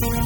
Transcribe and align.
Pedro, 0.00 0.24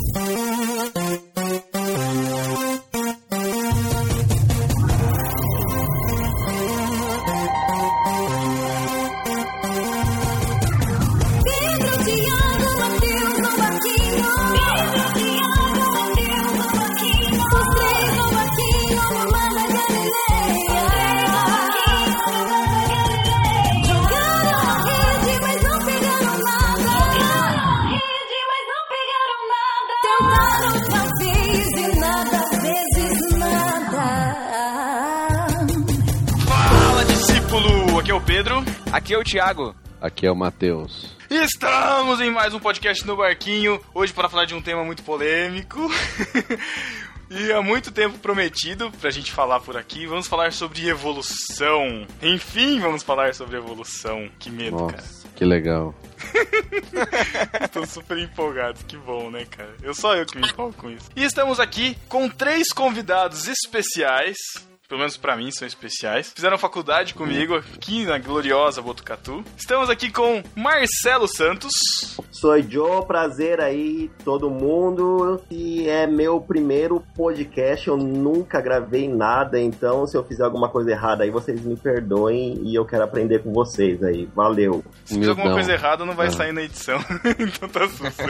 Thiago. 39.27 39.75
Aqui 40.01 40.25
é 40.25 40.31
o 40.31 40.37
Matheus. 40.37 41.17
Estamos 41.29 42.21
em 42.21 42.31
mais 42.31 42.55
um 42.55 42.61
podcast 42.61 43.05
no 43.05 43.17
Barquinho, 43.17 43.81
hoje 43.93 44.13
para 44.13 44.29
falar 44.29 44.45
de 44.45 44.55
um 44.55 44.63
tema 44.63 44.85
muito 44.85 45.03
polêmico 45.03 45.91
e 47.29 47.51
há 47.51 47.61
muito 47.61 47.91
tempo 47.91 48.21
prometido 48.21 48.89
pra 49.01 49.11
gente 49.11 49.33
falar 49.33 49.59
por 49.59 49.77
aqui. 49.77 50.07
Vamos 50.07 50.29
falar 50.29 50.53
sobre 50.53 50.89
evolução. 50.89 52.07
Enfim, 52.23 52.79
vamos 52.79 53.03
falar 53.03 53.35
sobre 53.35 53.57
evolução. 53.57 54.31
Que 54.39 54.49
medo, 54.49 54.77
cara. 54.77 55.03
Nossa, 55.03 55.29
que 55.35 55.45
legal. 55.45 55.93
Tô 57.73 57.85
super 57.85 58.19
empolgado, 58.19 58.79
que 58.85 58.97
bom, 58.97 59.29
né, 59.29 59.45
cara? 59.45 59.75
Eu 59.83 59.93
só 59.93 60.15
eu 60.15 60.25
que 60.25 60.39
me 60.39 60.47
empolgo 60.47 60.75
com 60.75 60.89
isso. 60.89 61.11
E 61.17 61.25
estamos 61.25 61.59
aqui 61.59 61.99
com 62.09 62.29
três 62.29 62.69
convidados 62.69 63.49
especiais. 63.49 64.37
Pelo 64.89 65.01
menos 65.01 65.17
pra 65.17 65.37
mim 65.37 65.51
são 65.51 65.67
especiais. 65.67 66.33
Fizeram 66.33 66.57
faculdade 66.57 67.13
comigo 67.13 67.57
aqui 67.57 68.05
na 68.07 68.19
gloriosa 68.19 68.81
Botucatu. 68.81 69.43
Estamos 69.57 69.91
aqui 69.91 70.13
com 70.13 70.43
Marcelo 70.55 71.27
Santos. 71.27 71.73
Sou 72.31 72.63
Joe, 72.63 73.05
prazer 73.05 73.61
aí, 73.61 74.09
todo 74.25 74.49
mundo. 74.49 75.43
E 75.51 75.89
é 75.89 76.07
meu 76.07 76.41
primeiro 76.41 77.01
podcast, 77.17 77.89
eu 77.89 77.97
nunca 77.97 78.61
gravei 78.61 79.09
nada, 79.09 79.59
então 79.59 80.07
se 80.07 80.17
eu 80.17 80.23
fizer 80.25 80.45
alguma 80.45 80.69
coisa 80.69 80.93
errada 80.93 81.25
aí, 81.25 81.31
vocês 81.31 81.61
me 81.63 81.77
perdoem 81.77 82.61
e 82.63 82.75
eu 82.75 82.85
quero 82.85 83.03
aprender 83.03 83.43
com 83.43 83.53
vocês 83.53 84.01
aí. 84.05 84.29
Valeu. 84.37 84.85
Se 85.05 85.15
fizer 85.19 85.31
alguma 85.31 85.53
coisa 85.53 85.73
errada, 85.73 86.05
não 86.05 86.15
vai 86.15 86.29
Ah. 86.29 86.31
sair 86.31 86.53
na 86.53 86.63
edição. 86.63 86.99
então 87.41 87.69
tá 87.69 87.89
susto. 87.89 88.23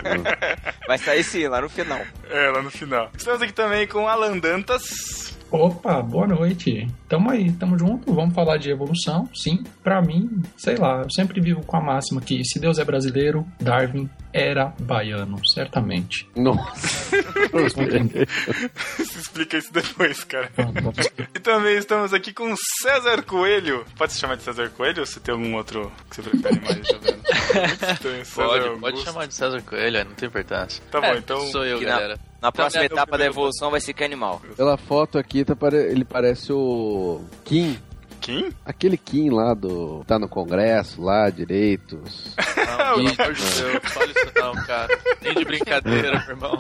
Vai 0.88 0.96
sair 0.96 1.22
sim, 1.22 1.46
lá 1.48 1.60
no 1.60 1.68
final. 1.68 2.00
é, 2.30 2.48
lá 2.50 2.62
no 2.62 2.70
final. 2.70 3.10
Estamos 3.14 3.42
aqui 3.42 3.52
também 3.52 3.86
com 3.86 4.08
Alan 4.08 4.38
Dantas. 4.38 5.35
Opa, 5.50 6.02
boa 6.02 6.27
noite. 6.27 6.89
Tamo 7.08 7.30
aí, 7.30 7.52
tamo 7.52 7.78
junto. 7.78 8.12
Vamos 8.12 8.34
falar 8.34 8.56
de 8.56 8.69
evolução, 8.70 9.28
sim. 9.34 9.62
Pra 9.83 10.03
mim, 10.03 10.42
sei 10.56 10.77
lá, 10.77 11.03
eu 11.03 11.11
sempre 11.11 11.41
vivo 11.41 11.62
com 11.64 11.77
a 11.77 11.80
máxima 11.80 12.20
que 12.20 12.44
se 12.44 12.58
Deus 12.58 12.78
é 12.78 12.84
brasileiro, 12.84 13.47
Darwin 13.61 14.11
era 14.33 14.75
baiano, 14.80 15.38
certamente. 15.48 16.28
Nossa. 16.36 17.06
Se 18.98 19.19
explica 19.19 19.56
isso 19.56 19.72
depois, 19.72 20.25
cara. 20.25 20.50
E 21.34 21.38
também 21.38 21.77
estamos 21.77 22.12
aqui 22.12 22.33
com 22.33 22.53
César 22.83 23.22
Coelho. 23.22 23.84
Pode 23.97 24.12
se 24.12 24.19
chamar 24.20 24.36
de 24.36 24.42
César 24.42 24.69
Coelho 24.70 25.00
ou 25.00 25.06
você 25.06 25.20
tem 25.20 25.33
algum 25.34 25.55
outro 25.55 25.91
que 26.10 26.16
você 26.22 26.28
prefere 26.31 26.60
mais? 26.60 26.86
Tá 27.56 28.08
vendo? 28.10 28.25
Pode, 28.34 28.81
pode 28.81 29.00
chamar 29.03 29.27
de 29.27 29.34
César 29.34 29.62
Coelho, 29.62 30.05
não 30.05 30.12
tem 30.12 30.28
importância. 30.28 30.83
Tá 30.91 31.00
bom, 31.00 31.06
É, 31.06 31.19
então. 31.19 31.41
Sou 31.47 31.64
eu, 31.64 31.78
que 31.78 31.84
na- 31.86 31.92
galera. 31.92 32.19
Na 32.47 32.52
próxima 32.52 32.83
é 32.84 32.86
etapa 32.86 33.19
da 33.19 33.25
evolução 33.27 33.72
vai 33.72 33.80
ser 33.80 33.92
que 33.92 34.05
animal. 34.05 34.41
Pela 34.56 34.77
foto 34.77 35.19
aqui, 35.19 35.44
tá 35.44 35.56
pare- 35.56 35.91
ele 35.91 36.05
parece 36.05 36.53
o 36.53 37.20
Kim. 37.44 37.76
Quem? 38.20 38.50
Aquele 38.65 38.97
Kim 38.97 39.31
lá 39.31 39.53
do. 39.53 40.04
tá 40.06 40.16
no 40.19 40.28
Congresso, 40.28 41.03
lá, 41.03 41.28
direitos. 41.28 42.34
Não, 42.37 42.76
pelo 42.76 43.09
amor 43.09 43.34
de 43.34 43.43
Deus, 43.43 43.81
fala 43.93 44.06
isso 44.06 44.32
não, 44.37 44.54
cara. 44.65 44.98
Nem 45.22 45.34
de 45.34 45.44
brincadeira, 45.44 46.19
meu 46.26 46.37
irmão. 46.37 46.59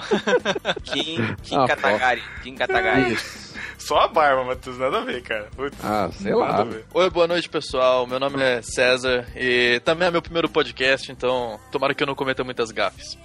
Kim, 0.82 1.34
Kim 1.42 1.56
Ah, 1.56 1.66
Katagari. 1.68 2.22
Kim 2.42 2.54
Katagari. 2.56 3.12
Isso. 3.12 3.45
Só 3.78 3.98
a 4.00 4.08
barba, 4.08 4.44
Matheus, 4.44 4.78
nada 4.78 4.98
a 4.98 5.04
ver, 5.04 5.22
cara. 5.22 5.48
Putz, 5.54 5.76
Ah, 5.84 6.08
sei 6.12 6.32
nada 6.32 6.44
a 6.44 6.56
lá. 6.58 6.64
ver. 6.64 6.84
Oi, 6.92 7.10
boa 7.10 7.26
noite, 7.26 7.48
pessoal. 7.48 8.06
Meu 8.06 8.18
nome 8.18 8.42
é 8.42 8.60
César 8.62 9.26
e 9.36 9.80
também 9.84 10.08
é 10.08 10.10
meu 10.10 10.22
primeiro 10.22 10.48
podcast, 10.48 11.10
então 11.12 11.58
tomara 11.70 11.94
que 11.94 12.02
eu 12.02 12.06
não 12.06 12.14
cometa 12.14 12.42
muitas 12.42 12.70
gafes. 12.70 13.16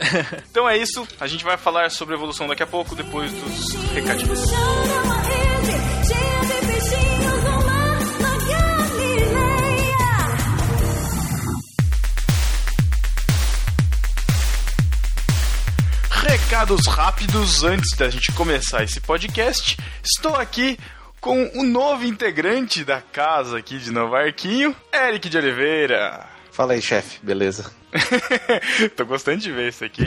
Então 0.52 0.68
é 0.70 0.78
isso, 0.78 1.08
a 1.20 1.28
gente 1.28 1.44
vai 1.44 1.58
falar 1.58 1.90
sobre 1.90 2.14
evolução 2.16 2.48
daqui 2.48 2.64
a 2.64 2.68
pouco, 2.68 2.94
depois 2.96 3.32
dos 3.32 3.74
recadinhos. 3.94 4.40
Recados 16.52 16.86
rápidos 16.86 17.64
antes 17.64 17.96
da 17.96 18.10
gente 18.10 18.30
começar 18.34 18.84
esse 18.84 19.00
podcast. 19.00 19.78
Estou 20.04 20.36
aqui 20.36 20.78
com 21.22 21.50
o 21.56 21.64
novo 21.64 22.04
integrante 22.04 22.84
da 22.84 23.00
casa 23.00 23.60
aqui 23.60 23.80
de 23.80 23.90
Novo 23.90 24.18
Arquinho, 24.18 24.76
Eric 24.94 25.30
de 25.30 25.38
Oliveira. 25.38 26.28
Fala 26.52 26.74
aí, 26.74 26.82
chefe, 26.82 27.20
beleza? 27.24 27.72
Tô 28.96 29.06
gostando 29.06 29.38
de 29.38 29.52
ver 29.52 29.70
isso 29.70 29.86
aqui. 29.86 30.04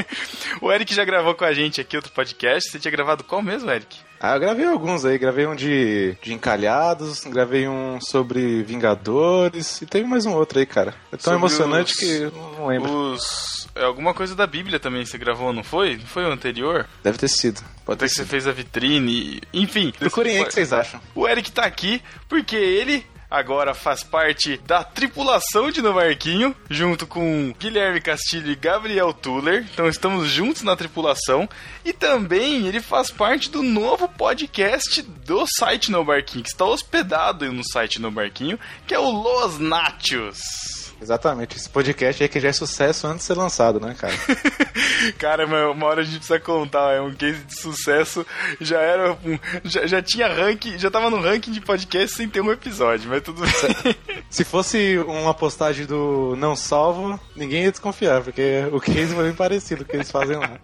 o 0.60 0.70
Eric 0.70 0.94
já 0.94 1.04
gravou 1.04 1.34
com 1.34 1.44
a 1.44 1.52
gente 1.52 1.80
aqui 1.80 1.96
outro 1.96 2.12
podcast. 2.12 2.70
Você 2.70 2.78
tinha 2.78 2.92
gravado 2.92 3.24
qual 3.24 3.40
mesmo, 3.42 3.70
Eric? 3.70 3.96
Ah, 4.20 4.34
eu 4.34 4.40
gravei 4.40 4.66
alguns 4.66 5.04
aí, 5.04 5.16
gravei 5.16 5.46
um 5.46 5.54
de, 5.54 6.16
de 6.22 6.34
Encalhados, 6.34 7.24
gravei 7.24 7.68
um 7.68 8.00
sobre 8.00 8.62
Vingadores 8.64 9.80
e 9.80 9.86
teve 9.86 10.06
mais 10.06 10.26
um 10.26 10.34
outro 10.34 10.58
aí, 10.58 10.66
cara. 10.66 10.94
É 11.12 11.16
tão 11.16 11.20
Sobre 11.20 11.38
emocionante 11.38 11.92
os- 11.92 11.98
que 11.98 12.06
eu 12.22 12.32
não 12.58 12.66
lembro. 12.66 12.90
Os. 13.12 13.68
É 13.74 13.84
alguma 13.84 14.12
coisa 14.12 14.34
da 14.34 14.46
Bíblia 14.46 14.78
também 14.80 15.04
você 15.06 15.16
gravou, 15.16 15.52
não 15.52 15.62
foi? 15.62 15.96
Não 15.96 16.06
foi 16.06 16.24
o 16.24 16.32
anterior? 16.32 16.86
Deve 17.02 17.16
ter 17.16 17.28
sido. 17.28 17.62
Pode 17.84 17.96
Até 17.98 18.06
ter 18.06 18.08
que 18.08 18.14
você 18.16 18.22
sido. 18.22 18.28
fez 18.28 18.46
a 18.46 18.52
vitrine. 18.52 19.40
Enfim. 19.54 19.92
Procurem 19.98 20.36
aí 20.36 20.42
o 20.42 20.46
que 20.46 20.52
vocês 20.54 20.72
acham. 20.72 21.00
O 21.14 21.26
Eric 21.28 21.50
tá 21.52 21.62
aqui 21.62 22.02
porque 22.28 22.56
ele 22.56 23.06
agora 23.30 23.74
faz 23.74 24.02
parte 24.02 24.56
da 24.58 24.82
tripulação 24.82 25.70
de 25.70 25.82
Novo 25.82 25.98
Arquinho, 25.98 26.54
junto 26.70 27.06
com 27.06 27.54
Guilherme 27.58 28.00
Castilho 28.00 28.50
e 28.50 28.56
Gabriel 28.56 29.12
Tuller. 29.12 29.66
Então 29.72 29.88
estamos 29.88 30.28
juntos 30.28 30.62
na 30.62 30.76
tripulação. 30.76 31.48
E 31.84 31.92
também 31.92 32.66
ele 32.66 32.80
faz 32.80 33.10
parte 33.10 33.50
do 33.50 33.62
novo 33.62 34.08
podcast 34.08 35.02
do 35.02 35.44
site 35.58 35.90
No 35.90 36.04
Barquinho, 36.04 36.44
que 36.44 36.50
está 36.50 36.64
hospedado 36.64 37.50
no 37.52 37.62
site 37.64 38.00
No 38.00 38.10
Barquinho, 38.10 38.58
que 38.86 38.94
é 38.94 38.98
o 38.98 39.10
Los 39.10 39.58
Nachos. 39.58 40.77
Exatamente, 41.00 41.56
esse 41.56 41.68
podcast 41.68 42.22
aí 42.22 42.28
que 42.28 42.40
já 42.40 42.48
é 42.48 42.52
sucesso 42.52 43.06
antes 43.06 43.20
de 43.20 43.26
ser 43.26 43.34
lançado, 43.34 43.78
né, 43.78 43.94
cara? 43.98 44.14
Cara, 45.16 45.46
mas 45.46 45.70
uma 45.70 45.86
hora 45.86 46.00
a 46.00 46.04
gente 46.04 46.16
precisa 46.16 46.40
contar, 46.40 46.94
é 46.94 47.00
um 47.00 47.14
case 47.14 47.44
de 47.44 47.54
sucesso. 47.54 48.26
Já 48.60 48.80
era 48.80 49.12
um, 49.12 49.38
já, 49.64 49.86
já 49.86 50.02
tinha 50.02 50.26
ranking, 50.26 50.76
já 50.78 50.90
tava 50.90 51.08
no 51.08 51.20
ranking 51.20 51.52
de 51.52 51.60
podcast 51.60 52.16
sem 52.16 52.28
ter 52.28 52.40
um 52.40 52.50
episódio, 52.50 53.08
mas 53.08 53.22
tudo 53.22 53.42
bem. 53.42 53.96
Se 54.28 54.44
fosse 54.44 54.98
uma 54.98 55.32
postagem 55.32 55.86
do 55.86 56.34
Não 56.36 56.56
Salvo, 56.56 57.18
ninguém 57.36 57.64
ia 57.64 57.70
desconfiar, 57.70 58.22
porque 58.22 58.64
o 58.72 58.80
case 58.80 59.14
foi 59.14 59.24
bem 59.24 59.34
parecido 59.34 59.84
com 59.84 59.88
o 59.88 59.90
que 59.90 59.96
eles 59.96 60.10
fazem 60.10 60.36
lá. 60.36 60.58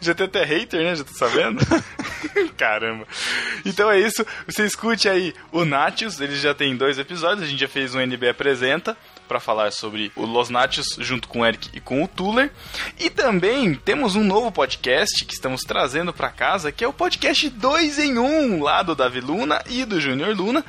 Já 0.00 0.14
tem 0.14 0.26
até 0.26 0.44
hater, 0.44 0.82
né? 0.82 0.94
Já 0.94 1.04
tô 1.04 1.14
sabendo? 1.14 1.60
Caramba. 2.56 3.06
Então 3.64 3.90
é 3.90 3.98
isso. 3.98 4.26
Você 4.46 4.64
escute 4.64 5.08
aí 5.08 5.34
o 5.52 5.64
Natius, 5.64 6.20
ele 6.20 6.36
já 6.36 6.54
tem 6.54 6.76
dois 6.76 6.98
episódios. 6.98 7.42
A 7.42 7.46
gente 7.46 7.60
já 7.60 7.68
fez 7.68 7.94
um 7.94 8.00
NB 8.00 8.28
Apresenta 8.28 8.96
para 9.28 9.38
falar 9.38 9.70
sobre 9.70 10.10
o 10.16 10.24
Los 10.24 10.48
Natius 10.48 10.96
junto 10.98 11.28
com 11.28 11.40
o 11.40 11.46
Eric 11.46 11.68
e 11.74 11.80
com 11.80 12.02
o 12.02 12.08
Tuller. 12.08 12.50
E 12.98 13.10
também 13.10 13.74
temos 13.74 14.16
um 14.16 14.24
novo 14.24 14.50
podcast 14.50 15.24
que 15.24 15.34
estamos 15.34 15.60
trazendo 15.62 16.12
para 16.12 16.30
casa, 16.30 16.72
que 16.72 16.82
é 16.82 16.88
o 16.88 16.92
podcast 16.92 17.48
2 17.50 17.98
em 17.98 18.18
1, 18.18 18.62
lá 18.62 18.82
do 18.82 18.94
Davi 18.94 19.20
Luna 19.20 19.62
e 19.68 19.84
do 19.84 20.00
Júnior 20.00 20.34
Luna 20.34 20.64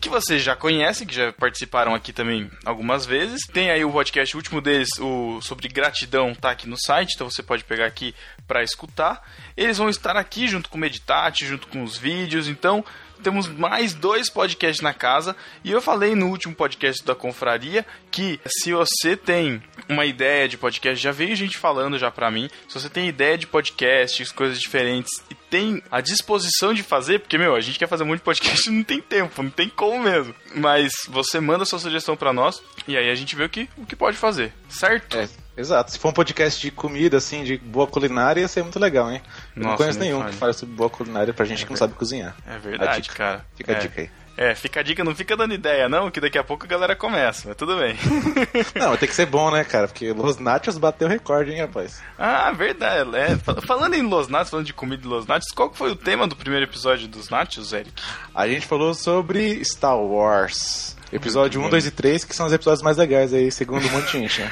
que 0.00 0.08
vocês 0.08 0.42
já 0.42 0.56
conhecem, 0.56 1.06
que 1.06 1.14
já 1.14 1.30
participaram 1.30 1.94
aqui 1.94 2.12
também 2.12 2.50
algumas 2.64 3.04
vezes. 3.04 3.46
Tem 3.46 3.70
aí 3.70 3.84
o 3.84 3.92
podcast 3.92 4.34
o 4.34 4.38
último 4.38 4.60
deles, 4.60 4.88
o 4.98 5.40
sobre 5.42 5.68
gratidão, 5.68 6.34
tá 6.34 6.50
aqui 6.50 6.66
no 6.66 6.76
site, 6.78 7.12
então 7.14 7.28
você 7.28 7.42
pode 7.42 7.64
pegar 7.64 7.84
aqui 7.84 8.14
para 8.48 8.62
escutar. 8.62 9.22
Eles 9.54 9.76
vão 9.76 9.90
estar 9.90 10.16
aqui 10.16 10.48
junto 10.48 10.70
com 10.70 10.78
o 10.78 10.80
Meditate, 10.80 11.46
junto 11.46 11.68
com 11.68 11.84
os 11.84 11.98
vídeos, 11.98 12.48
então 12.48 12.82
temos 13.20 13.46
mais 13.48 13.94
dois 13.94 14.28
podcasts 14.28 14.80
na 14.80 14.92
casa. 14.92 15.36
E 15.62 15.70
eu 15.70 15.80
falei 15.80 16.14
no 16.14 16.28
último 16.28 16.54
podcast 16.54 17.04
da 17.04 17.14
Confraria 17.14 17.84
que 18.10 18.40
se 18.46 18.72
você 18.72 19.16
tem 19.16 19.62
uma 19.88 20.04
ideia 20.04 20.48
de 20.48 20.56
podcast, 20.56 21.02
já 21.02 21.12
veio 21.12 21.36
gente 21.36 21.56
falando 21.56 21.98
já 21.98 22.10
pra 22.10 22.30
mim, 22.30 22.50
se 22.68 22.78
você 22.78 22.88
tem 22.88 23.08
ideia 23.08 23.38
de 23.38 23.46
podcasts, 23.46 24.32
coisas 24.32 24.60
diferentes 24.60 25.10
e 25.30 25.34
tem 25.34 25.82
a 25.90 26.00
disposição 26.00 26.72
de 26.72 26.82
fazer, 26.82 27.20
porque, 27.20 27.38
meu, 27.38 27.54
a 27.54 27.60
gente 27.60 27.78
quer 27.78 27.88
fazer 27.88 28.04
muito 28.04 28.22
podcast 28.22 28.68
e 28.68 28.72
não 28.72 28.82
tem 28.82 29.00
tempo, 29.00 29.42
não 29.42 29.50
tem 29.50 29.68
como 29.68 30.02
mesmo. 30.02 30.34
Mas 30.54 30.92
você 31.08 31.40
manda 31.40 31.64
sua 31.64 31.78
sugestão 31.78 32.16
pra 32.16 32.32
nós 32.32 32.62
e 32.86 32.96
aí 32.96 33.10
a 33.10 33.14
gente 33.14 33.36
vê 33.36 33.44
o 33.44 33.48
que, 33.48 33.68
o 33.76 33.86
que 33.86 33.96
pode 33.96 34.16
fazer, 34.16 34.52
certo? 34.68 35.16
É, 35.16 35.28
Exato. 35.56 35.90
Se 35.92 35.98
for 35.98 36.08
um 36.08 36.12
podcast 36.12 36.60
de 36.60 36.70
comida, 36.70 37.16
assim, 37.18 37.44
de 37.44 37.58
boa 37.58 37.86
culinária, 37.86 38.40
ia 38.40 38.48
ser 38.48 38.62
muito 38.62 38.78
legal, 38.78 39.10
hein? 39.10 39.20
Eu 39.56 39.62
não 39.62 39.70
Nossa, 39.70 39.76
conheço 39.82 39.98
nenhum 39.98 40.20
fale. 40.20 40.30
que 40.32 40.36
fale 40.38 40.52
sobre 40.54 40.74
boa 40.74 40.88
culinária 40.90 41.34
pra 41.34 41.44
gente 41.44 41.64
que 41.64 41.70
não 41.70 41.76
sabe 41.76 41.94
cozinhar. 41.94 42.34
É 42.46 42.58
verdade, 42.58 43.08
cara. 43.10 43.44
Fica 43.54 43.72
é. 43.72 43.76
a 43.76 43.78
dica 43.78 44.00
aí. 44.00 44.10
É, 44.36 44.54
fica 44.54 44.80
a 44.80 44.82
dica, 44.82 45.04
não 45.04 45.14
fica 45.14 45.36
dando 45.36 45.52
ideia, 45.52 45.86
não, 45.86 46.10
que 46.10 46.18
daqui 46.18 46.38
a 46.38 46.44
pouco 46.44 46.64
a 46.64 46.68
galera 46.68 46.96
começa, 46.96 47.46
mas 47.48 47.56
tudo 47.58 47.76
bem. 47.76 47.94
Não, 48.74 48.96
tem 48.96 49.06
que 49.06 49.14
ser 49.14 49.26
bom, 49.26 49.50
né, 49.50 49.64
cara? 49.64 49.86
Porque 49.86 50.12
Los 50.14 50.38
Nachos 50.38 50.78
bateu 50.78 51.08
recorde, 51.08 51.52
hein, 51.52 51.60
rapaz? 51.60 52.00
ah, 52.18 52.50
verdade. 52.52 53.14
É. 53.16 53.36
Fal- 53.36 53.60
Falando 53.60 53.94
em 53.94 54.02
Los 54.02 54.28
Nachos, 54.28 54.48
falando 54.48 54.64
de 54.64 54.72
comida 54.72 55.02
de 55.02 55.08
Los 55.08 55.26
Nachos, 55.26 55.48
qual 55.54 55.70
foi 55.74 55.90
o 55.90 55.96
tema 55.96 56.26
do 56.26 56.34
primeiro 56.36 56.64
episódio 56.64 57.06
dos 57.06 57.28
Nachos, 57.28 57.74
Eric? 57.74 57.92
A 58.34 58.48
gente 58.48 58.66
falou 58.66 58.94
sobre 58.94 59.62
Star 59.62 59.98
Wars. 59.98 60.96
Episódio 61.12 61.60
Muito 61.60 61.70
1, 61.74 61.76
bom. 61.76 61.82
2 61.82 61.86
e 61.86 61.90
3, 61.90 62.24
que 62.24 62.34
são 62.34 62.46
os 62.46 62.52
episódios 62.52 62.82
mais 62.82 62.96
legais 62.96 63.34
aí, 63.34 63.50
segundo 63.50 63.86
um 63.86 63.90
monte 63.90 64.06
de 64.06 64.12
gente, 64.12 64.40
né? 64.40 64.50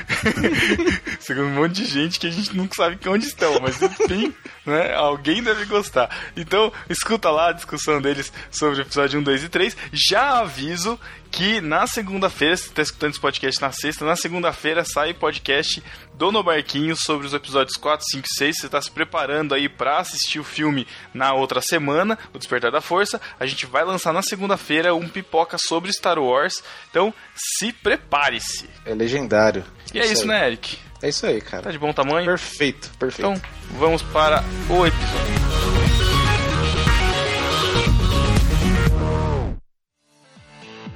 Segundo 1.20 1.46
um 1.46 1.54
monte 1.54 1.82
de 1.82 1.84
gente 1.84 2.18
que 2.18 2.26
a 2.26 2.30
gente 2.30 2.56
nunca 2.56 2.74
sabe 2.74 2.98
onde 3.06 3.26
estão, 3.26 3.60
mas 3.60 3.80
enfim, 3.80 4.34
né, 4.66 4.94
alguém 4.94 5.42
deve 5.42 5.66
gostar. 5.66 6.10
Então, 6.36 6.72
escuta 6.88 7.30
lá 7.30 7.50
a 7.50 7.52
discussão 7.52 8.00
deles 8.00 8.32
sobre 8.50 8.80
o 8.80 8.82
episódio 8.82 9.20
1, 9.20 9.22
2 9.22 9.44
e 9.44 9.48
3. 9.48 9.76
Já 9.92 10.40
aviso 10.40 10.98
que 11.38 11.60
na 11.60 11.86
segunda-feira, 11.86 12.56
se 12.56 12.64
você 12.64 12.68
está 12.70 12.82
escutando 12.82 13.10
esse 13.12 13.20
podcast 13.20 13.60
na 13.60 13.70
sexta, 13.70 14.04
na 14.04 14.16
segunda-feira 14.16 14.84
sai 14.84 15.14
podcast 15.14 15.80
do 16.14 16.32
No 16.32 16.42
Barquinho 16.42 16.96
sobre 16.96 17.28
os 17.28 17.32
episódios 17.32 17.76
4, 17.76 18.04
5 18.10 18.26
e 18.28 18.34
6. 18.34 18.56
Você 18.58 18.66
está 18.66 18.82
se 18.82 18.90
preparando 18.90 19.54
aí 19.54 19.68
para 19.68 19.98
assistir 19.98 20.40
o 20.40 20.44
filme 20.44 20.84
na 21.14 21.32
outra 21.32 21.60
semana, 21.60 22.18
O 22.34 22.38
Despertar 22.38 22.72
da 22.72 22.80
Força. 22.80 23.20
A 23.38 23.46
gente 23.46 23.66
vai 23.66 23.84
lançar 23.84 24.12
na 24.12 24.20
segunda-feira 24.20 24.92
um 24.96 25.08
pipoca 25.08 25.56
sobre 25.60 25.92
Star 25.92 26.18
Wars. 26.18 26.60
Então, 26.90 27.14
se 27.36 27.72
prepare-se. 27.72 28.68
É 28.84 28.92
legendário. 28.92 29.64
E 29.94 30.00
é 30.00 30.06
isso, 30.06 30.22
aí. 30.22 30.28
né, 30.28 30.46
Eric? 30.48 30.76
É 31.00 31.08
isso 31.08 31.24
aí, 31.24 31.40
Tá 31.40 31.50
cara. 31.50 31.70
de 31.70 31.78
bom 31.78 31.92
tamanho? 31.92 32.26
Perfeito, 32.26 32.90
perfeito. 32.98 33.30
Então, 33.30 33.40
vamos 33.78 34.02
para 34.02 34.42
o 34.68 34.84
episódio. 34.84 35.87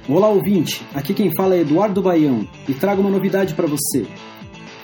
Olá 0.05 0.27
ouvinte, 0.27 0.85
aqui 0.93 1.13
quem 1.13 1.31
fala 1.33 1.55
é 1.55 1.61
Eduardo 1.61 2.01
Baião 2.01 2.45
e 2.67 2.73
trago 2.73 2.99
uma 2.99 3.09
novidade 3.09 3.53
para 3.53 3.65
você. 3.65 4.05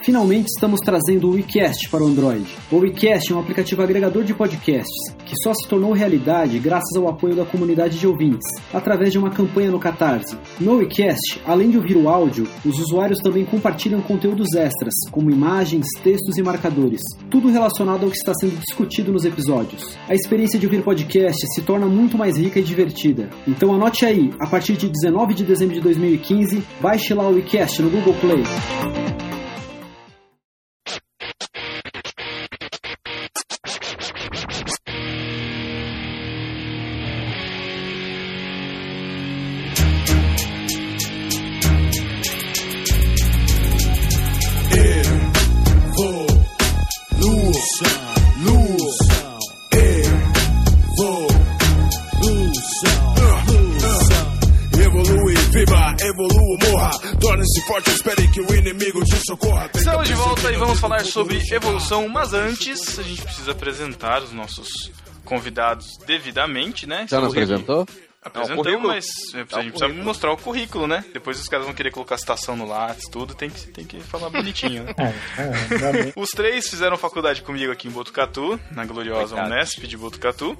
Finalmente 0.09 0.47
estamos 0.47 0.79
trazendo 0.79 1.29
o 1.29 1.33
WeCast 1.33 1.87
para 1.87 2.03
o 2.03 2.07
Android. 2.07 2.43
O 2.71 2.77
WeCast 2.77 3.31
é 3.31 3.35
um 3.35 3.39
aplicativo 3.39 3.83
agregador 3.83 4.23
de 4.23 4.33
podcasts 4.33 5.13
que 5.23 5.35
só 5.43 5.53
se 5.53 5.69
tornou 5.69 5.93
realidade 5.93 6.57
graças 6.57 6.95
ao 6.97 7.07
apoio 7.07 7.35
da 7.35 7.45
comunidade 7.45 7.99
de 7.99 8.07
ouvintes, 8.07 8.47
através 8.73 9.11
de 9.11 9.19
uma 9.19 9.29
campanha 9.29 9.69
no 9.69 9.77
Catarse. 9.77 10.35
No 10.59 10.77
WeCast, 10.77 11.39
além 11.45 11.69
de 11.69 11.77
ouvir 11.77 11.95
o 11.95 12.09
áudio, 12.09 12.47
os 12.65 12.79
usuários 12.79 13.19
também 13.19 13.45
compartilham 13.45 14.01
conteúdos 14.01 14.55
extras, 14.55 14.95
como 15.11 15.29
imagens, 15.29 15.85
textos 16.03 16.37
e 16.37 16.41
marcadores, 16.41 17.01
tudo 17.29 17.51
relacionado 17.51 18.03
ao 18.03 18.09
que 18.09 18.17
está 18.17 18.33
sendo 18.33 18.59
discutido 18.59 19.11
nos 19.11 19.25
episódios. 19.25 19.95
A 20.07 20.15
experiência 20.15 20.57
de 20.57 20.65
ouvir 20.65 20.81
podcast 20.81 21.39
se 21.53 21.61
torna 21.61 21.85
muito 21.85 22.17
mais 22.17 22.35
rica 22.35 22.59
e 22.59 22.63
divertida. 22.63 23.29
Então 23.47 23.75
anote 23.75 24.07
aí, 24.07 24.33
a 24.39 24.47
partir 24.47 24.73
de 24.73 24.89
19 24.89 25.35
de 25.35 25.43
dezembro 25.43 25.75
de 25.75 25.81
2015, 25.81 26.63
baixe 26.81 27.13
lá 27.13 27.29
o 27.29 27.35
WeCast 27.35 27.83
no 27.83 27.91
Google 27.91 28.15
Play. 28.15 29.28
Falar 60.89 61.05
sobre 61.05 61.39
evolução, 61.53 62.09
mas 62.09 62.33
antes 62.33 62.97
a 62.97 63.03
gente 63.03 63.21
precisa 63.21 63.51
apresentar 63.51 64.23
os 64.23 64.33
nossos 64.33 64.91
convidados 65.23 65.97
devidamente, 66.05 66.87
né? 66.87 67.05
Já 67.07 67.21
nos 67.21 67.31
apresentou? 67.31 67.85
Apresentamos, 68.29 68.81
mas 68.81 69.05
a 69.53 69.61
gente 69.61 69.71
precisa 69.71 70.03
mostrar 70.03 70.31
o 70.31 70.37
currículo, 70.37 70.87
né? 70.87 71.03
Depois 71.13 71.39
os 71.39 71.47
caras 71.47 71.65
vão 71.65 71.75
querer 71.75 71.91
colocar 71.91 72.17
citação 72.17 72.55
no 72.55 72.67
Lattes, 72.67 73.07
tudo, 73.09 73.33
tem 73.33 73.49
que, 73.49 73.67
tem 73.67 73.85
que 73.85 73.99
falar 73.99 74.29
bonitinho, 74.29 74.83
né? 74.83 74.93
É, 75.37 76.09
é. 76.09 76.13
Os 76.15 76.29
três 76.29 76.67
fizeram 76.67 76.97
faculdade 76.97 77.41
comigo 77.41 77.71
aqui 77.71 77.87
em 77.87 77.91
Botucatu, 77.91 78.59
na 78.71 78.85
gloriosa 78.85 79.35
Coitado. 79.35 79.53
Unesp 79.53 79.87
de 79.87 79.97
Botucatu. 79.97 80.57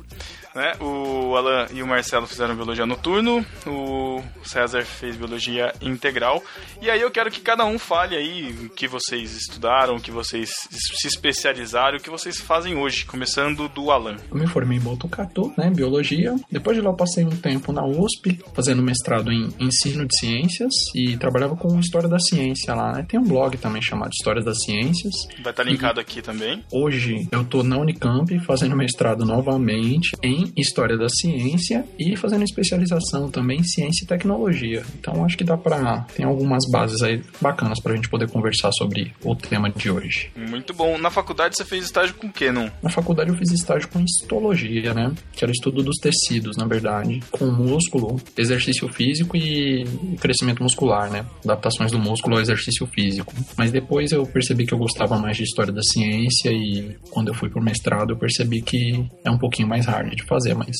Né? 0.56 0.74
O 0.80 1.36
Alan 1.36 1.68
e 1.71 1.83
o 1.83 1.88
Marcelo 1.88 2.25
fizeram 2.25 2.56
biologia 2.56 2.86
noturno, 2.86 3.45
o 3.68 4.21
César 4.44 4.83
fez 4.83 5.16
biologia 5.16 5.74
integral. 5.81 6.44
E 6.81 6.89
aí 6.89 7.01
eu 7.01 7.12
quero 7.12 7.30
que 7.30 7.42
cada 7.42 7.66
um 7.66 7.77
fale 7.77 8.16
aí 8.16 8.51
o 8.66 8.69
que 8.69 8.88
vocês 8.88 9.36
estudaram, 9.36 9.95
o 9.95 10.01
que 10.01 10.12
vocês 10.12 10.50
se 10.71 11.07
especializaram, 11.07 11.98
o 11.98 12.01
que 12.01 12.10
vocês 12.10 12.39
fazem 12.39 12.75
hoje, 12.77 13.06
começando 13.06 13.68
do 13.69 13.92
Alan. 13.92 14.18
Eu 14.31 14.38
me 14.38 14.48
formei 14.48 14.77
em 14.77 14.81
Botucatu, 14.81 15.54
né, 15.57 15.69
biologia. 15.69 16.36
Depois 16.51 16.75
de 16.75 16.81
lá 16.81 16.89
eu 16.89 16.95
passei 16.95 17.24
um 17.24 17.30
tempo 17.30 17.58
na 17.71 17.85
USP, 17.85 18.39
fazendo 18.53 18.81
mestrado 18.81 19.31
em 19.31 19.50
ensino 19.59 20.06
de 20.06 20.17
ciências 20.17 20.73
e 20.95 21.17
trabalhava 21.17 21.56
com 21.56 21.79
história 21.79 22.09
da 22.09 22.19
ciência 22.19 22.73
lá, 22.73 22.94
né? 22.94 23.06
Tem 23.07 23.19
um 23.19 23.23
blog 23.23 23.57
também 23.57 23.81
chamado 23.81 24.11
Histórias 24.11 24.45
das 24.45 24.57
Ciências. 24.63 25.13
Vai 25.44 25.51
estar 25.51 25.63
linkado 25.63 26.00
aqui 26.00 26.21
também. 26.21 26.63
Hoje 26.71 27.27
eu 27.31 27.44
tô 27.44 27.63
na 27.63 27.77
Unicamp 27.77 28.38
fazendo 28.45 28.75
mestrado 28.75 29.25
novamente 29.25 30.11
em 30.23 30.51
História 30.57 30.97
da 30.97 31.07
Ciência 31.09 31.85
e 31.97 32.15
fazendo 32.15 32.44
especialização 32.44 33.29
também 33.29 33.59
em 33.59 33.63
Ciência 33.63 34.03
e 34.03 34.07
Tecnologia. 34.07 34.83
Então 35.00 35.23
acho 35.23 35.38
que 35.38 35.44
dá 35.44 35.57
pra... 35.57 36.06
tem 36.15 36.25
algumas 36.25 36.63
bases 36.71 37.01
aí 37.01 37.21
bacanas 37.41 37.79
pra 37.81 37.95
gente 37.95 38.09
poder 38.09 38.29
conversar 38.29 38.71
sobre 38.71 39.13
o 39.23 39.35
tema 39.35 39.69
de 39.69 39.89
hoje. 39.91 40.31
Muito 40.35 40.73
bom. 40.73 40.97
Na 40.97 41.09
faculdade 41.09 41.56
você 41.56 41.65
fez 41.65 41.85
estágio 41.85 42.15
com 42.15 42.27
o 42.27 42.31
quê, 42.31 42.51
não? 42.51 42.71
Na 42.81 42.89
faculdade 42.89 43.29
eu 43.29 43.35
fiz 43.35 43.51
estágio 43.51 43.88
com 43.89 44.00
histologia, 44.00 44.94
né? 44.94 45.13
Que 45.33 45.44
era 45.44 45.51
o 45.51 45.53
estudo 45.53 45.83
dos 45.83 45.97
tecidos, 45.97 46.57
na 46.57 46.65
verdade. 46.65 47.21
Com 47.39 47.47
músculo, 47.47 48.21
exercício 48.38 48.88
físico 48.89 49.36
e 49.38 49.86
crescimento 50.19 50.62
muscular, 50.62 51.09
né? 51.09 51.25
Adaptações 51.44 51.91
do 51.91 51.97
músculo 51.97 52.36
ao 52.36 52.41
exercício 52.41 52.86
físico. 52.88 53.33
Mas 53.57 53.71
depois 53.71 54.12
eu 54.12 54.25
percebi 54.25 54.65
que 54.65 54.74
eu 54.74 54.77
gostava 54.77 55.18
mais 55.18 55.38
de 55.38 55.44
história 55.44 55.71
da 55.71 55.81
ciência 55.81 56.51
e 56.51 56.95
quando 57.09 57.30
eu 57.30 57.33
fui 57.33 57.50
pro 57.50 57.62
mestrado 57.62 58.11
eu 58.11 58.18
percebi 58.18 58.61
que 58.61 59.06
é 59.23 59.31
um 59.31 59.37
pouquinho 59.37 59.68
mais 59.68 59.85
hard 59.85 60.14
de 60.14 60.23
fazer, 60.23 60.54
mas 60.54 60.75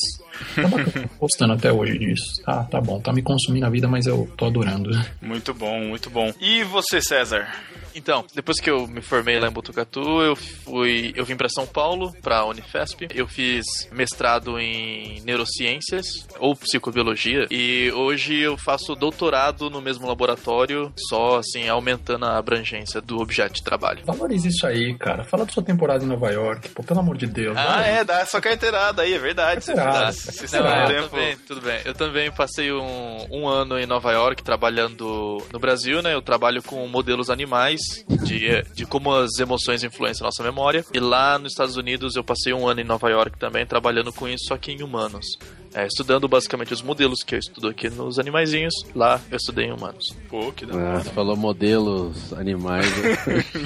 tá 0.54 0.68
bacana. 0.68 1.10
Gostando 1.18 1.54
até 1.54 1.72
hoje 1.72 1.98
disso. 1.98 2.42
Tá, 2.44 2.64
tá 2.64 2.80
bom. 2.80 3.00
Tá 3.00 3.12
me 3.12 3.22
consumindo 3.22 3.66
a 3.66 3.70
vida, 3.70 3.88
mas 3.88 4.06
eu 4.06 4.30
tô 4.36 4.46
adorando. 4.46 4.90
Muito 5.20 5.54
bom, 5.54 5.80
muito 5.80 6.10
bom. 6.10 6.32
E 6.40 6.62
você, 6.64 7.00
César? 7.00 7.48
Então, 7.94 8.24
depois 8.34 8.60
que 8.60 8.70
eu 8.70 8.86
me 8.86 9.02
formei 9.02 9.38
lá 9.38 9.48
em 9.48 9.52
Botucatu, 9.52 10.22
eu 10.22 10.36
fui, 10.36 11.12
eu 11.16 11.24
vim 11.24 11.36
para 11.36 11.48
São 11.48 11.66
Paulo, 11.66 12.12
para 12.22 12.44
Unifesp. 12.44 13.08
Eu 13.14 13.26
fiz 13.26 13.64
mestrado 13.92 14.58
em 14.58 15.20
neurociências 15.22 16.26
ou 16.38 16.54
psicobiologia 16.54 17.46
e 17.50 17.90
hoje 17.92 18.38
eu 18.38 18.56
faço 18.56 18.94
doutorado 18.94 19.68
no 19.70 19.80
mesmo 19.80 20.06
laboratório, 20.06 20.92
só 21.08 21.38
assim 21.38 21.68
aumentando 21.68 22.26
a 22.26 22.36
abrangência 22.38 23.00
do 23.00 23.18
objeto 23.20 23.54
de 23.54 23.62
trabalho. 23.64 24.04
Valorize 24.04 24.48
isso 24.48 24.66
aí, 24.66 24.94
cara. 24.96 25.24
Fala 25.24 25.44
da 25.44 25.52
sua 25.52 25.62
temporada 25.62 26.04
em 26.04 26.06
Nova 26.06 26.30
York, 26.30 26.68
pô, 26.70 26.82
pelo 26.82 27.00
amor 27.00 27.16
de 27.16 27.26
Deus. 27.26 27.56
Ah, 27.56 27.76
vai. 27.76 27.98
é, 27.98 28.04
dá 28.04 28.20
essa 28.20 28.40
carteirada 28.40 29.02
aí, 29.02 29.14
é 29.14 29.18
verdade. 29.18 29.64
Você 29.64 29.74
Carteirada, 29.74 30.12
você 30.12 30.60
Não, 30.60 30.86
tempo. 30.86 31.08
também, 31.08 31.36
tudo 31.46 31.60
bem. 31.60 31.80
Eu 31.84 31.94
também 31.94 32.30
passei 32.30 32.72
um, 32.72 33.26
um 33.30 33.48
ano 33.48 33.78
em 33.78 33.86
Nova 33.86 34.12
York 34.12 34.42
trabalhando 34.42 35.42
no 35.52 35.58
Brasil, 35.58 36.02
né? 36.02 36.14
Eu 36.14 36.22
trabalho 36.22 36.62
com 36.62 36.86
modelos 36.86 37.30
animais, 37.30 37.79
de, 38.08 38.62
de 38.74 38.86
como 38.86 39.14
as 39.14 39.38
emoções 39.38 39.82
influenciam 39.82 40.26
a 40.26 40.28
nossa 40.28 40.42
memória. 40.42 40.84
E 40.92 41.00
lá 41.00 41.38
nos 41.38 41.52
Estados 41.52 41.76
Unidos 41.76 42.16
eu 42.16 42.24
passei 42.24 42.52
um 42.52 42.66
ano 42.66 42.80
em 42.80 42.84
Nova 42.84 43.08
York 43.08 43.38
também 43.38 43.66
trabalhando 43.66 44.12
com 44.12 44.28
isso, 44.28 44.46
só 44.46 44.56
que 44.56 44.72
em 44.72 44.82
humanos. 44.82 45.26
É, 45.72 45.86
estudando 45.86 46.26
basicamente 46.28 46.72
os 46.72 46.82
modelos 46.82 47.22
que 47.22 47.36
eu 47.36 47.38
estudo 47.38 47.68
aqui 47.68 47.88
nos 47.88 48.18
animaizinhos. 48.18 48.74
Lá 48.94 49.20
eu 49.30 49.36
estudei 49.36 49.66
em 49.66 49.72
humanos. 49.72 50.16
Pô, 50.28 50.50
que 50.52 50.66
da. 50.66 50.96
Ah, 50.96 50.98
você 51.00 51.10
falou 51.10 51.36
modelos 51.36 52.32
animais. 52.32 52.86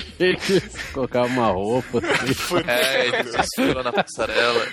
colocava 0.92 1.26
uma 1.26 1.46
roupa. 1.48 1.98
Assim. 1.98 2.68
É, 2.68 3.08
eles 3.08 3.32
desfilam 3.32 3.82
na 3.82 3.92
passarela. 3.92 4.66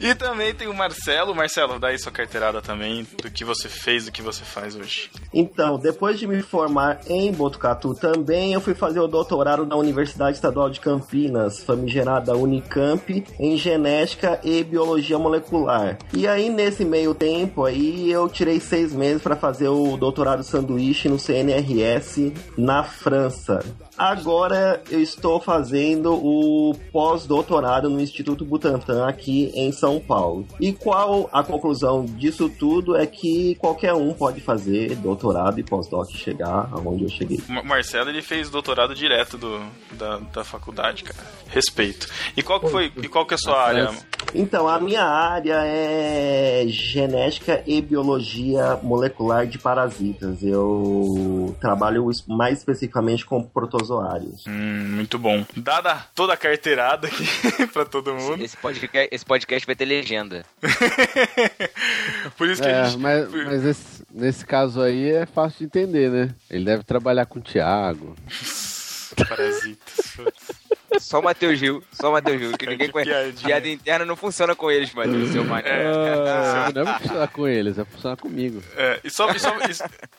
E 0.00 0.14
também 0.14 0.54
tem 0.54 0.68
o 0.68 0.74
Marcelo. 0.74 1.34
Marcelo, 1.34 1.78
dá 1.78 1.88
aí 1.88 1.98
sua 1.98 2.12
carteirada 2.12 2.62
também 2.62 3.06
do 3.22 3.30
que 3.30 3.44
você 3.44 3.68
fez, 3.68 4.06
do 4.06 4.12
que 4.12 4.22
você 4.22 4.44
faz 4.44 4.76
hoje. 4.76 5.10
Então, 5.32 5.78
depois 5.78 6.18
de 6.18 6.26
me 6.26 6.40
formar 6.42 7.00
em 7.06 7.32
Botucatu, 7.32 7.94
também 7.94 8.52
eu 8.52 8.60
fui 8.60 8.74
fazer 8.74 9.00
o 9.00 9.06
doutorado 9.06 9.66
na 9.66 9.76
Universidade 9.76 10.36
Estadual 10.36 10.70
de 10.70 10.80
Campinas, 10.80 11.62
famigerada 11.62 12.36
Unicamp, 12.36 13.24
em 13.38 13.56
genética 13.74 14.40
e 14.42 14.62
biologia 14.62 15.18
molecular. 15.18 15.98
E 16.12 16.26
aí, 16.26 16.48
nesse 16.48 16.84
meio 16.84 17.14
tempo 17.14 17.64
aí, 17.64 18.10
eu 18.10 18.28
tirei 18.28 18.60
seis 18.60 18.92
meses 18.92 19.20
para 19.20 19.36
fazer 19.36 19.68
o 19.68 19.96
doutorado 19.96 20.42
sanduíche 20.42 21.08
no 21.08 21.18
CNRS 21.18 22.32
na 22.56 22.84
França. 22.84 23.64
Agora 23.96 24.82
eu 24.90 25.00
estou 25.00 25.40
fazendo 25.40 26.12
o 26.14 26.74
pós-doutorado 26.92 27.88
no 27.88 28.00
Instituto 28.00 28.44
Butantan 28.44 29.06
aqui 29.06 29.52
em 29.54 29.70
São 29.70 30.00
Paulo. 30.00 30.46
E 30.60 30.72
qual 30.72 31.28
a 31.32 31.42
conclusão 31.44 32.04
disso 32.04 32.48
tudo 32.48 32.96
é 32.96 33.06
que 33.06 33.54
qualquer 33.56 33.94
um 33.94 34.12
pode 34.12 34.40
fazer 34.40 34.96
doutorado 34.96 35.60
e 35.60 35.62
pós-doc 35.62 36.10
chegar 36.10 36.68
aonde 36.72 37.04
eu 37.04 37.08
cheguei. 37.08 37.40
Ma- 37.48 37.62
Marcelo, 37.62 38.10
ele 38.10 38.22
fez 38.22 38.50
doutorado 38.50 38.94
direto 38.94 39.38
do, 39.38 39.60
da, 39.92 40.18
da 40.18 40.42
faculdade, 40.44 41.04
cara. 41.04 41.18
Respeito. 41.48 42.08
E 42.36 42.42
qual 42.42 42.58
que 42.60 42.68
foi, 42.68 42.92
e 42.96 43.08
qual 43.08 43.24
que 43.24 43.34
é 43.34 43.36
a 43.36 43.38
sua 43.38 43.60
área? 43.62 43.90
Então, 44.34 44.66
a 44.68 44.80
minha 44.80 45.04
área 45.04 45.62
é 45.64 46.64
genética 46.66 47.62
e 47.64 47.80
biologia 47.80 48.76
molecular 48.82 49.46
de 49.46 49.58
parasitas. 49.58 50.42
Eu 50.42 51.54
trabalho 51.60 52.08
mais 52.26 52.58
especificamente 52.58 53.24
com 53.24 53.40
protozoários. 53.42 53.83
Hum, 54.46 54.94
muito 54.96 55.18
bom. 55.18 55.44
Dada 55.56 56.04
toda 56.14 56.32
a 56.32 56.36
carteirada 56.36 57.06
aqui 57.08 57.24
pra 57.72 57.84
todo 57.84 58.14
mundo. 58.14 58.42
Esse 58.44 58.56
podcast, 58.56 59.08
esse 59.12 59.24
podcast 59.24 59.66
vai 59.66 59.74
ter 59.76 59.84
legenda. 59.84 60.44
Por 62.36 62.48
isso 62.48 62.62
que 62.62 62.68
É, 62.68 62.80
a 62.80 62.84
gente. 62.84 62.98
mas, 63.00 63.30
mas 63.30 63.64
esse- 63.64 64.02
nesse 64.12 64.44
caso 64.46 64.80
aí 64.80 65.10
é 65.10 65.26
fácil 65.26 65.58
de 65.60 65.64
entender, 65.64 66.10
né? 66.10 66.34
Ele 66.50 66.64
deve 66.64 66.82
trabalhar 66.84 67.26
com 67.26 67.38
o 67.38 67.42
Thiago. 67.42 68.14
Parasitas. 69.28 70.16
Só 71.00 71.20
o 71.20 71.22
Matheus 71.22 71.58
Gil, 71.58 71.82
só 71.92 72.10
o 72.10 72.12
Matheus 72.12 72.38
Gil, 72.40 72.52
que 72.58 72.66
ninguém 72.66 72.90
conhece. 72.90 73.42
Piada 73.44 73.68
interna 73.68 74.04
não 74.04 74.16
funciona 74.16 74.54
com 74.54 74.70
eles, 74.70 74.92
Matheus, 74.92 75.30
seu 75.30 75.44
mané. 75.44 75.86
Ah, 75.86 76.70
não 76.74 76.84
vai 76.84 76.98
funcionar 76.98 77.28
com 77.28 77.48
eles, 77.48 77.76
vai 77.76 77.84
funcionar 77.84 78.16
comigo. 78.16 78.62
É, 78.76 79.00
e 79.04 79.10
só, 79.10 79.30
e 79.30 79.38
só, 79.38 79.52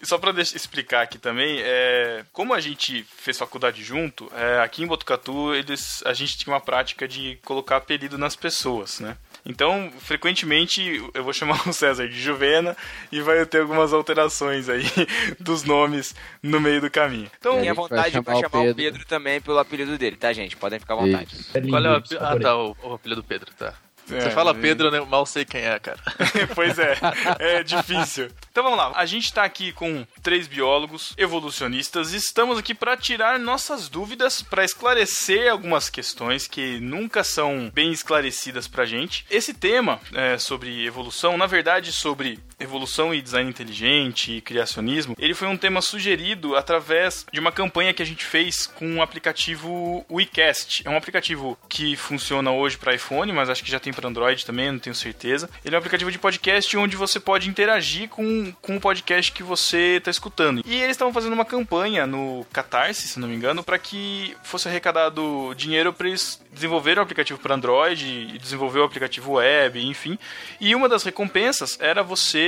e 0.02 0.06
só 0.06 0.18
pra 0.18 0.32
deixar- 0.32 0.56
explicar 0.56 1.02
aqui 1.02 1.18
também, 1.18 1.60
é, 1.62 2.24
como 2.32 2.54
a 2.54 2.60
gente 2.60 3.04
fez 3.18 3.38
faculdade 3.38 3.84
junto, 3.84 4.32
é, 4.36 4.60
aqui 4.62 4.84
em 4.84 4.88
Botucatu 4.88 5.54
eles, 5.54 6.02
a 6.06 6.14
gente 6.14 6.38
tinha 6.38 6.54
uma 6.54 6.62
prática 6.62 7.08
de 7.08 7.38
colocar 7.46 7.78
apelido 7.78 8.18
nas 8.18 8.36
pessoas, 8.36 9.00
né? 9.00 9.18
Então, 9.46 9.92
frequentemente, 10.00 11.04
eu 11.14 11.24
vou 11.24 11.32
chamar 11.32 11.68
o 11.68 11.74
César 11.74 12.08
de 12.08 12.20
Juvena 12.20 12.76
e 13.12 13.22
vai 13.22 13.46
ter 13.46 13.62
algumas 13.62 13.94
alterações 13.94 14.68
aí 14.68 14.84
dos 15.40 15.64
nomes 15.64 16.16
no 16.42 16.60
meio 16.60 16.82
do 16.82 16.90
caminho. 16.90 17.30
Então, 17.38 17.54
Tenha 17.54 17.74
vai 17.74 17.76
vontade 17.76 18.12
chamar 18.12 18.24
pra 18.24 18.36
o 18.36 18.40
chamar 18.42 18.60
o 18.60 18.62
Pedro. 18.64 18.76
Pedro 18.76 19.06
também 19.06 19.40
pelo 19.40 19.60
apelido 19.60 19.98
dele, 19.98 20.16
tá, 20.16 20.34
gente? 20.34 20.58
Podem 20.58 20.80
ficar 20.80 20.96
à 20.96 20.98
vontade. 20.98 21.36
Isso. 21.36 21.52
Qual 21.70 21.86
é 21.86 21.90
o 21.90 21.96
apelido? 21.96 22.26
Ah, 22.26 22.40
tá, 22.40 22.58
o, 22.58 22.76
o 22.82 22.94
apelido 22.94 23.22
do 23.22 23.28
Pedro, 23.28 23.52
tá. 23.54 23.74
É, 24.12 24.22
Você 24.22 24.32
fala 24.32 24.54
Pedro, 24.54 24.92
né? 24.92 25.00
Mal 25.02 25.26
sei 25.26 25.46
quem 25.46 25.62
é, 25.62 25.80
cara. 25.80 26.00
pois 26.54 26.78
é, 26.78 26.98
é 27.40 27.64
difícil. 27.64 28.30
Então 28.52 28.64
vamos 28.64 28.78
lá, 28.78 28.92
a 28.96 29.06
gente 29.06 29.34
tá 29.34 29.44
aqui 29.44 29.72
com 29.72 30.06
três 30.22 30.48
biólogos 30.48 31.14
evolucionistas 31.18 32.14
e 32.14 32.18
estamos 32.18 32.58
aqui 32.58 32.74
para 32.74 32.96
tirar 32.96 33.38
nossas 33.40 33.90
dúvidas, 33.90 34.42
para 34.42 34.64
esclarecer 34.64 35.52
algumas 35.52 35.90
questões 35.90 36.48
que 36.48 36.80
nunca 36.80 37.24
são 37.24 37.70
bem 37.74 37.92
esclarecidas 37.92 38.68
pra 38.68 38.86
gente. 38.86 39.26
Esse 39.30 39.54
tema 39.54 40.00
é, 40.14 40.38
sobre 40.38 40.86
evolução, 40.86 41.38
na 41.38 41.48
verdade 41.48 41.92
sobre 41.92 42.40
evolução 42.60 43.14
e 43.14 43.22
design 43.22 43.50
inteligente 43.50 44.38
e 44.38 44.42
criacionismo, 44.42 45.16
ele 45.20 45.34
foi 45.34 45.48
um 45.48 45.58
tema 45.58 45.82
sugerido 45.82 46.56
através 46.56 47.26
de 47.32 47.40
uma 47.40 47.52
campanha 47.52 47.94
que 47.94 48.02
a 48.02 48.06
gente 48.06 48.24
fez 48.24 48.68
com 48.68 48.98
o 48.98 49.02
aplicativo 49.02 50.06
WeCast. 50.10 50.84
É 50.86 50.90
um 50.90 50.98
aplicativo 50.98 51.58
que 51.68 51.96
funciona 51.96 52.52
hoje 52.52 52.78
para 52.78 52.96
iPhone, 52.96 53.32
mas 53.32 53.50
acho 53.50 53.64
que 53.64 53.72
já 53.72 53.80
tem 53.80 53.94
para 53.94 54.08
Android 54.08 54.46
também, 54.46 54.72
não 54.72 54.80
tenho 54.80 54.96
certeza. 54.96 55.50
Ele 55.64 55.76
é 55.76 55.78
um 55.78 55.80
aplicativo 55.80 56.12
de 56.12 56.20
podcast 56.20 56.78
onde 56.78 56.96
você 56.96 57.20
pode 57.20 57.50
interagir 57.50 58.10
com, 58.10 58.54
com 58.62 58.78
o 58.78 58.82
podcast 58.82 59.32
que 59.32 59.44
você 59.44 59.98
está 59.98 60.12
escutando. 60.12 60.62
E 60.66 60.76
eles 60.76 60.92
estavam 60.92 61.14
fazendo 61.14 61.34
uma 61.34 61.46
campanha 61.46 62.06
no 62.08 62.46
Catarse, 62.52 63.08
se 63.08 63.20
não 63.20 63.28
me 63.28 63.36
engano, 63.36 63.64
para 63.64 63.78
que 63.78 64.36
fosse 64.44 64.68
arrecadado 64.68 65.54
dinheiro 65.56 65.92
para 65.92 66.08
eles 66.08 66.42
desenvolverem 66.52 67.00
o 67.00 67.04
aplicativo 67.04 67.40
para 67.40 67.56
Android 67.56 68.06
e 68.34 68.38
desenvolver 68.38 68.80
o 68.80 68.84
aplicativo 68.84 69.34
web, 69.34 69.82
enfim. 69.86 70.18
E 70.60 70.74
uma 70.74 70.88
das 70.88 71.04
recompensas 71.04 71.78
era 71.80 72.02
você 72.02 72.45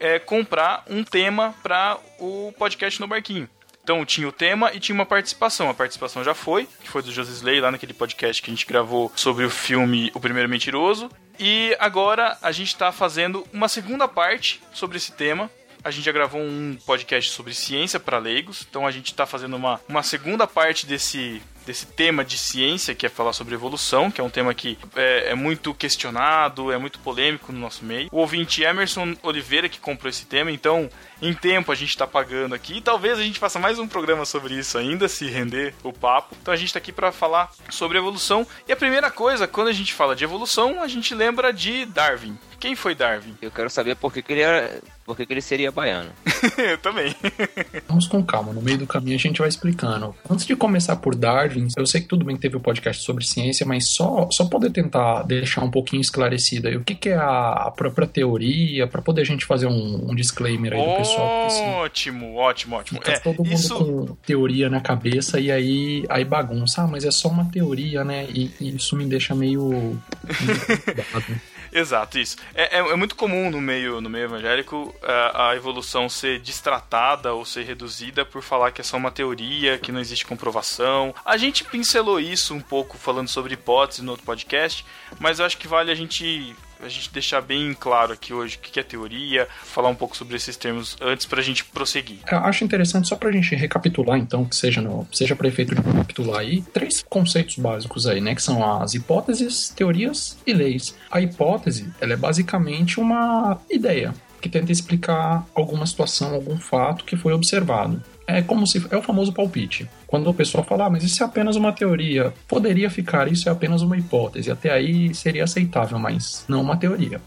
é, 0.00 0.18
comprar 0.18 0.84
um 0.88 1.02
tema 1.02 1.54
para 1.62 1.98
o 2.18 2.52
podcast 2.58 3.00
no 3.00 3.08
barquinho. 3.08 3.48
Então 3.82 4.04
tinha 4.04 4.28
o 4.28 4.32
tema 4.32 4.70
e 4.74 4.80
tinha 4.80 4.94
uma 4.94 5.06
participação. 5.06 5.70
A 5.70 5.74
participação 5.74 6.22
já 6.22 6.34
foi, 6.34 6.68
que 6.82 6.90
foi 6.90 7.02
do 7.02 7.10
José 7.10 7.32
Slay 7.32 7.58
lá 7.58 7.70
naquele 7.70 7.94
podcast 7.94 8.42
que 8.42 8.50
a 8.50 8.54
gente 8.54 8.66
gravou 8.66 9.10
sobre 9.16 9.46
o 9.46 9.50
filme 9.50 10.10
O 10.14 10.20
Primeiro 10.20 10.46
Mentiroso. 10.46 11.10
E 11.38 11.74
agora 11.80 12.36
a 12.42 12.52
gente 12.52 12.68
está 12.68 12.92
fazendo 12.92 13.46
uma 13.50 13.66
segunda 13.66 14.06
parte 14.06 14.60
sobre 14.74 14.98
esse 14.98 15.12
tema. 15.12 15.50
A 15.82 15.90
gente 15.90 16.04
já 16.04 16.12
gravou 16.12 16.38
um 16.38 16.76
podcast 16.84 17.30
sobre 17.30 17.54
ciência 17.54 17.98
para 17.98 18.18
leigos, 18.18 18.66
então 18.68 18.86
a 18.86 18.90
gente 18.90 19.06
está 19.06 19.24
fazendo 19.24 19.56
uma, 19.56 19.80
uma 19.88 20.02
segunda 20.02 20.46
parte 20.46 20.84
desse, 20.84 21.40
desse 21.68 21.84
tema 21.84 22.24
de 22.24 22.38
ciência, 22.38 22.94
que 22.94 23.04
é 23.04 23.10
falar 23.10 23.34
sobre 23.34 23.54
evolução, 23.54 24.10
que 24.10 24.22
é 24.22 24.24
um 24.24 24.30
tema 24.30 24.54
que 24.54 24.78
é, 24.96 25.32
é 25.32 25.34
muito 25.34 25.74
questionado, 25.74 26.72
é 26.72 26.78
muito 26.78 26.98
polêmico 27.00 27.52
no 27.52 27.58
nosso 27.58 27.84
meio. 27.84 28.08
O 28.10 28.16
ouvinte 28.16 28.62
Emerson 28.62 29.14
Oliveira 29.22 29.68
que 29.68 29.78
comprou 29.78 30.08
esse 30.08 30.24
tema, 30.24 30.50
então 30.50 30.88
em 31.20 31.34
tempo 31.34 31.70
a 31.70 31.74
gente 31.74 31.90
está 31.90 32.06
pagando 32.06 32.54
aqui. 32.54 32.78
E 32.78 32.80
talvez 32.80 33.18
a 33.18 33.22
gente 33.22 33.38
faça 33.38 33.58
mais 33.58 33.78
um 33.78 33.86
programa 33.86 34.24
sobre 34.24 34.54
isso 34.54 34.78
ainda, 34.78 35.08
se 35.08 35.26
render 35.26 35.74
o 35.82 35.92
papo. 35.92 36.34
Então 36.40 36.54
a 36.54 36.56
gente 36.56 36.68
está 36.68 36.78
aqui 36.78 36.90
para 36.90 37.12
falar 37.12 37.52
sobre 37.68 37.98
evolução. 37.98 38.46
E 38.66 38.72
a 38.72 38.76
primeira 38.76 39.10
coisa, 39.10 39.46
quando 39.46 39.68
a 39.68 39.72
gente 39.72 39.92
fala 39.92 40.16
de 40.16 40.24
evolução, 40.24 40.82
a 40.82 40.88
gente 40.88 41.14
lembra 41.14 41.52
de 41.52 41.84
Darwin. 41.84 42.38
Quem 42.60 42.74
foi 42.74 42.94
Darwin? 42.94 43.34
Eu 43.40 43.50
quero 43.50 43.70
saber 43.70 43.94
por 43.94 44.12
que, 44.12 44.20
que 44.20 44.32
ele 44.32 44.40
era. 44.40 44.80
Por 45.04 45.16
que, 45.16 45.24
que 45.24 45.32
ele 45.32 45.40
seria 45.40 45.70
baiano. 45.70 46.10
Eu 46.58 46.76
também. 46.78 47.14
Vamos 47.88 48.06
com 48.06 48.22
calma, 48.22 48.52
no 48.52 48.60
meio 48.60 48.78
do 48.78 48.86
caminho 48.86 49.16
a 49.16 49.18
gente 49.18 49.38
vai 49.38 49.48
explicando. 49.48 50.14
Antes 50.28 50.44
de 50.44 50.54
começar 50.54 50.96
por 50.96 51.14
Darwin, 51.14 51.68
eu 51.76 51.86
sei 51.86 52.00
que 52.02 52.08
tudo 52.08 52.24
bem 52.24 52.36
que 52.36 52.42
teve 52.42 52.56
o 52.56 52.60
podcast 52.60 53.02
sobre 53.02 53.24
ciência, 53.24 53.64
mas 53.64 53.88
só, 53.88 54.28
só 54.30 54.44
poder 54.44 54.70
tentar 54.70 55.22
deixar 55.22 55.62
um 55.62 55.70
pouquinho 55.70 56.00
esclarecido 56.00 56.68
aí 56.68 56.76
o 56.76 56.84
que, 56.84 56.94
que 56.94 57.08
é 57.08 57.16
a, 57.16 57.52
a 57.52 57.70
própria 57.70 58.06
teoria, 58.06 58.86
para 58.86 59.00
poder 59.00 59.22
a 59.22 59.24
gente 59.24 59.46
fazer 59.46 59.66
um, 59.66 60.10
um 60.10 60.14
disclaimer 60.14 60.74
aí 60.74 60.84
do 60.84 60.96
pessoal. 60.96 61.46
Ótimo, 61.78 62.34
ótimo, 62.34 62.76
ótimo. 62.76 62.98
Fica 62.98 63.12
É, 63.12 63.18
todo 63.18 63.38
mundo 63.38 63.52
isso, 63.52 63.74
com 63.74 64.06
teoria 64.26 64.68
na 64.68 64.80
cabeça 64.80 65.40
e 65.40 65.50
aí, 65.50 66.04
aí 66.08 66.24
bagunça. 66.24 66.82
Ah, 66.82 66.86
mas 66.86 67.04
é 67.04 67.10
só 67.10 67.28
uma 67.28 67.46
teoria, 67.46 68.04
né? 68.04 68.26
E, 68.28 68.50
e 68.60 68.76
isso 68.76 68.94
me 68.94 69.06
deixa 69.06 69.34
meio. 69.34 69.98
Exato, 71.72 72.18
isso. 72.18 72.36
É, 72.54 72.78
é, 72.78 72.80
é 72.80 72.96
muito 72.96 73.14
comum 73.14 73.50
no 73.50 73.60
meio, 73.60 74.00
no 74.00 74.08
meio 74.08 74.24
evangélico 74.24 74.94
a, 75.02 75.50
a 75.50 75.56
evolução 75.56 76.08
ser 76.08 76.40
distratada 76.40 77.32
ou 77.34 77.44
ser 77.44 77.64
reduzida 77.64 78.24
por 78.24 78.42
falar 78.42 78.72
que 78.72 78.80
é 78.80 78.84
só 78.84 78.96
uma 78.96 79.10
teoria, 79.10 79.78
que 79.78 79.92
não 79.92 80.00
existe 80.00 80.26
comprovação. 80.26 81.14
A 81.24 81.36
gente 81.36 81.64
pincelou 81.64 82.20
isso 82.20 82.54
um 82.54 82.60
pouco 82.60 82.96
falando 82.96 83.28
sobre 83.28 83.54
hipótese 83.54 84.02
no 84.02 84.12
outro 84.12 84.26
podcast, 84.26 84.84
mas 85.18 85.38
eu 85.38 85.46
acho 85.46 85.58
que 85.58 85.68
vale 85.68 85.90
a 85.90 85.94
gente 85.94 86.54
a 86.82 86.88
gente 86.88 87.12
deixar 87.12 87.40
bem 87.40 87.74
claro 87.74 88.12
aqui 88.12 88.32
hoje 88.32 88.56
o 88.56 88.60
que 88.60 88.78
é 88.78 88.82
teoria, 88.82 89.48
falar 89.64 89.88
um 89.88 89.94
pouco 89.94 90.16
sobre 90.16 90.36
esses 90.36 90.56
termos 90.56 90.96
antes 91.00 91.26
pra 91.26 91.42
gente 91.42 91.64
prosseguir. 91.64 92.18
Eu 92.30 92.38
acho 92.38 92.64
interessante, 92.64 93.08
só 93.08 93.16
pra 93.16 93.32
gente 93.32 93.54
recapitular, 93.54 94.18
então, 94.18 94.44
que 94.44 94.56
seja, 94.56 94.82
seja 95.12 95.34
para 95.34 95.48
efeito 95.48 95.74
de 95.74 95.80
recapitular 95.80 96.40
aí, 96.40 96.62
três 96.62 97.02
conceitos 97.02 97.56
básicos 97.56 98.06
aí, 98.06 98.20
né? 98.20 98.34
Que 98.34 98.42
são 98.42 98.80
as 98.80 98.94
hipóteses, 98.94 99.70
teorias 99.70 100.38
e 100.46 100.52
leis. 100.52 100.94
A 101.10 101.20
hipótese, 101.20 101.92
ela 102.00 102.12
é 102.12 102.16
basicamente 102.16 103.00
uma 103.00 103.60
ideia 103.70 104.14
que 104.40 104.48
tenta 104.48 104.70
explicar 104.70 105.46
alguma 105.54 105.84
situação, 105.86 106.34
algum 106.34 106.58
fato 106.58 107.04
que 107.04 107.16
foi 107.16 107.32
observado. 107.32 108.02
É 108.30 108.42
como 108.42 108.66
se 108.66 108.86
é 108.90 108.96
o 108.96 109.00
famoso 109.00 109.32
palpite. 109.32 109.88
Quando 110.06 110.28
o 110.28 110.34
pessoal 110.34 110.62
fala, 110.62 110.84
ah, 110.84 110.90
mas 110.90 111.02
isso 111.02 111.22
é 111.22 111.26
apenas 111.26 111.56
uma 111.56 111.72
teoria, 111.72 112.34
poderia 112.46 112.90
ficar, 112.90 113.26
isso 113.32 113.48
é 113.48 113.52
apenas 113.52 113.80
uma 113.80 113.96
hipótese. 113.96 114.50
Até 114.50 114.70
aí 114.70 115.14
seria 115.14 115.44
aceitável, 115.44 115.98
mas 115.98 116.44
não 116.46 116.60
uma 116.60 116.76
teoria. 116.76 117.22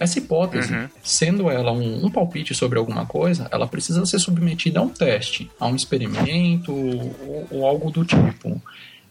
Essa 0.00 0.18
hipótese, 0.18 0.74
Uhum. 0.74 0.88
sendo 1.04 1.48
ela 1.50 1.70
um, 1.70 2.06
um 2.06 2.10
palpite 2.10 2.52
sobre 2.52 2.80
alguma 2.80 3.06
coisa, 3.06 3.46
ela 3.52 3.68
precisa 3.68 4.04
ser 4.04 4.18
submetida 4.18 4.80
a 4.80 4.82
um 4.82 4.88
teste, 4.88 5.48
a 5.60 5.68
um 5.68 5.76
experimento 5.76 6.72
ou, 6.74 7.46
ou 7.48 7.66
algo 7.66 7.90
do 7.92 8.04
tipo. 8.04 8.60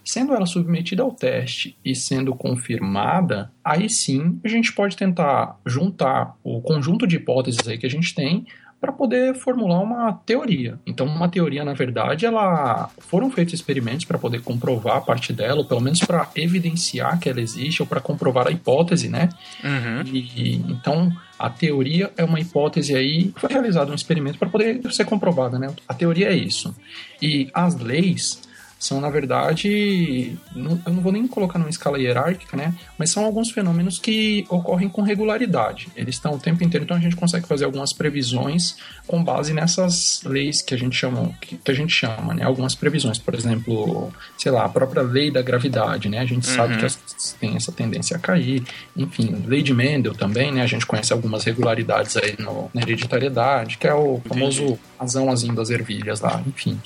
Sendo 0.03 0.33
ela 0.33 0.45
submetida 0.47 1.03
ao 1.03 1.11
teste 1.11 1.77
e 1.85 1.95
sendo 1.95 2.33
confirmada, 2.35 3.51
aí 3.63 3.89
sim 3.89 4.39
a 4.43 4.47
gente 4.49 4.73
pode 4.73 4.97
tentar 4.97 5.57
juntar 5.65 6.35
o 6.43 6.59
conjunto 6.61 7.07
de 7.07 7.15
hipóteses 7.17 7.65
aí 7.65 7.77
que 7.77 7.85
a 7.85 7.89
gente 7.89 8.13
tem 8.13 8.45
para 8.79 8.91
poder 8.91 9.35
formular 9.35 9.81
uma 9.81 10.13
teoria. 10.25 10.79
Então, 10.85 11.05
uma 11.05 11.27
teoria, 11.27 11.65
na 11.65 11.73
verdade, 11.73 12.25
ela 12.25 12.89
foram 12.97 13.29
feitos 13.29 13.53
experimentos 13.53 14.05
para 14.05 14.17
poder 14.17 14.41
comprovar 14.41 14.97
a 14.97 15.01
parte 15.01 15.33
dela, 15.33 15.59
ou 15.59 15.65
pelo 15.65 15.81
menos 15.81 15.99
para 15.99 16.29
evidenciar 16.35 17.19
que 17.19 17.29
ela 17.29 17.41
existe, 17.41 17.81
ou 17.81 17.87
para 17.87 17.99
comprovar 17.99 18.47
a 18.47 18.51
hipótese, 18.51 19.09
né? 19.09 19.29
Uhum. 19.63 20.13
E, 20.13 20.55
então, 20.69 21.11
a 21.37 21.49
teoria 21.49 22.11
é 22.15 22.23
uma 22.23 22.39
hipótese 22.39 22.95
aí, 22.95 23.33
foi 23.35 23.49
realizado 23.49 23.91
um 23.91 23.95
experimento 23.95 24.39
para 24.39 24.49
poder 24.49 24.81
ser 24.93 25.05
comprovada, 25.05 25.59
né? 25.59 25.73
A 25.87 25.93
teoria 25.93 26.29
é 26.29 26.35
isso. 26.35 26.73
E 27.21 27.49
as 27.53 27.77
leis 27.79 28.48
são, 28.79 29.01
na 29.01 29.09
verdade, 29.09 30.37
não- 30.55 30.81
eu 30.85 30.93
não 30.93 31.01
vou 31.01 31.11
nem 31.11 31.27
colocar 31.27 31.59
numa 31.59 31.69
escala 31.69 31.99
hierárquica, 31.99 32.55
né? 32.55 32.73
Mas 32.97 33.11
são 33.11 33.25
alguns 33.25 33.51
fenômenos 33.51 33.99
que 33.99 34.45
ocorrem 34.49 34.87
com 34.87 35.01
regularidade. 35.01 35.89
Eles 35.95 36.15
estão 36.15 36.33
o 36.33 36.39
tempo 36.39 36.63
inteiro, 36.63 36.85
então 36.85 36.95
a 36.95 36.99
gente 36.99 37.15
consegue 37.15 37.45
fazer 37.45 37.65
algumas 37.65 37.91
previsões 37.91 38.77
com 39.05 39.21
base 39.23 39.53
nessas 39.53 40.21
leis 40.23 40.61
que 40.61 40.73
a 40.73 40.77
gente 40.77 40.95
chama, 40.95 41.31
que, 41.41 41.57
que 41.57 41.71
a 41.71 41.73
gente 41.73 41.93
chama, 41.93 42.33
né? 42.33 42.43
Algumas 42.43 42.73
previsões, 42.73 43.17
por 43.17 43.35
exemplo, 43.35 44.11
sei 44.37 44.51
lá, 44.51 44.63
a 44.65 44.69
própria 44.69 45.01
lei 45.03 45.29
da 45.29 45.41
gravidade, 45.41 46.07
né? 46.09 46.19
A 46.19 46.25
gente 46.25 46.47
sabe 46.47 46.77
que 46.77 46.85
as 46.85 46.95
têm 47.39 47.55
essa 47.57 47.71
tendência 47.71 48.15
a 48.15 48.19
cair. 48.19 48.63
Enfim, 48.95 49.43
lei 49.45 49.61
de 49.61 49.73
Mendel 49.73 50.13
também, 50.15 50.51
né? 50.53 50.61
A 50.61 50.67
gente 50.67 50.85
conhece 50.85 51.11
algumas 51.11 51.43
regularidades 51.43 52.15
aí 52.15 52.35
no, 52.39 52.69
na 52.73 52.81
hereditariedade, 52.81 53.77
que 53.77 53.87
é 53.87 53.93
o 53.93 54.21
famoso 54.27 54.79
razão 54.97 55.29
azinho 55.31 55.53
das 55.53 55.69
ervilhas 55.69 56.21
lá, 56.21 56.41
enfim. 56.47 56.79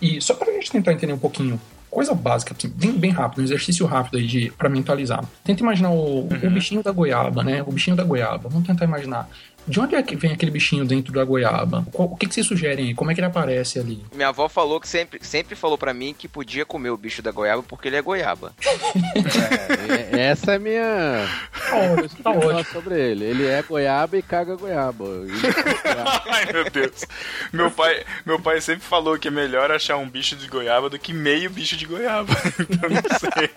E 0.00 0.20
só 0.20 0.34
para 0.34 0.50
a 0.50 0.54
gente 0.54 0.70
tentar 0.70 0.92
entender 0.92 1.12
um 1.12 1.18
pouquinho, 1.18 1.60
coisa 1.90 2.12
básica, 2.12 2.54
assim, 2.56 2.68
bem, 2.68 2.92
bem 2.92 3.10
rápido, 3.10 3.40
um 3.40 3.44
exercício 3.44 3.86
rápido 3.86 4.18
aí 4.18 4.26
de, 4.26 4.52
pra 4.58 4.68
mentalizar. 4.68 5.24
Tenta 5.44 5.62
imaginar 5.62 5.90
o, 5.90 6.20
o 6.26 6.50
bichinho 6.50 6.82
da 6.82 6.90
goiaba, 6.90 7.44
né? 7.44 7.62
O 7.62 7.70
bichinho 7.70 7.96
da 7.96 8.02
goiaba. 8.02 8.48
Vamos 8.48 8.66
tentar 8.66 8.84
imaginar. 8.84 9.28
De 9.66 9.80
onde 9.80 9.94
é 9.94 10.02
que 10.02 10.14
vem 10.14 10.32
aquele 10.32 10.50
bichinho 10.50 10.84
dentro 10.84 11.12
da 11.12 11.24
goiaba? 11.24 11.86
O 11.92 12.16
que, 12.16 12.26
que 12.26 12.34
vocês 12.34 12.46
sugerem 12.46 12.88
aí? 12.88 12.94
Como 12.94 13.10
é 13.10 13.14
que 13.14 13.20
ele 13.20 13.26
aparece 13.26 13.78
ali? 13.78 14.04
Minha 14.14 14.28
avó 14.28 14.48
falou 14.48 14.78
que 14.80 14.86
sempre, 14.88 15.18
sempre 15.22 15.54
falou 15.56 15.78
pra 15.78 15.94
mim 15.94 16.14
que 16.16 16.28
podia 16.28 16.66
comer 16.66 16.90
o 16.90 16.96
bicho 16.96 17.22
da 17.22 17.30
goiaba 17.30 17.62
porque 17.62 17.88
ele 17.88 17.96
é 17.96 18.02
goiaba. 18.02 18.52
É, 20.12 20.28
Essa 20.30 20.52
é 20.52 20.56
a 20.56 20.58
minha. 20.58 21.26
Tá 21.70 21.76
ótimo, 21.76 22.08
tá 22.22 22.32
falar 22.34 22.56
ótimo. 22.56 22.72
sobre 22.72 23.00
ele. 23.00 23.24
Ele 23.24 23.46
é 23.46 23.62
goiaba 23.62 24.16
e 24.16 24.22
caga 24.22 24.56
goiaba. 24.56 25.04
Ai, 26.30 26.52
meu 26.52 26.70
Deus. 26.70 27.04
Meu 27.52 27.70
pai, 27.70 28.02
meu 28.24 28.40
pai 28.40 28.60
sempre 28.60 28.84
falou 28.84 29.18
que 29.18 29.28
é 29.28 29.30
melhor 29.30 29.70
achar 29.70 29.96
um 29.96 30.08
bicho 30.08 30.36
de 30.36 30.46
goiaba 30.48 30.88
do 30.88 30.98
que 30.98 31.12
meio 31.12 31.50
bicho 31.50 31.76
de 31.76 31.86
goiaba. 31.86 32.32
Então 32.64 32.88
não 32.88 33.18
sei. 33.18 33.50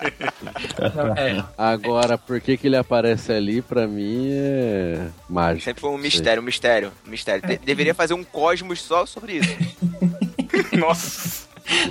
É, 1.16 1.44
Agora, 1.56 2.18
por 2.18 2.40
que, 2.40 2.56
que 2.56 2.66
ele 2.66 2.76
aparece 2.76 3.32
ali, 3.32 3.62
pra 3.62 3.86
mim 3.86 4.28
é 4.32 5.06
mágico. 5.28 5.64
Sempre 5.64 5.80
foi 5.80 5.90
um 5.90 5.97
mistério, 5.98 6.42
um 6.42 6.44
mistério, 6.44 6.92
um 7.06 7.10
mistério. 7.10 7.46
De- 7.46 7.58
deveria 7.58 7.94
fazer 7.94 8.14
um 8.14 8.24
cosmos 8.24 8.80
só 8.82 9.04
sobre 9.06 9.34
isso. 9.38 9.56
Nossa. 10.76 11.46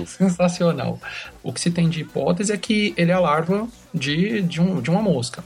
sensacional. 0.06 1.00
O 1.42 1.52
que 1.52 1.60
se 1.60 1.70
tem 1.70 1.88
de 1.88 2.00
hipótese 2.00 2.52
é 2.52 2.56
que 2.56 2.94
ele 2.96 3.10
é 3.10 3.14
a 3.14 3.20
larva 3.20 3.68
de, 3.94 4.42
de, 4.42 4.60
um, 4.60 4.80
de 4.80 4.90
uma 4.90 5.02
mosca. 5.02 5.44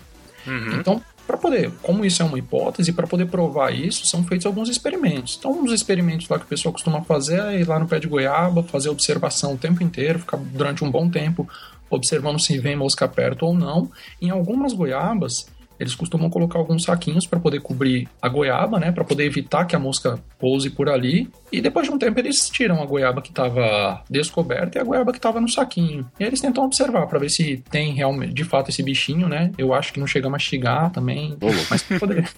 Então, 0.78 1.00
para 1.26 1.37
poder, 1.37 1.71
como 1.83 2.04
isso 2.04 2.21
é 2.21 2.25
uma 2.25 2.38
hipótese, 2.38 2.92
para 2.92 3.07
poder 3.07 3.26
provar 3.26 3.73
isso, 3.73 4.07
são 4.07 4.25
feitos 4.25 4.45
alguns 4.45 4.69
experimentos. 4.69 5.37
Então, 5.38 5.52
um 5.52 5.64
dos 5.64 5.73
experimentos 5.73 6.28
lá 6.28 6.38
que 6.38 6.45
o 6.45 6.49
pessoal 6.49 6.73
costuma 6.73 7.02
fazer 7.02 7.40
é 7.40 7.61
ir 7.61 7.69
lá 7.69 7.78
no 7.78 7.87
pé 7.87 8.00
de 8.00 8.09
goiaba, 8.09 8.62
fazer 8.64 8.88
observação 8.88 9.54
o 9.54 9.59
tempo 9.59 9.83
inteiro, 9.83 10.19
ficar 10.19 10.37
durante 10.38 10.83
um 10.83 10.90
bom 10.90 11.09
tempo 11.09 11.49
observando 11.88 12.40
se 12.40 12.59
vem 12.59 12.75
mosca 12.75 13.07
perto 13.07 13.45
ou 13.47 13.54
não. 13.54 13.90
Em 14.21 14.31
algumas 14.31 14.73
goiabas, 14.73 15.47
eles 15.83 15.95
costumam 15.95 16.31
colocar 16.31 16.59
alguns 16.59 16.85
saquinhos 16.85 17.27
para 17.27 17.41
poder 17.41 17.61
cobrir 17.61 18.09
a 18.21 18.29
goiaba, 18.29 18.79
né, 18.79 18.93
para 18.93 19.05
poder 19.05 19.25
evitar 19.25 19.65
que 19.65 19.77
a 19.77 19.79
mosca 19.79 20.19
pouse 20.39 20.71
por 20.71 20.89
ali. 20.89 21.29
E 21.51 21.61
depois 21.61 21.87
de 21.87 21.93
um 21.93 21.99
tempo 21.99 22.19
eles 22.19 22.49
tiram 22.49 22.83
a 22.83 22.87
goiaba 22.87 23.21
que 23.21 23.31
estava 23.31 24.03
descoberta 24.09 24.79
e 24.79 24.81
a 24.81 24.85
goiaba 24.85 25.12
que 25.12 25.19
estava 25.19 25.41
no 25.41 25.49
saquinho. 25.49 26.09
E 26.19 26.25
aí 26.25 26.31
eles 26.31 26.41
tentam 26.41 26.65
observar 26.65 27.07
para 27.07 27.19
ver 27.19 27.31
se 27.31 27.62
tem 27.71 27.95
realmente, 27.95 28.33
de 28.33 28.45
fato, 28.45 28.71
esse 28.71 28.83
bichinho, 28.83 29.29
né? 29.29 29.51
Eu 29.59 29.75
acho 29.75 29.93
que 29.93 30.01
não 30.01 30.07
chega 30.07 30.29
a 30.29 30.31
mastigar 30.31 30.91
também, 30.91 31.37
mas 31.69 31.83
para 31.83 31.99
poder 31.99 32.31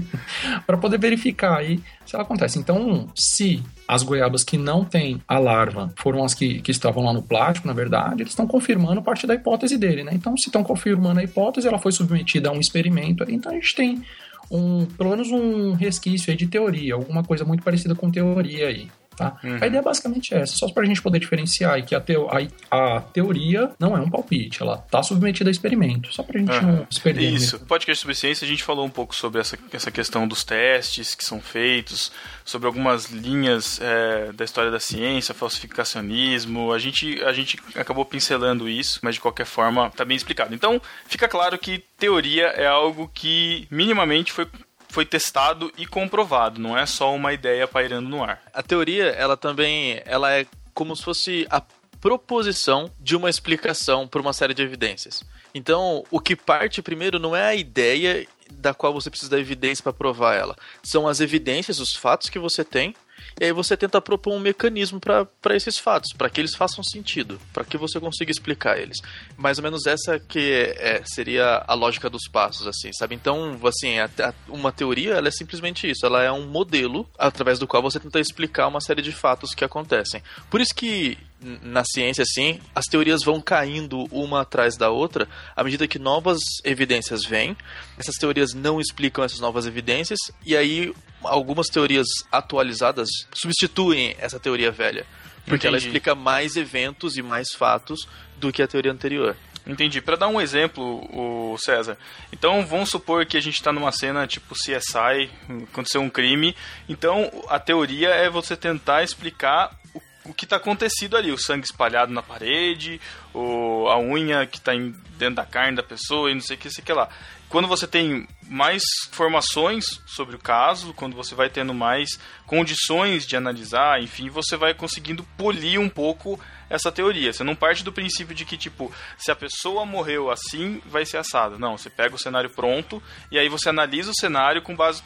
para 0.66 0.76
poder 0.76 0.98
verificar 0.98 1.58
aí 1.58 1.80
se 2.04 2.14
ela 2.14 2.24
acontece. 2.24 2.58
Então, 2.58 3.08
se 3.14 3.62
as 3.90 4.04
goiabas 4.04 4.44
que 4.44 4.56
não 4.56 4.84
têm 4.84 5.20
a 5.26 5.36
larva 5.36 5.92
foram 5.96 6.22
as 6.22 6.32
que, 6.32 6.60
que 6.60 6.70
estavam 6.70 7.02
lá 7.04 7.12
no 7.12 7.22
plástico, 7.22 7.66
na 7.66 7.74
verdade, 7.74 8.22
eles 8.22 8.30
estão 8.30 8.46
confirmando 8.46 9.02
parte 9.02 9.26
da 9.26 9.34
hipótese 9.34 9.76
dele, 9.76 10.04
né? 10.04 10.12
Então, 10.14 10.36
se 10.36 10.46
estão 10.46 10.62
confirmando 10.62 11.18
a 11.18 11.24
hipótese, 11.24 11.66
ela 11.66 11.76
foi 11.76 11.90
submetida 11.90 12.50
a 12.50 12.52
um 12.52 12.60
experimento, 12.60 13.24
então 13.28 13.50
a 13.50 13.54
gente 13.56 13.74
tem 13.74 14.00
um, 14.48 14.86
pelo 14.86 15.10
menos 15.10 15.32
um 15.32 15.72
resquício 15.72 16.36
de 16.36 16.46
teoria, 16.46 16.94
alguma 16.94 17.24
coisa 17.24 17.44
muito 17.44 17.64
parecida 17.64 17.96
com 17.96 18.12
teoria 18.12 18.68
aí. 18.68 18.86
Tá? 19.20 19.36
A 19.60 19.66
ideia 19.66 19.80
é 19.80 19.82
basicamente 19.82 20.34
essa, 20.34 20.56
só 20.56 20.68
para 20.72 20.82
a 20.82 20.86
gente 20.86 21.02
poder 21.02 21.18
diferenciar 21.18 21.74
aí 21.74 21.82
que 21.82 21.94
a, 21.94 22.00
teo- 22.00 22.28
a- 22.30 22.96
a 22.96 23.00
teoria 23.00 23.70
não 23.78 23.96
é 23.96 24.00
um 24.00 24.08
palpite, 24.08 24.62
ela 24.62 24.82
está 24.84 25.02
submetida 25.02 25.50
a 25.50 25.52
experimento, 25.52 26.12
só 26.12 26.22
para 26.22 26.38
a 26.38 26.40
gente 26.40 26.50
Aham. 26.52 26.72
não 26.72 26.86
se 26.90 27.00
perder. 27.00 27.30
Isso, 27.30 27.58
no 27.58 27.66
podcast 27.66 28.00
sobre 28.00 28.14
ciência 28.14 28.44
a 28.44 28.48
gente 28.48 28.62
falou 28.62 28.86
um 28.86 28.90
pouco 28.90 29.14
sobre 29.14 29.40
essa, 29.40 29.58
essa 29.72 29.90
questão 29.90 30.26
dos 30.26 30.42
testes 30.42 31.14
que 31.14 31.24
são 31.24 31.40
feitos, 31.40 32.10
sobre 32.44 32.66
algumas 32.66 33.10
linhas 33.10 33.78
é, 33.82 34.32
da 34.32 34.44
história 34.44 34.70
da 34.70 34.80
ciência, 34.80 35.34
falsificacionismo. 35.34 36.72
A 36.72 36.78
gente, 36.78 37.22
a 37.24 37.32
gente 37.32 37.58
acabou 37.74 38.04
pincelando 38.04 38.68
isso, 38.68 39.00
mas 39.02 39.14
de 39.16 39.20
qualquer 39.20 39.46
forma 39.46 39.86
está 39.88 40.04
bem 40.04 40.16
explicado. 40.16 40.54
Então, 40.54 40.80
fica 41.06 41.28
claro 41.28 41.58
que 41.58 41.82
teoria 41.98 42.46
é 42.46 42.66
algo 42.66 43.10
que 43.12 43.66
minimamente 43.70 44.32
foi, 44.32 44.46
foi 44.90 45.06
testado 45.06 45.72
e 45.78 45.86
comprovado, 45.86 46.60
não 46.60 46.76
é 46.76 46.84
só 46.84 47.14
uma 47.14 47.32
ideia 47.32 47.66
pairando 47.66 48.08
no 48.08 48.22
ar. 48.22 48.42
A 48.52 48.62
teoria, 48.62 49.06
ela 49.06 49.36
também, 49.36 50.02
ela 50.04 50.32
é 50.32 50.46
como 50.74 50.94
se 50.96 51.02
fosse 51.02 51.46
a 51.48 51.62
proposição 52.00 52.90
de 52.98 53.14
uma 53.14 53.30
explicação 53.30 54.08
para 54.08 54.20
uma 54.20 54.32
série 54.32 54.54
de 54.54 54.62
evidências. 54.62 55.22
Então, 55.54 56.04
o 56.10 56.18
que 56.18 56.34
parte 56.34 56.82
primeiro 56.82 57.18
não 57.18 57.36
é 57.36 57.44
a 57.44 57.54
ideia 57.54 58.26
da 58.50 58.74
qual 58.74 58.92
você 58.92 59.10
precisa 59.10 59.30
da 59.30 59.38
evidência 59.38 59.82
para 59.82 59.92
provar 59.92 60.34
ela. 60.34 60.56
São 60.82 61.06
as 61.06 61.20
evidências, 61.20 61.78
os 61.78 61.94
fatos 61.94 62.28
que 62.28 62.38
você 62.38 62.64
tem, 62.64 62.94
e 63.38 63.44
aí 63.44 63.52
você 63.52 63.76
tenta 63.76 64.00
propor 64.00 64.34
um 64.34 64.40
mecanismo 64.40 64.98
para 65.00 65.56
esses 65.56 65.78
fatos, 65.78 66.12
para 66.16 66.30
que 66.30 66.40
eles 66.40 66.54
façam 66.54 66.82
sentido, 66.82 67.40
para 67.52 67.64
que 67.64 67.76
você 67.76 68.00
consiga 68.00 68.30
explicar 68.30 68.78
eles. 68.78 68.96
Mais 69.36 69.58
ou 69.58 69.64
menos 69.64 69.86
essa 69.86 70.18
que 70.18 70.38
é- 70.38 70.96
é- 70.96 71.02
seria 71.04 71.64
a 71.66 71.74
lógica 71.74 72.08
dos 72.08 72.28
passos, 72.28 72.66
assim, 72.66 72.92
sabe? 72.92 73.14
Então, 73.14 73.58
assim, 73.64 73.98
a- 73.98 74.10
a- 74.20 74.34
uma 74.48 74.72
teoria, 74.72 75.14
ela 75.14 75.28
é 75.28 75.32
simplesmente 75.32 75.88
isso, 75.90 76.06
ela 76.06 76.22
é 76.22 76.32
um 76.32 76.46
modelo 76.46 77.08
através 77.18 77.58
do 77.58 77.66
qual 77.66 77.82
você 77.82 78.00
tenta 78.00 78.18
explicar 78.20 78.66
uma 78.68 78.80
série 78.80 79.02
de 79.02 79.12
fatos 79.12 79.54
que 79.54 79.64
acontecem. 79.64 80.22
Por 80.50 80.60
isso 80.60 80.74
que 80.74 81.18
na 81.62 81.82
ciência, 81.84 82.22
assim, 82.22 82.60
as 82.74 82.84
teorias 82.84 83.22
vão 83.24 83.40
caindo 83.40 84.06
uma 84.12 84.42
atrás 84.42 84.76
da 84.76 84.90
outra 84.90 85.26
à 85.56 85.64
medida 85.64 85.88
que 85.88 85.98
novas 85.98 86.38
evidências 86.64 87.24
vêm. 87.24 87.56
Essas 87.98 88.16
teorias 88.16 88.52
não 88.52 88.78
explicam 88.78 89.24
essas 89.24 89.40
novas 89.40 89.66
evidências 89.66 90.18
e 90.44 90.54
aí 90.56 90.92
algumas 91.22 91.66
teorias 91.66 92.06
atualizadas 92.30 93.08
substituem 93.32 94.16
essa 94.18 94.38
teoria 94.40 94.70
velha. 94.70 95.06
Porque 95.46 95.66
ela 95.66 95.76
Entendi. 95.76 95.88
explica 95.88 96.14
mais 96.14 96.56
eventos 96.56 97.16
e 97.16 97.22
mais 97.22 97.48
fatos 97.56 98.06
do 98.36 98.52
que 98.52 98.62
a 98.62 98.68
teoria 98.68 98.92
anterior. 98.92 99.36
Entendi. 99.66 100.00
Para 100.00 100.16
dar 100.16 100.28
um 100.28 100.40
exemplo, 100.40 100.82
o 101.12 101.56
César. 101.58 101.96
Então, 102.32 102.64
vamos 102.66 102.90
supor 102.90 103.26
que 103.26 103.36
a 103.36 103.40
gente 103.40 103.54
está 103.54 103.72
numa 103.72 103.92
cena 103.92 104.26
tipo 104.26 104.54
CSI, 104.54 105.30
aconteceu 105.70 106.00
um 106.00 106.10
crime. 106.10 106.56
Então, 106.88 107.30
a 107.48 107.58
teoria 107.58 108.08
é 108.08 108.28
você 108.28 108.56
tentar 108.56 109.02
explicar 109.02 109.70
o, 109.94 110.30
o 110.30 110.34
que 110.34 110.44
está 110.44 110.56
acontecido 110.56 111.16
ali, 111.16 111.30
o 111.30 111.38
sangue 111.38 111.64
espalhado 111.64 112.12
na 112.12 112.22
parede, 112.22 113.00
o, 113.34 113.86
a 113.88 113.98
unha 113.98 114.46
que 114.46 114.58
está 114.58 114.72
dentro 115.18 115.36
da 115.36 115.44
carne 115.44 115.76
da 115.76 115.82
pessoa 115.82 116.30
e 116.30 116.34
não 116.34 116.40
sei 116.40 116.56
o 116.56 116.58
que, 116.58 116.70
sei 116.70 116.82
que 116.82 116.92
lá. 116.92 117.08
Quando 117.50 117.66
você 117.66 117.84
tem 117.84 118.28
mais 118.48 118.80
informações 119.08 120.00
sobre 120.06 120.36
o 120.36 120.38
caso, 120.38 120.94
quando 120.94 121.16
você 121.16 121.34
vai 121.34 121.50
tendo 121.50 121.74
mais 121.74 122.08
condições 122.46 123.26
de 123.26 123.36
analisar, 123.36 124.00
enfim, 124.00 124.30
você 124.30 124.56
vai 124.56 124.72
conseguindo 124.72 125.24
polir 125.36 125.80
um 125.80 125.88
pouco 125.88 126.38
essa 126.70 126.92
teoria. 126.92 127.32
Você 127.32 127.42
não 127.42 127.56
parte 127.56 127.82
do 127.82 127.92
princípio 127.92 128.36
de 128.36 128.44
que, 128.44 128.56
tipo, 128.56 128.94
se 129.18 129.32
a 129.32 129.36
pessoa 129.36 129.84
morreu 129.84 130.30
assim, 130.30 130.80
vai 130.86 131.04
ser 131.04 131.16
assado. 131.16 131.58
Não, 131.58 131.76
você 131.76 131.90
pega 131.90 132.14
o 132.14 132.18
cenário 132.18 132.50
pronto 132.50 133.02
e 133.32 133.38
aí 133.38 133.48
você 133.48 133.68
analisa 133.68 134.12
o 134.12 134.14
cenário 134.14 134.62
com 134.62 134.76
base 134.76 135.02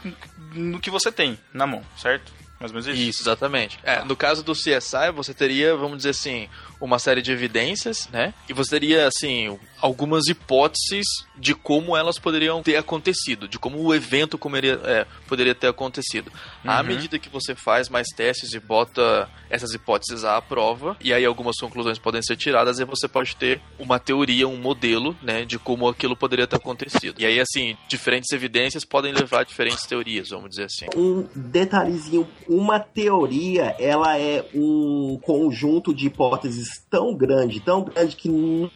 no 0.52 0.78
que 0.78 0.90
você 0.90 1.10
tem 1.10 1.38
na 1.50 1.66
mão, 1.66 1.82
certo? 1.96 2.30
Mais 2.60 2.70
ou 2.70 2.80
menos 2.80 2.86
isso. 2.86 3.10
Isso, 3.10 3.22
exatamente. 3.22 3.78
É, 3.82 4.04
no 4.04 4.14
caso 4.14 4.42
do 4.42 4.52
CSI, 4.52 5.10
você 5.14 5.34
teria, 5.34 5.74
vamos 5.76 5.98
dizer 5.98 6.10
assim, 6.10 6.48
uma 6.84 6.98
série 6.98 7.22
de 7.22 7.32
evidências, 7.32 8.08
né? 8.12 8.34
E 8.48 8.52
você 8.52 8.70
teria, 8.78 9.06
assim, 9.06 9.58
algumas 9.80 10.26
hipóteses 10.26 11.06
de 11.36 11.54
como 11.54 11.96
elas 11.96 12.18
poderiam 12.18 12.62
ter 12.62 12.76
acontecido, 12.76 13.48
de 13.48 13.58
como 13.58 13.78
o 13.82 13.94
evento 13.94 14.36
comeria, 14.38 14.80
é, 14.84 15.06
poderia 15.26 15.54
ter 15.54 15.68
acontecido. 15.68 16.30
À 16.64 16.80
Uhum. 16.80 16.86
medida 16.86 17.18
que 17.18 17.28
você 17.28 17.54
faz 17.54 17.88
mais 17.88 18.08
testes 18.08 18.52
e 18.52 18.60
bota 18.60 19.28
essas 19.50 19.72
hipóteses 19.72 20.24
à 20.24 20.40
prova, 20.40 20.96
e 21.00 21.12
aí 21.12 21.24
algumas 21.24 21.56
conclusões 21.56 21.98
podem 21.98 22.22
ser 22.22 22.36
tiradas, 22.36 22.78
e 22.78 22.84
você 22.84 23.06
pode 23.08 23.36
ter 23.36 23.60
uma 23.78 23.98
teoria, 23.98 24.46
um 24.48 24.56
modelo, 24.56 25.16
né, 25.22 25.44
de 25.44 25.58
como 25.58 25.88
aquilo 25.88 26.16
poderia 26.16 26.46
ter 26.46 26.56
acontecido. 26.56 27.20
E 27.20 27.26
aí, 27.26 27.38
assim, 27.40 27.76
diferentes 27.88 28.30
evidências 28.32 28.84
podem 28.84 29.12
levar 29.12 29.40
a 29.40 29.44
diferentes 29.44 29.86
teorias, 29.86 30.30
vamos 30.30 30.50
dizer 30.50 30.64
assim. 30.64 30.86
Um 30.96 31.26
detalhezinho, 31.34 32.28
uma 32.48 32.78
teoria, 32.80 33.74
ela 33.78 34.18
é 34.18 34.44
um 34.54 35.18
conjunto 35.22 35.94
de 35.94 36.06
hipóteses 36.06 36.73
tão 36.78 37.14
grande, 37.14 37.60
tão 37.60 37.84
grande 37.84 38.16
que 38.16 38.28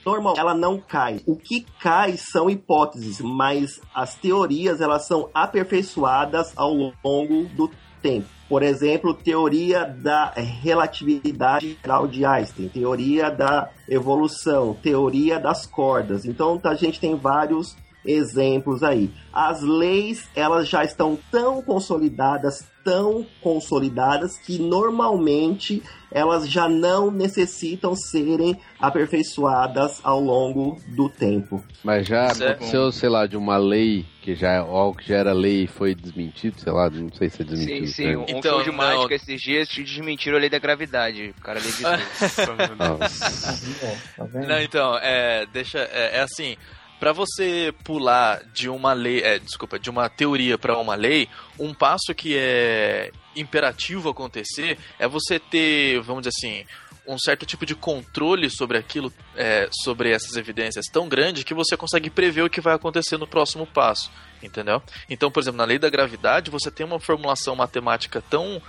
normal 0.04 0.34
ela 0.36 0.54
não 0.54 0.78
cai. 0.78 1.20
O 1.26 1.36
que 1.36 1.66
cai 1.80 2.16
são 2.16 2.48
hipóteses, 2.50 3.20
mas 3.20 3.80
as 3.94 4.14
teorias 4.14 4.80
elas 4.80 5.06
são 5.06 5.28
aperfeiçoadas 5.34 6.52
ao 6.56 6.72
longo 6.74 7.44
do 7.54 7.70
tempo. 8.02 8.26
Por 8.48 8.62
exemplo, 8.62 9.12
teoria 9.12 9.84
da 9.84 10.30
relatividade 10.30 11.78
geral 11.82 12.08
de 12.08 12.24
Einstein, 12.24 12.68
teoria 12.68 13.30
da 13.30 13.68
evolução, 13.86 14.74
teoria 14.74 15.38
das 15.38 15.66
cordas. 15.66 16.24
Então 16.24 16.58
a 16.64 16.74
gente 16.74 16.98
tem 16.98 17.14
vários 17.14 17.76
exemplos 18.04 18.82
aí. 18.82 19.10
As 19.32 19.60
leis, 19.62 20.28
elas 20.34 20.68
já 20.68 20.84
estão 20.84 21.18
tão 21.30 21.60
consolidadas, 21.62 22.66
tão 22.84 23.26
consolidadas 23.42 24.38
que 24.38 24.58
normalmente 24.58 25.82
elas 26.10 26.48
já 26.50 26.68
não 26.68 27.10
necessitam 27.10 27.94
serem 27.94 28.56
aperfeiçoadas 28.80 30.00
ao 30.02 30.20
longo 30.20 30.80
do 30.88 31.08
tempo. 31.08 31.62
Mas 31.84 32.06
já 32.06 32.28
Certo. 32.34 32.50
aconteceu, 32.52 32.90
sei 32.92 33.08
lá, 33.08 33.26
de 33.26 33.36
uma 33.36 33.56
lei 33.56 34.06
que 34.22 34.34
já, 34.34 34.58
algo 34.60 34.96
que 34.98 35.08
já 35.08 35.16
era 35.16 35.32
lei 35.32 35.64
e 35.64 35.66
foi 35.66 35.94
desmentido, 35.94 36.58
sei 36.60 36.72
lá, 36.72 36.88
não 36.90 37.12
sei 37.12 37.28
se 37.28 37.42
é 37.42 37.44
Sim, 37.44 37.50
desmentido. 37.54 37.86
sim. 37.88 38.06
né? 38.06 38.16
Um 38.16 38.24
Então, 38.28 38.54
show 38.54 38.62
de 38.62 38.70
não. 38.70 38.76
mágica 38.76 39.14
esses 39.14 39.40
dias 39.40 39.68
te 39.68 39.82
desmentiram 39.82 40.36
a 40.36 40.40
lei 40.40 40.50
da 40.50 40.58
gravidade. 40.58 41.34
O 41.38 41.40
cara 41.42 41.60
levitou. 41.60 41.90
Nossa. 42.76 44.00
Tá 44.16 44.24
vendo? 44.24 44.48
Não, 44.48 44.60
então, 44.60 44.96
é, 44.98 45.46
deixa, 45.52 45.78
é, 45.78 46.16
é 46.16 46.20
assim, 46.22 46.56
Pra 46.98 47.12
você 47.12 47.72
pular 47.84 48.42
de 48.52 48.68
uma 48.68 48.92
lei, 48.92 49.22
é, 49.22 49.38
desculpa, 49.38 49.78
de 49.78 49.88
uma 49.88 50.08
teoria 50.08 50.58
pra 50.58 50.76
uma 50.78 50.94
lei, 50.94 51.28
um 51.58 51.72
passo 51.72 52.14
que 52.14 52.36
é 52.36 53.12
imperativo 53.36 54.08
acontecer 54.08 54.78
é 54.98 55.06
você 55.06 55.38
ter, 55.38 56.00
vamos 56.00 56.22
dizer 56.22 56.34
assim, 56.36 56.66
um 57.06 57.18
certo 57.18 57.46
tipo 57.46 57.64
de 57.64 57.74
controle 57.74 58.50
sobre 58.50 58.76
aquilo, 58.76 59.12
é, 59.34 59.68
sobre 59.82 60.10
essas 60.10 60.36
evidências 60.36 60.86
tão 60.92 61.08
grande 61.08 61.44
que 61.44 61.54
você 61.54 61.76
consegue 61.76 62.10
prever 62.10 62.42
o 62.42 62.50
que 62.50 62.60
vai 62.60 62.74
acontecer 62.74 63.16
no 63.16 63.26
próximo 63.26 63.66
passo, 63.66 64.10
entendeu? 64.42 64.82
Então, 65.08 65.30
por 65.30 65.40
exemplo, 65.40 65.56
na 65.56 65.64
lei 65.64 65.78
da 65.78 65.88
gravidade, 65.88 66.50
você 66.50 66.70
tem 66.70 66.84
uma 66.84 67.00
formulação 67.00 67.56
matemática 67.56 68.22
tão 68.28 68.60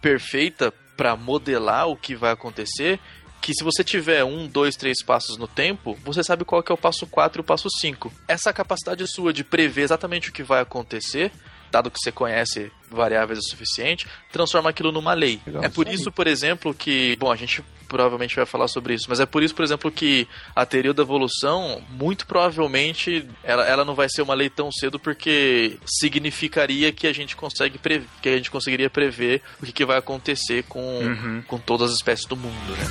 perfeita 0.00 0.72
para 0.96 1.16
modelar 1.16 1.88
o 1.88 1.96
que 1.96 2.14
vai 2.14 2.30
acontecer 2.30 3.00
que 3.40 3.54
se 3.54 3.64
você 3.64 3.82
tiver 3.82 4.22
um, 4.24 4.46
dois, 4.46 4.76
três 4.76 5.02
passos 5.02 5.36
no 5.36 5.48
tempo, 5.48 5.96
você 6.04 6.22
sabe 6.22 6.44
qual 6.44 6.62
que 6.62 6.70
é 6.70 6.74
o 6.74 6.78
passo 6.78 7.06
4 7.06 7.40
e 7.40 7.42
o 7.42 7.44
passo 7.44 7.68
5. 7.70 8.12
Essa 8.28 8.52
capacidade 8.52 9.06
sua 9.06 9.32
de 9.32 9.42
prever 9.42 9.82
exatamente 9.82 10.28
o 10.28 10.32
que 10.32 10.42
vai 10.42 10.60
acontecer, 10.60 11.32
dado 11.70 11.90
que 11.90 11.98
você 11.98 12.10
conhece 12.12 12.70
variáveis 12.90 13.38
o 13.38 13.42
suficiente, 13.42 14.06
transforma 14.32 14.70
aquilo 14.70 14.90
numa 14.90 15.14
lei. 15.14 15.40
Legal. 15.46 15.62
É 15.64 15.68
por 15.68 15.86
isso, 15.88 16.10
por 16.10 16.26
exemplo, 16.26 16.74
que. 16.74 17.16
Bom, 17.18 17.30
a 17.30 17.36
gente 17.36 17.62
provavelmente 17.86 18.36
vai 18.36 18.46
falar 18.46 18.68
sobre 18.68 18.94
isso, 18.94 19.06
mas 19.08 19.18
é 19.18 19.26
por 19.26 19.42
isso, 19.42 19.52
por 19.54 19.64
exemplo, 19.64 19.90
que 19.90 20.28
a 20.54 20.64
teoria 20.64 20.94
da 20.94 21.02
evolução, 21.02 21.82
muito 21.90 22.24
provavelmente, 22.24 23.26
ela, 23.42 23.66
ela 23.66 23.84
não 23.84 23.96
vai 23.96 24.08
ser 24.08 24.22
uma 24.22 24.32
lei 24.34 24.48
tão 24.48 24.70
cedo, 24.70 24.96
porque 24.96 25.76
significaria 25.84 26.92
que 26.92 27.08
a 27.08 27.12
gente 27.12 27.34
consegue 27.34 27.78
prever, 27.78 28.06
que 28.22 28.28
a 28.28 28.36
gente 28.36 28.48
conseguiria 28.50 28.88
prever 28.88 29.42
o 29.60 29.66
que, 29.66 29.72
que 29.72 29.84
vai 29.84 29.98
acontecer 29.98 30.62
com, 30.68 30.80
Uhum. 31.00 31.42
com 31.48 31.58
todas 31.58 31.90
as 31.90 31.96
espécies 31.96 32.26
do 32.28 32.36
mundo, 32.36 32.72
né? 32.76 32.86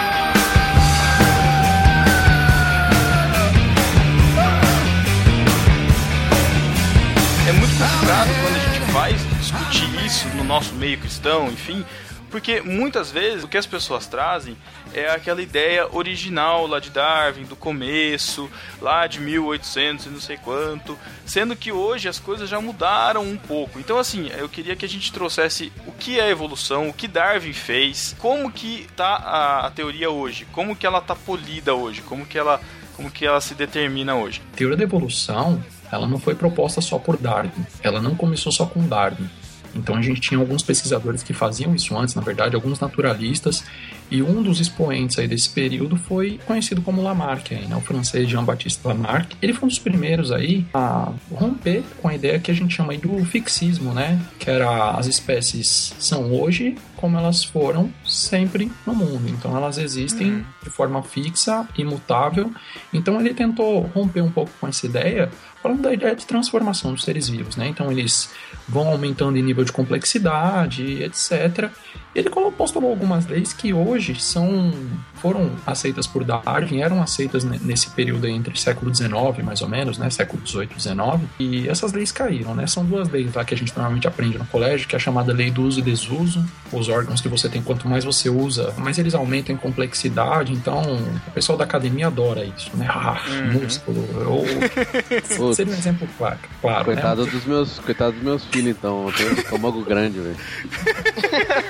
Quando 7.83 8.55
a 8.55 8.59
gente 8.59 8.91
vai 8.91 9.13
discutir 9.13 10.05
isso 10.05 10.29
no 10.29 10.43
nosso 10.45 10.73
meio 10.75 10.97
cristão, 10.97 11.47
enfim, 11.47 11.83
porque 12.31 12.61
muitas 12.61 13.11
vezes 13.11 13.43
o 13.43 13.47
que 13.47 13.57
as 13.57 13.65
pessoas 13.65 14.07
trazem 14.07 14.55
é 14.93 15.09
aquela 15.09 15.41
ideia 15.41 15.85
original 15.93 16.65
lá 16.65 16.79
de 16.79 16.89
Darwin, 16.89 17.43
do 17.43 17.57
começo, 17.57 18.49
lá 18.81 19.05
de 19.05 19.19
1800 19.19 20.05
e 20.05 20.09
não 20.09 20.21
sei 20.21 20.37
quanto, 20.37 20.97
sendo 21.25 21.57
que 21.57 21.73
hoje 21.73 22.07
as 22.07 22.19
coisas 22.19 22.49
já 22.49 22.61
mudaram 22.61 23.21
um 23.21 23.35
pouco. 23.35 23.77
Então, 23.77 23.99
assim, 23.99 24.29
eu 24.37 24.47
queria 24.47 24.77
que 24.77 24.85
a 24.85 24.89
gente 24.89 25.11
trouxesse 25.11 25.69
o 25.85 25.91
que 25.91 26.19
é 26.21 26.29
evolução, 26.29 26.87
o 26.87 26.93
que 26.93 27.07
Darwin 27.07 27.51
fez, 27.51 28.15
como 28.17 28.49
que 28.49 28.87
tá 28.95 29.13
a, 29.15 29.67
a 29.67 29.71
teoria 29.71 30.09
hoje, 30.09 30.47
como 30.53 30.73
que 30.73 30.87
ela 30.87 31.01
tá 31.01 31.15
polida 31.15 31.75
hoje, 31.75 32.01
como 32.01 32.25
que 32.25 32.37
ela, 32.37 32.61
como 32.95 33.11
que 33.11 33.25
ela 33.25 33.41
se 33.41 33.53
determina 33.53 34.15
hoje. 34.15 34.41
A 34.53 34.55
teoria 34.55 34.77
da 34.77 34.83
evolução, 34.83 35.61
ela 35.93 36.07
não 36.07 36.17
foi 36.17 36.35
proposta 36.35 36.81
só 36.81 36.97
por 36.97 37.17
Darwin. 37.17 37.51
Ela 37.81 38.01
não 38.01 38.15
começou 38.15 38.51
só 38.51 38.65
com 38.65 38.87
Darwin. 38.87 39.29
Então 39.75 39.95
a 39.95 40.01
gente 40.01 40.21
tinha 40.21 40.39
alguns 40.39 40.61
pesquisadores 40.61 41.23
que 41.23 41.33
faziam 41.33 41.73
isso 41.73 41.97
antes, 41.97 42.15
na 42.15 42.21
verdade, 42.21 42.55
alguns 42.55 42.79
naturalistas, 42.79 43.63
e 44.11 44.21
um 44.21 44.43
dos 44.43 44.59
expoentes 44.59 45.17
aí 45.17 45.27
desse 45.27 45.49
período 45.49 45.95
foi 45.95 46.39
conhecido 46.45 46.81
como 46.81 47.01
Lamarck, 47.01 47.51
aí, 47.51 47.65
né, 47.65 47.75
o 47.75 47.81
francês 47.81 48.29
Jean-Baptiste 48.29 48.79
Lamarck. 48.85 49.35
Ele 49.41 49.53
foi 49.53 49.65
um 49.65 49.69
dos 49.69 49.79
primeiros 49.79 50.31
aí 50.31 50.65
a 50.73 51.11
romper 51.31 51.83
com 51.99 52.07
a 52.07 52.13
ideia 52.13 52.39
que 52.39 52.51
a 52.51 52.53
gente 52.53 52.75
chama 52.75 52.93
aí 52.93 52.99
do 52.99 53.25
fixismo, 53.25 53.93
né, 53.93 54.21
que 54.37 54.49
era 54.49 54.91
as 54.91 55.07
espécies 55.07 55.95
são 55.97 56.31
hoje 56.31 56.75
como 56.95 57.17
elas 57.17 57.43
foram 57.43 57.91
sempre 58.05 58.71
no 58.85 58.93
mundo. 58.93 59.27
Então 59.27 59.57
elas 59.57 59.77
existem 59.77 60.45
de 60.63 60.69
forma 60.69 61.01
fixa, 61.01 61.67
imutável. 61.77 62.49
Então 62.93 63.19
ele 63.19 63.33
tentou 63.33 63.81
romper 63.93 64.21
um 64.21 64.31
pouco 64.31 64.51
com 64.61 64.67
essa 64.67 64.85
ideia, 64.85 65.29
falando 65.63 65.81
da 65.81 65.93
ideia 65.93 66.13
de 66.13 66.25
transformação 66.25 66.91
dos 66.91 67.03
seres 67.03 67.29
vivos, 67.29 67.55
né? 67.55 67.69
Então 67.69 67.89
eles 67.89 68.29
vão 68.67 68.89
aumentando 68.89 69.37
em 69.37 69.41
nível 69.41 69.63
de 69.63 69.71
complexidade, 69.71 71.01
etc. 71.01 71.71
Ele 72.15 72.29
colocou- 72.29 72.51
postulou 72.53 72.89
algumas 72.91 73.25
leis 73.27 73.53
que 73.53 73.73
hoje 73.73 74.15
são 74.19 74.71
foram 75.15 75.51
aceitas 75.65 76.05
por 76.05 76.23
Darwin, 76.25 76.81
eram 76.81 77.01
aceitas 77.01 77.43
ne- 77.45 77.57
nesse 77.63 77.89
período 77.91 78.27
entre 78.27 78.59
século 78.59 78.93
XIX, 78.93 79.11
mais 79.43 79.61
ou 79.61 79.69
menos, 79.69 79.97
né, 79.97 80.09
século 80.09 80.45
XVIII 80.45 80.67
e 80.75 80.81
XIX, 80.81 81.21
e 81.39 81.67
essas 81.69 81.93
leis 81.93 82.11
caíram, 82.11 82.53
né? 82.53 82.67
São 82.67 82.83
duas 82.83 83.07
leis 83.09 83.33
lá 83.33 83.45
que 83.45 83.53
a 83.53 83.57
gente 83.57 83.73
normalmente 83.75 84.05
aprende 84.05 84.37
no 84.37 84.45
colégio, 84.45 84.85
que 84.87 84.95
é 84.95 84.97
a 84.97 84.99
chamada 84.99 85.31
lei 85.31 85.49
do 85.49 85.63
uso 85.63 85.79
e 85.79 85.81
desuso. 85.81 86.45
Os 86.73 86.89
órgãos 86.89 87.21
que 87.21 87.29
você 87.29 87.47
tem, 87.47 87.61
quanto 87.63 87.87
mais 87.87 88.03
você 88.03 88.29
usa, 88.29 88.73
mais 88.77 88.97
eles 88.99 89.13
aumentam 89.15 89.55
em 89.55 89.57
complexidade. 89.57 90.51
Então, 90.51 90.81
o 91.27 91.31
pessoal 91.31 91.57
da 91.57 91.63
academia 91.63 92.07
adora 92.07 92.43
isso, 92.43 92.71
né? 92.75 92.85
Ah, 92.89 93.21
músculo. 93.53 94.05
Ou... 94.27 94.43
Seria 95.55 95.73
um 95.73 95.77
exemplo 95.77 96.07
claro, 96.17 96.37
claro 96.61 96.79
né? 96.79 96.83
Coitado 96.95 97.25
dos 97.27 97.45
meus, 97.45 97.79
coitado 97.79 98.11
dos 98.13 98.23
meus 98.23 98.43
filhos, 98.45 98.75
então. 98.77 99.07
Eu 99.07 99.13
tenho 99.13 99.29
um 99.29 99.33
estômago 99.33 99.81
grande, 99.85 100.19
velho. 100.19 100.35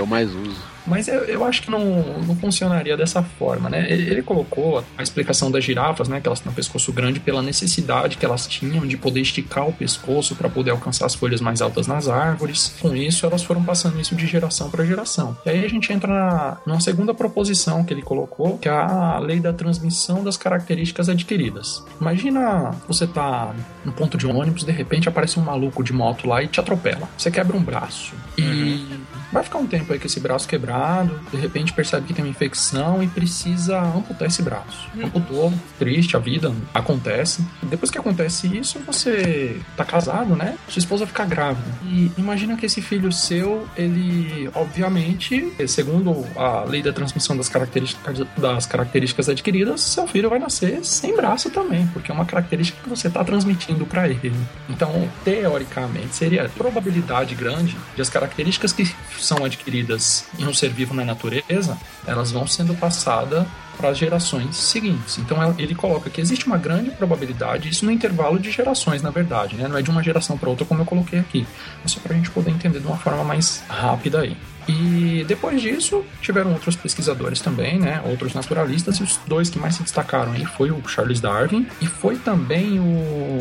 Eu 0.00 0.06
mais 0.06 0.34
uso. 0.34 0.56
Mas 0.86 1.08
eu, 1.08 1.20
eu 1.24 1.44
acho 1.44 1.62
que 1.62 1.70
não, 1.70 2.18
não 2.26 2.34
funcionaria 2.36 2.96
dessa 2.96 3.22
forma, 3.22 3.68
né? 3.68 3.86
Ele, 3.90 4.10
ele 4.10 4.22
colocou 4.22 4.82
a 4.96 5.02
explicação 5.02 5.50
das 5.50 5.62
girafas, 5.62 6.08
né? 6.08 6.20
Que 6.20 6.26
elas 6.26 6.40
têm 6.40 6.50
um 6.50 6.54
pescoço 6.54 6.90
grande 6.90 7.20
pela 7.20 7.42
necessidade 7.42 8.16
que 8.16 8.24
elas 8.24 8.46
tinham 8.46 8.86
de 8.86 8.96
poder 8.96 9.20
esticar 9.20 9.68
o 9.68 9.72
pescoço 9.72 10.34
para 10.34 10.48
poder 10.48 10.70
alcançar 10.70 11.04
as 11.04 11.14
folhas 11.14 11.40
mais 11.40 11.60
altas 11.60 11.86
nas 11.86 12.08
árvores. 12.08 12.74
Com 12.80 12.96
isso, 12.96 13.26
elas 13.26 13.42
foram 13.42 13.62
passando 13.62 14.00
isso 14.00 14.14
de 14.14 14.26
geração 14.26 14.70
para 14.70 14.84
geração. 14.84 15.36
E 15.44 15.50
aí 15.50 15.64
a 15.64 15.68
gente 15.68 15.92
entra 15.92 16.08
na, 16.08 16.56
numa 16.66 16.80
segunda 16.80 17.12
proposição 17.12 17.84
que 17.84 17.92
ele 17.92 18.02
colocou, 18.02 18.56
que 18.56 18.68
é 18.68 18.72
a 18.72 19.18
lei 19.18 19.38
da 19.38 19.52
transmissão 19.52 20.24
das 20.24 20.38
características 20.38 21.10
adquiridas. 21.10 21.84
Imagina 22.00 22.74
você 22.88 23.06
tá 23.06 23.54
no 23.84 23.92
ponto 23.92 24.16
de 24.16 24.26
ônibus, 24.26 24.64
de 24.64 24.72
repente 24.72 25.08
aparece 25.08 25.38
um 25.38 25.42
maluco 25.42 25.84
de 25.84 25.92
moto 25.92 26.26
lá 26.26 26.42
e 26.42 26.48
te 26.48 26.58
atropela. 26.58 27.08
Você 27.18 27.30
quebra 27.30 27.56
um 27.56 27.62
braço. 27.62 28.14
E 28.38 28.86
vai 29.32 29.42
ficar 29.42 29.58
um 29.58 29.66
tempo 29.66 29.92
aí 29.92 29.98
com 29.98 30.06
esse 30.06 30.20
braço 30.20 30.48
quebrado, 30.48 31.20
de 31.30 31.36
repente 31.36 31.72
percebe 31.72 32.06
que 32.06 32.14
tem 32.14 32.24
uma 32.24 32.30
infecção 32.30 33.02
e 33.02 33.06
precisa 33.06 33.80
amputar 33.80 34.28
esse 34.28 34.42
braço. 34.42 34.88
Amputou, 35.02 35.52
triste, 35.78 36.16
a 36.16 36.20
vida 36.20 36.52
acontece. 36.74 37.44
Depois 37.62 37.90
que 37.90 37.98
acontece 37.98 38.46
isso, 38.56 38.78
você 38.80 39.60
tá 39.76 39.84
casado, 39.84 40.34
né? 40.36 40.56
Sua 40.68 40.80
esposa 40.80 41.06
fica 41.06 41.24
grávida. 41.24 41.68
E 41.84 42.10
imagina 42.16 42.56
que 42.56 42.66
esse 42.66 42.80
filho 42.80 43.12
seu, 43.12 43.66
ele, 43.76 44.50
obviamente, 44.54 45.52
segundo 45.68 46.26
a 46.36 46.64
lei 46.64 46.82
da 46.82 46.92
transmissão 46.92 47.36
das 47.36 47.48
características, 47.48 48.26
das 48.36 48.66
características 48.66 49.28
adquiridas, 49.28 49.80
seu 49.80 50.06
filho 50.06 50.28
vai 50.28 50.38
nascer 50.38 50.84
sem 50.84 51.14
braço 51.14 51.50
também, 51.50 51.86
porque 51.88 52.10
é 52.10 52.14
uma 52.14 52.24
característica 52.24 52.82
que 52.82 52.88
você 52.88 53.08
está 53.08 53.24
transmitindo 53.24 53.86
para 53.86 54.08
ele. 54.08 54.32
Então, 54.68 55.08
teoricamente, 55.24 56.14
seria 56.14 56.48
probabilidade 56.48 57.34
grande 57.34 57.76
de 57.94 58.02
as 58.02 58.08
características 58.08 58.72
que 58.72 58.84
são 59.24 59.44
adquiridas 59.44 60.24
em 60.38 60.46
um 60.46 60.54
ser 60.54 60.70
vivo 60.70 60.94
na 60.94 61.04
natureza, 61.04 61.78
elas 62.06 62.30
vão 62.30 62.46
sendo 62.46 62.74
passadas 62.74 63.46
para 63.76 63.90
as 63.90 63.98
gerações 63.98 64.56
seguintes. 64.56 65.18
Então 65.18 65.38
ele 65.58 65.74
coloca 65.74 66.10
que 66.10 66.20
existe 66.20 66.46
uma 66.46 66.58
grande 66.58 66.90
probabilidade, 66.90 67.68
isso 67.68 67.84
no 67.84 67.90
intervalo 67.90 68.38
de 68.38 68.50
gerações, 68.50 69.02
na 69.02 69.10
verdade, 69.10 69.56
né? 69.56 69.66
não 69.66 69.78
é 69.78 69.82
de 69.82 69.90
uma 69.90 70.02
geração 70.02 70.36
para 70.36 70.50
outra 70.50 70.66
como 70.66 70.82
eu 70.82 70.86
coloquei 70.86 71.18
aqui, 71.18 71.46
é 71.84 71.88
só 71.88 71.98
para 72.00 72.12
a 72.12 72.16
gente 72.16 72.30
poder 72.30 72.50
entender 72.50 72.80
de 72.80 72.86
uma 72.86 72.98
forma 72.98 73.24
mais 73.24 73.62
rápida 73.68 74.20
aí. 74.20 74.36
E 74.68 75.24
depois 75.26 75.60
disso, 75.60 76.04
tiveram 76.22 76.52
outros 76.52 76.76
pesquisadores 76.76 77.40
também, 77.40 77.78
né? 77.78 78.00
Outros 78.04 78.34
naturalistas, 78.34 78.96
e 78.98 79.02
os 79.02 79.18
dois 79.26 79.50
que 79.50 79.58
mais 79.58 79.74
se 79.76 79.82
destacaram 79.82 80.32
aí 80.32 80.44
foi 80.44 80.70
o 80.70 80.80
Charles 80.88 81.20
Darwin 81.20 81.66
e 81.80 81.86
foi 81.86 82.16
também 82.16 82.78
o 82.78 83.38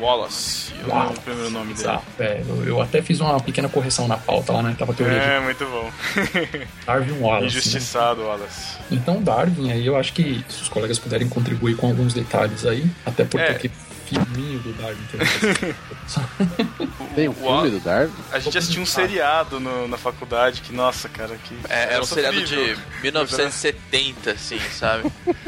Wallace, 0.00 0.72
eu 0.80 0.88
não 0.88 0.94
Uau. 0.94 1.06
lembro 1.06 1.18
o 1.20 1.22
primeiro 1.22 1.50
nome 1.50 1.66
dele. 1.74 1.80
Exato, 1.80 2.04
é, 2.18 2.42
eu, 2.48 2.64
eu 2.64 2.80
até 2.82 3.02
fiz 3.02 3.20
uma 3.20 3.40
pequena 3.40 3.68
correção 3.68 4.06
na 4.06 4.16
pauta 4.16 4.52
lá, 4.52 4.62
né? 4.62 4.74
Tava 4.78 4.94
teoria 4.94 5.16
É, 5.16 5.40
muito 5.40 5.64
bom. 5.66 5.90
de 6.14 6.66
Darwin 6.86 7.12
Wallace. 7.20 7.40
né? 7.42 7.46
Injustiçado, 7.48 8.22
Wallace. 8.22 8.76
Então, 8.90 9.22
Darwin, 9.22 9.72
aí 9.72 9.86
eu 9.86 9.96
acho 9.96 10.12
que 10.12 10.44
se 10.48 10.62
os 10.62 10.68
colegas 10.68 10.98
puderem 10.98 11.28
contribuir 11.28 11.76
com 11.76 11.88
alguns 11.88 12.14
detalhes 12.14 12.64
aí, 12.66 12.86
até 13.04 13.24
porque 13.24 13.66
É. 13.66 13.70
filminho 14.10 14.58
do 14.60 14.72
Darwin. 14.72 14.98
Tem 17.14 17.28
um 17.28 17.32
filme 17.34 17.70
do 17.70 17.80
Darwin? 17.80 18.12
A 18.32 18.38
gente 18.38 18.56
assistiu 18.58 18.82
um 18.82 18.86
seriado 18.86 19.60
no- 19.60 19.86
na 19.88 19.96
faculdade 19.96 20.60
que, 20.62 20.72
nossa, 20.72 21.08
cara, 21.08 21.36
que. 21.36 21.54
É, 21.68 21.94
era 21.94 22.02
um 22.02 22.06
seriado 22.06 22.40
de 22.42 22.46
sofrível. 22.48 22.78
1970, 23.02 24.30
assim, 24.32 24.58
sabe? 24.72 25.10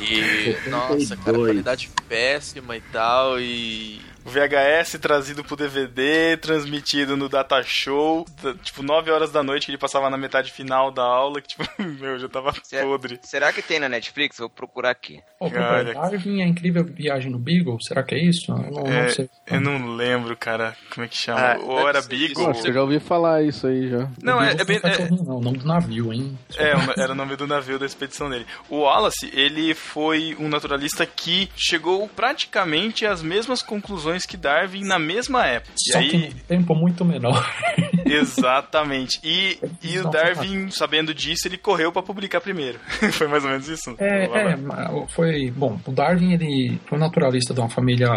E, 0.00 0.56
nossa, 0.68 1.16
cara, 1.16 1.36
72. 1.36 1.46
qualidade 1.46 1.90
péssima 2.08 2.76
e 2.76 2.80
tal, 2.80 3.40
e... 3.40 4.00
VHS 4.30 4.98
trazido 5.00 5.44
pro 5.44 5.56
DVD, 5.56 6.36
transmitido 6.36 7.16
no 7.16 7.28
Data 7.28 7.62
Show, 7.62 8.24
tipo, 8.62 8.82
9 8.82 9.10
horas 9.10 9.30
da 9.30 9.42
noite 9.42 9.66
que 9.66 9.70
ele 9.72 9.78
passava 9.78 10.08
na 10.08 10.16
metade 10.16 10.50
final 10.52 10.90
da 10.90 11.02
aula, 11.02 11.40
que 11.40 11.48
tipo, 11.48 11.64
meu, 12.00 12.18
já 12.18 12.28
tava 12.28 12.52
Será- 12.62 12.84
podre. 12.86 13.18
Será 13.22 13.52
que 13.52 13.60
tem 13.62 13.78
na 13.78 13.88
Netflix? 13.88 14.38
Vou 14.38 14.48
procurar 14.48 14.90
aqui. 14.90 15.20
Oh, 15.38 15.50
Cara, 15.50 15.92
Darwin, 15.94 16.42
a 16.42 16.46
incrível 16.46 16.84
viagem 16.84 17.30
no 17.30 17.38
Beagle, 17.38 17.78
será 17.82 18.02
que 18.02 18.14
é 18.14 18.22
isso? 18.22 18.50
Eu 18.52 18.56
não, 18.58 18.70
não 18.84 18.86
É, 18.86 19.08
sei. 19.10 19.28
eu 19.46 19.60
não 19.60 19.94
lembro, 19.96 20.36
cara, 20.36 20.76
como 20.94 21.04
é 21.04 21.08
que 21.08 21.16
chama. 21.16 21.40
Ah, 21.40 21.58
Ou 21.60 21.88
era 21.88 22.00
Beagle. 22.02 22.42
Nossa, 22.46 22.68
eu 22.68 22.72
já 22.72 22.82
ouvi 22.82 23.00
falar 23.00 23.42
isso 23.42 23.66
aí 23.66 23.88
já. 23.88 24.08
Não, 24.22 24.38
O 24.38 24.42
é, 24.42 24.52
é 24.52 24.64
bem. 24.64 24.80
é- 24.82 25.10
não, 25.10 25.36
o 25.36 25.40
nome 25.40 25.58
do 25.58 25.66
navio, 25.66 26.12
hein? 26.12 26.38
É, 26.56 26.72
era 27.02 27.12
o 27.12 27.14
nome 27.14 27.36
do 27.36 27.46
navio 27.46 27.78
da 27.78 27.86
expedição 27.86 28.28
dele. 28.30 28.46
O 28.68 28.80
Wallace, 28.80 29.30
ele 29.32 29.74
foi 29.74 30.36
um 30.38 30.48
naturalista 30.48 31.04
que 31.06 31.48
chegou 31.56 32.08
praticamente 32.08 33.04
às 33.06 33.22
mesmas 33.22 33.62
conclusões 33.62 34.19
que 34.26 34.36
Darwin 34.36 34.84
na 34.84 34.98
mesma 34.98 35.46
época. 35.46 35.72
E 35.86 35.92
Só 35.92 35.98
aí, 35.98 36.10
que 36.10 36.18
num 36.18 36.30
tempo 36.48 36.74
muito 36.74 37.04
menor. 37.04 37.44
exatamente. 38.04 39.20
E, 39.22 39.58
e 39.82 39.98
o 39.98 40.10
Darwin, 40.10 40.70
sabendo 40.70 41.14
disso, 41.14 41.46
ele 41.46 41.56
correu 41.56 41.92
pra 41.92 42.02
publicar 42.02 42.40
primeiro. 42.40 42.78
foi 43.12 43.26
mais 43.26 43.44
ou 43.44 43.50
menos 43.50 43.68
isso. 43.68 43.94
É, 43.98 44.24
é, 44.24 44.58
foi. 45.08 45.50
Bom, 45.50 45.78
o 45.86 45.92
Darwin 45.92 46.32
ele 46.32 46.80
foi 46.86 46.98
um 46.98 47.00
naturalista 47.00 47.54
de 47.54 47.60
uma 47.60 47.68
família. 47.68 48.08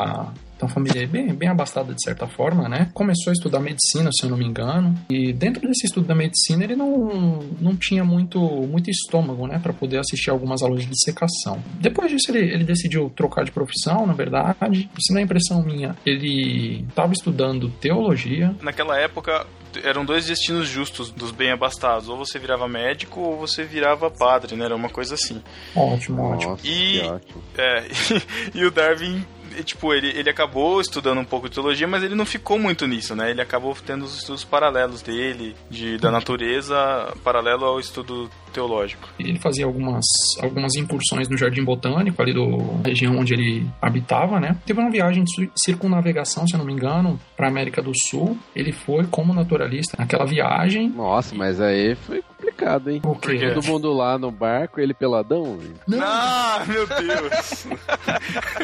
De 0.64 0.68
uma 0.68 0.70
família 0.74 1.08
bem, 1.08 1.34
bem 1.34 1.50
abastada 1.50 1.94
de 1.94 2.02
certa 2.02 2.28
forma, 2.28 2.70
né? 2.70 2.90
Começou 2.94 3.32
a 3.32 3.34
estudar 3.34 3.60
medicina, 3.60 4.10
se 4.14 4.26
eu 4.26 4.30
não 4.30 4.38
me 4.38 4.46
engano. 4.46 4.96
E 5.10 5.34
dentro 5.34 5.68
desse 5.68 5.86
estudo 5.88 6.08
da 6.08 6.16
medicina, 6.16 6.64
ele 6.64 6.76
não, 6.76 7.40
não 7.60 7.76
tinha 7.76 8.04
muito, 8.04 8.40
muito 8.40 8.90
estômago, 8.90 9.46
né? 9.48 9.60
Pra 9.60 9.74
poder 9.74 9.98
assistir 10.00 10.30
algumas 10.30 10.62
aulas 10.62 10.82
de 10.84 10.90
dissecação. 10.90 11.62
Depois 11.80 12.10
disso, 12.10 12.32
ele, 12.32 12.54
ele 12.54 12.64
decidiu 12.64 13.12
trocar 13.16 13.44
de 13.44 13.52
profissão, 13.52 14.06
na 14.06 14.14
verdade. 14.14 14.90
Se 15.00 15.14
não 15.14 15.20
é 15.20 15.24
impressão 15.24 15.62
minha, 15.64 15.96
ele 16.06 16.86
estava 16.88 17.14
estudando 17.14 17.70
teologia. 17.70 18.56
Naquela 18.62 18.98
época, 18.98 19.46
eram 19.84 20.06
dois 20.06 20.26
destinos 20.26 20.68
justos 20.68 21.10
dos 21.10 21.32
bem 21.32 21.52
abastados. 21.52 22.10
Ou 22.10 22.18
você 22.18 22.38
virava 22.38 22.68
médico 22.68 23.20
ou 23.20 23.38
você 23.38 23.64
virava 23.64 24.10
padre, 24.12 24.56
né? 24.56 24.66
Era 24.66 24.76
uma 24.76 24.90
coisa 24.90 25.16
assim. 25.16 25.42
Ótimo, 25.76 26.22
ótimo. 26.22 26.58
E- 26.64 27.00
ótimo. 27.02 27.44
É, 27.58 27.84
e, 28.54 28.66
o 28.66 28.72
Darwin, 28.72 29.26
e, 29.43 29.43
tipo, 29.62 29.94
ele, 29.94 30.08
ele 30.18 30.30
acabou 30.30 30.80
estudando 30.80 31.20
um 31.20 31.26
pouco 31.26 31.50
de 31.50 31.56
teologia, 31.56 31.86
mas 31.88 32.02
ele 32.02 32.16
não 32.16 32.26
ficou 32.26 32.58
muito 32.58 32.88
nisso, 32.88 33.14
né? 33.16 33.30
Ele 33.32 33.42
acabou 33.42 33.76
tendo 33.86 34.06
os 34.06 34.18
estudos 34.18 34.46
paralelos 34.46 35.02
dele, 35.02 35.54
de, 35.70 35.98
da 35.98 36.10
natureza, 36.10 36.76
paralelo 37.24 37.66
ao 37.66 37.80
estudo 37.80 38.30
teológico. 38.54 39.10
Ele 39.20 39.40
fazia 39.40 39.66
algumas, 39.66 40.06
algumas 40.42 40.76
incursões 40.76 41.28
no 41.28 41.38
Jardim 41.38 41.64
Botânico, 41.64 42.22
ali 42.22 42.34
do 42.34 42.58
da 42.82 42.90
região 42.90 43.18
onde 43.18 43.34
ele 43.34 43.68
habitava, 43.82 44.40
né? 44.40 44.56
Teve 44.66 44.80
uma 44.80 44.92
viagem 44.92 45.24
de 45.24 45.34
ci- 45.34 45.52
circunnavegação, 45.56 46.48
se 46.48 46.54
eu 46.54 46.60
não 46.60 46.66
me 46.66 46.74
engano, 46.74 47.20
para 47.36 47.48
América 47.48 47.82
do 47.82 47.92
Sul. 48.10 48.38
Ele 48.56 48.72
foi 48.72 49.06
como 49.08 49.34
naturalista 49.34 49.98
naquela 50.00 50.26
viagem. 50.26 50.90
Nossa, 50.90 51.36
mas 51.36 51.60
aí 51.60 51.96
foi 51.96 52.22
complicado, 52.22 52.53
hein? 52.92 53.02
O 53.04 53.16
quê? 53.16 53.52
Todo 53.54 53.66
mundo 53.66 53.94
lá 53.94 54.18
no 54.18 54.32
barco, 54.32 54.80
ele 54.80 54.94
peladão. 54.94 55.58
velho. 55.58 55.76
Ah, 56.02 56.64
meu 56.68 56.86
Deus! 56.88 57.66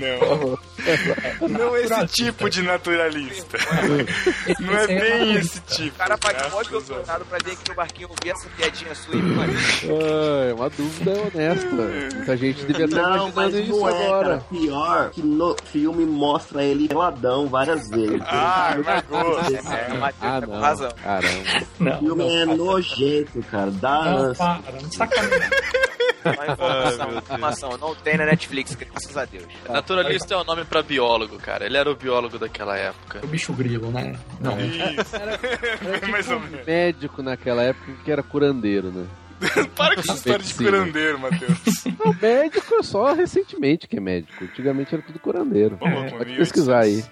não. 0.00 0.58
Não 1.48 1.76
esse 1.76 2.06
tipo 2.08 2.48
de 2.50 2.62
naturalista. 2.62 3.58
Não 4.60 4.72
é 4.76 4.86
bem 4.86 5.34
esse 5.34 5.60
tipo. 5.62 5.94
O 5.96 5.98
cara 5.98 6.16
graças 6.18 6.52
mó 6.52 6.60
a- 6.60 6.62
doutorado 6.64 7.24
pra 7.26 7.38
vir 7.44 7.52
aqui 7.52 7.68
no 7.68 7.74
barquinho 7.74 8.08
ouvir 8.08 8.30
essa 8.30 8.48
piadinha 8.56 8.94
sua 8.94 9.14
e 9.14 9.22
mano. 9.22 9.52
Ah, 9.84 10.44
é 10.50 10.54
uma 10.54 10.70
dúvida 10.70 11.10
honesta. 11.12 12.16
Muita 12.16 12.36
gente 12.36 12.64
devia 12.66 12.84
estar 12.86 13.02
Não, 13.16 13.32
mas 13.34 13.52
imaginando 13.54 13.60
isso 13.70 13.80
não 13.80 13.88
é, 13.88 14.06
agora. 14.06 14.28
cara. 14.28 14.44
Pior 14.50 15.10
que 15.10 15.22
no 15.22 15.56
filme 15.72 16.06
mostra 16.06 16.62
ele 16.62 16.88
peladão 16.88 17.46
várias 17.48 17.88
vezes. 17.90 18.20
Ah, 18.26 18.76
Margot. 18.84 19.16
É, 19.16 19.92
o 19.94 19.98
Matheus 20.00 20.22
Ah, 20.22 20.40
tá 20.40 20.46
com 20.46 20.52
não. 20.52 20.60
razão. 20.60 20.90
Caramba. 21.02 21.66
Não, 21.80 21.92
O 21.92 21.98
filme 21.98 22.24
não, 22.24 22.30
é 22.30 22.44
para. 22.46 22.56
Nojento, 22.96 23.42
cara. 23.50 23.70
Dá 23.70 24.04
Não, 24.04 24.34
para, 24.34 24.72
não 24.82 24.92
sacanagem. 24.92 25.50
Uma 26.24 26.52
informação, 26.52 27.18
informação. 27.18 27.78
Não 27.78 27.94
tem 27.94 28.16
na 28.16 28.26
Netflix, 28.26 28.74
graças 28.74 29.16
a 29.16 29.24
Deus. 29.24 29.44
Naturalista 29.68 30.34
é 30.34 30.36
o 30.36 30.44
nome 30.44 30.64
pra 30.64 30.82
biólogo, 30.82 31.38
cara. 31.38 31.66
Ele 31.66 31.76
era 31.76 31.90
o 31.90 31.94
biólogo 31.94 32.38
daquela 32.38 32.76
época. 32.76 33.20
O 33.22 33.26
bicho 33.28 33.52
grilo, 33.52 33.90
né? 33.90 34.16
Não. 34.40 34.58
Isso. 34.58 36.10
Mais 36.10 36.28
ou 36.30 36.40
menos. 36.40 36.66
Médico 36.66 37.22
naquela 37.22 37.62
época 37.62 37.92
que 38.04 38.10
era 38.10 38.22
curandeiro, 38.22 38.90
né? 38.90 39.06
Para 39.76 39.94
com 39.94 40.00
essa 40.00 40.14
história 40.14 40.44
de 40.44 40.54
curandeiro, 40.54 41.18
Matheus. 41.18 41.84
Não, 42.02 42.14
médico 42.20 42.74
é 42.76 42.82
só 42.82 43.12
recentemente 43.12 43.86
que 43.86 43.98
é 43.98 44.00
médico. 44.00 44.44
Antigamente 44.44 44.94
era 44.94 45.02
tudo 45.02 45.18
curandeiro. 45.18 45.76
Ô, 45.78 45.86
louco, 45.86 46.16
Pode 46.16 46.36
pesquisar 46.36 46.80
aí. 46.80 47.04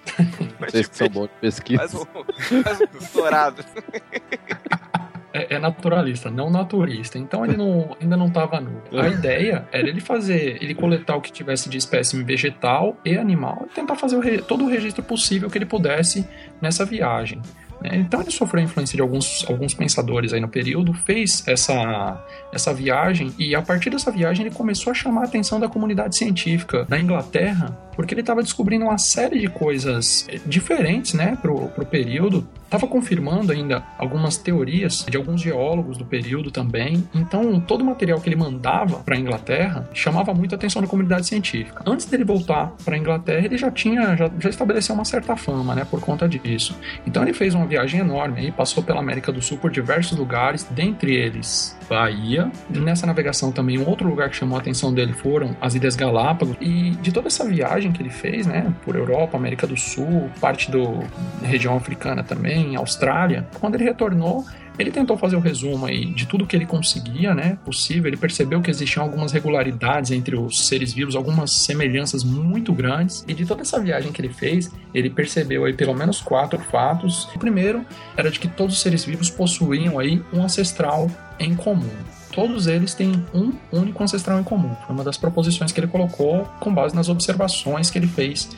Vocês 0.59 0.87
que 0.87 0.97
são 0.97 1.07
bons 1.07 1.27
de 1.27 1.35
pesquisa. 1.39 1.87
Faz 1.87 1.93
um, 1.93 2.63
faz 2.63 2.81
um 2.81 2.99
doutorado. 2.99 3.63
É, 5.35 5.55
é 5.55 5.59
naturalista, 5.59 6.31
não 6.31 6.49
naturista. 6.49 7.17
Então 7.17 7.43
ele 7.43 7.57
não, 7.57 7.95
ainda 8.01 8.15
não 8.15 8.27
estava 8.27 8.61
nu. 8.61 8.81
A 8.97 9.09
ideia 9.09 9.67
era 9.69 9.89
ele 9.89 9.99
fazer, 9.99 10.57
ele 10.63 10.73
coletar 10.73 11.17
o 11.17 11.21
que 11.21 11.29
tivesse 11.29 11.67
de 11.67 11.77
espécime 11.77 12.23
vegetal 12.23 12.95
e 13.03 13.17
animal 13.17 13.67
e 13.69 13.75
tentar 13.75 13.95
fazer 13.95 14.15
o 14.15 14.43
todo 14.43 14.63
o 14.63 14.69
registro 14.69 15.03
possível 15.03 15.49
que 15.49 15.57
ele 15.57 15.65
pudesse 15.65 16.25
nessa 16.61 16.85
viagem. 16.85 17.41
né? 17.81 17.89
Então 17.95 18.21
ele 18.21 18.31
sofreu 18.31 18.61
a 18.61 18.63
influência 18.63 18.95
de 18.95 19.01
alguns, 19.01 19.45
alguns 19.49 19.73
pensadores 19.73 20.31
aí 20.31 20.39
no 20.39 20.47
período, 20.47 20.93
fez 20.93 21.45
essa, 21.45 22.23
essa 22.53 22.73
viagem 22.73 23.33
e 23.37 23.53
a 23.53 23.61
partir 23.61 23.89
dessa 23.89 24.11
viagem 24.11 24.45
ele 24.45 24.55
começou 24.55 24.91
a 24.91 24.93
chamar 24.93 25.21
a 25.21 25.25
atenção 25.25 25.59
da 25.59 25.67
comunidade 25.67 26.15
científica 26.15 26.85
da 26.85 26.97
Inglaterra, 26.97 27.77
porque 27.95 28.13
ele 28.13 28.21
estava 28.21 28.41
descobrindo 28.41 28.85
uma 28.85 28.97
série 28.97 29.39
de 29.39 29.47
coisas 29.47 30.27
eh, 30.29 30.39
diferentes, 30.45 31.13
né, 31.13 31.37
pro, 31.41 31.67
pro 31.69 31.85
período. 31.85 32.47
Estava 32.65 32.87
confirmando 32.87 33.51
ainda 33.51 33.83
algumas 33.97 34.37
teorias 34.37 35.05
de 35.07 35.15
alguns 35.15 35.39
geólogos 35.39 35.97
do 35.97 36.05
período 36.05 36.49
também. 36.49 37.07
Então, 37.13 37.59
todo 37.59 37.81
o 37.81 37.85
material 37.85 38.19
que 38.19 38.27
ele 38.27 38.35
mandava 38.35 38.97
para 38.97 39.15
a 39.15 39.19
Inglaterra 39.19 39.87
chamava 39.93 40.33
muito 40.33 40.53
a 40.53 40.57
atenção 40.57 40.81
da 40.81 40.87
comunidade 40.87 41.27
científica. 41.27 41.83
Antes 41.85 42.07
dele 42.07 42.23
voltar 42.23 42.73
para 42.83 42.95
a 42.95 42.97
Inglaterra, 42.97 43.45
ele 43.45 43.57
já 43.57 43.69
tinha 43.71 44.17
já, 44.17 44.29
já 44.39 44.49
estabeleceu 44.49 44.95
uma 44.95 45.05
certa 45.05 45.35
fama, 45.37 45.75
né, 45.75 45.85
por 45.89 46.01
conta 46.01 46.27
disso. 46.27 46.75
Então, 47.05 47.23
ele 47.23 47.33
fez 47.33 47.53
uma 47.53 47.65
viagem 47.65 47.99
enorme 47.99 48.41
aí, 48.41 48.51
passou 48.51 48.83
pela 48.83 48.99
América 48.99 49.31
do 49.31 49.41
Sul 49.41 49.57
por 49.57 49.69
diversos 49.71 50.17
lugares, 50.17 50.63
dentre 50.71 51.15
eles 51.15 51.77
Bahia. 51.87 52.51
Nessa 52.69 53.05
navegação 53.05 53.51
também, 53.51 53.77
um 53.77 53.87
outro 53.87 54.07
lugar 54.07 54.29
que 54.29 54.35
chamou 54.35 54.57
a 54.57 54.61
atenção 54.61 54.93
dele 54.93 55.13
foram 55.13 55.55
as 55.61 55.75
Ilhas 55.75 55.95
Galápagos. 55.95 56.55
E 56.59 56.91
de 56.91 57.11
toda 57.11 57.27
essa 57.27 57.45
viagem 57.45 57.84
que 57.91 58.01
ele 58.01 58.09
fez, 58.09 58.45
né, 58.45 58.73
por 58.83 58.95
Europa, 58.95 59.37
América 59.37 59.65
do 59.65 59.77
Sul, 59.77 60.29
parte 60.39 60.71
da 60.71 60.77
região 61.43 61.75
africana 61.75 62.23
também, 62.23 62.75
Austrália, 62.75 63.47
quando 63.59 63.75
ele 63.75 63.83
retornou, 63.83 64.45
ele 64.77 64.91
tentou 64.91 65.17
fazer 65.17 65.35
o 65.35 65.39
resumo 65.39 65.85
aí 65.85 66.05
de 66.05 66.25
tudo 66.25 66.45
que 66.45 66.55
ele 66.55 66.65
conseguia, 66.65 67.33
né, 67.33 67.57
possível. 67.63 68.07
Ele 68.07 68.17
percebeu 68.17 68.61
que 68.61 68.69
existiam 68.69 69.03
algumas 69.03 69.31
regularidades 69.31 70.11
entre 70.11 70.35
os 70.35 70.67
seres 70.67 70.93
vivos, 70.93 71.15
algumas 71.15 71.51
semelhanças 71.51 72.23
muito 72.23 72.73
grandes. 72.73 73.23
E 73.27 73.33
de 73.33 73.45
toda 73.45 73.61
essa 73.61 73.79
viagem 73.79 74.11
que 74.11 74.21
ele 74.21 74.33
fez, 74.33 74.71
ele 74.93 75.09
percebeu 75.09 75.65
aí 75.65 75.73
pelo 75.73 75.93
menos 75.93 76.21
quatro 76.21 76.59
fatos. 76.59 77.25
O 77.33 77.39
primeiro 77.39 77.85
era 78.17 78.29
de 78.29 78.39
que 78.39 78.47
todos 78.47 78.75
os 78.75 78.81
seres 78.81 79.05
vivos 79.05 79.29
possuíam 79.29 79.97
aí 79.97 80.21
um 80.33 80.43
ancestral 80.43 81.09
em 81.39 81.55
comum. 81.55 82.14
Todos 82.35 82.67
eles 82.67 82.93
têm 82.93 83.25
um 83.33 83.53
único 83.71 84.03
ancestral 84.03 84.37
em 84.39 84.43
comum. 84.43 84.75
Foi 84.85 84.93
uma 84.93 85.05
das 85.05 85.17
proposições 85.17 85.71
que 85.71 85.79
ele 85.79 85.87
colocou 85.87 86.43
com 86.59 86.73
base 86.73 86.93
nas 86.93 87.07
observações 87.07 87.89
que 87.89 87.97
ele 87.97 88.07
fez 88.07 88.49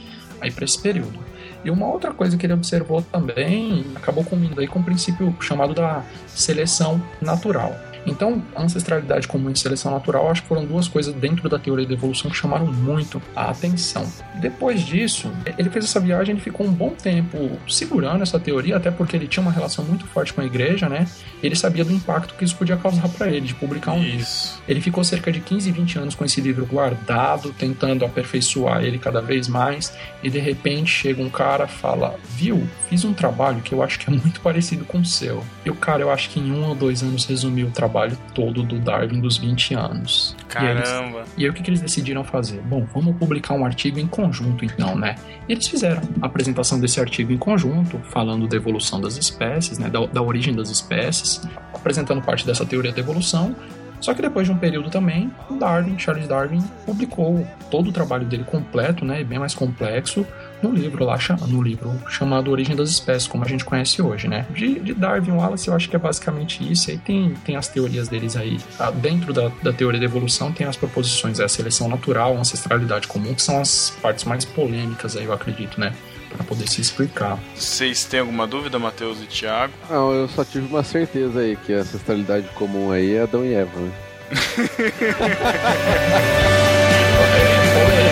aí 0.42 0.52
para 0.52 0.66
esse 0.66 0.82
período. 0.82 1.20
E 1.64 1.70
uma 1.70 1.88
outra 1.88 2.12
coisa 2.12 2.36
que 2.36 2.46
ele 2.46 2.54
observou 2.54 3.04
também 3.04 3.86
acabou 3.96 4.24
culminando 4.24 4.62
aí 4.62 4.68
com 4.68 4.80
o 4.80 4.84
princípio 4.84 5.36
chamado 5.40 5.76
da 5.76 6.04
seleção 6.28 7.02
natural. 7.22 7.76
Então, 8.06 8.42
ancestralidade 8.56 9.28
comum 9.28 9.50
e 9.50 9.58
seleção 9.58 9.92
natural, 9.92 10.30
acho 10.30 10.42
que 10.42 10.48
foram 10.48 10.66
duas 10.66 10.88
coisas 10.88 11.14
dentro 11.14 11.50
da 11.50 11.60
teoria 11.60 11.86
da 11.86 11.94
evolução 11.94 12.32
que 12.32 12.38
chamaram 12.38 12.66
muito 12.66 13.22
a 13.36 13.50
atenção. 13.50 14.06
Depois 14.36 14.82
disso, 14.82 15.32
ele 15.58 15.70
fez 15.70 15.86
essa 15.86 16.00
viagem, 16.00 16.34
ele 16.34 16.42
ficou 16.42 16.66
um 16.66 16.72
bom 16.72 16.92
tempo 16.92 17.58
segurando 17.68 18.22
essa 18.22 18.40
teoria, 18.40 18.78
até 18.78 18.92
porque 18.92 19.16
ele 19.16 19.28
tinha 19.28 19.42
uma 19.42 19.52
relação 19.52 19.84
muito 19.84 20.06
forte 20.06 20.34
com 20.34 20.42
a 20.42 20.46
igreja, 20.46 20.88
né? 20.88 21.08
Ele 21.42 21.56
sabia 21.56 21.84
do 21.84 21.92
impacto 21.92 22.36
que 22.36 22.44
isso 22.44 22.56
podia 22.56 22.78
causar 22.78 23.08
para 23.10 23.28
ele, 23.28 23.48
de 23.48 23.56
publicar 23.56 23.94
um 23.94 24.02
livro. 24.02 24.22
Isso. 24.22 24.62
Ele 24.68 24.82
ficou 24.82 25.04
cerca 25.04 25.32
de 25.32 25.40
15, 25.40 25.72
20 25.72 26.00
anos 26.00 26.16
com 26.16 26.26
esse 26.26 26.42
livro 26.42 26.66
guardado, 26.66 27.54
tentando 27.54 28.06
aperfeiçoar 28.06 28.84
ele 28.84 28.98
cada 28.98 29.22
vez 29.22 29.48
mais, 29.48 29.94
e 30.24 30.30
de 30.30 30.40
repente 30.40 30.90
chega 30.90 31.22
um 31.22 31.30
cara 31.30 31.66
e 31.66 31.68
fala: 31.68 32.16
Viu, 32.30 32.68
fiz 32.90 33.04
um 33.04 33.14
trabalho 33.14 33.62
que 33.62 33.74
eu 33.74 33.84
acho 33.84 34.00
que 34.00 34.10
é 34.10 34.14
muito 34.14 34.42
parecido 34.42 34.86
com 34.86 35.00
o 35.00 35.06
seu. 35.06 35.44
E 35.66 35.70
o 35.70 35.76
cara, 35.76 36.02
eu 36.02 36.12
acho 36.12 36.30
que 36.30 36.40
em 36.40 36.52
um 36.52 36.66
ou 36.66 36.76
dois 36.76 37.04
anos 37.04 37.26
resumiu 37.26 37.68
o 37.68 37.72
trabalho 37.72 37.97
trabalho 37.98 38.18
todo 38.34 38.62
do 38.62 38.80
Darwin 38.80 39.20
dos 39.20 39.38
20 39.38 39.74
anos. 39.74 40.36
E 40.40 40.46
Caramba. 40.46 41.24
e 41.36 41.44
aí 41.44 41.50
o 41.50 41.54
que, 41.54 41.64
que 41.64 41.70
eles 41.70 41.82
decidiram 41.82 42.24
fazer? 42.24 42.62
Bom, 42.62 42.86
vamos 42.94 43.16
publicar 43.18 43.56
um 43.56 43.66
artigo 43.66 44.00
em 44.00 44.08
conjunto 44.08 44.64
então, 44.64 44.96
né? 44.96 45.16
E 45.48 45.54
eles 45.54 45.68
fizeram 45.68 46.02
a 46.22 46.28
apresentação 46.28 46.80
desse 46.80 47.00
artigo 47.00 47.32
em 47.32 47.38
conjunto, 47.38 48.00
falando 48.10 48.48
da 48.48 48.56
evolução 48.56 49.02
das 49.02 49.18
espécies, 49.18 49.80
né? 49.80 49.90
Da, 49.90 50.06
da 50.06 50.22
origem 50.22 50.54
das 50.54 50.70
espécies, 50.70 51.42
apresentando 51.74 52.22
parte 52.22 52.46
dessa 52.46 52.66
teoria 52.66 52.92
da 52.92 53.00
evolução. 53.00 53.56
Só 54.00 54.14
que 54.14 54.22
depois 54.22 54.46
de 54.46 54.54
um 54.54 54.58
período 54.58 54.92
também, 54.92 55.32
o 55.50 55.56
Darwin, 55.56 55.98
Charles 55.98 56.28
Darwin, 56.28 56.62
publicou 56.86 57.48
todo 57.72 57.90
o 57.90 57.92
trabalho 57.92 58.26
dele 58.26 58.44
completo, 58.44 59.04
né? 59.04 59.22
E 59.22 59.24
bem 59.24 59.40
mais 59.40 59.56
complexo, 59.56 60.26
no 60.62 60.72
livro 60.72 61.06
lá, 61.06 61.18
no 61.48 61.62
livro 61.62 61.94
chamado 62.10 62.52
Origem 62.52 62.76
das 62.76 62.90
Espécies, 62.90 63.28
como 63.28 63.44
a 63.44 63.48
gente 63.48 63.64
conhece 63.64 64.02
hoje, 64.02 64.28
né? 64.28 64.46
De, 64.54 64.80
de 64.80 64.94
Darwin 64.94 65.30
e 65.30 65.32
Wallace, 65.32 65.68
eu 65.68 65.76
acho 65.76 65.90
que 65.90 65.96
é 65.96 66.00
basicamente 66.00 66.72
isso. 66.72 66.90
Aí 66.90 66.98
tem, 66.98 67.34
tem 67.46 67.56
as 67.56 67.68
teorias 67.68 68.08
deles 68.08 68.36
aí. 68.36 68.60
Ah, 68.80 68.92
Dentro 68.92 69.34
da, 69.34 69.52
da 69.62 69.72
teoria 69.72 70.00
da 70.00 70.06
evolução 70.06 70.52
tem 70.52 70.68
as 70.68 70.76
proposições, 70.76 71.40
é 71.40 71.44
a 71.44 71.50
seleção 71.50 71.88
natural, 71.88 72.36
a 72.36 72.40
ancestralidade 72.40 73.08
comum, 73.08 73.34
que 73.34 73.42
são 73.42 73.60
as 73.60 73.92
partes 74.02 74.26
mais 74.26 74.46
polêmicas 74.46 75.16
aí, 75.16 75.26
eu 75.26 75.34
acredito, 75.34 75.80
né? 75.80 75.94
Pra 76.30 76.44
poder 76.44 76.68
se 76.68 76.82
explicar. 76.82 77.40
Vocês 77.56 78.04
têm 78.06 78.20
alguma 78.20 78.46
dúvida, 78.46 78.78
Matheus 78.78 79.22
e 79.22 79.26
Thiago? 79.26 79.74
Não, 79.90 80.12
eu 80.12 80.28
só 80.28 80.44
tive 80.44 80.68
uma 80.68 80.84
certeza 80.84 81.40
aí 81.40 81.56
que 81.56 81.74
a 81.74 81.80
ancestralidade 81.80 82.48
comum 82.56 82.92
aí 82.92 83.16
é 83.16 83.22
Adão 83.22 83.46
e 83.46 83.54
Eva, 83.54 83.80
né? 83.80 83.92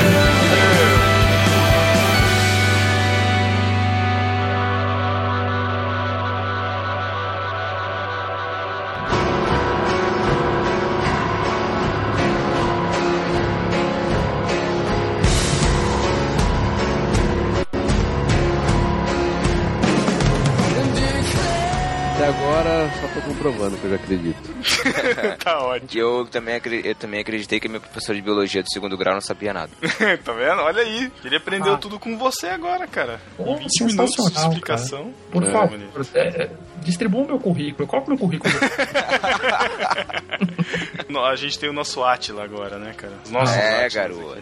eu 23.85 23.89
já 23.91 23.95
acredito. 23.95 24.37
tá 25.43 25.59
ótimo. 25.59 25.89
E 25.93 25.97
eu 25.97 26.25
também, 26.29 26.61
eu 26.83 26.95
também 26.95 27.19
acreditei 27.21 27.59
que 27.59 27.67
meu 27.67 27.79
professor 27.81 28.15
de 28.15 28.21
biologia 28.21 28.61
do 28.63 28.69
segundo 28.71 28.97
grau 28.97 29.13
não 29.13 29.21
sabia 29.21 29.53
nada. 29.53 29.71
tá 30.23 30.31
vendo? 30.33 30.61
Olha 30.61 30.81
aí. 30.81 31.11
Ele 31.23 31.35
aprendeu 31.37 31.77
tudo 31.77 31.99
com 31.99 32.17
você 32.17 32.47
agora, 32.47 32.87
cara. 32.87 33.19
Pô, 33.37 33.55
20 33.55 33.83
minutos 33.85 34.15
de 34.33 34.39
explicação. 34.39 35.13
Por 35.31 35.43
É, 35.43 35.51
favor, 35.51 35.79
é, 36.13 36.19
é, 36.43 36.49
distribua 36.81 37.23
o 37.23 37.27
meu 37.27 37.39
currículo. 37.39 37.87
Qual 37.87 38.01
que 38.03 38.09
é 38.09 38.13
o 38.13 38.17
meu 38.17 38.19
currículo? 38.19 38.53
A 41.25 41.35
gente 41.37 41.57
tem 41.57 41.69
o 41.69 41.73
nosso 41.73 42.03
Atila 42.03 42.43
agora, 42.43 42.77
né, 42.77 42.93
cara? 42.95 43.13
Os 43.23 43.31
nossos 43.31 43.55
é, 43.55 43.89
garoto. 43.89 44.37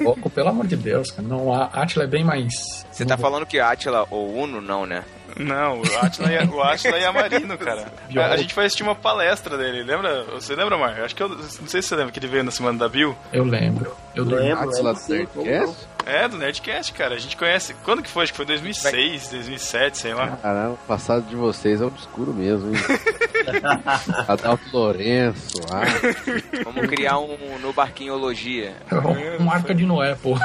Louco, 0.00 0.28
pelo 0.30 0.48
amor 0.48 0.66
de 0.66 0.76
Deus, 0.76 1.10
cara. 1.10 1.26
Não, 1.26 1.52
a 1.52 1.64
Atila 1.66 2.04
é 2.04 2.06
bem 2.06 2.24
mais. 2.24 2.84
Você 2.90 3.04
tá 3.04 3.16
falando 3.18 3.46
que 3.46 3.60
Atila 3.60 4.06
ou 4.10 4.34
Uno, 4.34 4.60
não, 4.60 4.86
né? 4.86 5.04
Não, 5.38 5.80
o 5.80 5.98
Atila 5.98 6.32
e, 6.32 6.46
o 6.46 6.62
Atila 6.62 6.98
e 6.98 7.04
a 7.04 7.12
Marino, 7.12 7.58
cara. 7.58 7.92
A, 8.16 8.26
a 8.32 8.36
gente 8.36 8.54
foi 8.54 8.64
assistir 8.64 8.82
uma 8.82 8.94
palestra 8.94 9.58
dele, 9.58 9.82
lembra? 9.82 10.24
Você 10.34 10.54
lembra, 10.54 10.78
Mar? 10.78 11.00
Acho 11.00 11.14
que 11.14 11.22
eu. 11.22 11.28
Não 11.28 11.66
sei 11.66 11.82
se 11.82 11.88
você 11.88 11.96
lembra 11.96 12.12
que 12.12 12.18
ele 12.18 12.28
veio 12.28 12.44
na 12.44 12.50
semana 12.50 12.78
da 12.78 12.88
Bill. 12.88 13.14
Eu 13.32 13.44
lembro. 13.44 13.94
Eu 14.14 14.24
Lembro, 14.24 14.70
Atila 14.70 14.94
Nerdcast? 15.08 15.88
É, 16.06 16.26
do 16.26 16.38
Nerdcast, 16.38 16.92
cara. 16.94 17.14
A 17.14 17.18
gente 17.18 17.36
conhece. 17.36 17.74
Quando 17.84 18.02
que 18.02 18.08
foi? 18.08 18.22
Acho 18.22 18.32
que 18.32 18.36
foi 18.36 18.46
2006, 18.46 19.28
2007, 19.28 19.98
sei 19.98 20.14
lá. 20.14 20.38
Caramba, 20.40 20.72
o 20.72 20.86
passado 20.86 21.26
de 21.26 21.36
vocês 21.36 21.82
é 21.82 21.84
obscuro 21.84 22.32
mesmo, 22.32 22.74
hein? 22.74 22.80
Adalto 24.26 24.64
Lourenço, 24.72 25.58
ah, 25.70 25.82
Vamos 26.64 26.86
criar 26.88 27.18
um 27.18 27.58
no 27.60 27.72
barquinhologia. 27.72 28.74
Um 29.38 29.50
arca 29.50 29.74
de 29.74 29.84
Noé, 29.84 30.14
pô. 30.14 30.36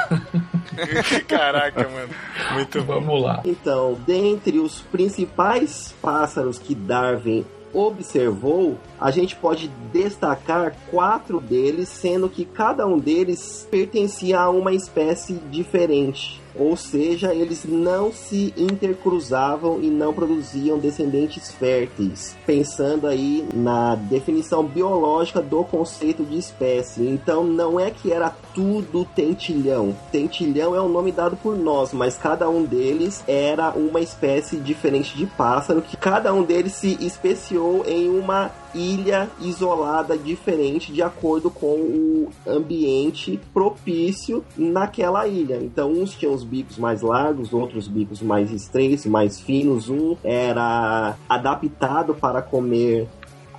Caraca, 1.28 1.88
mano. 1.88 2.12
Muito 2.54 2.82
bom. 2.82 2.94
Vamos 2.94 3.22
lá. 3.22 3.42
Então, 3.44 3.98
dentre 4.06 4.58
os 4.58 4.80
principais 4.80 5.94
pássaros 6.00 6.58
que 6.58 6.74
Darwin 6.74 7.44
observou, 7.72 8.76
a 9.00 9.10
gente 9.10 9.34
pode 9.36 9.68
destacar 9.92 10.76
quatro 10.90 11.40
deles, 11.40 11.88
sendo 11.88 12.28
que 12.28 12.44
cada 12.44 12.86
um 12.86 12.98
deles 12.98 13.66
pertencia 13.70 14.40
a 14.40 14.50
uma 14.50 14.72
espécie 14.72 15.34
diferente. 15.50 16.40
Ou 16.54 16.76
seja, 16.76 17.34
eles 17.34 17.64
não 17.64 18.12
se 18.12 18.52
intercruzavam 18.56 19.80
e 19.80 19.86
não 19.88 20.12
produziam 20.12 20.78
descendentes 20.78 21.50
férteis, 21.50 22.36
pensando 22.44 23.06
aí 23.06 23.46
na 23.54 23.94
definição 23.94 24.62
biológica 24.62 25.40
do 25.40 25.64
conceito 25.64 26.22
de 26.22 26.36
espécie. 26.36 27.08
Então, 27.08 27.42
não 27.42 27.80
é 27.80 27.90
que 27.90 28.12
era 28.12 28.34
tudo 28.54 29.04
tentilhão. 29.04 29.94
Tentilhão 30.10 30.74
é 30.74 30.80
o 30.80 30.88
nome 30.88 31.12
dado 31.12 31.36
por 31.36 31.56
nós, 31.56 31.92
mas 31.92 32.16
cada 32.16 32.48
um 32.48 32.64
deles 32.64 33.22
era 33.26 33.70
uma 33.70 34.00
espécie 34.00 34.56
diferente 34.56 35.16
de 35.16 35.26
pássaro, 35.26 35.82
que 35.82 35.96
cada 35.96 36.32
um 36.32 36.42
deles 36.42 36.72
se 36.72 36.96
especiou 37.04 37.84
em 37.86 38.08
uma 38.08 38.50
ilha 38.74 39.28
isolada 39.40 40.16
diferente 40.16 40.92
de 40.92 41.02
acordo 41.02 41.50
com 41.50 41.74
o 41.74 42.28
ambiente 42.46 43.38
propício 43.52 44.44
naquela 44.56 45.26
ilha. 45.26 45.58
Então, 45.62 45.92
uns 45.92 46.14
tinham 46.14 46.34
os 46.34 46.44
bicos 46.44 46.78
mais 46.78 47.02
largos, 47.02 47.52
outros 47.52 47.86
bicos 47.86 48.22
mais 48.22 48.50
estreitos, 48.50 49.06
mais 49.06 49.40
finos. 49.40 49.88
Um 49.88 50.16
era 50.24 51.16
adaptado 51.28 52.14
para 52.14 52.40
comer 52.40 53.08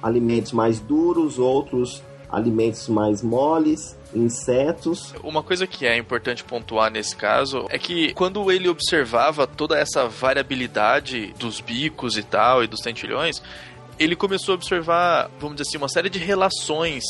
alimentos 0.02 0.52
mais 0.52 0.80
duros, 0.80 1.40
outros 1.40 2.04
alimentos 2.34 2.89
mais 2.89 3.22
moles, 3.22 3.96
insetos. 4.13 5.13
Uma 5.24 5.43
coisa 5.43 5.67
que 5.67 5.86
é 5.86 5.96
importante 5.96 6.43
pontuar 6.43 6.91
nesse 6.91 7.15
caso 7.15 7.67
é 7.69 7.78
que 7.78 8.13
quando 8.13 8.52
ele 8.52 8.67
observava 8.67 9.46
toda 9.46 9.78
essa 9.78 10.08
variabilidade 10.08 11.34
dos 11.38 11.62
bicos 11.62 12.17
e 12.17 12.24
tal 12.24 12.63
e 12.63 12.67
dos 12.67 12.80
tentilhões, 12.80 13.41
ele 14.00 14.15
começou 14.15 14.54
a 14.54 14.56
observar, 14.56 15.30
vamos 15.39 15.58
dizer 15.58 15.69
assim, 15.69 15.78
uma 15.78 15.88
série 15.88 16.10
de 16.10 16.17
relações 16.17 17.04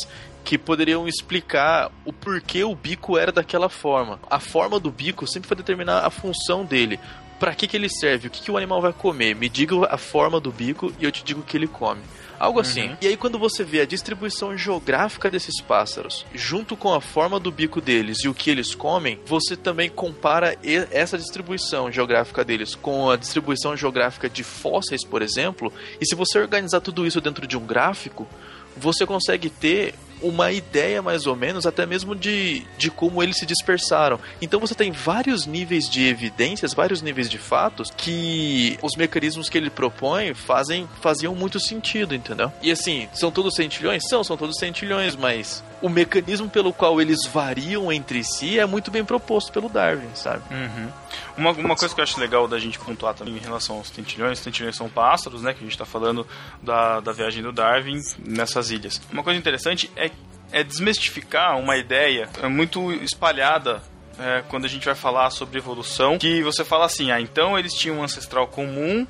que 0.44 0.58
poderiam 0.58 1.08
explicar 1.08 1.90
o 2.04 2.12
porquê 2.12 2.62
o 2.62 2.74
bico 2.74 3.16
era 3.16 3.32
daquela 3.32 3.70
forma. 3.70 4.20
A 4.28 4.38
forma 4.38 4.78
do 4.78 4.90
bico 4.90 5.26
sempre 5.26 5.48
vai 5.48 5.56
determinar 5.56 6.00
a 6.00 6.10
função 6.10 6.66
dele. 6.66 7.00
Para 7.44 7.54
que, 7.54 7.68
que 7.68 7.76
ele 7.76 7.90
serve? 7.90 8.28
O 8.28 8.30
que, 8.30 8.40
que 8.40 8.50
o 8.50 8.56
animal 8.56 8.80
vai 8.80 8.90
comer? 8.90 9.36
Me 9.36 9.50
diga 9.50 9.74
a 9.90 9.98
forma 9.98 10.40
do 10.40 10.50
bico 10.50 10.90
e 10.98 11.04
eu 11.04 11.12
te 11.12 11.22
digo 11.22 11.40
o 11.40 11.42
que 11.42 11.58
ele 11.58 11.66
come. 11.66 12.00
Algo 12.38 12.58
assim. 12.58 12.96
E 13.02 13.06
aí, 13.06 13.18
quando 13.18 13.38
você 13.38 13.62
vê 13.62 13.82
a 13.82 13.84
distribuição 13.84 14.56
geográfica 14.56 15.30
desses 15.30 15.60
pássaros, 15.60 16.24
junto 16.34 16.74
com 16.74 16.94
a 16.94 17.02
forma 17.02 17.38
do 17.38 17.50
bico 17.52 17.82
deles 17.82 18.24
e 18.24 18.28
o 18.28 18.34
que 18.34 18.48
eles 18.48 18.74
comem, 18.74 19.20
você 19.26 19.58
também 19.58 19.90
compara 19.90 20.56
essa 20.90 21.18
distribuição 21.18 21.92
geográfica 21.92 22.42
deles 22.42 22.74
com 22.74 23.10
a 23.10 23.16
distribuição 23.16 23.76
geográfica 23.76 24.26
de 24.26 24.42
fósseis, 24.42 25.04
por 25.04 25.20
exemplo, 25.20 25.70
e 26.00 26.06
se 26.06 26.14
você 26.14 26.38
organizar 26.38 26.80
tudo 26.80 27.06
isso 27.06 27.20
dentro 27.20 27.46
de 27.46 27.58
um 27.58 27.66
gráfico, 27.66 28.26
você 28.74 29.04
consegue 29.04 29.50
ter 29.50 29.92
uma 30.24 30.50
ideia 30.50 31.02
mais 31.02 31.26
ou 31.26 31.36
menos 31.36 31.66
até 31.66 31.84
mesmo 31.84 32.14
de, 32.14 32.66
de 32.78 32.90
como 32.90 33.22
eles 33.22 33.38
se 33.38 33.46
dispersaram. 33.46 34.18
Então 34.40 34.58
você 34.58 34.74
tem 34.74 34.90
vários 34.90 35.46
níveis 35.46 35.88
de 35.88 36.06
evidências, 36.06 36.72
vários 36.72 37.02
níveis 37.02 37.28
de 37.28 37.38
fatos 37.38 37.90
que 37.94 38.78
os 38.82 38.96
mecanismos 38.96 39.48
que 39.48 39.58
ele 39.58 39.70
propõe 39.70 40.34
fazem 40.34 40.88
faziam 41.00 41.34
muito 41.34 41.60
sentido, 41.60 42.14
entendeu? 42.14 42.50
E 42.62 42.70
assim, 42.70 43.08
são 43.12 43.30
todos 43.30 43.54
centilhões? 43.54 44.02
São, 44.08 44.24
são 44.24 44.36
todos 44.36 44.56
centilhões, 44.58 45.14
mas 45.14 45.62
o 45.82 45.88
mecanismo 45.88 46.48
pelo 46.48 46.72
qual 46.72 47.00
eles 47.00 47.26
variam 47.26 47.92
entre 47.92 48.24
si 48.24 48.58
é 48.58 48.64
muito 48.64 48.90
bem 48.90 49.04
proposto 49.04 49.52
pelo 49.52 49.68
Darwin, 49.68 50.08
sabe? 50.14 50.42
Uhum. 50.50 50.88
Uma, 51.36 51.50
uma 51.50 51.76
coisa 51.76 51.94
que 51.94 52.00
eu 52.00 52.02
acho 52.02 52.18
legal 52.18 52.48
da 52.48 52.58
gente 52.58 52.78
pontuar 52.78 53.12
também 53.14 53.36
em 53.36 53.38
relação 53.38 53.76
aos 53.76 53.90
tentilhões, 53.90 54.40
tentilhões 54.40 54.76
são 54.76 54.88
pássaros, 54.88 55.42
né? 55.42 55.52
Que 55.52 55.60
a 55.60 55.64
gente 55.64 55.76
tá 55.76 55.84
falando 55.84 56.26
da, 56.62 57.00
da 57.00 57.12
viagem 57.12 57.42
do 57.42 57.52
Darwin 57.52 58.00
nessas 58.18 58.70
ilhas. 58.70 59.00
Uma 59.12 59.22
coisa 59.22 59.38
interessante 59.38 59.90
é, 59.96 60.10
é 60.54 60.62
desmistificar 60.62 61.58
uma 61.58 61.76
ideia 61.76 62.28
é 62.40 62.46
muito 62.46 62.92
espalhada 62.92 63.82
é, 64.16 64.44
quando 64.48 64.64
a 64.64 64.68
gente 64.68 64.86
vai 64.86 64.94
falar 64.94 65.30
sobre 65.30 65.58
evolução, 65.58 66.16
que 66.16 66.40
você 66.44 66.64
fala 66.64 66.86
assim, 66.86 67.10
ah, 67.10 67.20
então 67.20 67.58
eles 67.58 67.74
tinham 67.74 67.98
um 67.98 68.04
ancestral 68.04 68.46
comum 68.46 69.04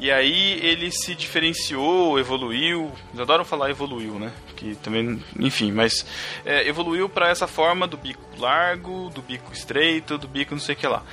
e 0.00 0.10
aí 0.10 0.58
ele 0.60 0.90
se 0.90 1.14
diferenciou, 1.14 2.18
evoluiu. 2.18 2.90
Eles 3.10 3.20
adoram 3.20 3.44
falar 3.44 3.70
evoluiu, 3.70 4.18
né? 4.18 4.32
Que 4.56 4.74
também, 4.76 5.22
enfim, 5.38 5.70
mas 5.70 6.04
é, 6.44 6.66
evoluiu 6.66 7.08
para 7.08 7.28
essa 7.28 7.46
forma 7.46 7.86
do 7.86 7.96
bico 7.96 8.20
largo, 8.38 9.10
do 9.10 9.22
bico 9.22 9.52
estreito, 9.52 10.18
do 10.18 10.26
bico 10.26 10.54
não 10.54 10.60
sei 10.60 10.74
o 10.74 10.78
que 10.78 10.86
lá. 10.88 11.04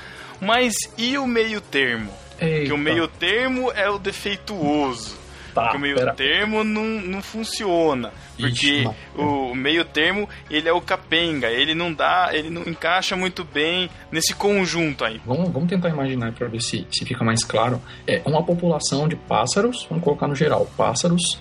Mas 0.42 0.74
e 0.98 1.18
o 1.18 1.28
meio 1.28 1.62
termo? 1.62 2.12
Que 2.40 2.72
o 2.72 2.78
meio 2.78 3.08
termo 3.08 3.72
é 3.74 3.90
o 3.90 4.00
defeituoso. 4.00 5.17
Tá, 5.58 5.64
porque 5.64 5.78
o 5.78 5.82
meio 5.82 5.96
pera. 5.96 6.14
termo 6.14 6.64
não, 6.64 6.84
não 6.84 7.22
funciona. 7.22 8.12
Porque 8.38 8.84
Ixi, 8.84 8.90
o 9.16 9.56
meio 9.56 9.84
termo, 9.84 10.30
ele 10.52 10.70
é 10.70 10.72
o 10.72 10.80
capenga, 10.80 11.48
ele 11.48 11.74
não 11.74 11.92
dá, 11.92 12.30
ele 12.32 12.50
não 12.50 12.62
encaixa 12.62 13.16
muito 13.16 13.44
bem 13.44 13.90
nesse 14.12 14.36
conjunto 14.36 15.04
aí. 15.04 15.20
Vamos, 15.26 15.52
vamos 15.52 15.68
tentar 15.68 15.90
imaginar 15.90 16.32
para 16.34 16.48
ver 16.48 16.62
se, 16.62 16.86
se 16.92 17.04
fica 17.06 17.24
mais 17.24 17.44
claro. 17.44 17.82
É 18.06 18.22
uma 18.26 18.44
população 18.44 19.08
de 19.08 19.16
pássaros, 19.16 19.88
vamos 19.90 20.04
colocar 20.04 20.28
no 20.28 20.36
geral, 20.36 20.68
pássaros 20.78 21.40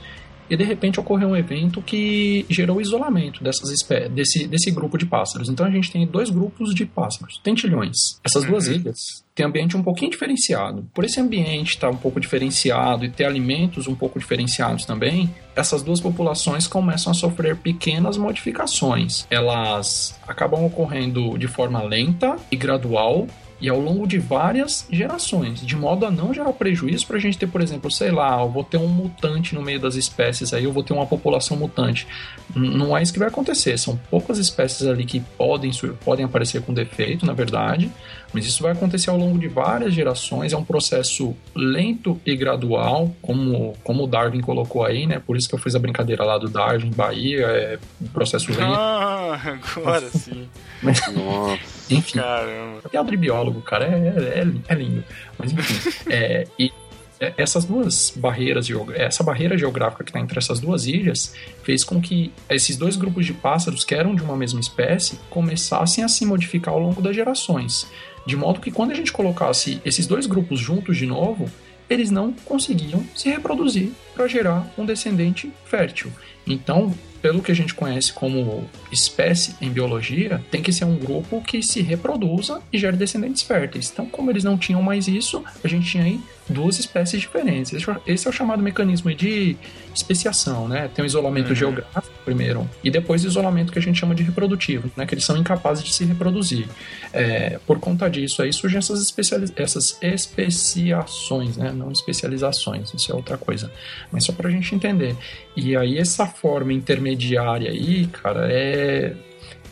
e 0.49 0.57
de 0.57 0.65
repente 0.65 1.01
ocorreu 1.01 1.29
um 1.29 1.37
evento 1.37 1.83
que 1.83 2.45
gerou 2.49 2.79
o 2.79 2.81
isolamento 2.81 3.43
dessas 3.43 3.71
espé 3.71 4.09
desse, 4.09 4.47
desse 4.47 4.71
grupo 4.71 4.97
de 4.99 5.07
pássaros. 5.07 5.49
Então 5.49 5.67
a 5.67 5.71
gente 5.71 5.91
tem 5.91 6.07
dois 6.07 6.31
grupos 6.31 6.75
de 6.75 6.87
pássaros, 6.87 7.41
tentilhões. 7.43 7.97
Essas 8.25 8.45
duas 8.45 8.67
ilhas 8.67 9.25
têm 9.35 9.45
ambiente 9.45 9.77
um 9.77 9.83
pouquinho 9.83 10.11
diferenciado. 10.11 10.89
Por 10.95 11.05
esse 11.05 11.21
ambiente 11.21 11.71
estar 11.71 11.91
um 11.91 11.97
pouco 11.97 12.19
diferenciado 12.19 13.05
e 13.05 13.11
ter 13.11 13.25
alimentos 13.25 13.87
um 13.87 13.95
pouco 13.95 14.19
diferenciados 14.19 14.85
também, 14.85 15.31
essas 15.55 15.83
duas 15.83 16.01
populações 16.01 16.67
começam 16.67 17.11
a 17.11 17.15
sofrer 17.15 17.57
pequenas 17.57 18.17
modificações. 18.17 19.27
Elas 19.31 20.19
acabam 20.27 20.65
ocorrendo 20.65 21.39
de 21.39 21.47
forma 21.47 21.83
lenta 21.83 22.37
e 22.51 22.57
gradual 22.57 23.27
e 23.61 23.69
ao 23.69 23.81
longo 23.81 24.07
de 24.07 24.19
várias 24.19 24.87
gerações, 24.91 25.65
de 25.65 25.77
modo 25.77 26.05
a 26.05 26.11
não 26.11 26.33
gerar 26.33 26.53
prejuízo 26.53 27.07
para 27.07 27.17
a 27.17 27.21
gente 27.21 27.39
ter, 27.39 27.47
por 27.47 27.61
exemplo, 27.61 27.91
sei 27.91 28.11
lá, 28.11 28.41
eu 28.41 28.51
vou 28.51 28.63
ter 28.63 28.77
um 28.77 28.87
mutante 28.87 29.55
no 29.55 29.63
meio 29.63 29.81
das 29.81 29.95
espécies, 29.95 30.53
aí 30.53 30.65
eu 30.65 30.73
vou 30.73 30.83
ter 30.83 30.93
uma 30.93 31.07
população 31.07 31.57
mutante. 31.57 32.07
Não 32.55 32.97
é 32.97 33.03
isso 33.03 33.13
que 33.13 33.19
vai 33.19 33.29
acontecer, 33.29 33.79
são 33.79 33.99
poucas 34.11 34.39
espécies 34.39 34.87
ali 34.87 35.05
que 35.05 35.21
podem, 35.21 35.71
podem 36.05 36.25
aparecer 36.25 36.63
com 36.63 36.75
defeito, 36.75 37.25
na 37.25 37.33
verdade, 37.33 37.91
mas 38.33 38.47
isso 38.47 38.63
vai 38.63 38.73
acontecer 38.73 39.11
ao 39.11 39.17
longo 39.17 39.39
de 39.39 39.49
várias 39.49 39.95
gerações, 39.95 40.53
é 40.53 40.57
um 40.57 40.65
processo 40.65 41.35
lento 41.55 42.21
e 42.25 42.37
gradual, 42.37 43.15
como, 43.23 43.75
como 43.83 44.05
o 44.05 44.07
Darwin 44.07 44.41
colocou 44.41 44.85
aí, 44.85 45.07
né? 45.07 45.21
Por 45.25 45.37
isso 45.37 45.49
que 45.49 45.55
eu 45.55 45.59
fiz 45.59 45.75
a 45.75 45.79
brincadeira 45.79 46.25
lá 46.25 46.39
do 46.39 46.49
Darwin, 46.49 46.91
Bahia, 46.91 47.47
é 47.47 47.79
um 48.01 48.09
processo 48.09 48.51
lento. 48.51 48.63
Ah, 48.63 49.59
agora 49.75 50.09
sim. 50.11 50.49
Mas, 50.83 51.01
Nossa. 51.15 51.59
enfim, 51.91 52.19
Caramba. 52.19 52.81
é 52.93 53.05
de 53.05 53.17
biólogo, 53.17 53.63
cara, 53.63 53.87
é, 53.87 54.41
é, 54.41 54.47
é 54.69 54.75
lindo. 54.75 55.05
Mas 55.39 55.53
enfim, 55.53 55.91
é, 56.11 56.47
e 56.59 56.71
é, 57.19 57.33
essas 57.39 57.65
duas 57.65 58.13
barreiras, 58.15 58.69
essa 58.95 59.23
barreira 59.23 59.57
geográfica 59.57 60.05
que 60.05 60.11
está 60.11 60.21
entre 60.21 60.39
essas 60.39 60.61
duas 60.61 60.87
ilhas 60.87 61.35
fez 61.63 61.83
com 61.83 62.01
que 62.01 62.33
esses 62.49 62.77
dois 62.77 62.97
grupos 62.97 63.25
de 63.25 63.33
pássaros 63.33 63.85
que 63.85 63.95
eram 63.95 64.15
de 64.15 64.23
uma 64.23 64.37
mesma 64.37 64.61
espécie 64.61 65.19
começassem 65.31 66.05
a 66.05 66.09
se 66.09 66.27
modificar 66.27 66.75
ao 66.75 66.81
longo 66.81 67.01
das 67.01 67.17
gerações. 67.17 67.87
De 68.27 68.37
modo 68.37 68.61
que 68.61 68.71
quando 68.71 68.91
a 68.91 68.95
gente 68.95 69.13
colocasse 69.13 69.81
esses 69.85 70.07
dois 70.07 70.27
grupos 70.27 70.59
juntos 70.61 70.97
de 70.97 71.07
novo, 71.07 71.49
eles 71.89 72.11
não 72.11 72.33
conseguiam 72.45 73.05
se 73.15 73.29
reproduzir 73.31 73.91
para 74.15 74.27
gerar 74.27 74.69
um 74.77 74.85
descendente 74.85 75.53
fértil. 75.65 76.11
Então, 76.45 76.93
pelo 77.23 77.41
que 77.41 77.51
a 77.51 77.55
gente 77.55 77.75
conhece 77.75 78.13
como 78.13 78.69
espécie 78.91 79.55
em 79.61 79.71
biologia, 79.71 80.45
tem 80.51 80.63
que 80.63 80.73
ser 80.73 80.85
um 80.85 80.97
grupo 80.97 81.41
que 81.43 81.63
se 81.63 81.81
reproduza 81.83 82.61
e 82.73 82.79
gere 82.79 82.97
descendentes 82.97 83.43
férteis. 83.43 83.91
Então, 83.93 84.07
como 84.07 84.31
eles 84.31 84.43
não 84.45 84.57
tinham 84.59 84.83
mais 84.83 85.07
isso, 85.09 85.43
a 85.63 85.69
gente 85.69 85.89
tinha 85.89 86.05
aí 86.05 86.21
duas 86.49 86.79
espécies 86.79 87.21
diferentes. 87.21 87.73
Esse 87.73 87.89
é- 87.91 87.97
Esse 88.07 88.27
é 88.27 88.31
o 88.31 88.33
chamado 88.33 88.63
mecanismo 88.63 89.13
de 89.15 89.57
especiação, 89.95 90.69
né? 90.69 90.89
Tem 90.95 91.05
o 91.05 91.07
isolamento 91.07 91.55
geográfico 91.55 92.16
primeiro 92.27 92.69
e 92.85 92.91
depois 92.91 93.25
isolamento 93.25 93.73
que 93.73 93.79
a 93.79 93.83
gente 93.83 93.99
chama 93.99 94.15
de 94.15 94.23
reprodutivo, 94.23 94.91
né? 94.97 95.07
Que 95.07 95.15
eles 95.15 95.25
são 95.25 95.37
incapazes 95.37 95.83
de 95.83 95.95
se 95.95 96.05
reproduzir. 96.05 96.67
É, 97.13 97.59
por 97.67 97.79
conta 97.79 98.11
disso 98.11 98.43
aí 98.43 98.53
surgem 98.53 98.77
essas, 98.79 99.01
especiali- 99.01 99.51
essas 99.57 99.97
especiações, 100.03 101.57
né? 101.57 101.73
Não 101.73 101.91
especializações, 101.91 102.93
isso 102.93 103.11
é 103.11 103.15
outra 103.15 103.39
coisa. 103.39 103.71
Mas 104.13 104.25
só 104.25 104.33
pra 104.33 104.51
gente 104.51 104.75
entender. 104.75 105.17
E 105.57 105.77
aí 105.77 105.97
essa 105.99 106.27
forma 106.27 106.73
intermediária 106.73 107.71
aí, 107.71 108.07
cara, 108.09 108.49
é 108.53 109.15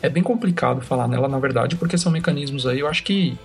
é 0.03 0.09
bem 0.09 0.23
complicado 0.23 0.83
falar 0.83 1.09
nela, 1.09 1.27
na 1.29 1.39
verdade, 1.39 1.77
porque 1.77 1.97
são 1.97 2.13
mecanismos 2.13 2.67
aí, 2.67 2.81
eu 2.81 2.87
acho 2.89 3.03
que 3.03 3.37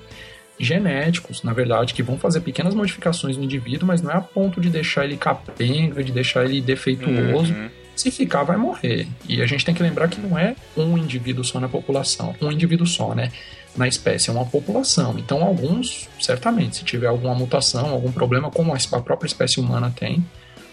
genéticos, 0.59 1.41
na 1.41 1.53
verdade, 1.53 1.93
que 1.93 2.03
vão 2.03 2.17
fazer 2.17 2.41
pequenas 2.41 2.75
modificações 2.75 3.37
no 3.37 3.45
indivíduo, 3.45 3.87
mas 3.87 4.01
não 4.01 4.11
é 4.11 4.15
a 4.15 4.21
ponto 4.21 4.59
de 4.59 4.69
deixar 4.69 5.05
ele 5.05 5.15
capenga, 5.15 6.03
de 6.03 6.11
deixar 6.11 6.43
ele 6.43 6.59
defeituoso. 6.59 7.53
Uhum. 7.53 7.69
Se 7.99 8.09
ficar, 8.11 8.43
vai 8.43 8.55
morrer. 8.55 9.09
E 9.27 9.41
a 9.41 9.45
gente 9.45 9.65
tem 9.65 9.75
que 9.75 9.83
lembrar 9.83 10.07
que 10.07 10.21
não 10.21 10.39
é 10.39 10.55
um 10.77 10.97
indivíduo 10.97 11.43
só 11.43 11.59
na 11.59 11.67
população, 11.67 12.33
um 12.41 12.49
indivíduo 12.49 12.87
só, 12.87 13.13
né? 13.13 13.29
Na 13.75 13.89
espécie, 13.89 14.29
é 14.29 14.31
uma 14.31 14.45
população. 14.45 15.19
Então, 15.19 15.43
alguns, 15.43 16.07
certamente, 16.17 16.77
se 16.77 16.85
tiver 16.85 17.07
alguma 17.07 17.35
mutação, 17.35 17.89
algum 17.89 18.09
problema, 18.09 18.49
como 18.49 18.73
a 18.73 19.01
própria 19.01 19.27
espécie 19.27 19.59
humana 19.59 19.93
tem, 19.93 20.25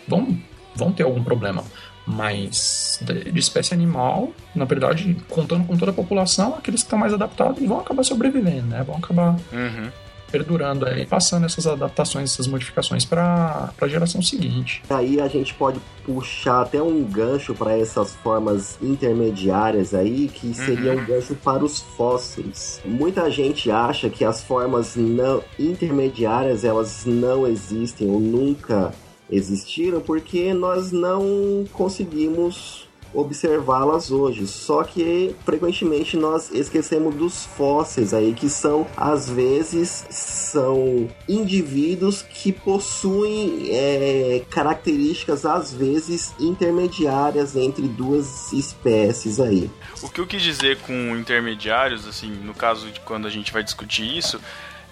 vão, 0.07 0.39
vão 0.77 0.93
ter 0.93 1.03
algum 1.03 1.25
problema. 1.25 1.65
Mas 2.07 3.01
de, 3.03 3.37
espécie 3.37 3.75
animal, 3.75 4.33
na 4.55 4.65
verdade, 4.65 5.17
contando 5.29 5.67
com 5.67 5.77
toda 5.77 5.91
a 5.91 5.95
população, 5.95 6.55
aqueles 6.55 6.83
que 6.83 6.87
estão 6.87 6.99
mais 7.01 7.13
adaptados 7.13 7.61
vão 7.67 7.81
acabar 7.81 8.05
sobrevivendo, 8.05 8.69
né? 8.69 8.85
Vão 8.85 8.99
acabar 8.99 9.37
Uhum. 9.53 9.91
Perdurando 10.37 10.87
aí, 10.87 11.07
passando 11.07 11.47
essas 11.47 11.67
adaptações, 11.67 12.33
essas 12.33 12.47
modificações 12.47 13.05
para 13.05 13.71
a 13.81 13.89
geração 13.89 14.21
seguinte. 14.21 14.83
Aí 14.91 15.21
a 15.21 15.29
gente 15.29 15.55
pode 15.55 15.81
puxar 16.05 16.63
até 16.63 16.81
um 16.83 17.03
gancho 17.03 17.55
para 17.55 17.77
essas 17.77 18.15
formas 18.17 18.79
intermediárias 18.83 19.95
aí, 19.95 20.29
que 20.29 20.53
seria 20.55 20.93
um 20.93 21.05
gancho 21.05 21.35
para 21.35 21.65
os 21.65 21.81
fósseis. 21.81 22.81
Muita 22.85 23.31
gente 23.31 23.71
acha 23.71 24.11
que 24.11 24.25
as 24.25 24.43
formas 24.43 24.95
não 24.95 25.43
intermediárias 25.59 26.65
elas 26.65 27.05
não 27.07 27.47
existem 27.47 28.09
ou 28.09 28.21
nunca 28.21 28.93
existiram 29.31 30.01
porque 30.01 30.55
nós 30.55 30.93
não 30.93 31.65
conseguimos 31.73 32.86
observá-las 33.15 34.11
hoje. 34.11 34.47
Só 34.47 34.83
que 34.83 35.35
frequentemente 35.45 36.17
nós 36.17 36.51
esquecemos 36.53 37.15
dos 37.15 37.45
fósseis 37.45 38.13
aí 38.13 38.33
que 38.35 38.49
são 38.49 38.87
às 38.97 39.29
vezes 39.29 40.05
são 40.11 41.09
indivíduos 41.29 42.23
que 42.23 42.53
possuem 42.53 43.69
é, 43.71 44.43
características 44.51 45.45
às 45.45 45.73
vezes 45.73 46.35
intermediárias 46.39 47.57
entre 47.57 47.87
duas 47.89 48.53
espécies 48.53 49.41
aí. 49.41 49.71
O 50.03 50.09
que 50.09 50.21
eu 50.21 50.27
quis 50.27 50.43
dizer 50.43 50.79
com 50.79 51.17
intermediários, 51.17 52.07
assim, 52.07 52.31
no 52.31 52.55
caso 52.55 52.91
de 52.91 53.01
quando 53.01 53.27
a 53.27 53.31
gente 53.31 53.53
vai 53.53 53.63
discutir 53.63 54.17
isso, 54.17 54.41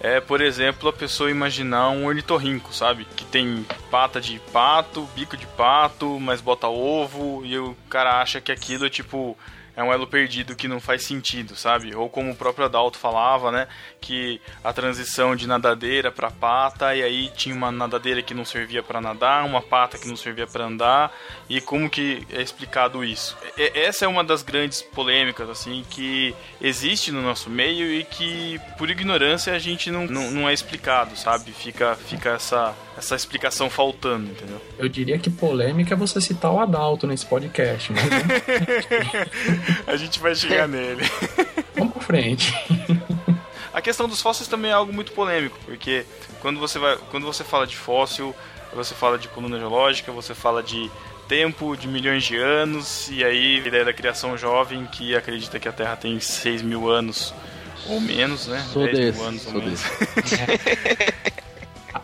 é, 0.05 0.21
por 0.21 0.39
exemplo, 0.39 0.87
a 0.87 0.93
pessoa 0.93 1.31
imaginar 1.31 1.89
um 1.89 2.05
ornitorrinco, 2.05 2.71
sabe? 2.71 3.07
Que 3.15 3.25
tem 3.25 3.65
pata 3.89 4.21
de 4.21 4.39
pato, 4.53 5.09
bico 5.15 5.35
de 5.35 5.47
pato, 5.47 6.19
mas 6.19 6.39
bota 6.39 6.67
ovo, 6.67 7.43
e 7.43 7.57
o 7.57 7.75
cara 7.89 8.21
acha 8.21 8.39
que 8.39 8.51
aquilo 8.51 8.85
é 8.85 8.89
tipo. 8.89 9.35
É 9.75 9.83
um 9.83 9.91
elo 9.91 10.07
perdido 10.07 10.55
que 10.55 10.67
não 10.67 10.79
faz 10.79 11.03
sentido, 11.03 11.55
sabe? 11.55 11.93
Ou 11.95 12.09
como 12.09 12.31
o 12.31 12.35
próprio 12.35 12.65
Adalto 12.65 12.97
falava, 12.97 13.51
né? 13.51 13.67
Que 13.99 14.39
a 14.63 14.71
transição 14.71 15.35
de 15.35 15.47
nadadeira 15.47 16.11
para 16.11 16.31
pata, 16.31 16.95
e 16.95 17.03
aí 17.03 17.29
tinha 17.35 17.53
uma 17.55 17.71
nadadeira 17.71 18.21
que 18.21 18.33
não 18.33 18.45
servia 18.45 18.81
para 18.81 19.01
nadar, 19.01 19.45
uma 19.45 19.61
pata 19.61 19.97
que 19.97 20.07
não 20.07 20.15
servia 20.15 20.47
para 20.47 20.65
andar, 20.65 21.11
e 21.49 21.59
como 21.59 21.89
que 21.89 22.25
é 22.31 22.41
explicado 22.41 23.03
isso? 23.03 23.37
E- 23.57 23.71
Essa 23.75 24.05
é 24.05 24.07
uma 24.07 24.23
das 24.23 24.41
grandes 24.43 24.81
polêmicas, 24.81 25.49
assim, 25.49 25.85
que 25.89 26.33
existe 26.61 27.11
no 27.11 27.21
nosso 27.21 27.49
meio 27.49 27.91
e 27.91 28.03
que, 28.03 28.59
por 28.77 28.89
ignorância, 28.89 29.53
a 29.53 29.59
gente 29.59 29.91
não, 29.91 30.05
não, 30.07 30.31
não 30.31 30.49
é 30.49 30.53
explicado, 30.53 31.15
sabe? 31.17 31.51
Fica, 31.51 31.95
fica 31.95 32.29
essa, 32.31 32.73
essa 32.97 33.15
explicação 33.15 33.69
faltando, 33.69 34.31
entendeu? 34.31 34.61
Eu 34.77 34.87
diria 34.87 35.17
que 35.19 35.29
polêmica 35.29 35.93
é 35.93 35.97
você 35.97 36.21
citar 36.21 36.51
o 36.51 36.59
Adalto 36.59 37.05
nesse 37.07 37.25
podcast, 37.25 37.91
vamos, 37.93 38.09
A 39.87 39.95
gente 39.95 40.19
vai 40.19 40.35
chegar 40.35 40.67
nele. 40.67 41.03
vamos 41.75 41.93
pra 41.93 42.03
frente. 42.03 42.53
A 43.73 43.81
questão 43.81 44.07
dos 44.07 44.21
fósseis 44.21 44.47
também 44.47 44.71
é 44.71 44.73
algo 44.73 44.93
muito 44.93 45.11
polêmico, 45.11 45.57
porque 45.65 46.05
quando 46.39 46.59
você, 46.59 46.79
vai, 46.79 46.97
quando 47.11 47.25
você 47.25 47.43
fala 47.43 47.67
de 47.67 47.75
fóssil, 47.75 48.35
você 48.73 48.93
fala 48.93 49.17
de 49.17 49.27
coluna 49.27 49.57
geológica, 49.57 50.11
você 50.11 50.33
fala 50.33 50.63
de 50.63 50.89
tempo, 51.27 51.75
de 51.75 51.87
milhões 51.87 52.23
de 52.23 52.37
anos, 52.37 53.09
e 53.09 53.23
aí 53.23 53.61
a 53.63 53.67
ideia 53.67 53.85
da 53.85 53.93
criação 53.93 54.37
jovem 54.37 54.85
que 54.85 55.15
acredita 55.15 55.59
que 55.59 55.67
a 55.67 55.71
Terra 55.71 55.95
tem 55.95 56.19
6 56.19 56.61
mil 56.61 56.89
anos 56.89 57.33
ou 57.87 57.99
menos, 57.99 58.47
né? 58.47 58.65
Sou 58.71 58.83
10 58.83 58.97
desse, 58.97 59.17
mil 59.17 59.27
anos 59.27 59.45
ou 59.47 59.53
menos. 59.53 59.81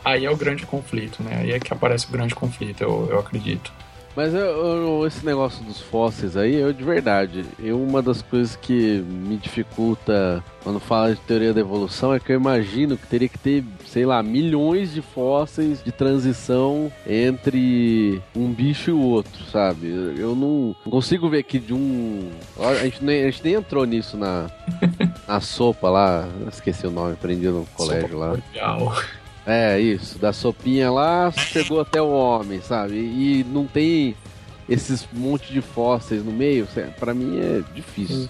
Aí 0.03 0.25
é 0.25 0.31
o 0.31 0.35
grande 0.35 0.65
conflito, 0.65 1.21
né? 1.21 1.37
Aí 1.41 1.51
é 1.51 1.59
que 1.59 1.71
aparece 1.71 2.07
o 2.07 2.09
grande 2.09 2.33
conflito, 2.33 2.81
eu, 2.81 3.07
eu 3.11 3.19
acredito. 3.19 3.71
Mas 4.15 4.33
eu- 4.33 4.39
eu- 4.41 5.07
esse 5.07 5.25
negócio 5.25 5.63
dos 5.63 5.79
fósseis 5.79 6.35
aí, 6.35 6.55
eu 6.55 6.73
de 6.73 6.83
verdade, 6.83 7.45
eu, 7.59 7.81
uma 7.81 8.01
das 8.01 8.21
coisas 8.21 8.55
que 8.55 8.99
me 9.07 9.37
dificulta 9.37 10.43
quando 10.63 10.79
fala 10.79 11.15
de 11.15 11.21
teoria 11.21 11.53
da 11.53 11.61
evolução 11.61 12.13
é 12.13 12.19
que 12.19 12.31
eu 12.31 12.35
imagino 12.35 12.97
que 12.97 13.07
teria 13.07 13.29
que 13.29 13.37
ter, 13.37 13.63
sei 13.87 14.05
lá, 14.05 14.21
milhões 14.21 14.93
de 14.93 15.01
fósseis 15.01 15.81
de 15.83 15.91
transição 15.91 16.91
entre 17.07 18.21
um 18.35 18.51
bicho 18.51 18.89
e 18.91 18.93
o 18.93 18.99
outro, 19.01 19.43
sabe? 19.51 19.87
Eu 20.17 20.35
não, 20.35 20.75
consigo 20.89 21.29
ver 21.29 21.43
que 21.43 21.57
de 21.57 21.73
um. 21.73 22.29
A 22.59 22.75
gente 22.83 23.03
nem, 23.03 23.21
a 23.23 23.25
gente 23.31 23.43
nem 23.43 23.53
entrou 23.53 23.85
nisso 23.85 24.17
na, 24.17 24.47
na 25.27 25.39
sopa 25.39 25.89
lá, 25.89 26.27
esqueci 26.51 26.85
o 26.85 26.91
nome, 26.91 27.13
aprendi 27.13 27.47
no 27.47 27.65
colégio 27.75 28.17
lá. 28.17 28.29
Cordial. 28.29 28.93
É, 29.45 29.79
isso. 29.79 30.19
Da 30.19 30.31
sopinha 30.33 30.91
lá, 30.91 31.31
chegou 31.31 31.81
até 31.81 32.01
o 32.01 32.09
homem, 32.09 32.61
sabe? 32.61 32.95
E 32.95 33.43
não 33.47 33.65
tem. 33.65 34.15
esses 34.69 35.05
monte 35.11 35.51
de 35.51 35.59
fósseis 35.59 36.23
no 36.23 36.31
meio, 36.31 36.67
pra 36.97 37.13
mim 37.13 37.39
é 37.39 37.61
difícil. 37.73 38.29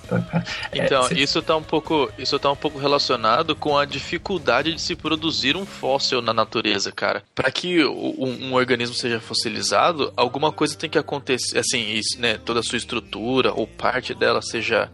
Então, 0.74 1.07
É, 1.07 1.14
isso 1.14 1.39
tá 1.41 1.55
um 1.55 1.62
pouco, 1.62 2.09
isso 2.18 2.39
tá 2.39 2.49
um 2.51 2.55
pouco 2.55 2.80
relacionado 2.80 3.55
com 3.55 3.78
a 3.78 3.86
dificuldade 3.86 4.74
de 4.74 4.82
se 4.82 4.95
produzir 4.95 5.55
um 5.55 5.66
fóssil 5.66 6.22
na 6.22 6.34
natureza, 6.34 6.91
cara. 6.91 7.22
Para 7.36 7.51
que 7.51 7.86
um, 7.86 8.47
um 8.47 8.53
organismo 8.53 8.95
seja 8.95 9.20
fossilizado, 9.20 10.12
alguma 10.16 10.51
coisa 10.51 10.76
tem 10.76 10.89
que 10.89 10.97
acontecer, 10.97 11.59
assim, 11.59 11.91
isso, 11.91 12.20
né, 12.20 12.39
toda 12.43 12.62
a 12.62 12.64
sua 12.64 12.78
estrutura 12.78 13.53
ou 13.53 13.68
parte 13.68 14.16
dela 14.16 14.41
seja 14.41 14.89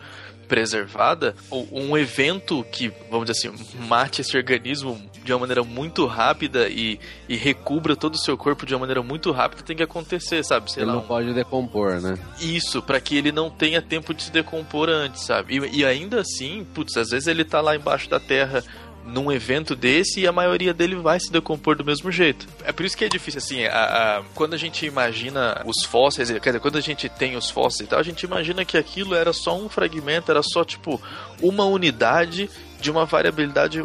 preservada, 0.48 1.36
ou 1.50 1.68
um 1.72 1.98
evento 1.98 2.66
que, 2.72 2.92
vamos 3.12 3.30
dizer 3.30 3.50
assim, 3.50 3.66
mate 3.88 4.22
esse 4.22 4.36
organismo 4.36 5.00
de 5.24 5.34
uma 5.34 5.40
maneira 5.40 5.64
muito 5.64 6.06
rápida 6.06 6.70
e, 6.70 7.00
e 7.28 7.36
recubra 7.36 7.96
todo 7.96 8.16
o 8.16 8.18
seu 8.18 8.38
corpo 8.38 8.66
de 8.66 8.74
uma 8.74 8.80
maneira 8.82 9.04
muito 9.04 9.32
rápida 9.32 9.62
tem 9.62 9.76
que 9.76 9.84
acontecer, 9.84 10.44
sabe? 10.44 10.72
Sei 10.72 10.82
Ele 10.84 10.88
lá, 10.90 10.96
não 10.98 11.04
um- 11.04 11.08
pode 11.08 11.34
decompor, 11.34 12.00
né? 12.00 12.18
isso, 12.40 12.82
pra 12.82 13.00
que 13.02 13.18
ele 13.18 13.32
não 13.32 13.50
tenha 13.50 13.82
tempo 13.82 14.14
de 14.14 14.24
se 14.24 14.32
decompor 14.32 14.90
antes, 14.90 15.24
sabe? 15.24 15.58
E, 15.58 15.80
e 15.80 15.86
ainda 15.86 16.22
assim, 16.22 16.66
putz, 16.74 16.96
às 16.98 17.10
vezes 17.10 17.28
ele 17.28 17.44
tá 17.44 17.60
lá 17.62 17.76
embaixo 17.76 18.10
da 18.10 18.20
terra 18.20 18.64
num 19.08 19.32
evento 19.32 19.76
desse 19.76 20.20
e 20.20 20.28
a 20.28 20.32
maioria 20.32 20.74
dele 20.74 20.96
vai 20.96 21.20
se 21.20 21.32
decompor 21.32 21.76
do 21.76 21.84
mesmo 21.86 22.12
jeito. 22.12 22.48
É 22.64 22.72
por 22.72 22.86
isso 22.86 22.96
que 22.98 23.06
é 23.06 23.10
difícil, 23.10 23.38
assim, 23.40 23.66
a- 23.66 24.18
a- 24.20 24.24
quando 24.36 24.54
a 24.54 24.58
gente 24.58 24.86
imagina 24.86 25.62
os 25.66 25.84
fósseis, 25.86 26.30
quer 26.30 26.40
dizer, 26.50 26.60
quando 26.60 26.78
a 26.78 26.82
gente 26.82 27.08
tem 27.10 27.36
os 27.36 27.50
fósseis 27.50 27.88
e 27.88 27.90
tal, 27.90 28.00
a 28.00 28.04
gente 28.04 28.24
imagina 28.24 28.66
que 28.66 28.78
aquilo 28.78 29.16
era 29.16 29.32
só 29.34 29.58
um 29.58 29.70
fragmento, 29.70 30.30
era 30.30 30.44
só, 30.44 30.64
tipo, 30.64 31.02
uma 31.42 31.66
unidade 31.66 32.50
de 32.80 32.92
uma 32.92 33.06
variabilidade 33.06 33.84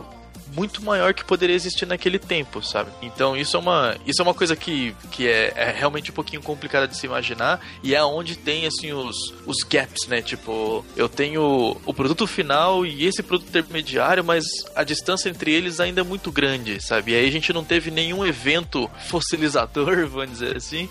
muito 0.54 0.82
maior 0.82 1.14
que 1.14 1.24
poderia 1.24 1.56
existir 1.56 1.86
naquele 1.86 2.18
tempo, 2.18 2.62
sabe? 2.62 2.90
Então 3.02 3.36
isso 3.36 3.56
é 3.56 3.60
uma, 3.60 3.96
isso 4.06 4.20
é 4.20 4.24
uma 4.24 4.34
coisa 4.34 4.54
que, 4.54 4.94
que 5.10 5.26
é, 5.28 5.52
é 5.56 5.70
realmente 5.70 6.10
um 6.10 6.14
pouquinho 6.14 6.42
complicada 6.42 6.86
de 6.86 6.96
se 6.96 7.06
imaginar 7.06 7.60
e 7.82 7.94
é 7.94 8.02
onde 8.02 8.36
tem 8.36 8.66
assim 8.66 8.92
os, 8.92 9.16
os 9.46 9.62
gaps, 9.62 10.06
né? 10.06 10.22
Tipo, 10.22 10.84
eu 10.96 11.08
tenho 11.08 11.76
o 11.84 11.94
produto 11.94 12.26
final 12.26 12.84
e 12.84 13.04
esse 13.04 13.22
produto 13.22 13.48
intermediário, 13.48 14.24
mas 14.24 14.44
a 14.74 14.84
distância 14.84 15.28
entre 15.28 15.52
eles 15.52 15.80
ainda 15.80 16.00
é 16.00 16.04
muito 16.04 16.30
grande, 16.30 16.80
sabe? 16.80 17.12
E 17.12 17.14
aí 17.16 17.26
a 17.26 17.32
gente 17.32 17.52
não 17.52 17.64
teve 17.64 17.90
nenhum 17.90 18.24
evento 18.24 18.90
fossilizador, 19.08 20.06
vamos 20.08 20.32
dizer 20.32 20.56
assim. 20.56 20.88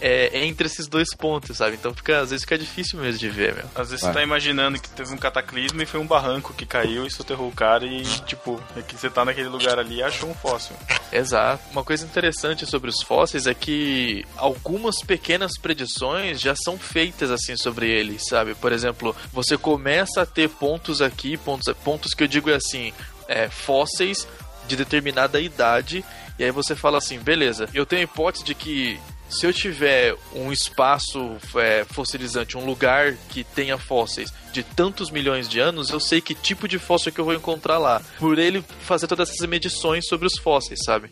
É, 0.00 0.44
entre 0.44 0.66
esses 0.66 0.86
dois 0.86 1.14
pontos, 1.14 1.56
sabe? 1.56 1.76
Então 1.76 1.94
fica, 1.94 2.20
às 2.20 2.30
vezes 2.30 2.44
fica 2.44 2.58
difícil 2.58 2.98
mesmo 2.98 3.18
de 3.18 3.28
ver, 3.28 3.54
meu. 3.54 3.64
Às 3.74 3.90
vezes 3.90 4.00
Vai. 4.00 4.12
você 4.12 4.18
tá 4.18 4.22
imaginando 4.22 4.80
que 4.80 4.88
teve 4.88 5.12
um 5.12 5.16
cataclismo 5.16 5.80
e 5.82 5.86
foi 5.86 6.00
um 6.00 6.06
barranco 6.06 6.54
que 6.54 6.64
caiu 6.64 7.06
e 7.06 7.10
soterrou 7.10 7.48
o 7.48 7.52
cara 7.52 7.84
e, 7.84 8.02
tipo, 8.26 8.60
é 8.76 8.82
que 8.82 8.96
você 8.96 9.10
tá 9.10 9.24
naquele 9.24 9.48
lugar 9.48 9.78
ali 9.78 9.96
e 9.96 10.02
achou 10.02 10.30
um 10.30 10.34
fóssil. 10.34 10.74
Exato. 11.12 11.62
Uma 11.72 11.84
coisa 11.84 12.04
interessante 12.04 12.66
sobre 12.66 12.90
os 12.90 13.02
fósseis 13.02 13.46
é 13.46 13.54
que 13.54 14.24
algumas 14.36 15.02
pequenas 15.02 15.52
predições 15.58 16.40
já 16.40 16.54
são 16.54 16.78
feitas 16.78 17.30
assim 17.30 17.56
sobre 17.56 17.90
eles, 17.90 18.26
sabe? 18.26 18.54
Por 18.54 18.72
exemplo, 18.72 19.14
você 19.32 19.56
começa 19.56 20.22
a 20.22 20.26
ter 20.26 20.48
pontos 20.48 21.02
aqui, 21.02 21.36
pontos, 21.36 21.72
pontos 21.84 22.14
que 22.14 22.24
eu 22.24 22.28
digo 22.28 22.50
é 22.50 22.54
assim, 22.54 22.92
é, 23.28 23.48
fósseis 23.48 24.26
de 24.66 24.76
determinada 24.76 25.40
idade, 25.40 26.04
e 26.38 26.44
aí 26.44 26.50
você 26.50 26.76
fala 26.76 26.98
assim, 26.98 27.18
beleza, 27.18 27.68
eu 27.74 27.84
tenho 27.84 28.02
a 28.02 28.04
hipótese 28.04 28.44
de 28.44 28.54
que 28.54 29.00
se 29.30 29.46
eu 29.46 29.52
tiver 29.52 30.14
um 30.34 30.52
espaço 30.52 31.36
é, 31.56 31.84
fossilizante, 31.84 32.58
um 32.58 32.66
lugar 32.66 33.14
que 33.28 33.44
tenha 33.44 33.78
fósseis 33.78 34.32
de 34.52 34.62
tantos 34.64 35.10
milhões 35.10 35.48
de 35.48 35.60
anos, 35.60 35.90
eu 35.90 36.00
sei 36.00 36.20
que 36.20 36.34
tipo 36.34 36.66
de 36.66 36.78
fóssil 36.78 37.12
que 37.12 37.20
eu 37.20 37.24
vou 37.24 37.34
encontrar 37.34 37.78
lá. 37.78 38.02
Por 38.18 38.38
ele 38.38 38.64
fazer 38.80 39.06
todas 39.06 39.30
essas 39.30 39.48
medições 39.48 40.06
sobre 40.06 40.26
os 40.26 40.36
fósseis, 40.38 40.80
sabe? 40.84 41.10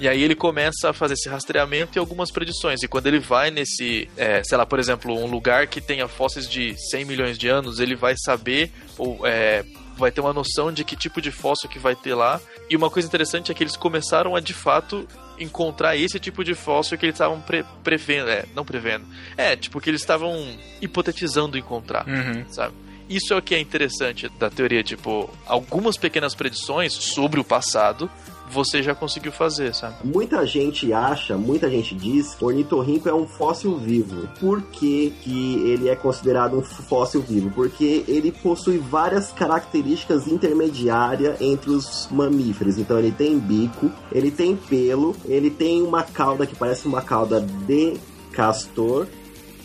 E 0.00 0.08
aí 0.08 0.22
ele 0.22 0.34
começa 0.34 0.90
a 0.90 0.92
fazer 0.92 1.14
esse 1.14 1.28
rastreamento 1.28 1.96
e 1.96 2.00
algumas 2.00 2.30
predições. 2.30 2.82
E 2.82 2.88
quando 2.88 3.06
ele 3.06 3.20
vai 3.20 3.50
nesse, 3.50 4.10
é, 4.16 4.42
sei 4.42 4.58
lá, 4.58 4.66
por 4.66 4.78
exemplo, 4.78 5.14
um 5.14 5.26
lugar 5.26 5.66
que 5.68 5.80
tenha 5.80 6.08
fósseis 6.08 6.48
de 6.48 6.74
100 6.90 7.04
milhões 7.04 7.38
de 7.38 7.48
anos, 7.48 7.78
ele 7.78 7.94
vai 7.94 8.14
saber 8.16 8.72
ou 8.98 9.24
é, 9.26 9.64
vai 10.00 10.10
ter 10.10 10.20
uma 10.20 10.32
noção 10.32 10.72
de 10.72 10.82
que 10.84 10.96
tipo 10.96 11.20
de 11.20 11.30
fóssil 11.30 11.68
que 11.68 11.78
vai 11.78 11.94
ter 11.94 12.14
lá. 12.14 12.40
E 12.68 12.76
uma 12.76 12.90
coisa 12.90 13.06
interessante 13.06 13.52
é 13.52 13.54
que 13.54 13.62
eles 13.62 13.76
começaram 13.76 14.34
a 14.34 14.40
de 14.40 14.52
fato 14.54 15.06
encontrar 15.38 15.96
esse 15.96 16.18
tipo 16.18 16.42
de 16.44 16.54
fóssil 16.54 16.98
que 16.98 17.06
eles 17.06 17.14
estavam 17.14 17.40
pre- 17.40 17.64
prevendo, 17.84 18.28
é, 18.28 18.44
não 18.54 18.64
prevendo. 18.64 19.06
É, 19.36 19.54
tipo 19.56 19.80
que 19.80 19.88
eles 19.88 20.00
estavam 20.00 20.34
hipotetizando 20.80 21.56
encontrar, 21.56 22.06
Uhum. 22.08 22.44
sabe? 22.50 22.74
Isso 23.08 23.32
é 23.34 23.36
o 23.36 23.42
que 23.42 23.54
é 23.54 23.60
interessante 23.60 24.28
da 24.38 24.48
teoria, 24.48 24.82
tipo, 24.84 25.28
algumas 25.46 25.96
pequenas 25.96 26.34
predições 26.34 26.92
sobre 26.94 27.40
o 27.40 27.44
passado 27.44 28.08
você 28.50 28.82
já 28.82 28.94
conseguiu 28.94 29.32
fazer, 29.32 29.74
sabe? 29.74 29.96
Muita 30.04 30.44
gente 30.46 30.92
acha, 30.92 31.36
muita 31.36 31.70
gente 31.70 31.94
diz 31.94 32.34
que 32.34 32.44
o 32.44 32.48
ornitorrinco 32.48 33.08
é 33.08 33.14
um 33.14 33.26
fóssil 33.26 33.76
vivo. 33.76 34.28
Por 34.40 34.60
que, 34.62 35.12
que 35.22 35.62
ele 35.68 35.88
é 35.88 35.94
considerado 35.94 36.58
um 36.58 36.62
fóssil 36.62 37.22
vivo? 37.22 37.50
Porque 37.50 38.04
ele 38.08 38.32
possui 38.32 38.78
várias 38.78 39.32
características 39.32 40.26
intermediárias 40.26 41.40
entre 41.40 41.70
os 41.70 42.08
mamíferos. 42.10 42.78
Então 42.78 42.98
ele 42.98 43.12
tem 43.12 43.38
bico, 43.38 43.90
ele 44.12 44.30
tem 44.30 44.56
pelo, 44.56 45.14
ele 45.24 45.50
tem 45.50 45.82
uma 45.82 46.02
cauda 46.02 46.46
que 46.46 46.56
parece 46.56 46.86
uma 46.86 47.02
cauda 47.02 47.40
de 47.40 47.96
castor, 48.32 49.06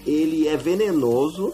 ele 0.06 0.48
é 0.48 0.56
venenoso 0.56 1.54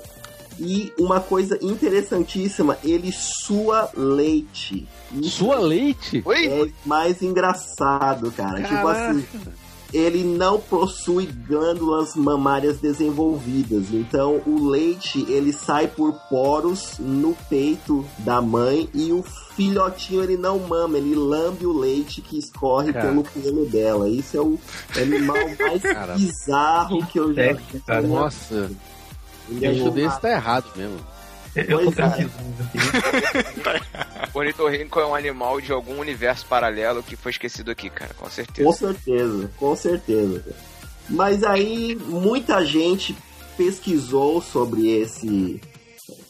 e 0.64 0.93
uma 0.97 1.20
coisa 1.20 1.57
interessantíssima, 1.59 2.78
ele 2.84 3.12
sua 3.12 3.89
leite. 3.95 4.88
Isso 5.12 5.38
Sua 5.38 5.59
leite? 5.59 6.22
Oi? 6.24 6.45
é 6.45 6.68
mais 6.86 7.22
engraçado, 7.24 8.32
cara. 8.32 8.62
Tipo 8.62 8.88
assim, 8.88 9.26
ele 9.91 10.24
não 10.24 10.59
possui 10.59 11.26
glândulas 11.26 12.16
mamárias 12.16 12.78
desenvolvidas. 12.78 13.91
Então, 13.91 14.39
o 14.45 14.70
leite 14.70 15.26
ele 15.28 15.51
sai 15.51 15.88
por 15.88 16.14
poros 16.30 16.99
no 16.99 17.36
peito 17.49 18.05
da 18.20 18.39
mãe 18.39 18.88
e 18.93 19.12
o 19.12 19.24
filhotinho 19.55 20.24
ele 20.24 20.38
não 20.38 20.59
mama, 20.59 20.97
ele 20.97 21.16
lambe 21.16 21.66
o 21.66 21.78
leite 21.78 22.22
que 22.22 22.38
escorre 22.38 22.93
Cara. 22.93 23.07
pelo 23.07 23.24
pelo 23.24 23.66
dela. 23.66 24.07
Isso 24.07 24.38
é 24.38 24.41
o 24.41 24.59
animal 24.95 25.38
mais 25.59 25.82
bizarro 26.18 27.03
que 27.07 27.20
eu 27.20 27.34
já 27.34 27.53
vi. 27.53 28.07
Nossa, 28.07 28.70
bicho 29.60 29.89
um- 29.89 29.91
desse 29.91 30.20
tá 30.22 30.30
errado 30.32 30.66
mesmo. 30.76 30.97
Eu 31.56 31.66
tô 31.86 31.91
Pois 31.91 31.97
é. 31.99 32.10
pesquisando 32.10 32.56
aqui. 32.64 33.82
O 34.34 34.39
ornitorrinco 34.39 34.97
é 34.99 35.06
um 35.06 35.14
animal 35.14 35.60
de 35.60 35.74
algum 35.74 35.99
universo 35.99 36.45
paralelo 36.45 37.04
que 37.04 37.18
foi 37.18 37.32
esquecido 37.32 37.70
aqui, 37.72 37.89
cara, 37.89 38.14
com 38.14 38.30
certeza. 38.30 38.66
Com 38.66 38.74
certeza, 38.74 39.52
com 39.58 39.76
certeza. 39.76 40.45
Mas 41.10 41.43
aí 41.43 41.95
muita 42.08 42.66
gente 42.66 43.14
pesquisou 43.58 44.41
sobre 44.41 44.88
esse 44.89 45.60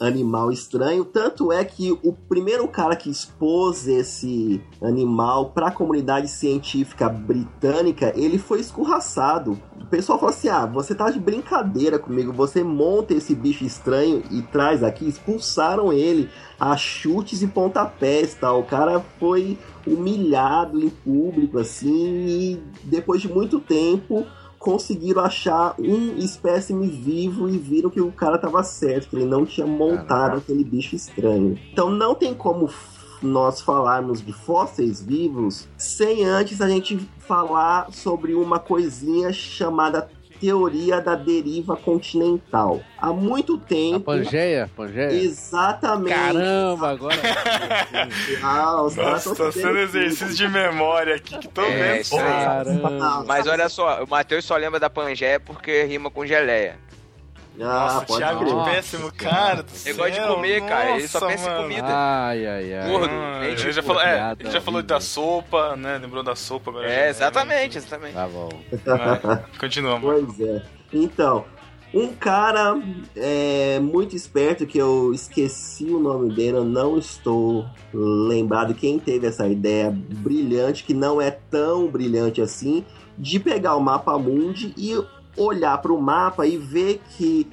animal 0.01 0.51
estranho, 0.51 1.05
tanto 1.05 1.51
é 1.51 1.63
que 1.63 1.91
o 2.03 2.11
primeiro 2.11 2.67
cara 2.67 2.95
que 2.95 3.09
expôs 3.09 3.87
esse 3.87 4.59
animal 4.81 5.51
para 5.51 5.67
a 5.67 5.71
comunidade 5.71 6.27
científica 6.27 7.07
britânica, 7.07 8.11
ele 8.15 8.39
foi 8.39 8.59
escorraçado. 8.59 9.59
O 9.79 9.85
pessoal 9.85 10.17
falou 10.17 10.33
assim: 10.33 10.49
"Ah, 10.49 10.65
você 10.65 10.95
tá 10.95 11.11
de 11.11 11.19
brincadeira 11.19 11.99
comigo, 11.99 12.33
você 12.33 12.63
monta 12.63 13.13
esse 13.13 13.35
bicho 13.35 13.63
estranho 13.63 14.23
e 14.31 14.41
traz 14.41 14.83
aqui". 14.83 15.07
Expulsaram 15.07 15.93
ele 15.93 16.29
a 16.59 16.75
chutes 16.75 17.43
e 17.43 17.47
pontapés, 17.47 18.33
tal. 18.33 18.61
O 18.61 18.65
cara 18.65 18.99
foi 19.19 19.57
humilhado 19.85 20.79
em 20.79 20.89
público 20.89 21.59
assim, 21.59 22.25
e 22.27 22.63
depois 22.83 23.21
de 23.21 23.27
muito 23.27 23.59
tempo 23.59 24.25
conseguiram 24.61 25.23
achar 25.23 25.73
um 25.79 26.15
espécime 26.17 26.85
vivo 26.87 27.49
e 27.49 27.57
viram 27.57 27.89
que 27.89 27.99
o 27.99 28.11
cara 28.11 28.37
tava 28.37 28.61
certo, 28.63 29.09
que 29.09 29.15
ele 29.15 29.25
não 29.25 29.43
tinha 29.43 29.65
montado 29.65 30.07
Caraca. 30.07 30.37
aquele 30.37 30.63
bicho 30.63 30.95
estranho. 30.95 31.59
Então 31.73 31.89
não 31.89 32.13
tem 32.13 32.31
como 32.35 32.69
nós 33.23 33.59
falarmos 33.59 34.23
de 34.23 34.31
fósseis 34.31 35.01
vivos 35.01 35.67
sem 35.77 36.25
antes 36.25 36.61
a 36.61 36.69
gente 36.69 36.97
falar 37.19 37.91
sobre 37.91 38.35
uma 38.35 38.59
coisinha 38.59 39.33
chamada 39.33 40.09
teoria 40.41 40.99
da 40.99 41.13
deriva 41.13 41.77
continental. 41.77 42.81
Há 42.97 43.13
muito 43.13 43.55
A 43.55 43.67
tempo 43.67 44.01
Pangeia? 44.05 44.69
Pangeia? 44.75 45.11
Exatamente. 45.13 46.13
Caramba, 46.13 46.89
agora. 46.89 47.15
Ah, 48.41 48.81
os 48.81 48.95
Nossa, 48.95 49.35
tá 49.35 49.51
sendo 49.51 49.77
exercício 49.77 50.33
de 50.33 50.47
memória 50.47 51.15
aqui 51.15 51.37
que 51.37 51.47
tô 51.47 51.61
É, 51.61 52.01
vendo. 52.01 53.25
Mas 53.27 53.45
olha 53.45 53.69
só, 53.69 54.03
o 54.03 54.09
Matheus 54.09 54.43
só 54.43 54.57
lembra 54.57 54.79
da 54.79 54.89
Pangeia 54.89 55.39
porque 55.39 55.83
rima 55.83 56.09
com 56.09 56.25
geleia. 56.25 56.77
Ah, 57.59 57.63
Nossa, 57.63 58.05
pode 58.05 58.19
Thiago 58.19 58.39
crer. 58.45 58.55
de 58.55 58.63
péssimo, 58.71 59.11
cara. 59.11 59.63
Do 59.63 59.71
Ele 59.85 59.93
gosta 59.93 60.11
de 60.11 60.27
comer, 60.27 60.61
cara, 60.65 60.97
ele 60.97 61.07
só 61.07 61.19
nossa, 61.19 61.31
pensa 61.31 61.51
em 61.51 61.61
comida. 61.61 61.87
Ai, 61.87 62.47
ai, 62.47 62.73
ai. 62.73 62.89
Gordo. 62.89 63.13
Ah, 63.13 63.45
ele 63.45 63.71
já 63.71 63.83
falou, 63.83 64.01
é, 64.01 64.35
já 64.45 64.61
falou 64.61 64.81
da 64.81 64.99
sopa, 64.99 65.75
né? 65.75 65.97
Lembrou 65.97 66.23
da 66.23 66.35
sopa 66.35 66.71
agora. 66.71 66.89
É, 66.89 67.09
exatamente, 67.09 67.77
exatamente. 67.77 68.13
Tá 68.13 68.27
bom. 68.27 68.49
Vai, 68.85 69.43
Continua, 69.59 69.99
mano. 69.99 70.33
Pois 70.33 70.49
é. 70.49 70.63
Então, 70.93 71.45
um 71.93 72.13
cara 72.13 72.79
é, 73.15 73.79
muito 73.81 74.15
esperto 74.15 74.65
que 74.65 74.77
eu 74.77 75.13
esqueci 75.13 75.85
o 75.85 75.99
nome 75.99 76.33
dele, 76.33 76.57
eu 76.57 76.63
não 76.63 76.97
estou 76.97 77.65
lembrado 77.93 78.73
quem 78.73 78.97
teve 78.97 79.27
essa 79.27 79.45
ideia 79.47 79.91
brilhante, 79.91 80.85
que 80.85 80.93
não 80.93 81.21
é 81.21 81.31
tão 81.31 81.87
brilhante 81.87 82.41
assim, 82.41 82.85
de 83.17 83.39
pegar 83.39 83.75
o 83.75 83.81
mapa 83.81 84.17
mundi 84.17 84.73
e 84.77 84.97
olhar 85.37 85.77
para 85.81 85.93
o 85.93 86.01
mapa 86.01 86.45
e 86.45 86.57
ver 86.57 87.01
que 87.17 87.47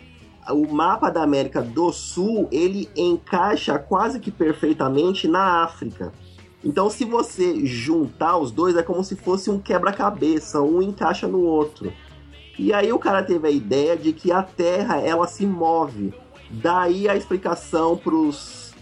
o 0.50 0.72
mapa 0.72 1.10
da 1.10 1.22
América 1.22 1.60
do 1.60 1.92
Sul 1.92 2.48
ele 2.50 2.88
encaixa 2.96 3.78
quase 3.78 4.18
que 4.18 4.30
perfeitamente 4.30 5.28
na 5.28 5.62
África. 5.62 6.12
Então, 6.64 6.90
se 6.90 7.04
você 7.04 7.64
juntar 7.64 8.36
os 8.36 8.50
dois, 8.50 8.76
é 8.76 8.82
como 8.82 9.04
se 9.04 9.14
fosse 9.14 9.48
um 9.50 9.60
quebra-cabeça, 9.60 10.60
um 10.60 10.82
encaixa 10.82 11.28
no 11.28 11.40
outro. 11.40 11.92
E 12.58 12.72
aí 12.72 12.92
o 12.92 12.98
cara 12.98 13.22
teve 13.22 13.46
a 13.46 13.50
ideia 13.50 13.96
de 13.96 14.12
que 14.12 14.32
a 14.32 14.42
Terra 14.42 15.00
ela 15.00 15.28
se 15.28 15.46
move. 15.46 16.12
Daí 16.50 17.08
a 17.08 17.14
explicação 17.14 17.96
para 17.96 18.14
os 18.14 18.74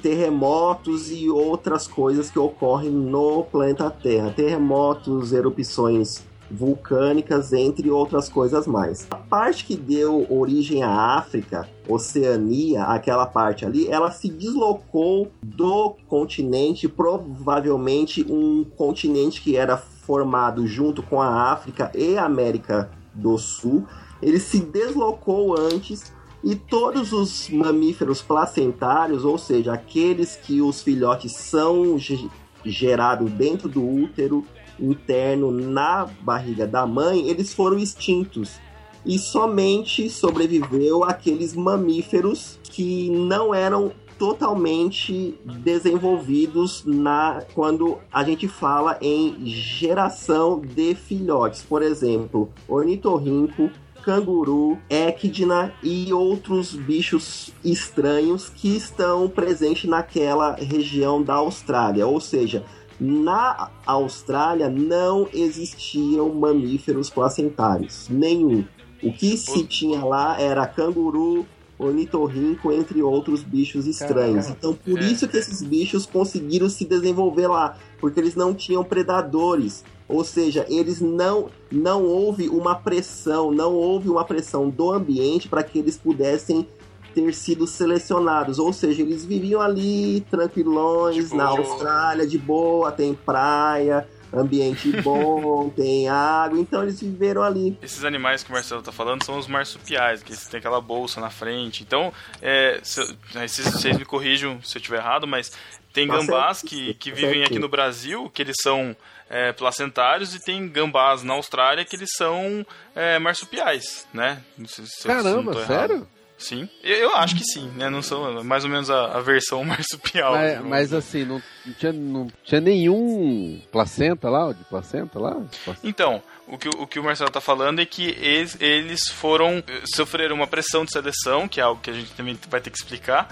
terremotos 0.00 1.10
e 1.10 1.28
outras 1.28 1.88
coisas 1.88 2.30
que 2.30 2.38
ocorrem 2.38 2.90
no 2.90 3.42
planeta 3.44 3.90
Terra. 3.90 4.30
Terremotos, 4.30 5.32
erupções 5.32 6.22
vulcânicas, 6.50 7.52
entre 7.52 7.90
outras 7.90 8.28
coisas 8.28 8.66
mais. 8.66 9.06
A 9.10 9.16
parte 9.16 9.64
que 9.64 9.76
deu 9.76 10.26
origem 10.30 10.82
à 10.82 11.16
África, 11.16 11.68
Oceania, 11.88 12.84
aquela 12.84 13.26
parte 13.26 13.64
ali, 13.64 13.88
ela 13.88 14.10
se 14.10 14.28
deslocou 14.30 15.30
do 15.42 15.94
continente, 16.06 16.88
provavelmente 16.88 18.24
um 18.30 18.64
continente 18.76 19.40
que 19.40 19.56
era 19.56 19.76
formado 19.76 20.66
junto 20.66 21.02
com 21.02 21.20
a 21.20 21.52
África 21.52 21.90
e 21.94 22.16
a 22.16 22.24
América 22.24 22.90
do 23.14 23.38
Sul. 23.38 23.86
Ele 24.22 24.38
se 24.38 24.60
deslocou 24.60 25.58
antes 25.58 26.12
e 26.42 26.54
todos 26.54 27.12
os 27.12 27.48
mamíferos 27.48 28.20
placentários, 28.20 29.24
ou 29.24 29.38
seja, 29.38 29.72
aqueles 29.72 30.36
que 30.36 30.60
os 30.60 30.82
filhotes 30.82 31.32
são 31.32 31.98
ge- 31.98 32.28
gerados 32.64 33.30
dentro 33.30 33.68
do 33.68 33.82
útero 33.82 34.44
interno 34.78 35.50
na 35.50 36.06
barriga 36.20 36.66
da 36.66 36.86
mãe, 36.86 37.28
eles 37.28 37.52
foram 37.52 37.78
extintos. 37.78 38.58
E 39.04 39.18
somente 39.18 40.08
sobreviveu 40.08 41.04
aqueles 41.04 41.54
mamíferos 41.54 42.58
que 42.62 43.10
não 43.10 43.54
eram 43.54 43.92
totalmente 44.18 45.38
desenvolvidos 45.44 46.84
na 46.86 47.42
quando 47.54 47.98
a 48.12 48.22
gente 48.24 48.48
fala 48.48 48.96
em 49.00 49.44
geração 49.46 50.60
de 50.60 50.94
filhotes. 50.94 51.62
Por 51.62 51.82
exemplo, 51.82 52.50
ornitorrinco, 52.68 53.70
canguru, 54.02 54.78
equidna 54.88 55.72
e 55.82 56.12
outros 56.12 56.74
bichos 56.74 57.50
estranhos 57.64 58.50
que 58.50 58.76
estão 58.76 59.28
presentes 59.28 59.88
naquela 59.88 60.54
região 60.54 61.22
da 61.22 61.34
Austrália. 61.34 62.06
Ou 62.06 62.20
seja, 62.20 62.64
na 63.00 63.70
Austrália 63.86 64.68
não 64.68 65.28
existiam 65.32 66.32
mamíferos 66.34 67.10
placentários, 67.10 68.08
nenhum. 68.08 68.64
O 69.02 69.12
que 69.12 69.36
se 69.36 69.64
tinha 69.64 70.04
lá 70.04 70.40
era 70.40 70.66
canguru, 70.66 71.44
ornitorrinco, 71.78 72.72
entre 72.72 73.02
outros 73.02 73.42
bichos 73.42 73.86
estranhos. 73.86 74.46
Caraca. 74.46 74.56
Então, 74.58 74.74
por 74.74 74.98
É. 74.98 75.04
isso 75.06 75.28
que 75.28 75.36
esses 75.36 75.62
bichos 75.62 76.06
conseguiram 76.06 76.68
se 76.68 76.84
desenvolver 76.84 77.48
lá, 77.48 77.76
porque 78.00 78.18
eles 78.20 78.34
não 78.34 78.54
tinham 78.54 78.82
predadores. 78.84 79.84
Ou 80.08 80.22
seja, 80.22 80.66
eles 80.68 81.00
não 81.00 81.48
não 81.72 82.04
houve 82.04 82.48
uma 82.48 82.74
pressão, 82.74 83.50
não 83.50 83.74
houve 83.74 84.08
uma 84.08 84.24
pressão 84.24 84.68
do 84.70 84.92
ambiente 84.92 85.48
para 85.48 85.62
que 85.62 85.78
eles 85.78 85.96
pudessem 85.96 86.66
ter 87.14 87.32
sido 87.32 87.66
selecionados. 87.66 88.58
Ou 88.58 88.72
seja, 88.72 89.02
eles 89.02 89.24
viviam 89.24 89.60
ali 89.60 90.20
tranquilões 90.30 91.32
na. 91.32 91.44
Austrália, 91.44 92.26
de 92.26 92.36
boa, 92.36 92.90
tem 92.90 93.14
praia, 93.14 94.06
ambiente 94.32 94.90
bom, 95.02 95.70
tem 95.70 96.08
água, 96.08 96.58
então 96.58 96.82
eles 96.82 97.00
viveram 97.00 97.42
ali. 97.42 97.78
Esses 97.80 98.04
animais 98.04 98.42
que 98.42 98.50
o 98.50 98.52
Marcelo 98.52 98.82
tá 98.82 98.92
falando 98.92 99.24
são 99.24 99.38
os 99.38 99.46
marsupiais, 99.46 100.22
que 100.22 100.32
eles 100.32 100.46
têm 100.46 100.58
aquela 100.58 100.80
bolsa 100.80 101.20
na 101.20 101.30
frente. 101.30 101.82
Então, 101.82 102.12
é, 102.42 102.80
se 102.82 103.62
vocês, 103.62 103.96
me 103.96 104.04
corrijam 104.04 104.60
se 104.62 104.76
eu 104.76 104.80
estiver 104.80 104.98
errado, 104.98 105.26
mas 105.26 105.52
tem 105.92 106.08
Tá 106.08 106.16
gambás 106.16 106.58
certo, 106.58 106.70
que, 106.70 106.94
que 106.94 107.10
tá 107.10 107.16
vivem 107.16 107.44
aqui 107.44 107.58
no 107.58 107.68
Brasil, 107.68 108.28
que 108.30 108.42
eles 108.42 108.56
são 108.60 108.96
é, 109.30 109.52
placentários, 109.52 110.34
e 110.34 110.40
tem 110.40 110.68
gambás 110.68 111.22
na 111.22 111.34
Austrália 111.34 111.84
que 111.84 111.94
eles 111.94 112.10
são 112.16 112.66
é, 112.94 113.18
marsupiais, 113.18 114.06
né? 114.12 114.42
Não 114.58 114.66
sei 114.66 114.84
se 114.86 115.06
Caramba, 115.06 115.64
sério? 115.66 116.08
Sim. 116.36 116.68
Eu, 116.82 117.14
acho 117.16 117.36
que 117.36 117.44
sim, 117.44 117.68
né? 117.76 117.88
Não 117.88 118.02
são 118.02 118.42
mais 118.44 118.64
ou 118.64 118.70
menos 118.70 118.90
a, 118.90 119.16
a 119.16 119.20
versão 119.20 119.62
marsupial. 119.64 120.32
Mas, 120.34 120.60
mas 120.62 120.92
assim, 120.92 121.24
não, 121.24 121.40
não 121.64 121.72
tinha, 121.74 121.92
não 121.92 122.26
tinha 122.44 122.60
nenhum 122.60 123.62
placenta 123.70 124.28
lá, 124.28 124.52
de 124.52 124.62
placenta 124.64 125.18
lá? 125.18 125.40
Então, 125.82 126.22
o 126.46 126.58
que, 126.58 126.68
o- 126.68 126.86
que 126.86 126.98
o 126.98 127.04
Marcelo 127.04 127.30
tá 127.30 127.40
falando 127.40 127.80
é 127.80 127.86
que 127.86 128.10
eles, 128.20 128.56
eles 128.60 129.08
foram. 129.08 129.62
eh, 129.66 129.82
sofreram 129.94 130.34
uma 130.36 130.46
pressão 130.46 130.84
de 130.84 130.90
seleção, 130.92 131.46
que 131.48 131.60
é 131.60 131.62
algo 131.62 131.80
que 131.80 131.88
a 131.90 131.94
gente 131.94 132.10
também 132.12 132.38
vai 132.50 132.60
ter 132.60 132.70
que 132.70 132.76
explicar, 132.78 133.28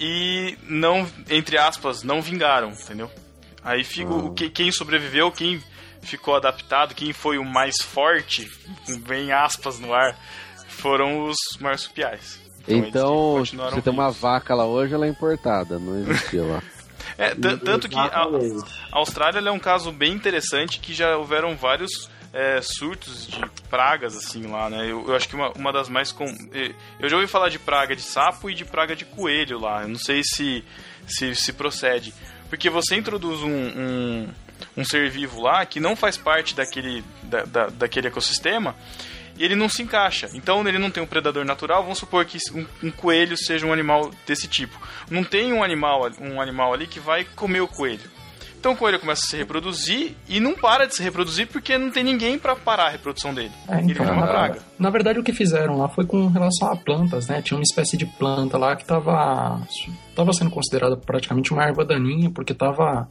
e 0.00 0.56
não, 0.62 1.06
entre 1.28 1.58
aspas, 1.58 2.02
não 2.02 2.22
vingaram, 2.22 2.70
entendeu? 2.70 3.10
Aí 3.62 3.84
fica 3.84 4.12
o 4.14 4.30
que, 4.32 4.48
quem 4.48 4.72
sobreviveu, 4.72 5.30
quem 5.30 5.62
ficou 6.00 6.34
adaptado, 6.34 6.94
quem 6.94 7.12
foi 7.12 7.36
o 7.36 7.44
mais 7.44 7.76
forte, 7.82 8.50
bem 9.06 9.30
aspas 9.30 9.78
no 9.78 9.92
ar, 9.92 10.18
foram 10.80 11.28
os 11.28 11.36
marsupiais. 11.60 12.40
Então, 12.68 13.34
continuaram 13.38 13.74
você 13.76 13.82
tem 13.82 13.92
uma 13.92 14.10
vaca 14.10 14.54
lá 14.54 14.66
hoje, 14.66 14.94
ela 14.94 15.06
é 15.06 15.08
importada, 15.08 15.78
não 15.78 15.98
existia 15.98 16.42
lá. 16.42 16.62
É, 17.18 17.34
tan- 17.34 17.58
tanto 17.58 17.88
que 17.88 17.96
a, 17.98 18.02
a 18.92 18.98
Austrália 18.98 19.40
é 19.46 19.50
um 19.52 19.58
caso 19.58 19.90
bem 19.90 20.12
interessante 20.12 20.78
que 20.78 20.92
já 20.94 21.16
houveram 21.16 21.56
vários 21.56 22.08
é, 22.32 22.60
surtos 22.62 23.26
de 23.26 23.40
pragas 23.68 24.16
assim 24.16 24.46
lá, 24.46 24.70
né? 24.70 24.84
Eu, 24.90 25.04
eu 25.08 25.16
acho 25.16 25.28
que 25.28 25.34
uma, 25.34 25.50
uma 25.52 25.72
das 25.72 25.88
mais 25.88 26.12
com 26.12 26.24
eu 27.00 27.08
já 27.08 27.16
ouvi 27.16 27.26
falar 27.26 27.48
de 27.48 27.58
praga 27.58 27.96
de 27.96 28.02
sapo 28.02 28.48
e 28.48 28.54
de 28.54 28.64
praga 28.64 28.94
de 28.94 29.04
coelho 29.04 29.58
lá. 29.58 29.82
Eu 29.82 29.88
não 29.88 29.98
sei 29.98 30.22
se 30.22 30.64
se, 31.06 31.34
se 31.34 31.52
procede, 31.52 32.14
porque 32.48 32.70
você 32.70 32.94
introduz 32.94 33.40
um, 33.42 33.48
um, 33.50 34.28
um 34.76 34.84
ser 34.84 35.10
vivo 35.10 35.40
lá 35.42 35.66
que 35.66 35.80
não 35.80 35.96
faz 35.96 36.16
parte 36.16 36.54
daquele 36.54 37.02
da, 37.24 37.42
da- 37.44 37.66
daquele 37.66 38.06
ecossistema 38.06 38.76
e 39.40 39.44
ele 39.44 39.56
não 39.56 39.70
se 39.70 39.82
encaixa. 39.82 40.28
Então 40.34 40.68
ele 40.68 40.78
não 40.78 40.90
tem 40.90 41.02
um 41.02 41.06
predador 41.06 41.46
natural. 41.46 41.82
Vamos 41.82 41.96
supor 41.96 42.26
que 42.26 42.36
um, 42.54 42.66
um 42.82 42.90
coelho 42.90 43.38
seja 43.38 43.66
um 43.66 43.72
animal 43.72 44.10
desse 44.26 44.46
tipo. 44.46 44.78
Não 45.10 45.24
tem 45.24 45.50
um 45.50 45.64
animal, 45.64 46.10
um 46.20 46.38
animal 46.42 46.74
ali 46.74 46.86
que 46.86 47.00
vai 47.00 47.24
comer 47.24 47.62
o 47.62 47.66
coelho. 47.66 48.10
Então 48.58 48.72
o 48.72 48.76
coelho 48.76 49.00
começa 49.00 49.22
a 49.24 49.30
se 49.30 49.36
reproduzir 49.38 50.14
e 50.28 50.38
não 50.38 50.54
para 50.54 50.86
de 50.86 50.94
se 50.94 51.02
reproduzir 51.02 51.46
porque 51.46 51.78
não 51.78 51.90
tem 51.90 52.04
ninguém 52.04 52.38
para 52.38 52.54
parar 52.54 52.88
a 52.88 52.90
reprodução 52.90 53.32
dele. 53.32 53.50
É, 53.66 53.78
Ele 53.78 53.92
então, 53.92 54.04
vira 54.04 54.12
uma 54.12 54.26
na, 54.26 54.30
praga. 54.30 54.58
na 54.78 54.90
verdade, 54.90 55.18
o 55.18 55.22
que 55.22 55.32
fizeram 55.32 55.78
lá 55.78 55.88
foi 55.88 56.04
com 56.04 56.26
relação 56.26 56.70
a 56.70 56.76
plantas, 56.76 57.26
né? 57.26 57.40
Tinha 57.40 57.56
uma 57.56 57.62
espécie 57.62 57.96
de 57.96 58.04
planta 58.04 58.58
lá 58.58 58.76
que 58.76 58.82
estava 58.82 59.58
tava 60.14 60.34
sendo 60.34 60.50
considerada 60.50 60.98
praticamente 60.98 61.50
uma 61.50 61.64
erva 61.64 61.82
daninha, 61.82 62.30
porque 62.30 62.52
estava 62.52 63.08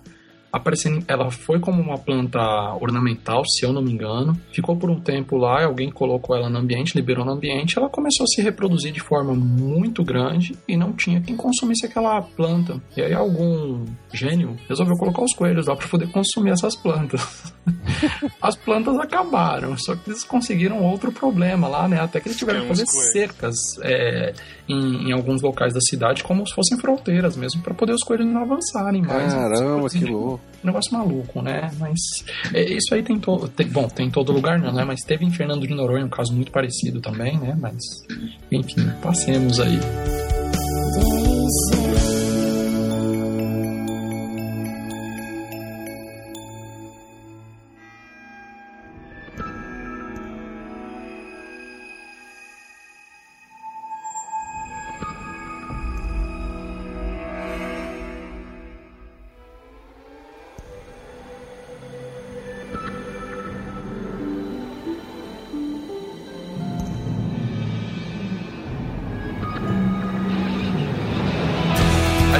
aparecendo. 0.51 1.03
Ela 1.07 1.29
foi 1.31 1.59
como 1.59 1.81
uma 1.81 1.97
planta 1.97 2.39
ornamental, 2.79 3.43
se 3.45 3.65
eu 3.65 3.73
não 3.73 3.81
me 3.81 3.91
engano. 3.91 4.39
Ficou 4.51 4.75
por 4.75 4.89
um 4.89 4.99
tempo 4.99 5.37
lá, 5.37 5.63
alguém 5.63 5.89
colocou 5.89 6.35
ela 6.35 6.49
no 6.49 6.59
ambiente, 6.59 6.95
liberou 6.95 7.25
no 7.25 7.31
ambiente, 7.31 7.77
ela 7.77 7.89
começou 7.89 8.23
a 8.23 8.27
se 8.27 8.41
reproduzir 8.41 8.91
de 8.91 8.99
forma 8.99 9.33
muito 9.33 10.03
grande 10.03 10.57
e 10.67 10.75
não 10.75 10.93
tinha 10.93 11.21
quem 11.21 11.35
consumisse 11.35 11.85
aquela 11.85 12.21
planta. 12.21 12.81
E 12.95 13.01
aí 13.01 13.13
algum 13.13 13.85
gênio 14.13 14.57
resolveu 14.67 14.95
colocar 14.97 15.23
os 15.23 15.33
coelhos 15.33 15.67
lá 15.67 15.75
para 15.75 15.87
poder 15.87 16.09
consumir 16.11 16.51
essas 16.51 16.75
plantas. 16.75 17.53
As 18.41 18.55
plantas 18.55 18.97
acabaram, 18.97 19.77
só 19.77 19.95
que 19.95 20.09
eles 20.09 20.23
conseguiram 20.23 20.81
outro 20.83 21.11
problema 21.11 21.67
lá, 21.67 21.87
né? 21.87 21.99
Até 21.99 22.19
que 22.19 22.27
eles 22.27 22.37
tiveram 22.37 22.61
que 22.61 22.67
fazer 22.67 22.85
cercas 22.87 23.55
é, 23.83 24.33
em, 24.69 25.09
em 25.09 25.11
alguns 25.11 25.41
locais 25.41 25.73
da 25.73 25.81
cidade, 25.81 26.23
como 26.23 26.45
se 26.47 26.53
fossem 26.53 26.77
fronteiras 26.77 27.35
mesmo, 27.35 27.61
para 27.61 27.73
poder 27.73 27.93
os 27.93 28.03
coelhos 28.03 28.27
não 28.27 28.43
avançarem 28.43 29.01
mais. 29.01 29.33
Caramba, 29.33 29.89
que 29.89 30.05
louco. 30.05 30.39
Um 30.63 30.67
negócio 30.67 30.93
maluco, 30.93 31.41
né? 31.41 31.71
Mas 31.79 31.99
é, 32.53 32.63
isso 32.63 32.93
aí 32.93 33.01
tem 33.01 33.19
todo. 33.19 33.51
Bom, 33.71 33.87
tem 33.87 34.07
em 34.07 34.11
todo 34.11 34.31
lugar, 34.31 34.59
não, 34.59 34.71
né? 34.71 34.83
Mas 34.85 35.01
teve 35.01 35.25
em 35.25 35.31
Fernando 35.31 35.65
de 35.65 35.73
Noronha 35.73 36.05
um 36.05 36.09
caso 36.09 36.33
muito 36.33 36.51
parecido 36.51 37.01
também, 37.01 37.37
né? 37.39 37.57
Mas, 37.59 37.79
enfim, 38.51 38.87
passemos 39.01 39.59
aí. 39.59 39.79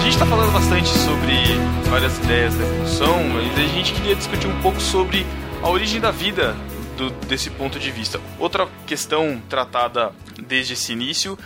Gente 0.10 0.14
está 0.14 0.26
falando 0.26 0.52
bastante 0.52 0.88
sobre 0.90 1.34
várias 1.90 2.18
ideias 2.18 2.56
da 2.56 2.64
evolução, 2.64 3.24
mas 3.26 3.58
a 3.58 3.68
gente 3.68 3.94
queria 3.94 4.16
discutir 4.16 4.48
um 4.48 4.60
pouco 4.62 4.80
sobre 4.82 5.26
a 5.62 5.70
origem 5.70 6.00
da 6.02 6.10
vida 6.12 6.56
do- 6.98 7.12
desse 7.28 7.50
ponto 7.52 7.78
de 7.80 7.92
vista. 7.92 8.20
Outra 8.40 8.68
questão 8.88 9.42
tratada 9.48 10.12
desde 10.42 10.74
esse 10.74 10.94
início 10.94 11.38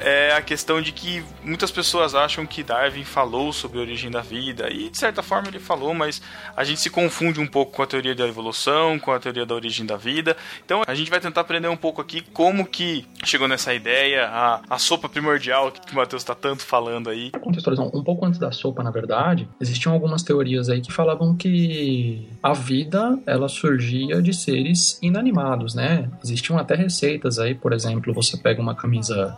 é 0.00 0.32
a 0.32 0.42
questão 0.42 0.80
de 0.80 0.92
que 0.92 1.22
muitas 1.42 1.70
pessoas 1.70 2.14
acham 2.14 2.46
que 2.46 2.62
Darwin 2.62 3.04
falou 3.04 3.52
sobre 3.52 3.78
a 3.78 3.82
origem 3.82 4.10
da 4.10 4.20
vida, 4.20 4.68
e 4.70 4.90
de 4.90 4.98
certa 4.98 5.22
forma 5.22 5.48
ele 5.48 5.58
falou, 5.58 5.94
mas 5.94 6.20
a 6.56 6.64
gente 6.64 6.80
se 6.80 6.90
confunde 6.90 7.40
um 7.40 7.46
pouco 7.46 7.72
com 7.72 7.82
a 7.82 7.86
teoria 7.86 8.14
da 8.14 8.26
evolução, 8.26 8.98
com 8.98 9.12
a 9.12 9.18
teoria 9.18 9.46
da 9.46 9.54
origem 9.54 9.84
da 9.84 9.96
vida. 9.96 10.36
Então 10.64 10.82
a 10.86 10.94
gente 10.94 11.10
vai 11.10 11.20
tentar 11.20 11.42
aprender 11.42 11.68
um 11.68 11.76
pouco 11.76 12.00
aqui 12.00 12.22
como 12.32 12.66
que 12.66 13.06
chegou 13.24 13.46
nessa 13.46 13.74
ideia, 13.74 14.26
a, 14.26 14.60
a 14.70 14.78
sopa 14.78 15.08
primordial 15.08 15.70
que 15.70 15.92
o 15.92 15.96
Matheus 15.96 16.22
está 16.22 16.34
tanto 16.34 16.64
falando 16.64 17.10
aí. 17.10 17.30
Contextualizar, 17.32 17.86
um 17.86 18.02
pouco 18.02 18.24
antes 18.24 18.38
da 18.38 18.50
sopa, 18.50 18.82
na 18.82 18.90
verdade, 18.90 19.48
existiam 19.60 19.92
algumas 19.92 20.22
teorias 20.22 20.68
aí 20.68 20.80
que 20.80 20.92
falavam 20.92 21.36
que 21.36 22.28
a 22.42 22.52
vida, 22.52 23.18
ela 23.26 23.48
surgia 23.48 24.22
de 24.22 24.32
seres 24.32 24.98
inanimados, 25.02 25.74
né? 25.74 26.08
Existiam 26.22 26.58
até 26.58 26.74
receitas 26.74 27.38
aí, 27.38 27.54
por 27.54 27.72
exemplo, 27.72 28.12
você 28.14 28.36
pega 28.36 28.60
uma 28.60 28.74
camisa 28.74 29.36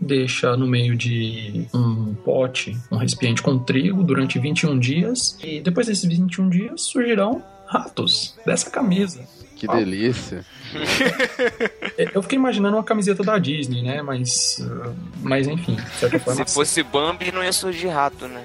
deixa 0.00 0.56
no 0.56 0.66
meio 0.66 0.96
de 0.96 1.66
um 1.74 2.14
pote, 2.14 2.76
um 2.90 2.96
recipiente 2.96 3.42
com 3.42 3.58
trigo 3.58 4.02
durante 4.02 4.38
21 4.38 4.78
dias, 4.78 5.38
e 5.42 5.60
depois 5.60 5.86
desses 5.86 6.04
21 6.04 6.48
dias 6.48 6.82
surgirão 6.82 7.42
ratos 7.66 8.34
dessa 8.44 8.70
camisa. 8.70 9.22
Que 9.56 9.66
delícia. 9.68 10.44
Eu 12.12 12.22
fiquei 12.22 12.36
imaginando 12.36 12.76
uma 12.76 12.82
camiseta 12.82 13.22
da 13.22 13.38
Disney, 13.38 13.82
né? 13.82 14.02
Mas, 14.02 14.58
uh, 14.58 14.92
mas 15.20 15.46
enfim. 15.46 15.76
Se 15.94 16.52
fosse 16.52 16.82
Bambi, 16.82 17.30
não 17.30 17.44
ia 17.44 17.52
surgir 17.52 17.88
rato, 17.88 18.26
né? 18.26 18.44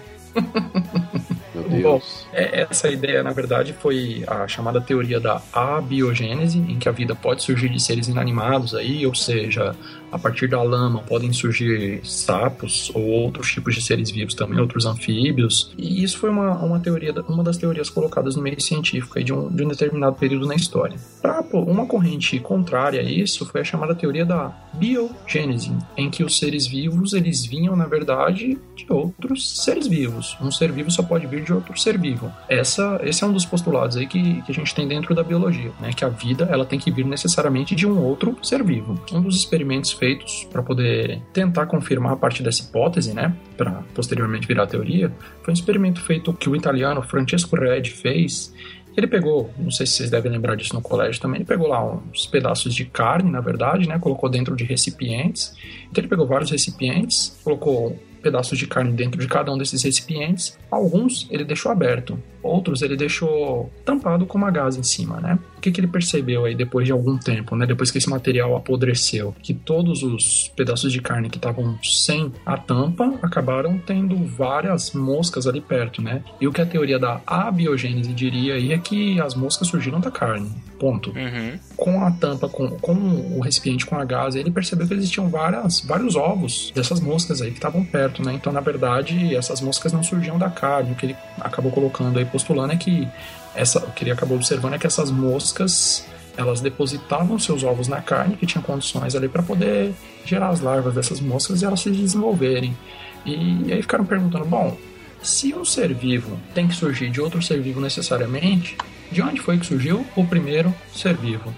Meu 1.56 1.64
Bom, 1.82 1.98
Deus. 1.98 2.28
é- 2.32 2.68
essa 2.70 2.90
ideia, 2.90 3.24
na 3.24 3.32
verdade, 3.32 3.74
foi 3.74 4.24
a 4.28 4.48
chamada 4.48 4.80
teoria 4.80 5.20
da 5.20 5.42
abiogênese, 5.52 6.60
em 6.60 6.78
que 6.78 6.88
a 6.88 6.92
vida 6.92 7.16
pode 7.16 7.44
surgir 7.44 7.70
de 7.70 7.82
seres 7.82 8.08
inanimados 8.08 8.76
aí, 8.76 9.06
ou 9.06 9.16
seja, 9.16 9.76
a 10.12 10.18
partir 10.18 10.48
da 10.48 10.62
lama 10.62 11.00
podem 11.00 11.32
surgir 11.34 12.00
sapos 12.04 12.92
ou 12.94 13.04
outros 13.04 13.52
tipos 13.52 13.76
de 13.76 13.82
seres 13.82 14.10
vivos 14.10 14.34
também, 14.34 14.60
outros 14.60 14.86
anfíbios. 14.86 15.74
E 15.78 16.04
isso 16.04 16.18
foi 16.18 16.30
uma, 16.30 16.56
uma 16.64 16.80
teoria, 16.80 17.14
uma 17.28 17.44
das 17.44 17.58
teorias 17.58 17.90
colocadas 17.90 18.36
no 18.36 18.42
meio 18.42 18.60
científico 18.62 19.22
de, 19.24 19.34
um, 19.34 19.50
de 19.50 19.64
um 19.64 19.68
determinado 19.68 20.16
período 20.16 20.48
na 20.48 20.56
história. 20.56 20.98
Pra, 21.22 21.44
pô, 21.44 21.60
uma 21.62 21.86
corrente 21.86 22.40
contrária 22.40 23.02
a 23.02 23.04
isso 23.04 23.46
foi 23.46 23.62
a 23.62 23.64
chamada 23.64 23.96
teoria 23.96 24.26
da 24.26 24.54
biogênese, 24.74 25.76
em 25.96 26.10
que 26.10 26.24
os 26.24 26.38
seres 26.38 26.68
vivos 26.68 27.14
eles 27.14 27.46
vinham, 27.46 27.76
na 27.76 27.86
verdade, 27.86 28.58
de 28.76 28.86
outros 28.90 29.64
seres 29.64 29.88
vivos. 29.88 30.38
Um 30.42 30.52
ser 30.52 30.72
vivo 30.72 30.92
só 30.92 31.04
pode 31.04 31.26
vir 31.28 31.44
de 31.44 31.54
outro 31.54 31.78
ser 31.78 31.98
vivo. 31.98 32.32
Essa, 32.48 33.00
esse 33.04 33.24
é 33.24 33.28
um 33.28 33.34
dos 33.34 33.46
postulados 33.46 33.98
aí 33.98 34.08
que, 34.08 34.42
que 34.44 34.52
a 34.52 34.56
gente 34.56 34.74
tem 34.74 34.88
dentro 34.88 35.14
da 35.16 35.24
biologia, 35.24 35.72
né? 35.80 35.92
Que 35.94 36.06
a 36.06 36.10
vida 36.10 36.48
ela 36.52 36.66
tem 36.66 36.80
que 36.80 36.92
vir 36.92 37.06
necessariamente 37.06 37.76
de 37.76 37.88
um 37.88 38.00
outro 38.00 38.38
ser 38.44 38.64
vivo. 38.64 39.00
Um 39.12 39.22
dos 39.22 39.36
experimentos 39.36 39.97
feitos 39.98 40.48
para 40.52 40.62
poder 40.64 41.22
tentar 41.34 41.66
confirmar 41.66 42.14
a 42.14 42.16
parte 42.16 42.42
dessa 42.42 42.64
hipótese, 42.64 43.14
né? 43.14 43.36
Para 43.56 43.84
posteriormente 43.94 44.48
virar 44.48 44.68
teoria, 44.68 45.12
foi 45.44 45.52
um 45.52 45.56
experimento 45.56 46.02
feito 46.02 46.34
que 46.34 46.50
o 46.50 46.56
italiano 46.56 47.02
Francesco 47.02 47.56
Redi 47.56 47.92
fez 47.92 48.54
ele 48.98 49.06
pegou, 49.06 49.52
não 49.60 49.70
sei 49.70 49.86
se 49.86 49.94
vocês 49.94 50.10
devem 50.10 50.32
lembrar 50.32 50.56
disso 50.56 50.74
no 50.74 50.82
colégio 50.82 51.22
também, 51.22 51.38
ele 51.38 51.46
pegou 51.46 51.68
lá 51.68 51.86
uns 51.86 52.26
pedaços 52.26 52.74
de 52.74 52.84
carne, 52.84 53.30
na 53.30 53.40
verdade, 53.40 53.88
né? 53.88 54.00
Colocou 54.00 54.28
dentro 54.28 54.56
de 54.56 54.64
recipientes. 54.64 55.54
Então 55.84 56.02
ele 56.02 56.08
pegou 56.08 56.26
vários 56.26 56.50
recipientes, 56.50 57.40
colocou 57.44 57.96
pedaços 58.24 58.58
de 58.58 58.66
carne 58.66 58.92
dentro 58.92 59.22
de 59.22 59.28
cada 59.28 59.54
um 59.54 59.58
desses 59.58 59.84
recipientes. 59.84 60.58
Alguns 60.72 61.28
ele 61.30 61.46
deixou 61.46 61.72
aberto, 61.72 62.18
outros 62.48 62.82
ele 62.82 62.96
deixou 62.96 63.72
tampado 63.86 64.26
com 64.26 64.38
uma 64.38 64.52
gás 64.52 64.76
em 64.78 64.84
cima, 64.84 65.20
né? 65.20 65.38
O 65.58 65.62
que, 65.62 65.72
que 65.72 65.80
ele 65.82 65.88
percebeu 65.88 66.46
aí 66.46 66.56
depois 66.56 66.86
de 66.86 66.92
algum 66.92 67.18
tempo, 67.18 67.56
né? 67.56 67.66
Depois 67.66 67.90
que 67.92 67.98
esse 67.98 68.10
material 68.10 68.56
apodreceu, 68.56 69.36
que 69.42 69.54
todos 69.54 70.04
os 70.04 70.52
pedaços 70.56 70.92
de 70.92 71.02
carne 71.02 71.30
que 71.30 71.38
estavam 71.38 71.78
sem 71.84 72.32
a 72.46 72.58
tampa 72.58 73.14
acabaram 73.22 73.78
tendo 73.78 74.16
várias 74.26 74.92
moscas 74.94 75.48
ali 75.48 75.60
perto, 75.62 76.02
né? 76.02 76.24
E 76.40 76.48
o 76.48 76.54
que 76.54 76.62
a 76.62 76.66
teoria 76.66 77.00
da 77.00 77.22
abiogênese 77.26 78.14
diria 78.14 78.56
aí 78.56 78.72
é 78.72 78.78
que 78.78 79.20
as 79.20 79.34
moscas 79.36 79.68
surgiram 79.68 80.00
da 80.00 80.12
carne. 80.12 80.50
Ponto 80.80 81.10
Uhum. 81.10 81.58
com 81.76 82.04
a 82.04 82.12
tampa, 82.12 82.48
com, 82.48 82.70
com 82.70 82.94
o 82.94 83.40
recipiente 83.40 83.84
com 83.84 83.96
a 83.96 84.06
gás, 84.06 84.36
ele 84.36 84.52
percebeu 84.52 84.88
que 84.88 84.94
existiam 84.94 85.28
várias, 85.28 85.82
vários 85.82 86.16
ovos 86.16 86.72
dessas 86.76 87.00
moscas 87.00 87.42
aí 87.42 87.50
que 87.50 87.58
estavam 87.58 87.84
perto, 87.84 88.24
né? 88.24 88.34
Então, 88.34 88.54
na 88.54 88.60
verdade, 88.62 89.36
essas 89.36 89.60
moscas 89.60 89.92
não 89.92 90.04
surgiam 90.04 90.38
da 90.38 90.50
carne. 90.52 90.92
O 90.92 90.96
que 90.96 91.08
ele 91.08 91.16
acabou 91.42 91.72
colocando 91.72 92.20
aí, 92.20 92.26
postulando, 92.38 92.74
é 92.74 92.78
que 92.78 93.08
essa, 93.56 93.80
o 93.80 93.92
que 93.92 94.04
ele 94.04 94.12
acabou 94.12 94.38
observando 94.38 94.76
é 94.76 94.78
que 94.78 94.86
essas 94.86 95.10
moscas 95.10 96.06
elas 96.38 96.62
depositavam 96.62 97.40
seus 97.40 97.64
ovos 97.64 97.88
na 97.88 98.00
carne, 98.00 98.38
que 98.38 98.46
tinha 98.46 98.62
condições 98.62 99.16
ali 99.16 99.28
para 99.28 99.42
poder 99.42 99.92
gerar 100.24 100.50
as 100.50 100.62
larvas 100.62 100.94
dessas 100.94 101.20
moscas 101.20 101.62
e 101.62 101.66
elas 101.66 101.80
se 101.80 101.90
desenvolverem. 101.90 102.78
E, 103.26 103.74
aí 103.74 103.82
ficaram 103.82 104.06
perguntando, 104.06 104.46
bom, 104.46 104.78
se 105.24 105.54
um 105.56 105.66
ser 105.66 105.94
vivo 105.96 106.40
tem 106.54 106.68
que 106.68 106.76
surgir 106.76 107.10
de 107.10 107.20
outro 107.20 107.42
ser 107.42 107.60
vivo 107.60 107.82
necessariamente, 107.82 108.78
de 109.12 109.22
onde 109.22 109.42
foi 109.42 109.58
que 109.58 109.66
surgiu 109.66 110.06
o 110.16 110.26
primeiro 110.26 110.74
ser 110.94 111.16
vivo? 111.16 111.54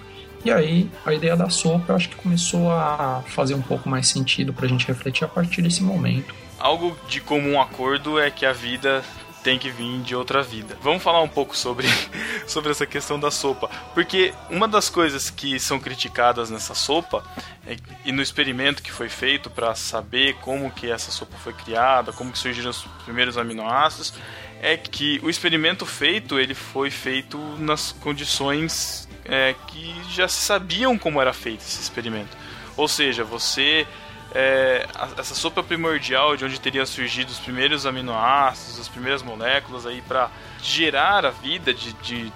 E 0.46 0.50
aí, 0.50 0.90
a 1.06 1.14
ideia 1.14 1.36
da 1.36 1.50
sopa 1.50 1.92
eu 1.92 1.96
acho 1.98 2.08
que 2.08 2.16
começou 2.16 2.72
a 2.72 3.22
fazer 3.28 3.56
um 3.56 3.62
pouco 3.62 3.90
mais 3.90 4.08
sentido 4.08 4.54
pra 4.54 4.66
gente 4.68 4.88
refletir 4.88 5.26
a 5.26 5.28
partir 5.28 5.62
desse 5.62 5.84
momento. 5.84 6.34
Algo 6.58 6.98
de 7.10 7.20
comum 7.20 7.60
acordo 7.60 8.18
é 8.18 8.32
que 8.32 8.46
a 8.46 8.54
vida 8.54 9.04
tem 9.44 9.58
que 9.58 9.70
vir 9.70 10.02
de 10.02 10.16
outra 10.16 10.42
vida. 10.42 10.78
Vamos 10.82 11.02
falar 11.02 11.22
um 11.22 11.28
pouco 11.28 11.56
sobre, 11.56 11.88
sobre 12.48 12.72
essa 12.72 12.86
questão 12.86 13.20
da 13.20 13.32
sopa. 13.32 13.70
Porque 13.94 14.34
uma 14.50 14.68
das 14.68 14.90
coisas 14.90 15.30
que 15.30 15.60
são 15.60 15.80
criticadas 15.80 16.50
nessa 16.50 16.74
sopa, 16.74 17.24
é- 17.66 17.78
e 18.06 18.12
no 18.12 18.22
experimento 18.22 18.84
que 18.84 18.92
foi 18.92 19.10
feito 19.10 19.50
para 19.50 19.74
saber 19.76 20.36
como 20.36 20.72
que 20.72 20.90
essa 20.92 21.12
sopa 21.12 21.38
foi 21.38 21.54
criada, 21.54 22.12
como 22.12 22.32
que 22.32 22.38
surgiram 22.38 22.70
os 22.72 22.84
primeiros 23.06 23.38
aminoácidos, 23.38 24.14
é 24.62 24.76
que 24.76 25.20
o 25.24 25.30
experimento 25.30 25.86
feito, 25.86 26.38
ele 26.40 26.54
foi 26.54 26.92
feito 26.92 27.38
nas 27.58 27.94
condições 27.94 29.08
é, 29.26 29.56
que 29.68 29.96
já 30.12 30.28
se 30.28 30.42
sabiam 30.42 30.98
como 30.98 31.22
era 31.22 31.32
feito 31.32 31.62
esse 31.62 31.82
experimento. 31.82 32.36
Ou 32.76 32.88
seja, 32.88 33.24
você 33.24 33.86
é, 34.34 34.88
essa 35.18 35.34
sopa 35.36 35.64
primordial 35.64 36.36
de 36.38 36.46
onde 36.46 36.60
teria 36.60 36.86
surgido 36.86 37.32
os 37.32 37.40
primeiros 37.40 37.86
aminoácidos, 37.86 38.80
as 38.80 38.88
primeiras 38.88 39.22
moléculas 39.22 39.86
aí 39.86 40.02
para 40.02 40.30
gerar 40.62 41.26
a 41.26 41.30
vida 41.32 41.74
de, 41.74 41.94
de- 41.94 42.32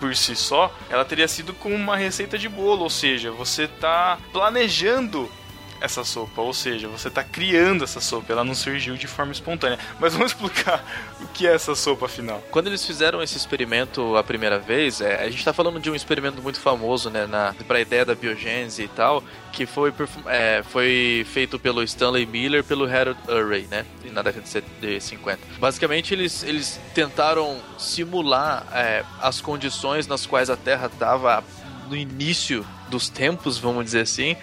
por 0.00 0.14
si 0.16 0.34
só, 0.36 0.72
ela 0.90 1.04
teria 1.04 1.26
sido 1.28 1.52
com 1.54 1.74
uma 1.74 1.96
receita 1.96 2.38
de 2.38 2.48
bolo, 2.48 2.82
ou 2.82 2.90
seja, 2.90 3.30
você 3.30 3.64
está 3.64 4.18
planejando 4.32 5.30
essa 5.80 6.04
sopa, 6.04 6.40
ou 6.40 6.52
seja, 6.52 6.88
você 6.88 7.08
está 7.08 7.22
criando 7.22 7.84
essa 7.84 8.00
sopa, 8.00 8.32
ela 8.32 8.44
não 8.44 8.54
surgiu 8.54 8.96
de 8.96 9.06
forma 9.06 9.32
espontânea. 9.32 9.78
Mas 9.98 10.12
vamos 10.14 10.32
explicar 10.32 10.84
o 11.20 11.26
que 11.28 11.46
é 11.46 11.54
essa 11.54 11.74
sopa 11.74 12.06
afinal. 12.06 12.42
Quando 12.50 12.68
eles 12.68 12.84
fizeram 12.84 13.22
esse 13.22 13.36
experimento 13.36 14.16
a 14.16 14.24
primeira 14.24 14.58
vez, 14.58 15.00
é, 15.00 15.22
a 15.22 15.30
gente 15.30 15.44
tá 15.44 15.52
falando 15.52 15.80
de 15.80 15.90
um 15.90 15.94
experimento 15.94 16.42
muito 16.42 16.60
famoso, 16.60 17.10
né, 17.10 17.26
na, 17.26 17.54
pra 17.66 17.80
ideia 17.80 18.04
da 18.04 18.14
biogênese 18.14 18.84
e 18.84 18.88
tal, 18.88 19.22
que 19.52 19.66
foi, 19.66 19.92
é, 20.26 20.62
foi 20.68 21.26
feito 21.32 21.58
pelo 21.58 21.82
Stanley 21.82 22.26
Miller 22.26 22.60
e 22.60 22.62
pelo 22.62 22.84
Harold 22.84 23.18
Urey, 23.28 23.66
né, 23.70 23.86
na 24.12 24.22
década 24.22 24.44
de 24.80 25.00
50. 25.00 25.40
Basicamente, 25.58 26.12
eles, 26.12 26.42
eles 26.42 26.80
tentaram 26.94 27.58
simular 27.78 28.66
é, 28.72 29.04
as 29.20 29.40
condições 29.40 30.06
nas 30.06 30.26
quais 30.26 30.50
a 30.50 30.56
Terra 30.56 30.86
estava 30.86 31.42
no 31.88 31.96
início 31.96 32.66
dos 32.88 33.08
tempos, 33.08 33.58
vamos 33.58 33.84
dizer 33.84 34.00
assim, 34.00 34.36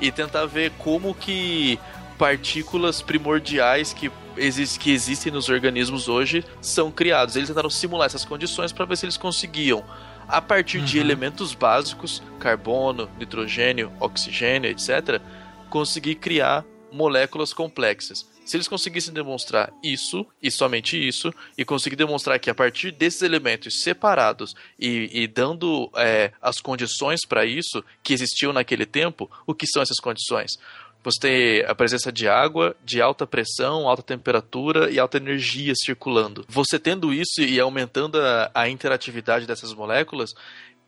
e 0.00 0.10
tentar 0.10 0.46
ver 0.46 0.70
como 0.78 1.14
que 1.14 1.78
partículas 2.18 3.00
primordiais 3.00 3.92
que, 3.92 4.10
que 4.78 4.90
existem 4.92 5.32
nos 5.32 5.48
organismos 5.48 6.08
hoje 6.08 6.44
são 6.60 6.90
criados. 6.90 7.36
Eles 7.36 7.48
tentaram 7.48 7.70
simular 7.70 8.06
essas 8.06 8.24
condições 8.24 8.72
para 8.72 8.84
ver 8.84 8.96
se 8.96 9.06
eles 9.06 9.16
conseguiam, 9.16 9.84
a 10.28 10.40
partir 10.40 10.80
de 10.82 10.98
elementos 10.98 11.54
básicos, 11.54 12.22
carbono, 12.38 13.08
nitrogênio, 13.18 13.90
oxigênio, 13.98 14.70
etc., 14.70 15.20
conseguir 15.68 16.16
criar 16.16 16.64
moléculas 16.92 17.52
complexas. 17.52 18.29
Se 18.50 18.56
eles 18.56 18.66
conseguissem 18.66 19.14
demonstrar 19.14 19.72
isso, 19.80 20.26
e 20.42 20.50
somente 20.50 20.98
isso, 20.98 21.32
e 21.56 21.64
conseguir 21.64 21.94
demonstrar 21.94 22.36
que 22.40 22.50
a 22.50 22.54
partir 22.54 22.90
desses 22.90 23.22
elementos 23.22 23.80
separados 23.80 24.56
e, 24.76 25.08
e 25.12 25.28
dando 25.28 25.88
é, 25.94 26.32
as 26.42 26.56
condições 26.56 27.20
para 27.24 27.46
isso 27.46 27.84
que 28.02 28.12
existiam 28.12 28.52
naquele 28.52 28.84
tempo, 28.84 29.30
o 29.46 29.54
que 29.54 29.68
são 29.68 29.80
essas 29.80 29.98
condições? 29.98 30.50
Você 31.04 31.20
tem 31.20 31.64
a 31.64 31.76
presença 31.76 32.10
de 32.10 32.26
água, 32.26 32.74
de 32.84 33.00
alta 33.00 33.24
pressão, 33.24 33.88
alta 33.88 34.02
temperatura 34.02 34.90
e 34.90 34.98
alta 34.98 35.18
energia 35.18 35.72
circulando. 35.76 36.44
Você 36.48 36.76
tendo 36.76 37.14
isso 37.14 37.40
e 37.40 37.60
aumentando 37.60 38.20
a, 38.20 38.50
a 38.52 38.68
interatividade 38.68 39.46
dessas 39.46 39.72
moléculas, 39.72 40.30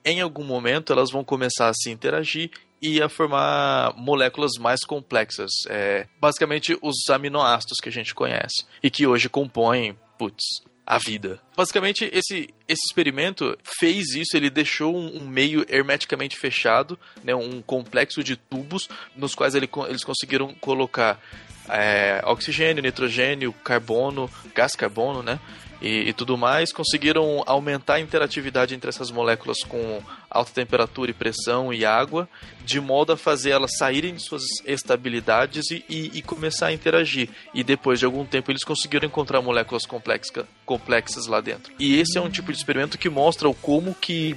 em 0.05 0.21
algum 0.21 0.43
momento 0.43 0.93
elas 0.93 1.13
vão 1.13 1.23
começar 1.23 1.69
a 1.69 1.75
se 1.75 1.91
interagir 1.91 2.51
e 2.83 3.01
a 3.01 3.09
formar 3.09 3.95
moléculas 3.97 4.53
mais 4.59 4.81
complexas. 4.85 5.51
É, 5.69 6.07
basicamente 6.21 6.77
os 6.83 7.09
aminoácidos 7.09 7.79
que 7.81 7.89
a 7.89 7.93
gente 7.93 8.15
conhece 8.15 8.67
e 8.83 8.91
que 8.91 9.07
hoje 9.07 9.29
compõem, 9.29 9.97
putz, 10.19 10.43
a 10.85 10.99
vida. 10.99 11.41
Basicamente, 11.57 12.11
esse, 12.13 12.49
esse 12.69 12.83
experimento 12.87 13.57
fez 13.79 14.15
isso, 14.15 14.37
ele 14.37 14.51
deixou 14.51 14.97
um, 14.97 15.23
um 15.23 15.27
meio 15.27 15.65
hermeticamente 15.69 16.37
fechado, 16.37 16.99
né, 17.23 17.35
um 17.35 17.63
complexo 17.63 18.23
de 18.23 18.37
tubos, 18.37 18.89
nos 19.15 19.35
quais 19.35 19.55
ele, 19.55 19.71
eles 19.89 20.03
conseguiram 20.03 20.53
colocar 20.55 21.21
é, 21.69 22.21
oxigênio, 22.25 22.83
nitrogênio, 22.83 23.53
carbono, 23.53 24.29
gás 24.55 24.75
carbono, 24.75 25.23
né? 25.23 25.39
E, 25.83 26.09
e 26.09 26.13
tudo 26.13 26.39
mais, 26.39 26.73
conseguiram 26.73 27.43
aumentar 27.45 27.95
a 27.95 28.01
interatividade 28.01 28.73
entre 28.75 28.89
essas 28.89 29.11
moléculas 29.11 29.59
com 29.69 30.01
alta 30.31 30.53
temperatura 30.53 31.11
e 31.11 31.15
pressão 31.15 31.75
e 31.75 31.85
água, 31.85 32.29
de 32.65 32.81
modo 32.81 33.13
a 33.13 33.17
fazer 33.17 33.51
elas 33.51 33.77
saírem 33.77 34.15
de 34.15 34.23
suas 34.23 34.45
estabilidades 34.65 35.71
e, 35.71 35.85
e- 35.89 36.11
e 36.15 36.23
começar 36.23 36.67
a 36.69 36.73
interagir. 36.73 37.29
E 37.53 37.65
depois 37.65 37.99
de 37.99 38.05
algum 38.05 38.25
tempo 38.25 38.51
eles 38.51 38.63
conseguiram 38.65 39.07
encontrar 39.07 39.43
moléculas 39.43 39.85
complexa- 39.85 40.47
complexas 40.65 41.27
lá 41.27 41.41
dentro. 41.41 41.73
E 41.79 41.99
esse 41.99 42.17
é 42.17 42.21
um 42.21 42.31
tipo 42.31 42.53
de 42.53 42.59
experimento 42.59 42.97
que 42.97 43.09
mostra 43.11 43.49
o 43.49 43.55
como 43.55 43.95
que 43.95 44.37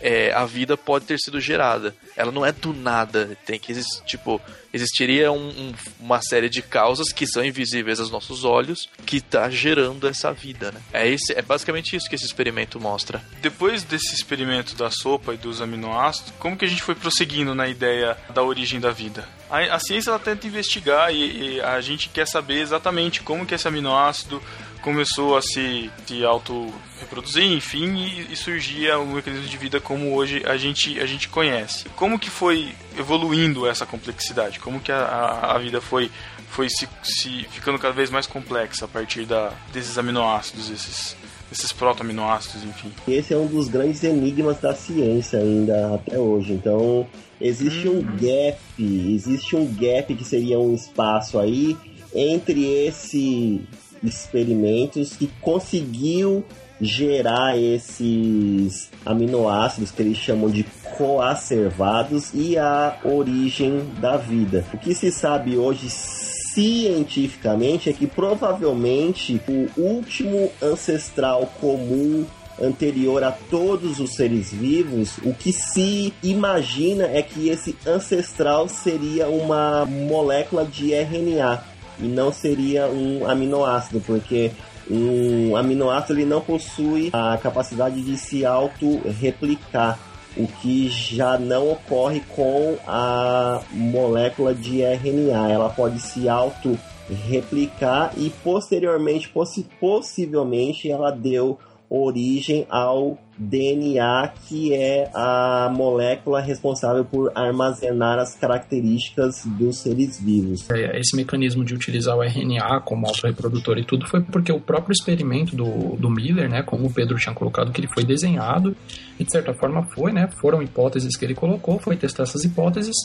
é, 0.00 0.32
a 0.32 0.44
vida 0.44 0.76
pode 0.76 1.04
ter 1.04 1.18
sido 1.18 1.40
gerada. 1.40 1.94
Ela 2.16 2.32
não 2.32 2.44
é 2.44 2.52
do 2.52 2.72
nada. 2.72 3.36
Tem 3.46 3.58
que 3.58 3.72
existir, 3.72 4.02
tipo, 4.04 4.40
existiria 4.72 5.32
um- 5.32 5.48
um- 5.48 5.74
uma 6.00 6.20
série 6.22 6.48
de 6.48 6.60
causas 6.62 7.12
que 7.12 7.26
são 7.26 7.44
invisíveis 7.44 8.00
aos 8.00 8.10
nossos 8.10 8.44
olhos 8.44 8.88
que 9.06 9.20
tá 9.20 9.48
gerando 9.50 10.06
essa 10.06 10.32
vida, 10.32 10.70
né? 10.72 10.80
É, 10.92 11.08
esse, 11.08 11.32
é 11.32 11.42
basicamente 11.42 11.96
isso 11.96 12.08
que 12.08 12.14
esse 12.14 12.24
experimento 12.26 12.78
mostra. 12.80 13.22
Depois 13.40 13.82
desse 13.82 14.14
experimento 14.14 14.74
da 14.74 14.90
sopa 14.90 15.34
e 15.34 15.36
dos 15.36 15.60
aminoácidos, 15.62 16.32
como 16.38 16.56
que 16.56 16.64
a 16.64 16.68
gente 16.68 16.82
foi 16.82 16.94
prosseguindo 16.94 17.54
na 17.54 17.68
ideia 17.68 18.16
da 18.30 18.42
origem 18.42 18.78
da 18.80 18.90
vida? 18.90 19.26
A, 19.50 19.60
a 19.76 19.78
ciência 19.78 20.10
ela 20.10 20.18
tenta 20.18 20.46
investigar 20.46 21.12
e, 21.12 21.54
e 21.56 21.60
a 21.60 21.80
gente 21.80 22.10
quer 22.10 22.26
saber 22.26 22.60
exatamente 22.60 23.22
como 23.22 23.46
que 23.46 23.54
esse 23.54 23.66
aminoácido 23.66 24.42
começou 24.88 25.36
a 25.36 25.42
se, 25.42 25.90
se 26.06 26.24
auto-reproduzir, 26.24 27.44
enfim, 27.44 27.94
e, 27.94 28.32
e 28.32 28.36
surgia 28.36 28.98
um 28.98 29.12
mecanismo 29.12 29.46
de 29.46 29.56
vida 29.58 29.78
como 29.78 30.14
hoje 30.14 30.42
a 30.46 30.56
gente, 30.56 30.98
a 30.98 31.04
gente 31.04 31.28
conhece. 31.28 31.84
Como 31.90 32.18
que 32.18 32.30
foi 32.30 32.70
evoluindo 32.98 33.68
essa 33.68 33.84
complexidade? 33.84 34.58
Como 34.58 34.80
que 34.80 34.90
a, 34.90 34.96
a, 34.96 35.56
a 35.56 35.58
vida 35.58 35.78
foi, 35.82 36.10
foi 36.48 36.70
se, 36.70 36.88
se 37.02 37.46
ficando 37.50 37.78
cada 37.78 37.92
vez 37.92 38.08
mais 38.08 38.26
complexa 38.26 38.86
a 38.86 38.88
partir 38.88 39.26
da, 39.26 39.52
desses 39.74 39.98
aminoácidos, 39.98 40.70
esses, 40.70 41.14
esses 41.52 41.70
proto-aminoácidos, 41.70 42.64
enfim? 42.64 42.90
Esse 43.06 43.34
é 43.34 43.36
um 43.36 43.46
dos 43.46 43.68
grandes 43.68 44.02
enigmas 44.02 44.58
da 44.58 44.74
ciência 44.74 45.38
ainda 45.38 45.96
até 45.96 46.18
hoje. 46.18 46.54
Então, 46.54 47.06
existe 47.38 47.86
um 47.90 48.00
gap, 48.00 48.58
existe 48.78 49.54
um 49.54 49.66
gap 49.66 50.14
que 50.14 50.24
seria 50.24 50.58
um 50.58 50.74
espaço 50.74 51.38
aí 51.38 51.76
entre 52.14 52.64
esses 52.86 53.60
experimentos 54.02 55.16
que 55.16 55.28
conseguiu 55.40 56.44
gerar 56.80 57.58
esses 57.58 58.88
aminoácidos 59.04 59.90
que 59.90 60.02
eles 60.02 60.16
chamam 60.16 60.48
de 60.48 60.64
coacervados 60.96 62.32
e 62.34 62.56
a 62.56 62.98
origem 63.04 63.84
da 64.00 64.16
vida. 64.16 64.64
O 64.72 64.78
que 64.78 64.94
se 64.94 65.10
sabe 65.10 65.56
hoje 65.56 65.90
cientificamente 65.90 67.90
é 67.90 67.92
que 67.92 68.06
provavelmente 68.06 69.40
o 69.48 69.80
último 69.80 70.52
ancestral 70.62 71.46
comum 71.60 72.24
anterior 72.60 73.22
a 73.22 73.30
todos 73.30 74.00
os 74.00 74.14
seres 74.14 74.52
vivos, 74.52 75.18
o 75.18 75.32
que 75.32 75.52
se 75.52 76.12
imagina 76.22 77.04
é 77.04 77.22
que 77.22 77.48
esse 77.48 77.76
ancestral 77.86 78.68
seria 78.68 79.28
uma 79.28 79.86
molécula 79.86 80.64
de 80.64 80.92
RNA 80.92 81.62
e 82.00 82.06
não 82.06 82.32
seria 82.32 82.86
um 82.86 83.28
aminoácido, 83.28 84.00
porque 84.00 84.52
um 84.90 85.56
aminoácido 85.56 86.18
ele 86.18 86.24
não 86.26 86.40
possui 86.40 87.10
a 87.12 87.36
capacidade 87.38 88.00
de 88.00 88.16
se 88.16 88.44
auto-replicar, 88.44 89.98
o 90.36 90.46
que 90.46 90.88
já 90.88 91.38
não 91.38 91.72
ocorre 91.72 92.22
com 92.34 92.76
a 92.86 93.60
molécula 93.72 94.54
de 94.54 94.82
RNA. 94.82 95.50
Ela 95.50 95.68
pode 95.68 96.00
se 96.00 96.28
auto-replicar 96.28 98.12
e 98.16 98.30
posteriormente, 98.42 99.28
possi 99.28 99.66
possivelmente, 99.80 100.90
ela 100.90 101.10
deu 101.10 101.58
origem 101.90 102.66
ao 102.70 103.18
DNA, 103.38 104.32
que 104.46 104.74
é 104.74 105.10
a 105.14 105.70
molécula 105.72 106.40
responsável 106.40 107.04
por 107.04 107.30
armazenar 107.34 108.18
as 108.18 108.34
características 108.34 109.42
dos 109.46 109.78
seres 109.78 110.20
vivos. 110.20 110.68
É, 110.70 110.98
Esse 110.98 111.16
mecanismo 111.16 111.64
de 111.64 111.74
utilizar 111.74 112.16
o 112.16 112.22
RNA 112.22 112.80
como 112.80 113.06
autorreprodutor 113.06 113.78
e 113.78 113.84
tudo 113.84 114.06
foi 114.06 114.20
porque 114.22 114.52
o 114.52 114.60
próprio 114.60 114.92
experimento 114.92 115.54
do, 115.54 115.96
do 115.96 116.10
Miller, 116.10 116.48
né, 116.48 116.62
como 116.62 116.86
o 116.86 116.92
Pedro 116.92 117.16
tinha 117.16 117.34
colocado, 117.34 117.72
que 117.72 117.80
ele 117.80 117.88
foi 117.92 118.04
desenhado 118.04 118.76
e 119.18 119.24
de 119.24 119.30
certa 119.30 119.54
forma 119.54 119.84
foi, 119.94 120.12
né, 120.12 120.28
foram 120.40 120.62
hipóteses 120.62 121.16
que 121.16 121.24
ele 121.24 121.34
colocou, 121.34 121.78
foi 121.78 121.96
testar 121.96 122.24
essas 122.24 122.44
hipóteses 122.44 122.96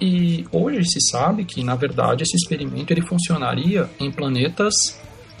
e 0.00 0.44
hoje 0.52 0.84
se 0.84 1.00
sabe 1.10 1.44
que 1.44 1.62
na 1.64 1.74
verdade 1.74 2.22
esse 2.22 2.36
experimento 2.36 2.92
ele 2.92 3.00
funcionaria 3.00 3.88
em 3.98 4.10
planetas 4.10 4.72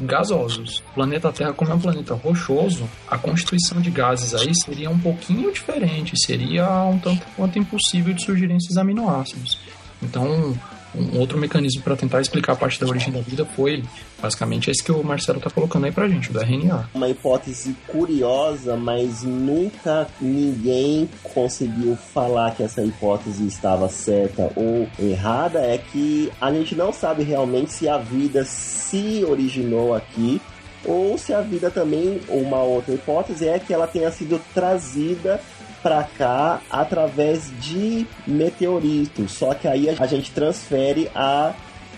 gasosos. 0.00 0.78
O 0.90 0.94
planeta 0.94 1.32
Terra, 1.32 1.52
como 1.52 1.72
é 1.72 1.74
um 1.74 1.80
planeta 1.80 2.14
rochoso, 2.14 2.88
a 3.08 3.18
constituição 3.18 3.80
de 3.80 3.90
gases 3.90 4.34
aí 4.34 4.52
seria 4.54 4.90
um 4.90 4.98
pouquinho 4.98 5.52
diferente, 5.52 6.14
seria 6.24 6.68
um 6.84 6.98
tanto 6.98 7.22
quanto 7.36 7.58
impossível 7.58 8.14
de 8.14 8.24
surgirem 8.24 8.56
esses 8.56 8.76
aminoácidos. 8.76 9.58
Então, 10.02 10.56
um 10.94 11.18
outro 11.18 11.38
mecanismo 11.38 11.82
para 11.82 11.96
tentar 11.96 12.20
explicar 12.20 12.52
a 12.52 12.56
parte 12.56 12.80
da 12.80 12.86
origem 12.86 13.12
da 13.12 13.20
vida 13.20 13.44
foi 13.44 13.82
basicamente 14.20 14.70
esse 14.70 14.82
que 14.82 14.90
o 14.90 15.02
Marcelo 15.02 15.38
está 15.38 15.50
colocando 15.50 15.84
aí 15.84 15.92
pra 15.92 16.08
gente, 16.08 16.30
o 16.30 16.32
do 16.32 16.40
RNA. 16.40 16.90
Uma 16.94 17.08
hipótese 17.08 17.76
curiosa, 17.86 18.76
mas 18.76 19.22
nunca 19.22 20.08
ninguém 20.20 21.08
conseguiu 21.34 21.96
falar 21.96 22.54
que 22.54 22.62
essa 22.62 22.82
hipótese 22.82 23.46
estava 23.46 23.88
certa 23.88 24.50
ou 24.56 24.88
errada, 24.98 25.60
é 25.60 25.78
que 25.78 26.32
a 26.40 26.52
gente 26.52 26.74
não 26.74 26.92
sabe 26.92 27.22
realmente 27.22 27.72
se 27.72 27.88
a 27.88 27.98
vida 27.98 28.44
se 28.44 29.24
originou 29.24 29.94
aqui 29.94 30.40
ou 30.84 31.18
se 31.18 31.34
a 31.34 31.40
vida 31.40 31.70
também, 31.70 32.20
uma 32.28 32.62
outra 32.62 32.94
hipótese 32.94 33.48
é 33.48 33.58
que 33.58 33.74
ela 33.74 33.86
tenha 33.86 34.10
sido 34.10 34.40
trazida 34.54 35.40
para 35.82 36.02
cá 36.04 36.60
através 36.70 37.50
de 37.60 38.06
meteoritos. 38.26 39.32
Só 39.32 39.54
que 39.54 39.68
aí 39.68 39.88
a 39.88 40.06
gente 40.06 40.30
transfere 40.32 41.10
a 41.14 41.52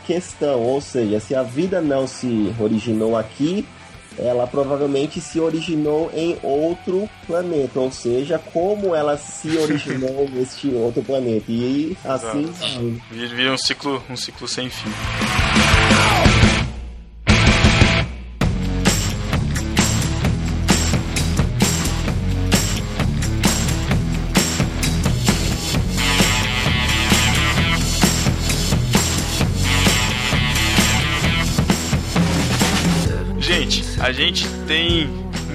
questão, 0.06 0.60
ou 0.60 0.80
seja, 0.80 1.20
se 1.20 1.34
a 1.34 1.42
vida 1.42 1.80
não 1.80 2.06
se 2.06 2.52
originou 2.58 3.16
aqui, 3.16 3.64
ela 4.18 4.46
provavelmente 4.46 5.20
se 5.20 5.40
originou 5.40 6.10
em 6.14 6.36
outro 6.42 7.08
planeta, 7.26 7.80
ou 7.80 7.90
seja, 7.90 8.38
como 8.52 8.94
ela 8.94 9.16
se 9.16 9.56
originou 9.58 10.28
neste 10.30 10.68
outro 10.68 11.02
planeta. 11.02 11.44
E 11.48 11.96
assim 12.04 12.52
vira 13.10 13.52
um 13.52 13.58
ciclo, 13.58 14.02
um 14.10 14.16
ciclo 14.16 14.48
sem 14.48 14.68
fim. 14.68 14.90
Gente, 34.20 34.46
tem 34.68 35.06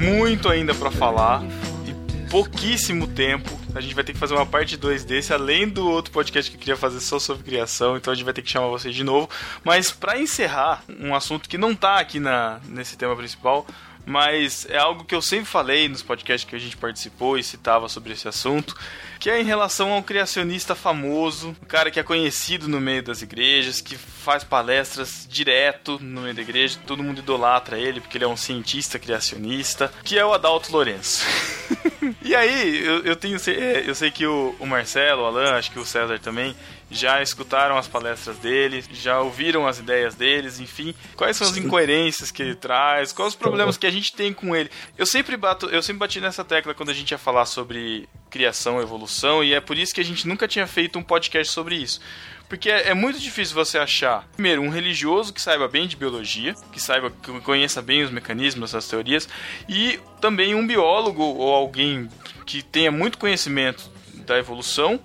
muito 0.01 0.49
ainda 0.49 0.73
pra 0.73 0.89
falar 0.89 1.43
e 1.87 2.31
pouquíssimo 2.31 3.05
tempo. 3.05 3.51
A 3.75 3.79
gente 3.79 3.93
vai 3.93 4.03
ter 4.03 4.13
que 4.13 4.17
fazer 4.17 4.33
uma 4.33 4.43
parte 4.43 4.75
2 4.75 5.05
desse, 5.05 5.31
além 5.31 5.69
do 5.69 5.87
outro 5.87 6.11
podcast 6.11 6.49
que 6.49 6.57
eu 6.57 6.59
queria 6.59 6.75
fazer 6.75 6.99
só 6.99 7.19
sobre 7.19 7.43
criação, 7.43 7.95
então 7.95 8.11
a 8.11 8.15
gente 8.15 8.25
vai 8.25 8.33
ter 8.33 8.41
que 8.41 8.49
chamar 8.49 8.69
vocês 8.69 8.95
de 8.95 9.03
novo. 9.03 9.29
Mas 9.63 9.91
pra 9.91 10.19
encerrar, 10.19 10.83
um 10.99 11.13
assunto 11.13 11.47
que 11.47 11.59
não 11.59 11.75
tá 11.75 11.99
aqui 11.99 12.19
na, 12.19 12.59
nesse 12.67 12.97
tema 12.97 13.15
principal, 13.15 13.67
mas 14.05 14.67
é 14.69 14.77
algo 14.77 15.03
que 15.03 15.15
eu 15.15 15.21
sempre 15.21 15.45
falei 15.45 15.89
nos 15.89 16.03
podcasts 16.03 16.47
que 16.47 16.55
a 16.55 16.59
gente 16.59 16.77
participou 16.77 17.37
e 17.37 17.43
citava 17.43 17.89
sobre 17.89 18.13
esse 18.13 18.27
assunto, 18.27 18.75
que 19.19 19.29
é 19.29 19.41
em 19.41 19.43
relação 19.43 19.91
ao 19.91 20.03
criacionista 20.03 20.75
famoso, 20.75 21.55
um 21.61 21.65
cara 21.65 21.89
que 21.89 21.99
é 21.99 22.03
conhecido 22.03 22.67
no 22.67 22.79
meio 22.79 23.01
das 23.01 23.21
igrejas, 23.21 23.81
que 23.81 23.95
faz 23.95 24.43
palestras 24.43 25.27
direto 25.29 25.97
no 26.01 26.21
meio 26.21 26.35
da 26.35 26.41
igreja, 26.41 26.79
todo 26.85 27.03
mundo 27.03 27.19
idolatra 27.19 27.79
ele 27.79 27.99
porque 27.99 28.17
ele 28.17 28.25
é 28.25 28.27
um 28.27 28.37
cientista 28.37 28.99
criacionista, 28.99 29.91
que 30.03 30.17
é 30.17 30.25
o 30.25 30.33
Adalto 30.33 30.71
Lourenço. 30.71 31.25
e 32.21 32.35
aí, 32.35 32.85
eu, 32.85 33.03
eu 33.03 33.15
tenho 33.15 33.37
eu 33.85 33.95
sei 33.95 34.11
que 34.11 34.25
o, 34.25 34.55
o 34.59 34.65
Marcelo, 34.65 35.23
o 35.23 35.25
Alan, 35.25 35.53
acho 35.53 35.71
que 35.71 35.79
o 35.79 35.85
César 35.85 36.19
também 36.19 36.55
já 36.95 37.21
escutaram 37.21 37.77
as 37.77 37.87
palestras 37.87 38.37
dele, 38.37 38.83
já 38.91 39.19
ouviram 39.19 39.67
as 39.67 39.79
ideias 39.79 40.15
deles, 40.15 40.59
enfim. 40.59 40.95
Quais 41.15 41.37
são 41.37 41.47
as 41.47 41.57
incoerências 41.57 42.31
que 42.31 42.41
ele 42.41 42.55
traz? 42.55 43.11
Quais 43.11 43.33
os 43.33 43.35
problemas 43.35 43.77
que 43.77 43.85
a 43.85 43.91
gente 43.91 44.13
tem 44.13 44.33
com 44.33 44.55
ele? 44.55 44.69
Eu 44.97 45.05
sempre 45.05 45.35
bato, 45.37 45.67
eu 45.67 45.81
sempre 45.83 45.99
bati 45.99 46.19
nessa 46.19 46.43
tecla 46.43 46.73
quando 46.73 46.89
a 46.89 46.93
gente 46.93 47.11
ia 47.11 47.17
falar 47.17 47.45
sobre 47.45 48.07
criação, 48.29 48.81
evolução, 48.81 49.43
e 49.43 49.53
é 49.53 49.61
por 49.61 49.77
isso 49.77 49.93
que 49.93 50.01
a 50.01 50.05
gente 50.05 50.27
nunca 50.27 50.47
tinha 50.47 50.67
feito 50.67 50.99
um 50.99 51.03
podcast 51.03 51.53
sobre 51.53 51.75
isso. 51.75 52.01
Porque 52.47 52.69
é, 52.69 52.89
é 52.89 52.93
muito 52.93 53.19
difícil 53.19 53.55
você 53.55 53.77
achar, 53.77 54.27
primeiro, 54.33 54.61
um 54.61 54.69
religioso 54.69 55.33
que 55.33 55.41
saiba 55.41 55.67
bem 55.67 55.87
de 55.87 55.95
biologia, 55.95 56.55
que 56.71 56.81
saiba, 56.81 57.11
que 57.11 57.39
conheça 57.41 57.81
bem 57.81 58.03
os 58.03 58.11
mecanismos 58.11 58.71
dessas 58.71 58.87
teorias, 58.87 59.27
e 59.67 59.99
também 60.21 60.53
um 60.53 60.65
biólogo 60.65 61.23
ou 61.23 61.53
alguém 61.53 62.09
que 62.45 62.61
tenha 62.61 62.91
muito 62.91 63.17
conhecimento 63.17 63.89
da 64.13 64.37
evolução, 64.37 64.99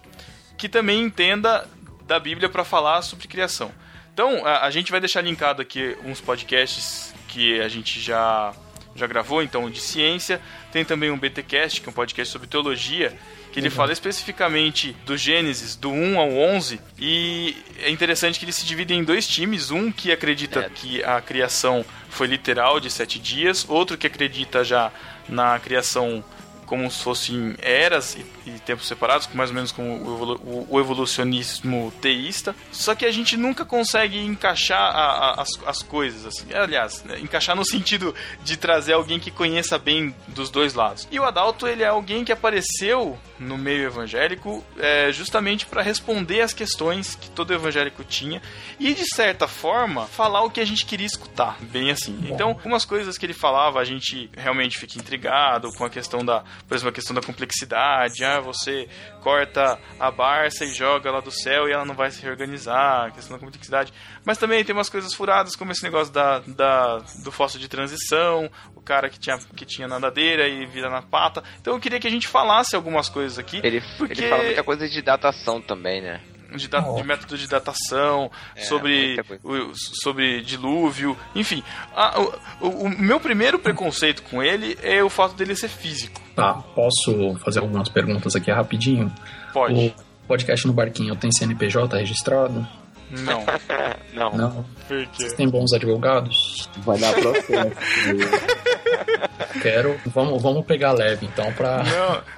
que 0.56 0.68
também 0.68 1.02
entenda 1.02 1.66
da 2.10 2.18
Bíblia 2.18 2.48
para 2.48 2.64
falar 2.64 3.02
sobre 3.02 3.28
criação. 3.28 3.70
Então, 4.12 4.44
a, 4.44 4.66
a 4.66 4.70
gente 4.70 4.90
vai 4.90 4.98
deixar 4.98 5.20
linkado 5.20 5.62
aqui 5.62 5.96
uns 6.04 6.20
podcasts 6.20 7.14
que 7.28 7.60
a 7.60 7.68
gente 7.68 8.00
já 8.00 8.52
já 8.96 9.06
gravou, 9.06 9.40
então, 9.40 9.70
de 9.70 9.80
ciência. 9.80 10.40
Tem 10.72 10.84
também 10.84 11.12
um 11.12 11.16
BTcast, 11.16 11.80
que 11.80 11.88
é 11.88 11.90
um 11.90 11.94
podcast 11.94 12.32
sobre 12.32 12.48
teologia, 12.48 13.16
que 13.52 13.60
ele 13.60 13.70
fala 13.70 13.92
especificamente 13.92 14.96
do 15.06 15.16
Gênesis, 15.16 15.76
do 15.76 15.90
1 15.92 16.18
ao 16.18 16.32
11, 16.32 16.80
e 16.98 17.56
é 17.78 17.88
interessante 17.88 18.36
que 18.40 18.44
ele 18.44 18.52
se 18.52 18.66
divide 18.66 18.92
em 18.92 19.04
dois 19.04 19.28
times, 19.28 19.70
um 19.70 19.92
que 19.92 20.10
acredita 20.10 20.60
É. 20.60 20.68
que 20.68 21.02
a 21.04 21.20
criação 21.20 21.84
foi 22.08 22.26
literal 22.26 22.80
de 22.80 22.90
sete 22.90 23.20
dias, 23.20 23.64
outro 23.68 23.96
que 23.96 24.08
acredita 24.08 24.64
já 24.64 24.90
na 25.28 25.58
criação 25.60 26.24
como 26.70 26.88
se 26.88 27.02
fossem 27.02 27.56
eras 27.60 28.14
e, 28.14 28.24
e 28.48 28.52
tempos 28.60 28.86
separados, 28.86 29.28
mais 29.34 29.50
ou 29.50 29.54
menos 29.56 29.72
como 29.72 29.90
o, 29.92 30.66
o 30.70 30.78
evolucionismo 31.24 31.92
teísta. 32.00 32.54
Só 32.70 32.94
que 32.94 33.04
a 33.04 33.10
gente 33.10 33.36
nunca 33.36 33.64
consegue 33.64 34.18
encaixar 34.24 34.80
a- 34.80 35.34
a- 35.34 35.42
as, 35.42 35.48
as 35.66 35.82
coisas, 35.82 36.24
assim. 36.24 36.46
Aliás, 36.54 37.02
né, 37.04 37.18
encaixar 37.18 37.56
no 37.56 37.64
sentido 37.64 38.14
de 38.44 38.56
trazer 38.56 38.92
alguém 38.92 39.18
que 39.18 39.32
conheça 39.32 39.78
bem 39.78 40.14
dos 40.28 40.48
dois 40.48 40.74
lados. 40.74 41.08
E 41.10 41.18
o 41.18 41.24
Adalto, 41.24 41.66
ele 41.66 41.82
é 41.82 41.88
alguém 41.88 42.24
que 42.24 42.30
apareceu 42.32 43.18
no 43.38 43.58
meio 43.58 43.84
evangélico 43.84 44.64
é, 44.78 45.10
justamente 45.12 45.66
para 45.66 45.82
responder 45.82 46.40
as 46.42 46.52
questões 46.52 47.16
que 47.16 47.30
todo 47.30 47.52
evangélico 47.52 48.04
tinha 48.04 48.40
e, 48.78 48.94
de 48.94 49.06
certa 49.14 49.48
forma, 49.48 50.06
falar 50.06 50.42
o 50.44 50.50
que 50.50 50.60
a 50.60 50.64
gente 50.64 50.86
queria 50.86 51.06
escutar, 51.06 51.56
bem 51.62 51.90
assim. 51.90 52.16
Então, 52.30 52.50
algumas 52.50 52.84
coisas 52.84 53.18
que 53.18 53.26
ele 53.26 53.32
falava, 53.34 53.80
a 53.80 53.84
gente 53.84 54.30
realmente 54.36 54.78
fica 54.78 54.98
intrigado 54.98 55.72
com 55.72 55.84
a 55.84 55.90
questão 55.90 56.24
da, 56.24 56.44
por 56.66 56.74
exemplo, 56.74 56.90
a 56.90 56.92
questão 56.92 57.14
da 57.14 57.22
complexidade. 57.22 58.24
Ah, 58.24 58.40
você 58.40 58.88
corta 59.22 59.78
a 59.98 60.10
Barça 60.10 60.64
e 60.64 60.72
joga 60.72 61.10
lá 61.10 61.20
do 61.20 61.30
céu 61.30 61.68
e 61.68 61.72
ela 61.72 61.84
não 61.84 61.94
vai 61.94 62.10
se 62.10 62.22
reorganizar, 62.22 63.06
a 63.06 63.10
questão 63.10 63.36
da 63.36 63.44
complexidade. 63.44 63.92
Mas 64.24 64.38
também 64.38 64.64
tem 64.64 64.74
umas 64.74 64.88
coisas 64.88 65.12
furadas, 65.14 65.56
como 65.56 65.72
esse 65.72 65.82
negócio 65.82 66.12
da, 66.12 66.38
da, 66.40 66.98
do 67.24 67.30
fóssil 67.32 67.58
de 67.60 67.68
transição, 67.68 68.50
o 68.74 68.80
cara 68.80 69.08
que 69.08 69.18
tinha, 69.18 69.38
que 69.56 69.64
tinha 69.64 69.88
nadadeira 69.88 70.48
e 70.48 70.66
vira 70.66 70.88
na 70.90 71.02
pata. 71.02 71.42
Então 71.60 71.74
eu 71.74 71.80
queria 71.80 71.98
que 72.00 72.06
a 72.06 72.10
gente 72.10 72.28
falasse 72.28 72.74
algumas 72.76 73.08
coisas 73.08 73.38
aqui. 73.38 73.60
Ele, 73.62 73.80
Porque- 73.98 74.12
ele 74.20 74.28
fala 74.28 74.42
muita 74.44 74.62
coisa 74.62 74.88
de 74.88 75.02
datação 75.02 75.60
também, 75.60 76.00
né? 76.00 76.20
De, 76.56 76.68
da- 76.68 76.80
de 76.80 77.02
método 77.02 77.36
de 77.38 77.46
datação, 77.48 78.30
É, 78.54 78.60
sobre, 78.62 79.16
o, 79.42 79.72
sobre 79.74 80.42
dilúvio, 80.42 81.16
enfim. 81.34 81.62
A- 81.94 82.20
o, 82.20 82.32
o- 82.66 82.84
o 82.84 82.88
meu 82.88 83.18
primeiro 83.20 83.58
preconceito 83.58 84.22
com 84.24 84.42
ele 84.42 84.76
é 84.82 85.02
o 85.02 85.08
fato 85.10 85.34
dele 85.34 85.54
ser 85.54 85.68
físico. 85.68 86.20
Tá, 86.34 86.54
posso 86.54 87.34
fazer 87.44 87.60
algumas 87.60 87.88
perguntas 87.88 88.34
aqui 88.36 88.50
rapidinho? 88.50 89.12
Pode. 89.52 89.94
O 90.24 90.26
podcast 90.28 90.66
no 90.66 90.72
Barquinho 90.72 91.16
tem 91.16 91.30
CNPJ 91.32 91.96
registrado? 91.98 92.66
Não. 93.10 93.44
Não. 94.12 94.32
Não. 94.36 94.64
Por 94.88 95.06
quê? 95.06 95.22
Vocês 95.22 95.32
têm 95.34 95.48
bons 95.48 95.72
advogados? 95.72 96.68
Vai 96.78 96.98
dar 96.98 97.12
processo. 97.14 97.76
Quero. 99.62 99.98
Vamos, 100.06 100.42
vamos 100.42 100.64
pegar 100.66 100.92
leve 100.92 101.26
então 101.26 101.52
pra. 101.52 101.82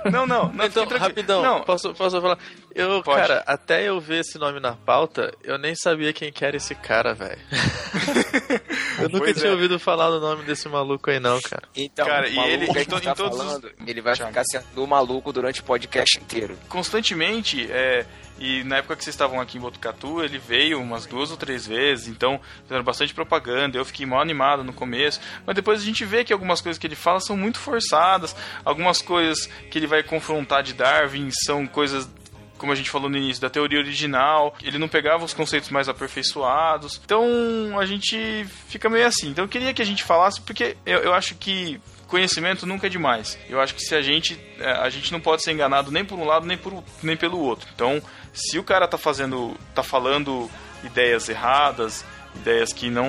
Não, 0.05 0.11
não, 0.11 0.27
não. 0.27 0.53
não 0.53 0.65
Então, 0.67 0.87
rapidão, 0.87 1.43
Não, 1.43 1.63
posso, 1.63 1.93
posso 1.95 2.21
falar? 2.21 2.39
Eu, 2.75 3.03
Pode. 3.03 3.21
cara, 3.21 3.43
até 3.47 3.89
eu 3.89 4.01
ver 4.01 4.21
esse 4.21 4.39
nome 4.39 4.61
na 4.61 4.73
pauta, 4.75 5.33
eu 5.45 5.59
nem 5.59 5.75
sabia 5.75 6.13
quem 6.13 6.33
que 6.33 6.45
era 6.45 6.57
esse 6.57 6.75
cara, 6.75 7.15
velho. 7.15 7.39
eu 9.01 9.09
nunca 9.09 9.25
Pois 9.25 9.37
tinha 9.37 9.51
é. 9.51 9.53
ouvido 9.53 9.79
falar 9.79 10.11
do 10.11 10.21
nome 10.21 10.45
desse 10.45 10.69
maluco 10.69 11.11
aí, 11.11 11.21
não, 11.21 11.41
cara. 11.41 11.63
Então, 11.77 12.07
Cara, 12.07 12.27
o 12.27 12.31
e 12.31 12.39
ele- 12.51 12.67
que 12.67 12.73
gente 12.79 12.89
tá 13.03 13.11
em 13.11 13.15
todos 13.15 13.39
os- 13.39 13.45
falando, 13.45 13.71
ele 13.87 14.01
vai 14.01 14.15
Thiago. 14.15 14.31
ficar 14.33 14.45
sendo 14.51 14.83
o 14.83 14.87
maluco 14.87 15.33
durante 15.33 15.61
o 15.61 15.65
podcast 15.65 16.19
inteiro. 16.19 16.57
constantemente, 16.69 17.69
é, 17.71 18.07
e 18.43 18.65
na 18.65 18.79
época 18.79 18.97
que 18.97 19.05
vocês 19.05 19.15
estavam 19.15 19.41
aqui 19.41 19.57
em 19.57 19.61
Botucatu, 19.61 20.21
ele 20.21 20.37
veio 20.37 20.81
umas 20.81 21.07
duas 21.07 21.31
ou 21.31 21.37
três 21.37 21.65
vezes, 21.65 22.09
então 22.09 22.41
fizeram 22.65 22.83
bastante 22.83 23.15
propaganda, 23.15 23.79
eu 23.79 23.85
fiquei 23.85 24.05
mal 24.05 24.21
animado 24.21 24.65
no 24.65 24.73
começo, 24.73 25.21
mas 25.47 25.55
depois 25.55 25.81
a 25.81 25.85
gente 25.85 26.05
vê 26.05 26.25
que 26.25 26.33
algumas 26.33 26.61
coisas 26.61 26.77
que 26.77 26.85
ele 26.85 26.97
fala 26.97 27.21
são 27.21 27.37
muito 27.37 27.61
forçadas, 27.61 28.35
algumas 28.65 29.01
coisas 29.01 29.47
que 29.71 29.79
ele 29.79 29.87
vai 29.87 30.03
confrontar 30.03 30.65
de 30.65 30.73
Darwin 30.73 31.31
são 31.47 31.69
coisas 31.69 32.11
como 32.59 32.73
a 32.73 32.77
gente 32.77 32.91
falou 32.91 33.09
no 33.09 33.17
início, 33.17 33.43
da 33.43 33.51
teoria 33.51 33.79
original, 33.79 34.57
ele 34.63 34.79
não 34.79 34.89
pegava 34.89 35.25
os 35.25 35.35
conceitos 35.35 35.69
mais 35.69 35.89
aperfeiçoados. 35.89 37.01
Então 37.05 37.77
a 37.77 37.85
gente 37.85 38.45
fica 38.69 38.89
meio 38.89 39.05
assim. 39.05 39.31
Então 39.31 39.45
eu 39.45 39.49
queria 39.49 39.75
que 39.75 39.83
a 39.83 39.85
gente 39.85 40.05
falasse, 40.05 40.41
porque 40.41 40.77
eu, 40.87 41.01
eu 41.01 41.13
acho 41.13 41.35
que 41.35 41.81
conhecimento 42.13 42.67
nunca 42.67 42.87
é 42.87 42.91
demais. 42.91 43.39
Eu 43.49 43.59
acho 43.61 43.75
que 43.75 43.81
se 43.83 43.95
a 43.95 44.03
gente. 44.03 44.39
é, 44.61 44.71
A 44.73 44.91
gente 44.91 45.11
não 45.11 45.19
pode 45.21 45.43
ser 45.43 45.51
enganado 45.53 45.91
nem 45.91 46.05
por 46.05 46.19
um 46.19 46.25
lado 46.25 46.47
nem, 46.47 46.59
por, 46.59 46.85
nem 47.03 47.17
pelo 47.17 47.39
outro. 47.41 47.67
Então, 47.75 48.01
se 48.35 48.59
o 48.59 48.63
cara 48.63 48.87
tá 48.87 48.99
fazendo. 48.99 49.57
tá 49.75 49.83
falando 49.83 50.51
ideias 50.85 51.29
erradas, 51.29 52.05
ideias 52.37 52.73
que 52.73 52.91
não, 52.91 53.09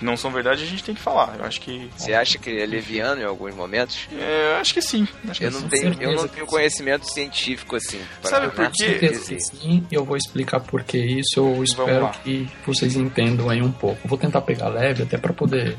não 0.00 0.16
são 0.16 0.30
verdade, 0.30 0.62
a 0.62 0.66
gente 0.66 0.84
tem 0.84 0.94
que 0.94 1.00
falar. 1.00 1.34
Eu 1.38 1.44
acho 1.44 1.60
que. 1.60 1.90
Você 1.96 2.14
acha 2.14 2.38
que 2.38 2.48
ele 2.48 2.62
é 2.62 2.66
leviano 2.66 3.20
em 3.20 3.24
alguns 3.24 3.54
momentos? 3.54 4.08
É, 4.12 4.52
eu 4.52 4.56
acho 4.60 4.72
que 4.72 4.80
sim. 4.80 5.08
Acho 5.28 5.40
que 5.40 5.46
Eu 5.46 5.50
não 5.50 5.60
sim. 5.60 5.68
tenho, 5.68 5.96
eu 6.00 6.12
não 6.14 6.28
que 6.28 6.34
tenho 6.34 6.46
conhecimento 6.46 7.10
científico 7.10 7.74
assim. 7.74 8.00
Sabe 8.22 8.48
por 8.50 8.70
quê? 8.70 8.94
que 8.94 9.40
sim, 9.40 9.84
eu 9.90 10.04
vou 10.04 10.16
explicar 10.16 10.60
por 10.60 10.84
que 10.84 10.98
isso. 10.98 11.40
Eu 11.40 11.64
espero 11.64 12.10
que 12.22 12.48
vocês 12.64 12.94
entendam 12.94 13.50
aí 13.50 13.60
um 13.60 13.72
pouco. 13.72 14.06
Vou 14.06 14.16
tentar 14.18 14.40
pegar 14.42 14.68
leve 14.68 15.02
até 15.02 15.18
pra 15.18 15.32
poder 15.32 15.76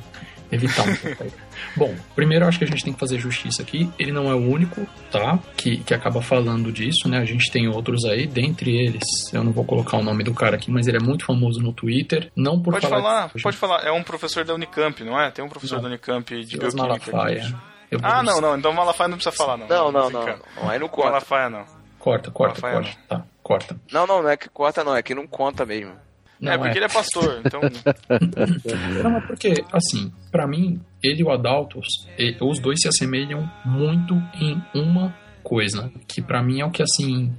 evitar 0.51 0.83
um 0.87 0.95
pouco 0.95 1.23
aí. 1.23 1.31
Bom, 1.75 1.95
primeiro 2.15 2.45
eu 2.45 2.49
acho 2.49 2.57
que 2.57 2.63
a 2.63 2.67
gente 2.67 2.83
tem 2.83 2.93
que 2.93 2.99
fazer 2.99 3.19
justiça 3.19 3.61
aqui. 3.61 3.89
Ele 3.99 4.11
não 4.11 4.29
é 4.29 4.33
o 4.33 4.37
único, 4.49 4.85
tá? 5.11 5.39
Que, 5.55 5.77
que 5.77 5.93
acaba 5.93 6.21
falando 6.21 6.71
disso, 6.71 7.07
né? 7.09 7.17
A 7.19 7.25
gente 7.25 7.51
tem 7.51 7.67
outros 7.67 8.05
aí, 8.05 8.25
dentre 8.27 8.75
eles, 8.75 9.03
eu 9.33 9.43
não 9.43 9.51
vou 9.51 9.65
colocar 9.65 9.97
o 9.97 10.03
nome 10.03 10.23
do 10.23 10.33
cara 10.33 10.55
aqui, 10.55 10.71
mas 10.71 10.87
ele 10.87 10.97
é 10.97 10.99
muito 11.01 11.25
famoso 11.25 11.59
no 11.61 11.73
Twitter. 11.73 12.31
Não 12.35 12.59
por 12.61 12.71
Pode 12.73 12.87
falar. 12.87 13.01
falar, 13.01 13.31
de- 13.35 13.43
pode 13.43 13.57
falar. 13.57 13.83
É 13.85 13.91
um 13.91 14.03
professor 14.03 14.43
da 14.45 14.53
Unicamp, 14.53 15.03
não 15.03 15.19
é? 15.19 15.31
Tem 15.31 15.43
um 15.43 15.49
professor 15.49 15.75
Não. 15.75 15.83
da 15.83 15.87
Unicamp 15.89 16.35
de 16.43 16.47
Silas 16.47 16.73
bioquímica. 16.73 17.11
Malafaia. 17.11 17.55
Eu 17.89 17.99
Ah, 18.03 18.21
não, 18.21 18.41
não. 18.41 18.57
Então 18.57 18.73
Malafaia 18.73 19.07
não 19.07 19.17
precisa 19.17 19.35
falar, 19.35 19.57
não. 19.57 19.67
Não, 19.67 19.91
não, 19.91 20.09
não, 20.09 20.23
brincando. 20.23 20.43
não. 20.61 20.69
Aí 20.69 20.77
não 20.79 20.87
conta. 20.89 21.07
Malafaia 21.07 21.49
não. 21.49 21.65
Corta, 21.99 22.31
corta, 22.31 22.61
Malafaia 22.61 22.83
corta. 22.93 22.99
Tá, 23.07 23.23
corta. 23.43 23.79
Não, 23.91 24.05
não, 24.07 24.21
não 24.23 24.29
é 24.29 24.37
que 24.37 24.49
corta, 24.49 24.83
não. 24.83 24.95
É 24.95 25.01
que 25.01 25.15
não 25.15 25.25
conta 25.27 25.65
mesmo. 25.65 25.93
Não, 26.39 26.51
é 26.51 26.57
porque 26.57 26.77
ele 26.77 26.85
é 26.85 26.89
pastor, 26.89 27.41
então. 27.43 27.61
Não, 29.03 29.11
mas 29.11 29.25
porque, 29.25 29.63
assim, 29.71 30.11
pra 30.31 30.47
mim, 30.47 30.79
ele 31.03 31.21
e 31.21 31.23
o 31.23 31.31
Adaltos, 31.31 31.87
os 32.41 32.59
dois 32.59 32.79
se 32.81 32.87
assemelham 32.87 33.49
muito 33.65 34.13
em 34.39 34.61
uma 34.73 35.13
coisa, 35.43 35.91
que 36.07 36.21
pra 36.21 36.43
mim 36.43 36.59
é 36.61 36.65
o 36.65 36.71
que, 36.71 36.83
assim, 36.83 37.33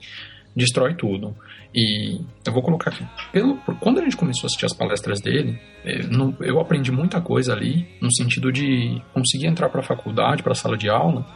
destrói 0.57 0.95
tudo. 0.95 1.35
E 1.75 2.19
eu 2.47 2.53
vou 2.53 2.63
colocar 2.63 2.91
aqui. 2.91 3.05
Pelo, 3.31 3.57
por- 3.59 3.79
quando 3.79 4.01
a 4.01 4.03
gente 4.03 4.17
começou 4.17 4.45
a 4.45 4.47
assistir 4.47 4.65
as 4.67 4.73
palestras 4.75 5.21
dele, 5.21 5.61
não- 6.11 6.35
eu 6.41 6.59
aprendi 6.59 6.91
muita 6.91 7.21
coisa 7.21 7.53
ali, 7.53 7.87
no 8.01 8.13
sentido 8.13 8.51
de 8.51 9.01
conseguir 9.13 9.47
entrar 9.47 9.69
pra 9.69 9.83
faculdade, 9.83 10.43
pra 10.43 10.55
sala 10.55 10.77
de 10.79 10.89
aula, 10.89 11.27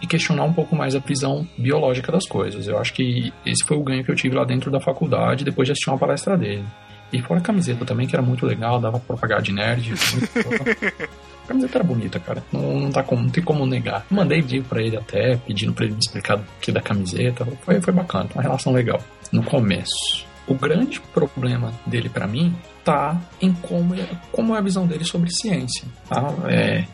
e 0.00 0.06
questionar 0.06 0.42
um 0.44 0.52
pouco 0.52 0.74
mais 0.74 0.96
a 0.96 0.98
visão 0.98 1.46
biológica 1.56 2.10
das 2.10 2.26
coisas. 2.26 2.66
Eu 2.66 2.78
acho 2.78 2.92
que 2.94 3.32
esse 3.46 3.64
foi 3.64 3.76
o 3.76 3.82
ganho 3.84 4.02
que 4.02 4.10
eu 4.10 4.16
tive 4.16 4.34
lá 4.34 4.44
dentro 4.44 4.68
da 4.70 4.80
faculdade, 4.80 5.44
depois 5.44 5.66
de 5.68 5.72
assistir 5.72 5.90
uma 5.90 5.98
palestra 5.98 6.36
dele. 6.36 6.64
E 7.12 7.20
fora 7.20 7.40
a 7.40 7.42
camiseta 7.42 7.84
também, 7.84 8.06
que 8.06 8.16
era 8.16 8.22
muito 8.22 8.46
legal, 8.46 8.80
dava 8.80 8.98
pra 8.98 9.16
pagar 9.16 9.42
de 9.42 9.52
nerd. 9.52 9.92
a 11.44 11.46
camiseta 11.48 11.78
era 11.78 11.84
bonita, 11.84 12.18
cara. 12.18 12.42
Não, 12.52 12.80
não, 12.80 12.90
tá 12.90 13.02
como, 13.02 13.22
não 13.22 13.30
tem 13.30 13.42
como 13.44 13.66
negar. 13.66 14.06
Mandei 14.10 14.40
vídeo 14.40 14.64
pra 14.68 14.80
ele 14.82 14.96
até, 14.96 15.36
pedindo 15.36 15.72
pra 15.72 15.84
ele 15.84 15.94
me 15.94 16.00
explicar 16.00 16.38
o 16.38 16.44
que 16.60 16.72
da 16.72 16.80
camiseta. 16.80 17.46
Foi, 17.62 17.80
foi 17.80 17.92
bacana, 17.92 18.28
uma 18.34 18.42
relação 18.42 18.72
legal. 18.72 19.00
No 19.30 19.42
começo. 19.42 20.24
O 20.46 20.54
grande 20.54 21.00
problema 21.14 21.72
dele 21.86 22.08
pra 22.08 22.26
mim 22.26 22.54
tá 22.84 23.20
em 23.40 23.52
como, 23.52 23.94
é- 23.94 24.08
como 24.32 24.54
é 24.56 24.58
a 24.58 24.62
visão 24.62 24.86
dele 24.86 25.04
sobre 25.04 25.30
ciência. 25.30 25.84
Tá? 26.08 26.34
É, 26.48 26.84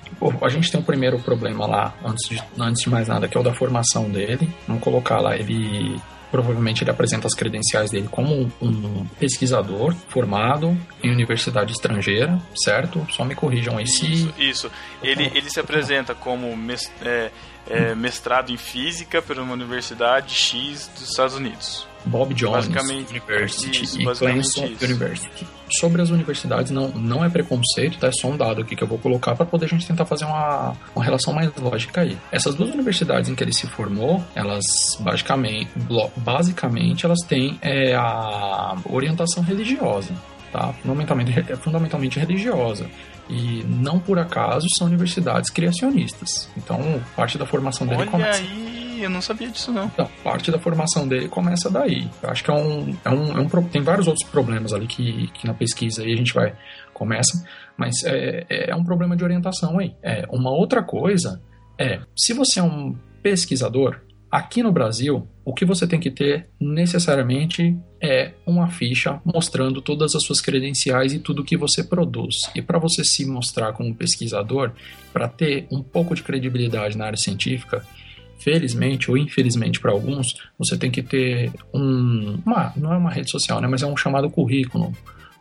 a 0.42 0.48
gente 0.50 0.70
tem 0.70 0.78
um 0.80 0.84
primeiro 0.84 1.18
problema 1.18 1.66
lá, 1.66 1.94
antes 2.04 2.28
de, 2.28 2.42
antes 2.58 2.82
de 2.82 2.90
mais 2.90 3.08
nada, 3.08 3.26
que 3.26 3.36
é 3.36 3.40
o 3.40 3.42
da 3.44 3.54
formação 3.54 4.10
dele. 4.10 4.48
Vamos 4.66 4.82
colocar 4.82 5.20
lá, 5.20 5.34
ele 5.36 5.98
provavelmente 6.30 6.84
ele 6.84 6.90
apresenta 6.90 7.26
as 7.26 7.34
credenciais 7.34 7.90
dele 7.90 8.08
como 8.10 8.52
um, 8.60 9.06
pesquisador 9.18 9.94
formado 10.08 10.76
em 11.02 11.10
universidade 11.10 11.72
estrangeira, 11.72 12.38
certo? 12.54 13.06
Só 13.10 13.24
me 13.24 13.34
corrijam 13.34 13.78
aí 13.78 13.86
se 13.86 14.12
Isso, 14.12 14.34
isso. 14.38 14.70
Ele, 15.02 15.30
ele 15.34 15.48
se 15.50 15.58
apresenta 15.58 16.14
como 16.14 16.54
mes- 16.56 16.90
é, 17.02 17.30
é, 17.68 17.94
mestrado 17.94 18.50
em 18.50 18.56
física 18.58 19.22
por 19.22 19.38
uma 19.38 19.52
universidade 19.54 20.34
X 20.34 20.90
dos 20.94 21.08
Estados 21.10 21.34
Unidos. 21.34 21.87
Bob 22.08 22.34
Jones 22.34 22.66
University 22.66 23.84
isso, 23.84 24.00
e 24.00 24.04
Clemson 24.04 24.66
isso. 24.66 24.84
University. 24.84 25.46
Sobre 25.78 26.00
as 26.00 26.08
universidades, 26.10 26.70
não, 26.72 26.88
não 26.88 27.24
é 27.24 27.28
preconceito, 27.28 27.98
tá? 27.98 28.08
É 28.08 28.12
só 28.12 28.28
um 28.28 28.36
dado 28.36 28.62
aqui 28.62 28.74
que 28.74 28.82
eu 28.82 28.88
vou 28.88 28.98
colocar 28.98 29.34
para 29.34 29.44
poder 29.44 29.66
a 29.66 29.68
gente 29.68 29.86
tentar 29.86 30.06
fazer 30.06 30.24
uma, 30.24 30.74
uma 30.94 31.04
relação 31.04 31.34
mais 31.34 31.54
lógica 31.56 32.00
aí. 32.00 32.16
Essas 32.32 32.54
duas 32.54 32.70
universidades 32.70 33.28
em 33.28 33.34
que 33.34 33.44
ele 33.44 33.52
se 33.52 33.66
formou, 33.66 34.24
elas 34.34 34.64
basicamente, 35.00 35.70
basicamente 36.16 37.04
elas 37.04 37.18
têm 37.28 37.58
é, 37.60 37.94
a 37.94 38.76
orientação 38.88 39.42
religiosa, 39.42 40.14
tá? 40.50 40.72
Fundamentalmente, 40.82 41.38
é 41.38 41.56
fundamentalmente 41.56 42.18
religiosa. 42.18 42.86
E 43.28 43.62
não 43.68 43.98
por 43.98 44.18
acaso 44.18 44.66
são 44.78 44.86
universidades 44.86 45.50
criacionistas. 45.50 46.48
Então, 46.56 47.02
parte 47.14 47.36
da 47.36 47.44
formação 47.44 47.86
dele 47.86 48.02
Olha 48.02 48.10
começa 48.10 48.40
aí, 48.40 48.87
eu 49.02 49.10
não 49.10 49.20
sabia 49.20 49.48
disso 49.48 49.72
não. 49.72 49.86
então, 49.86 50.08
parte 50.22 50.50
da 50.50 50.58
formação 50.58 51.06
dele 51.06 51.28
começa 51.28 51.70
daí. 51.70 52.08
Eu 52.22 52.30
acho 52.30 52.44
que 52.44 52.50
é 52.50 52.54
um, 52.54 52.96
é 53.04 53.10
um, 53.10 53.38
é 53.38 53.40
um 53.40 53.48
tem 53.68 53.82
vários 53.82 54.06
outros 54.06 54.28
problemas 54.28 54.72
ali 54.72 54.86
que, 54.86 55.28
que 55.28 55.46
na 55.46 55.54
pesquisa 55.54 56.02
aí 56.02 56.12
a 56.12 56.16
gente 56.16 56.32
vai 56.32 56.54
começa, 56.92 57.44
mas 57.76 58.02
é, 58.04 58.70
é 58.70 58.74
um 58.74 58.84
problema 58.84 59.16
de 59.16 59.22
orientação 59.22 59.78
aí. 59.78 59.94
É 60.02 60.26
uma 60.30 60.50
outra 60.50 60.82
coisa 60.82 61.40
é 61.78 62.00
se 62.16 62.32
você 62.32 62.58
é 62.58 62.62
um 62.62 62.96
pesquisador 63.22 64.00
aqui 64.30 64.62
no 64.62 64.72
Brasil, 64.72 65.26
o 65.44 65.54
que 65.54 65.64
você 65.64 65.86
tem 65.86 65.98
que 65.98 66.10
ter 66.10 66.48
necessariamente 66.60 67.76
é 68.02 68.32
uma 68.46 68.68
ficha 68.68 69.20
mostrando 69.24 69.80
todas 69.80 70.14
as 70.14 70.22
suas 70.22 70.40
credenciais 70.40 71.12
e 71.12 71.18
tudo 71.18 71.44
que 71.44 71.56
você 71.56 71.82
produz. 71.82 72.50
E 72.54 72.60
para 72.60 72.78
você 72.78 73.02
se 73.02 73.24
mostrar 73.24 73.72
como 73.72 73.94
pesquisador, 73.94 74.72
para 75.12 75.28
ter 75.28 75.66
um 75.70 75.82
pouco 75.82 76.14
de 76.14 76.22
credibilidade 76.22 76.96
na 76.98 77.06
área 77.06 77.16
científica, 77.16 77.84
felizmente 78.38 79.10
ou 79.10 79.16
infelizmente 79.16 79.80
para 79.80 79.92
alguns, 79.92 80.34
você 80.58 80.76
tem 80.76 80.90
que 80.90 81.02
ter 81.02 81.52
um, 81.72 82.38
uma, 82.44 82.72
não 82.76 82.92
é 82.92 82.96
uma 82.96 83.10
rede 83.10 83.30
social, 83.30 83.60
né, 83.60 83.68
mas 83.68 83.82
é 83.82 83.86
um 83.86 83.96
chamado 83.96 84.30
currículo 84.30 84.92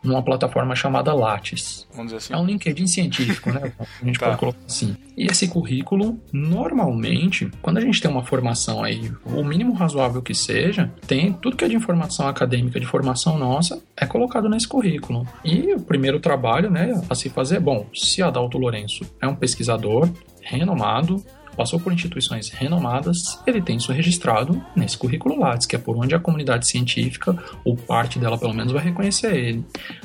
numa 0.02 0.22
plataforma 0.22 0.76
chamada 0.76 1.12
Lattes. 1.12 1.86
Vamos 1.90 2.12
dizer 2.12 2.16
assim. 2.18 2.32
É 2.32 2.36
um 2.36 2.46
LinkedIn 2.46 2.86
científico, 2.86 3.50
né? 3.50 3.72
A 4.00 4.04
gente 4.04 4.16
Tá. 4.20 4.26
pode 4.26 4.38
colocar 4.38 4.58
assim. 4.64 4.96
E 5.16 5.26
esse 5.26 5.48
currículo, 5.48 6.18
normalmente, 6.32 7.50
quando 7.60 7.78
a 7.78 7.80
gente 7.80 8.00
tem 8.00 8.08
uma 8.10 8.22
formação 8.24 8.84
aí, 8.84 9.10
o 9.24 9.42
mínimo 9.42 9.72
razoável 9.72 10.22
que 10.22 10.34
seja, 10.34 10.90
tem 11.06 11.32
tudo 11.32 11.56
que 11.56 11.64
é 11.64 11.68
de 11.68 11.74
informação 11.74 12.28
acadêmica, 12.28 12.78
de 12.78 12.86
formação 12.86 13.36
nossa, 13.36 13.82
é 13.96 14.06
colocado 14.06 14.48
nesse 14.48 14.68
currículo. 14.68 15.26
E 15.44 15.74
o 15.74 15.80
primeiro 15.80 16.20
trabalho, 16.20 16.70
né, 16.70 17.02
a 17.10 17.14
se 17.16 17.28
fazer, 17.28 17.58
bom, 17.58 17.86
se 17.92 18.22
Adalto 18.22 18.56
Lourenço 18.56 19.04
é 19.20 19.26
um 19.26 19.34
pesquisador 19.34 20.08
renomado, 20.40 21.22
passou 21.58 21.80
por 21.80 21.92
instituições 21.92 22.50
renomadas, 22.50 23.42
ele 23.44 23.60
tem 23.60 23.76
isso 23.76 23.92
registrado 23.92 24.64
nesse 24.76 24.96
currículo 24.96 25.40
Lattes, 25.40 25.66
que 25.66 25.74
é 25.74 25.78
por 25.78 25.96
onde 25.96 26.14
a 26.14 26.20
comunidade 26.20 26.68
científica, 26.68 27.36
ou 27.64 27.76
parte 27.76 28.16
dela 28.16 28.38
pelo 28.38 28.54
menos, 28.54 28.72
vai 28.72 28.84
reconhecer 28.84 29.34
ele. 29.34 29.64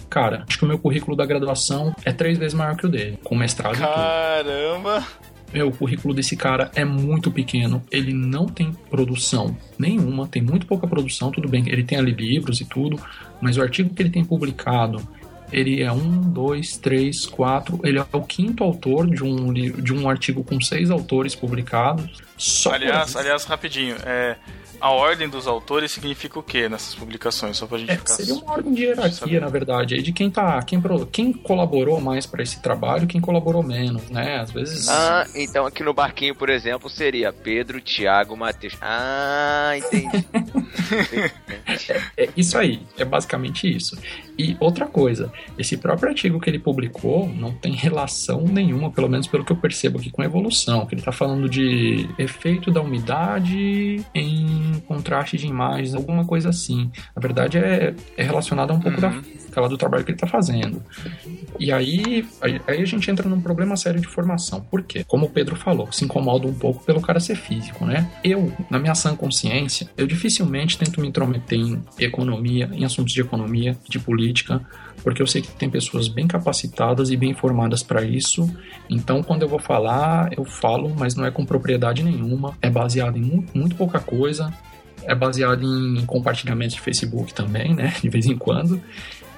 Cara, 0.09 0.43
acho 0.47 0.57
que 0.57 0.65
o 0.65 0.67
meu 0.67 0.79
currículo 0.79 1.15
da 1.15 1.27
graduação 1.27 1.95
é 2.03 2.11
três 2.11 2.39
vezes 2.39 2.55
maior 2.55 2.75
que 2.75 2.87
o 2.87 2.89
dele, 2.89 3.19
com 3.23 3.35
mestrado 3.35 3.75
e 3.75 3.77
tudo. 3.77 3.93
Caramba! 3.93 5.07
Meu, 5.53 5.67
o 5.67 5.71
currículo 5.71 6.15
desse 6.15 6.35
cara 6.35 6.71
é 6.73 6.83
muito 6.83 7.29
pequeno. 7.29 7.83
Ele 7.91 8.11
não 8.11 8.47
tem 8.47 8.73
produção 8.89 9.55
nenhuma, 9.77 10.27
tem 10.27 10.41
muito 10.41 10.65
pouca 10.65 10.87
produção, 10.87 11.29
tudo 11.29 11.47
bem. 11.47 11.69
Ele 11.69 11.83
tem 11.83 11.99
ali 11.99 12.11
livros 12.11 12.59
e 12.59 12.65
tudo, 12.65 12.99
mas 13.39 13.57
o 13.57 13.61
artigo 13.61 13.93
que 13.93 14.01
ele 14.01 14.09
tem 14.09 14.25
publicado, 14.25 15.07
ele 15.53 15.81
é 15.81 15.91
um, 15.91 16.19
dois, 16.21 16.75
três, 16.77 17.25
quatro. 17.25 17.79
Ele 17.83 17.99
é 17.99 18.05
o 18.11 18.21
quinto 18.21 18.63
autor 18.63 19.07
de 19.09 19.23
um, 19.23 19.53
de 19.53 19.93
um 19.93 20.09
artigo 20.09 20.43
com 20.43 20.59
seis 20.59 20.89
autores 20.89 21.35
publicados. 21.35 22.21
Só 22.37 22.71
Aliás, 22.73 23.15
aliás, 23.15 23.45
rapidinho, 23.45 23.95
é, 24.03 24.35
a 24.81 24.89
ordem 24.89 25.29
dos 25.29 25.47
autores 25.47 25.91
significa 25.91 26.37
o 26.39 26.43
que 26.43 26.67
nessas 26.67 26.93
publicações? 26.95 27.55
Só 27.55 27.67
pra 27.67 27.77
gente 27.77 27.91
É, 27.91 27.95
ficar. 27.95 28.13
seria 28.15 28.33
uma 28.33 28.51
ordem 28.51 28.73
de 28.73 28.83
hierarquia, 28.83 29.39
na 29.39 29.47
verdade, 29.47 29.93
aí 29.95 30.01
de 30.01 30.11
quem 30.11 30.29
tá, 30.29 30.61
quem, 30.63 30.81
pro- 30.81 31.05
quem 31.05 31.31
colaborou 31.31 32.01
mais 32.01 32.25
para 32.25 32.41
esse 32.43 32.59
trabalho, 32.61 33.07
quem 33.07 33.21
colaborou 33.21 33.63
menos, 33.63 34.09
né? 34.09 34.39
Às 34.39 34.51
vezes. 34.51 34.89
Ah, 34.89 35.25
então 35.35 35.65
aqui 35.65 35.83
no 35.83 35.93
barquinho, 35.93 36.35
por 36.35 36.49
exemplo, 36.49 36.89
seria 36.89 37.31
Pedro, 37.31 37.79
Tiago, 37.79 38.35
Matheus. 38.35 38.75
Ah, 38.81 39.73
entendi. 39.77 40.25
É 42.17 42.29
isso 42.35 42.57
aí, 42.57 42.81
é 42.97 43.05
basicamente 43.05 43.67
isso. 43.73 43.97
E 44.37 44.55
outra 44.59 44.85
coisa, 44.85 45.31
esse 45.57 45.77
próprio 45.77 46.09
artigo 46.09 46.39
que 46.39 46.49
ele 46.49 46.59
publicou 46.59 47.27
não 47.27 47.51
tem 47.51 47.73
relação 47.73 48.41
nenhuma, 48.41 48.91
pelo 48.91 49.09
menos 49.09 49.27
pelo 49.27 49.45
que 49.45 49.51
eu 49.51 49.57
percebo 49.57 49.99
aqui, 49.99 50.09
com 50.09 50.21
a 50.21 50.25
evolução. 50.25 50.85
Que 50.85 50.95
ele 50.95 51.01
está 51.01 51.11
falando 51.11 51.49
de 51.49 52.07
efeito 52.17 52.71
da 52.71 52.81
umidade 52.81 54.03
em 54.13 54.81
contraste 54.87 55.37
de 55.37 55.47
imagens, 55.47 55.93
alguma 55.95 56.25
coisa 56.25 56.49
assim. 56.49 56.91
Na 57.15 57.21
verdade, 57.21 57.57
é, 57.57 57.93
é 58.17 58.23
relacionado 58.23 58.71
a 58.71 58.73
um 58.73 58.79
pouco 58.79 58.99
da 58.99 59.11
física 59.11 59.61
lá 59.61 59.67
do 59.67 59.77
trabalho 59.77 60.03
que 60.03 60.11
ele 60.11 60.17
está 60.17 60.27
fazendo. 60.27 60.81
E 61.59 61.71
aí, 61.71 62.25
aí, 62.41 62.61
aí 62.67 62.81
a 62.81 62.85
gente 62.85 63.09
entra 63.09 63.29
num 63.29 63.41
problema 63.41 63.75
sério 63.75 64.01
de 64.01 64.07
formação. 64.07 64.61
Por 64.61 64.83
quê? 64.83 65.03
Como 65.07 65.25
o 65.25 65.29
Pedro 65.29 65.55
falou, 65.55 65.91
se 65.91 66.03
incomoda 66.05 66.47
um 66.47 66.53
pouco 66.53 66.83
pelo 66.83 67.01
cara 67.01 67.19
ser 67.19 67.35
físico, 67.35 67.85
né? 67.85 68.09
Eu, 68.23 68.51
na 68.69 68.79
minha 68.79 68.95
sã 68.95 69.15
consciência, 69.15 69.89
eu 69.97 70.07
dificilmente 70.07 70.77
tento 70.77 70.99
me 70.99 71.07
intrometer 71.07 71.59
em 71.59 71.83
economia, 71.99 72.69
em 72.73 72.83
assuntos 72.83 73.13
de 73.13 73.21
economia, 73.21 73.77
de 73.87 73.99
política, 73.99 74.61
porque 75.03 75.21
eu 75.21 75.27
sei 75.27 75.41
que 75.41 75.51
tem 75.51 75.69
pessoas 75.69 76.07
bem 76.07 76.27
capacitadas 76.27 77.09
e 77.11 77.17
bem 77.17 77.31
informadas 77.31 77.83
para 77.83 78.01
isso. 78.03 78.49
Então, 78.89 79.21
quando 79.21 79.41
eu 79.43 79.47
vou 79.49 79.59
falar, 79.59 80.29
eu 80.37 80.45
falo, 80.45 80.93
mas 80.97 81.15
não 81.15 81.25
é 81.25 81.31
com 81.31 81.45
propriedade 81.45 82.01
nenhuma, 82.03 82.57
é 82.61 82.69
baseado 82.69 83.17
em 83.17 83.21
mu- 83.21 83.45
muito 83.53 83.75
pouca 83.75 83.99
coisa, 83.99 84.51
é 85.03 85.13
baseado 85.13 85.63
em 85.63 86.05
compartilhamentos 86.05 86.75
de 86.75 86.81
Facebook 86.81 87.33
também, 87.33 87.73
né? 87.75 87.93
De 88.01 88.09
vez 88.09 88.25
em 88.25 88.37
quando. 88.37 88.81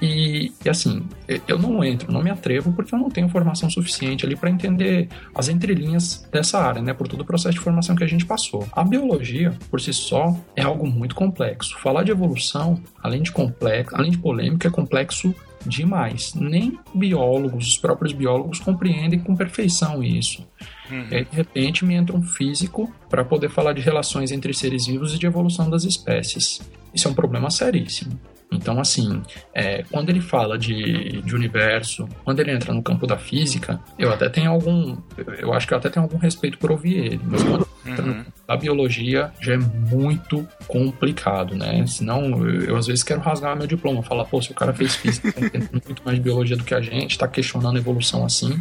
E, 0.00 0.52
e, 0.62 0.68
assim, 0.68 1.02
eu 1.48 1.58
não 1.58 1.82
entro, 1.82 2.12
não 2.12 2.22
me 2.22 2.30
atrevo 2.30 2.70
porque 2.70 2.94
eu 2.94 2.98
não 2.98 3.08
tenho 3.08 3.30
formação 3.30 3.70
suficiente 3.70 4.26
ali 4.26 4.36
para 4.36 4.50
entender 4.50 5.08
as 5.34 5.48
entrelinhas 5.48 6.28
dessa 6.30 6.58
área, 6.60 6.82
né? 6.82 6.92
Por 6.92 7.08
todo 7.08 7.22
o 7.22 7.24
processo 7.24 7.54
de 7.54 7.60
formação 7.60 7.96
que 7.96 8.04
a 8.04 8.06
gente 8.06 8.26
passou. 8.26 8.68
A 8.72 8.84
biologia, 8.84 9.54
por 9.70 9.80
si 9.80 9.94
só, 9.94 10.36
é 10.54 10.62
algo 10.62 10.86
muito 10.86 11.14
complexo. 11.14 11.78
Falar 11.78 12.02
de 12.04 12.10
evolução, 12.10 12.78
além 13.02 13.22
de 13.22 13.32
complexo, 13.32 13.96
além 13.96 14.10
de 14.10 14.18
polêmico, 14.18 14.66
é 14.66 14.70
complexo 14.70 15.34
demais. 15.68 16.34
Nem 16.34 16.78
biólogos, 16.94 17.68
os 17.68 17.78
próprios 17.78 18.12
biólogos 18.12 18.58
compreendem 18.58 19.18
com 19.18 19.36
perfeição 19.36 20.02
isso. 20.02 20.46
Uhum. 20.90 21.06
E 21.10 21.14
aí, 21.16 21.24
de 21.24 21.36
repente, 21.36 21.84
me 21.84 21.94
entra 21.94 22.16
um 22.16 22.22
físico 22.22 22.92
para 23.08 23.24
poder 23.24 23.50
falar 23.50 23.72
de 23.72 23.80
relações 23.80 24.32
entre 24.32 24.54
seres 24.54 24.86
vivos 24.86 25.14
e 25.14 25.18
de 25.18 25.26
evolução 25.26 25.68
das 25.68 25.84
espécies. 25.84 26.60
Isso 26.94 27.08
é 27.08 27.10
um 27.10 27.14
problema 27.14 27.50
seríssimo. 27.50 28.18
Então, 28.50 28.78
assim, 28.80 29.22
é, 29.52 29.82
quando 29.90 30.08
ele 30.08 30.20
fala 30.20 30.56
de, 30.56 31.20
de 31.22 31.34
universo, 31.34 32.08
quando 32.24 32.40
ele 32.40 32.52
entra 32.52 32.72
no 32.72 32.82
campo 32.82 33.06
da 33.06 33.18
física, 33.18 33.80
eu 33.98 34.12
até 34.12 34.28
tenho 34.28 34.50
algum. 34.50 34.96
Eu 35.38 35.52
acho 35.52 35.66
que 35.66 35.74
eu 35.74 35.78
até 35.78 35.90
tenho 35.90 36.04
algum 36.04 36.16
respeito 36.16 36.56
por 36.58 36.70
ouvir 36.70 36.94
ele, 36.94 37.20
mas 37.24 37.42
quando 37.42 37.68
entra 37.84 38.06
no 38.06 38.12
Uhum. 38.14 38.24
a 38.48 38.56
biologia 38.56 39.32
já 39.40 39.54
é 39.54 39.56
muito 39.56 40.46
complicado, 40.66 41.54
né? 41.54 41.86
Senão, 41.86 42.46
eu, 42.46 42.62
eu 42.62 42.76
às 42.76 42.86
vezes 42.86 43.02
quero 43.02 43.20
rasgar 43.20 43.56
meu 43.56 43.66
diploma, 43.66 44.02
falar, 44.02 44.24
pô, 44.24 44.40
se 44.40 44.50
o 44.50 44.54
cara 44.54 44.72
fez 44.72 44.94
física, 44.96 45.32
tá 45.32 45.40
entendendo 45.40 45.82
muito 45.84 46.02
mais 46.04 46.16
de 46.16 46.22
biologia 46.22 46.56
do 46.56 46.64
que 46.64 46.74
a 46.74 46.80
gente, 46.80 47.18
tá 47.18 47.28
questionando 47.28 47.76
a 47.76 47.78
evolução 47.78 48.24
assim, 48.24 48.58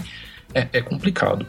é, 0.54 0.68
é 0.74 0.82
complicado. 0.82 1.46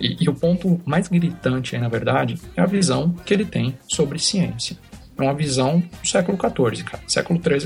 E, 0.00 0.16
e 0.20 0.28
o 0.28 0.34
ponto 0.34 0.80
mais 0.84 1.08
gritante 1.08 1.74
aí, 1.74 1.80
na 1.80 1.88
verdade, 1.88 2.38
é 2.56 2.60
a 2.60 2.66
visão 2.66 3.10
que 3.24 3.32
ele 3.32 3.44
tem 3.44 3.76
sobre 3.88 4.18
ciência. 4.18 4.76
É 5.18 5.22
uma 5.22 5.34
visão 5.34 5.80
do 6.00 6.06
século 6.08 6.38
XIV, 6.38 6.84
cara. 6.84 7.02
Século 7.08 7.40
XIII 7.42 7.56
e 7.56 7.60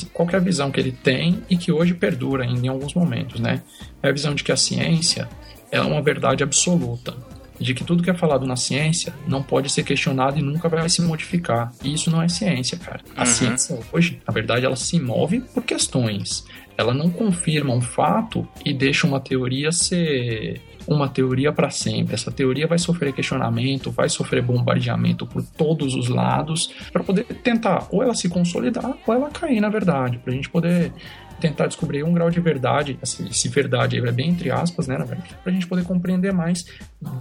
XIV. 0.00 0.10
Qual 0.12 0.28
é 0.30 0.36
a 0.36 0.40
visão 0.40 0.70
que 0.70 0.80
ele 0.80 0.90
tem 0.92 1.40
e 1.48 1.56
que 1.56 1.70
hoje 1.70 1.94
perdura 1.94 2.42
ainda 2.44 2.66
em 2.66 2.68
alguns 2.68 2.94
momentos, 2.94 3.38
né? 3.40 3.62
É 4.02 4.08
a 4.08 4.12
visão 4.12 4.34
de 4.34 4.42
que 4.42 4.50
a 4.50 4.56
ciência 4.56 5.28
é 5.70 5.80
uma 5.80 6.02
verdade 6.02 6.42
absoluta. 6.42 7.14
De 7.58 7.72
que 7.72 7.84
tudo 7.84 8.02
que 8.02 8.10
é 8.10 8.14
falado 8.14 8.44
na 8.46 8.56
ciência 8.56 9.14
não 9.26 9.42
pode 9.42 9.70
ser 9.72 9.82
questionado 9.82 10.38
e 10.38 10.42
nunca 10.42 10.68
vai 10.68 10.86
se 10.90 11.00
modificar. 11.00 11.72
E 11.82 11.94
isso 11.94 12.10
não 12.10 12.20
é 12.20 12.28
ciência, 12.28 12.76
cara. 12.76 13.00
A 13.16 13.20
Uhum. 13.20 13.26
ciência 13.26 13.78
hoje, 13.92 14.20
na 14.26 14.34
verdade, 14.34 14.66
ela 14.66 14.76
se 14.76 14.98
move 15.00 15.40
por 15.40 15.62
questões. 15.62 16.44
Ela 16.76 16.92
não 16.92 17.08
confirma 17.08 17.72
um 17.72 17.80
fato 17.80 18.46
e 18.64 18.74
deixa 18.74 19.06
uma 19.06 19.18
teoria 19.20 19.72
ser 19.72 20.60
uma 20.86 21.08
teoria 21.08 21.52
para 21.52 21.70
sempre. 21.70 22.14
Essa 22.14 22.30
teoria 22.30 22.66
vai 22.66 22.78
sofrer 22.78 23.12
questionamento, 23.12 23.90
vai 23.90 24.08
sofrer 24.08 24.42
bombardeamento 24.42 25.26
por 25.26 25.42
todos 25.42 25.94
os 25.94 26.08
lados 26.08 26.72
para 26.92 27.02
poder 27.02 27.24
tentar 27.24 27.88
ou 27.90 28.02
ela 28.02 28.14
se 28.14 28.28
consolidar 28.28 28.96
ou 29.06 29.14
ela 29.14 29.30
cair 29.30 29.60
na 29.60 29.68
verdade, 29.68 30.18
para 30.18 30.32
a 30.32 30.36
gente 30.36 30.48
poder 30.48 30.92
tentar 31.40 31.66
descobrir 31.66 32.02
um 32.02 32.12
grau 32.12 32.30
de 32.30 32.40
verdade, 32.40 32.98
esse 33.02 33.48
verdade 33.48 33.98
é 33.98 34.12
bem 34.12 34.30
entre 34.30 34.50
aspas, 34.50 34.86
né, 34.86 34.96
para 34.96 35.18
a 35.44 35.50
gente 35.50 35.66
poder 35.66 35.84
compreender 35.84 36.32
mais 36.32 36.64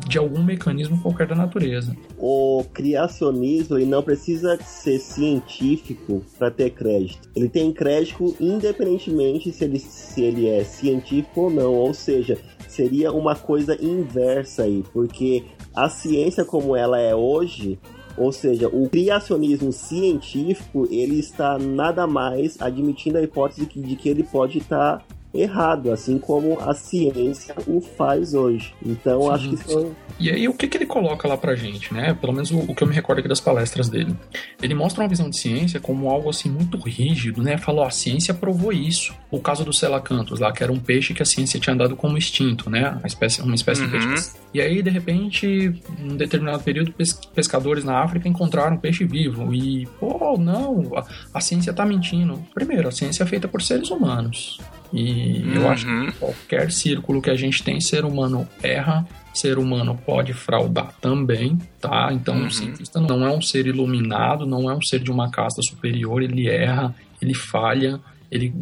de 0.08 0.18
algum 0.18 0.44
mecanismo 0.44 1.02
qualquer 1.02 1.28
da 1.28 1.36
natureza. 1.36 1.96
O 2.18 2.64
criacionismo 2.74 3.78
ele 3.78 3.86
não 3.86 4.02
precisa 4.02 4.58
ser 4.64 5.00
científico 5.00 6.24
para 6.38 6.50
ter 6.50 6.70
crédito. 6.72 7.30
Ele 7.36 7.50
tem 7.50 7.72
crédito 7.74 8.36
independentemente 8.40 9.52
se 9.52 9.64
ele, 9.66 9.80
se 9.80 10.22
ele 10.22 10.48
é 10.48 10.64
científico 10.64 11.42
ou 11.42 11.50
não. 11.50 11.74
Ou 11.74 11.94
seja, 11.94 12.38
seria 12.76 13.12
uma 13.12 13.36
coisa 13.36 13.78
inversa 13.82 14.64
aí, 14.64 14.84
porque 14.94 15.44
a 15.74 15.90
ciência 15.90 16.44
como 16.44 16.76
ela 16.76 17.00
é 17.00 17.16
hoje, 17.16 17.80
Ou 18.18 18.32
seja, 18.32 18.70
o 18.70 18.90
criacionismo 18.90 19.74
científico, 19.74 20.88
ele 20.90 21.20
está 21.20 21.58
nada 21.58 22.08
mais 22.08 22.56
admitindo 22.62 23.18
a 23.18 23.22
hipótese 23.22 23.66
de 23.66 23.96
que, 23.98 24.08
ele 24.08 24.24
pode 24.24 24.60
estar 24.60 25.06
errado, 25.36 25.92
assim 25.92 26.18
como 26.18 26.60
a 26.60 26.74
ciência 26.74 27.54
o 27.68 27.82
faz 27.82 28.34
hoje. 28.34 28.74
Então, 28.86 29.22
Sim. 29.24 29.30
acho 29.30 29.50
que 29.50 29.58
são 29.72 29.92
E 30.20 30.30
aí, 30.30 30.48
o 30.48 30.54
que, 30.54 30.68
que 30.68 30.78
ele 30.78 30.86
coloca 30.86 31.28
lá 31.28 31.36
pra 31.38 31.56
gente, 31.56 31.94
né? 31.94 32.14
Pelo 32.14 32.34
menos 32.34 32.52
o, 32.52 32.60
o 32.60 32.74
que 32.76 32.84
eu 32.84 32.88
me 32.88 32.94
recordo 32.94 33.20
aqui 33.20 33.28
das 33.28 33.40
palestras 33.42 33.90
dele. 33.90 34.16
Ele 34.62 34.74
mostra 34.74 35.04
uma 35.04 35.10
visão 35.10 35.30
de 35.30 35.38
ciência 35.38 35.80
como 35.80 36.10
algo 36.10 36.30
assim 36.30 36.50
muito 36.50 36.78
rígido, 36.78 37.42
né? 37.44 37.58
Falou, 37.58 37.84
a 37.84 37.90
ciência 37.92 38.34
provou 38.34 38.72
isso. 38.72 39.14
O 39.30 39.40
caso 39.40 39.64
do 39.66 39.74
Selacanthus 39.74 40.40
lá, 40.40 40.52
que 40.52 40.64
era 40.64 40.72
um 40.72 40.80
peixe 40.80 41.14
que 41.14 41.22
a 41.22 41.26
ciência 41.26 41.60
tinha 41.60 41.76
dado 41.76 41.96
como 41.96 42.18
extinto, 42.18 42.70
né? 42.70 42.90
Uma 43.00 43.08
espécie, 43.08 43.42
uma 43.42 43.56
espécie 43.56 43.86
de 43.88 43.96
Uhum. 43.96 44.10
peixe. 44.10 44.32
E 44.54 44.62
aí, 44.62 44.82
de 44.82 44.90
repente, 44.90 45.74
num 46.00 46.16
determinado 46.16 46.64
período, 46.64 46.92
pes- 46.94 47.14
pescadores 47.34 47.84
na 47.84 48.00
África 48.02 48.28
encontraram 48.30 48.78
um 48.78 48.80
peixe 48.80 49.04
vivo. 49.04 49.54
E, 49.54 49.86
pô, 50.00 50.38
não, 50.38 50.92
a, 50.96 51.06
a 51.34 51.42
ciência 51.42 51.74
tá 51.74 51.86
mentindo. 51.86 52.42
Primeiro, 52.54 52.88
a 52.88 52.92
ciência 52.92 53.24
é 53.24 53.26
feita 53.26 53.48
por 53.50 53.62
seres 53.62 53.90
humanos. 53.90 54.60
E 54.96 55.44
eu 55.54 55.68
acho 55.70 55.88
Uhum. 55.88 56.06
que 56.06 56.12
qualquer 56.14 56.72
círculo 56.72 57.22
que 57.22 57.30
a 57.30 57.36
gente 57.36 57.62
tem, 57.64 57.82
ser 57.82 58.06
humano 58.06 58.48
erra, 58.64 59.06
ser 59.34 59.58
humano 59.58 60.00
pode 60.06 60.32
fraudar 60.34 60.94
também, 61.02 61.58
tá? 61.82 62.10
Então 62.14 62.36
Uhum. 62.38 62.48
o 62.48 62.52
cientista 62.52 63.02
não 63.02 63.26
é 63.26 63.36
um 63.36 63.42
ser 63.42 63.68
iluminado, 63.68 64.46
não 64.46 64.70
é 64.72 64.74
um 64.76 64.82
ser 64.82 65.00
de 65.00 65.12
uma 65.12 65.30
casta 65.30 65.62
superior, 65.70 66.24
ele 66.24 66.48
erra, 66.48 66.96
ele 67.22 67.34
falha, 67.34 68.00
ele, 68.32 68.54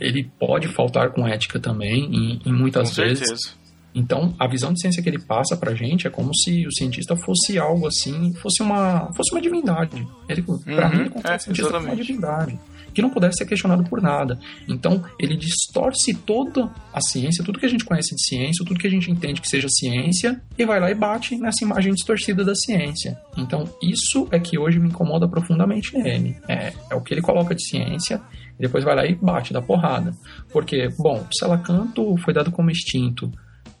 ele 0.00 0.28
pode 0.38 0.66
faltar 0.68 1.10
com 1.10 1.26
ética 1.26 1.60
também, 1.60 2.04
em, 2.12 2.40
em 2.44 2.52
muitas 2.52 2.90
Com 2.90 3.02
vezes. 3.02 3.18
certeza. 3.20 3.50
Então, 3.96 4.34
a 4.38 4.46
visão 4.46 4.74
de 4.74 4.80
ciência 4.82 5.02
que 5.02 5.08
ele 5.08 5.18
passa 5.18 5.56
pra 5.56 5.74
gente 5.74 6.06
é 6.06 6.10
como 6.10 6.30
se 6.36 6.66
o 6.66 6.72
cientista 6.72 7.16
fosse 7.16 7.58
algo 7.58 7.86
assim, 7.86 8.34
fosse 8.34 8.62
uma, 8.62 9.10
fosse 9.14 9.34
uma 9.34 9.40
divindade. 9.40 10.06
Ele, 10.28 10.42
pra 10.42 10.54
Uhum, 10.88 10.92
mim, 10.92 11.00
ele 11.00 11.10
é, 11.24 11.36
o 11.36 11.40
cientista 11.40 11.72
como 11.72 11.86
uma 11.86 11.96
divindade, 11.96 12.60
que 12.92 13.00
não 13.00 13.08
pudesse 13.08 13.38
ser 13.38 13.46
questionado 13.46 13.84
por 13.84 14.02
nada. 14.02 14.38
Então, 14.68 15.02
ele 15.18 15.34
distorce 15.34 16.12
toda 16.12 16.70
a 16.92 17.00
ciência, 17.00 17.42
tudo 17.42 17.58
que 17.58 17.64
a 17.64 17.70
gente 17.70 17.86
conhece 17.86 18.14
de 18.14 18.22
ciência, 18.22 18.64
tudo 18.66 18.78
que 18.78 18.86
a 18.86 18.90
gente 18.90 19.10
entende 19.10 19.40
que 19.40 19.48
seja 19.48 19.66
ciência, 19.68 20.42
e 20.58 20.66
vai 20.66 20.78
lá 20.78 20.90
e 20.90 20.94
bate 20.94 21.34
nessa 21.36 21.64
imagem 21.64 21.94
distorcida 21.94 22.44
da 22.44 22.54
ciência. 22.54 23.18
Então, 23.34 23.64
isso 23.82 24.28
é 24.30 24.38
que 24.38 24.58
hoje 24.58 24.78
me 24.78 24.88
incomoda 24.88 25.26
profundamente 25.26 25.96
nele. 25.96 26.36
É, 26.46 26.74
é 26.90 26.94
o 26.94 27.00
que 27.00 27.14
ele 27.14 27.22
coloca 27.22 27.54
de 27.54 27.66
ciência, 27.66 28.20
e 28.58 28.62
depois 28.62 28.84
vai 28.84 28.94
lá 28.94 29.06
e 29.06 29.14
bate, 29.14 29.54
dá 29.54 29.62
porrada. 29.62 30.12
Porque, 30.52 30.88
bom, 30.98 31.20
o 31.20 31.34
Selacanto 31.34 32.14
foi 32.18 32.34
dado 32.34 32.52
como 32.52 32.70
extinto 32.70 33.32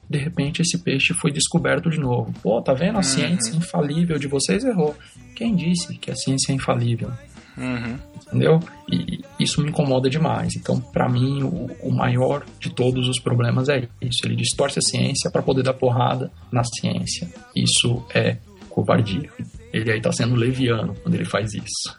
de 0.08 0.18
repente 0.18 0.62
esse 0.62 0.78
peixe 0.78 1.14
foi 1.14 1.30
descoberto 1.30 1.90
de 1.90 1.98
novo. 1.98 2.32
Pô, 2.42 2.60
tá 2.62 2.72
vendo? 2.72 2.98
A 2.98 3.02
ciência 3.02 3.54
infalível 3.56 4.18
de 4.18 4.28
vocês 4.28 4.64
errou. 4.64 4.96
Quem 5.34 5.54
disse 5.54 5.96
que 5.98 6.10
a 6.10 6.16
ciência 6.16 6.52
é 6.52 6.54
infalível? 6.54 7.10
Uhum. 7.56 7.98
Entendeu? 8.26 8.60
E 8.90 9.20
isso 9.40 9.62
me 9.62 9.70
incomoda 9.70 10.10
demais. 10.10 10.54
Então, 10.56 10.80
pra 10.80 11.08
mim, 11.08 11.42
o, 11.42 11.70
o 11.82 11.92
maior 11.92 12.44
de 12.60 12.70
todos 12.70 13.08
os 13.08 13.18
problemas 13.18 13.68
é 13.68 13.88
isso. 14.00 14.20
Ele 14.24 14.36
distorce 14.36 14.78
a 14.78 14.82
ciência 14.82 15.30
para 15.30 15.42
poder 15.42 15.62
dar 15.62 15.74
porrada 15.74 16.30
na 16.52 16.62
ciência. 16.64 17.28
Isso 17.54 18.04
é 18.14 18.36
covardia. 18.68 19.30
Ele 19.76 19.92
aí 19.92 20.00
tá 20.00 20.12
sendo 20.12 20.34
leviano 20.34 20.94
quando 21.02 21.14
ele 21.14 21.24
faz 21.24 21.52
isso. 21.54 21.98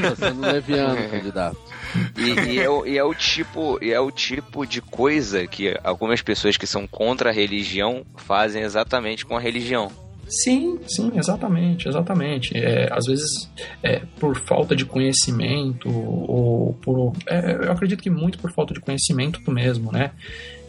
Tá 0.00 0.16
sendo 0.16 0.40
leviano, 0.40 0.96
candidato. 1.10 1.56
E, 2.16 2.52
e 2.54 2.58
é, 2.58 2.68
o- 2.68 2.86
e 2.86 2.96
é 2.98 3.04
o 3.04 3.14
tipo, 3.14 3.78
e 3.82 3.92
é 3.92 4.00
o 4.00 4.10
tipo 4.10 4.66
de 4.66 4.80
coisa 4.80 5.46
que 5.46 5.74
algumas 5.84 6.22
pessoas 6.22 6.56
que 6.56 6.66
são 6.66 6.86
contra 6.86 7.30
a 7.30 7.32
religião 7.32 8.04
fazem 8.16 8.62
exatamente 8.62 9.24
com 9.24 9.36
a 9.36 9.40
religião. 9.40 9.90
Sim, 10.26 10.78
sim, 10.88 11.12
exatamente, 11.16 11.86
exatamente. 11.86 12.56
É, 12.56 12.88
às 12.90 13.04
vezes, 13.04 13.50
é, 13.82 14.00
por 14.18 14.34
falta 14.40 14.74
de 14.74 14.86
conhecimento, 14.86 15.88
ou 15.90 16.72
por. 16.82 17.12
é, 17.28 17.66
eu 17.66 17.70
acredito 17.72 18.02
que 18.02 18.08
muito 18.08 18.38
por 18.38 18.50
falta 18.50 18.72
de 18.72 18.80
conhecimento 18.80 19.38
mesmo, 19.50 19.92
né? 19.92 20.12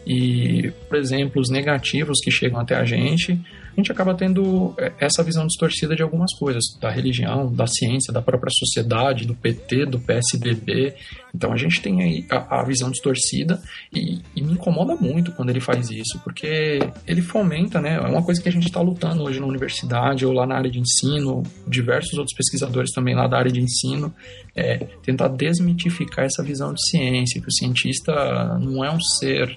E, 0.06 0.70
por 0.88 0.98
exemplo, 0.98 1.40
os 1.40 1.48
negativos 1.50 2.18
que 2.22 2.30
chegam 2.30 2.60
até 2.60 2.76
a 2.76 2.84
gente, 2.84 3.40
a 3.76 3.80
gente 3.80 3.92
acaba 3.92 4.14
tendo 4.14 4.74
é, 4.78 4.90
essa 4.98 5.22
visão 5.22 5.46
distorcida 5.46 5.94
de 5.94 6.02
algumas 6.02 6.32
coisas, 6.38 6.64
da 6.80 6.90
religião, 6.90 7.52
da 7.52 7.66
ciência, 7.66 8.10
da 8.12 8.22
própria 8.22 8.50
sociedade, 8.50 9.26
do 9.26 9.34
PT, 9.34 9.84
do 9.84 10.00
PSDB. 10.00 10.94
Então 11.34 11.52
a 11.52 11.56
gente 11.56 11.82
tem 11.82 12.02
aí 12.02 12.26
a, 12.30 12.60
a 12.60 12.64
visão 12.64 12.90
distorcida 12.90 13.60
e, 13.92 14.18
e 14.34 14.42
me 14.42 14.54
incomoda 14.54 14.96
muito 14.96 15.30
quando 15.32 15.50
ele 15.50 15.60
faz 15.60 15.90
isso, 15.90 16.18
porque 16.24 16.78
ele 17.06 17.20
fomenta, 17.20 17.78
né? 17.78 17.96
É 17.96 18.08
uma 18.08 18.22
coisa 18.22 18.42
que 18.42 18.48
a 18.48 18.52
gente 18.52 18.66
está 18.66 18.80
lutando 18.80 19.22
hoje 19.22 19.38
na 19.38 19.46
universidade 19.46 20.24
ou 20.24 20.32
lá 20.32 20.46
na 20.46 20.56
área 20.56 20.70
de 20.70 20.80
ensino, 20.80 21.42
diversos 21.68 22.18
outros 22.18 22.34
pesquisadores 22.34 22.90
também 22.92 23.14
lá 23.14 23.26
da 23.26 23.36
área 23.36 23.52
de 23.52 23.60
ensino, 23.60 24.12
é 24.54 24.78
tentar 25.02 25.28
desmitificar 25.28 26.24
essa 26.24 26.42
visão 26.42 26.72
de 26.72 26.82
ciência, 26.88 27.42
que 27.42 27.48
o 27.48 27.52
cientista 27.52 28.58
não 28.58 28.82
é 28.82 28.90
um 28.90 29.00
ser, 29.18 29.54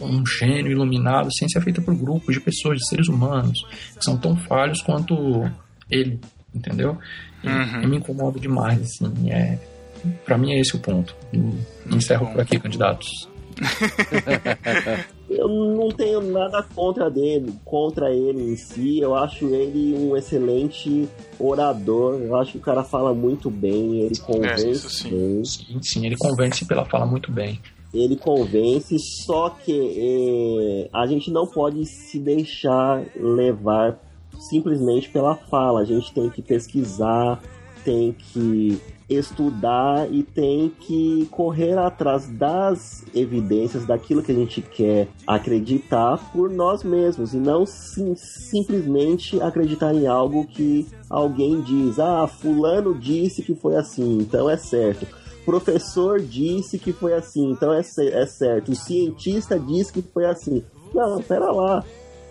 um 0.00 0.24
gênio 0.26 0.72
iluminado, 0.72 1.28
a 1.28 1.30
ciência 1.30 1.58
é 1.58 1.62
feita 1.62 1.80
por 1.80 1.94
grupos 1.94 2.34
de 2.34 2.40
pessoas, 2.40 2.78
de 2.78 2.88
seres 2.88 3.08
humanos, 3.08 3.58
que 3.96 4.04
são 4.04 4.16
tão 4.16 4.36
falhos 4.36 4.80
quanto 4.82 5.14
ele, 5.90 6.20
entendeu? 6.54 6.98
E, 7.42 7.48
Uhum. 7.48 7.88
me 7.88 7.96
incomoda 7.96 8.38
demais, 8.38 8.80
assim, 8.80 9.30
é... 9.30 9.58
Pra 10.24 10.36
mim 10.36 10.52
é 10.52 10.58
esse 10.60 10.74
o 10.74 10.80
ponto. 10.80 11.14
E 11.32 11.94
Encerro 11.94 12.26
por 12.32 12.40
aqui, 12.40 12.58
candidatos. 12.58 13.28
Eu 15.30 15.48
não 15.48 15.88
tenho 15.90 16.20
nada 16.20 16.62
contra 16.74 17.08
dele, 17.10 17.54
contra 17.64 18.10
ele 18.12 18.52
em 18.52 18.56
si. 18.56 18.98
Eu 19.00 19.14
acho 19.14 19.46
ele 19.54 19.94
um 19.96 20.16
excelente 20.16 21.08
orador. 21.38 22.20
Eu 22.20 22.36
acho 22.36 22.52
que 22.52 22.58
o 22.58 22.60
cara 22.60 22.82
fala 22.84 23.14
muito 23.14 23.50
bem, 23.50 24.00
ele 24.00 24.16
convence 24.18 24.66
É, 24.66 24.70
isso 24.70 24.90
sim. 24.90 25.10
bem. 25.10 25.44
Sim, 25.44 25.78
sim, 25.82 26.06
ele 26.06 26.16
convence 26.16 26.64
pela 26.64 26.84
fala 26.84 27.06
muito 27.06 27.30
bem. 27.32 27.60
Ele 27.92 28.16
convence, 28.16 28.98
só 28.98 29.50
que 29.50 29.72
eh, 29.72 30.88
a 30.92 31.06
gente 31.06 31.30
não 31.30 31.46
pode 31.46 31.84
se 31.84 32.18
deixar 32.18 33.04
levar 33.14 33.98
simplesmente 34.38 35.10
pela 35.10 35.34
fala. 35.34 35.80
A 35.80 35.84
gente 35.84 36.12
tem 36.12 36.30
que 36.30 36.40
pesquisar, 36.40 37.42
tem 37.84 38.12
que 38.12 38.80
estudar 39.08 40.10
e 40.10 40.22
tem 40.22 40.72
que 40.80 41.28
correr 41.30 41.76
atrás 41.76 42.26
das 42.28 43.04
evidências 43.14 43.84
daquilo 43.84 44.22
que 44.22 44.32
a 44.32 44.34
gente 44.34 44.62
quer 44.62 45.08
acreditar 45.26 46.32
por 46.32 46.48
nós 46.48 46.82
mesmos 46.82 47.34
e 47.34 47.36
não 47.36 47.66
sim- 47.66 48.14
simplesmente 48.16 49.40
acreditar 49.40 49.94
em 49.94 50.06
algo 50.06 50.46
que 50.46 50.86
alguém 51.10 51.60
diz. 51.60 51.98
Ah, 51.98 52.26
fulano 52.26 52.98
disse 52.98 53.42
que 53.42 53.54
foi 53.54 53.76
assim, 53.76 54.18
então 54.18 54.48
é 54.48 54.56
certo 54.56 55.06
professor 55.44 56.20
disse 56.20 56.78
que 56.78 56.92
foi 56.92 57.14
assim, 57.14 57.50
então 57.50 57.72
é, 57.72 57.80
é 57.80 58.26
certo. 58.26 58.72
O 58.72 58.76
cientista 58.76 59.58
disse 59.58 59.92
que 59.92 60.02
foi 60.02 60.24
assim. 60.24 60.64
Não, 60.94 61.20
pera 61.22 61.50
lá. 61.50 61.84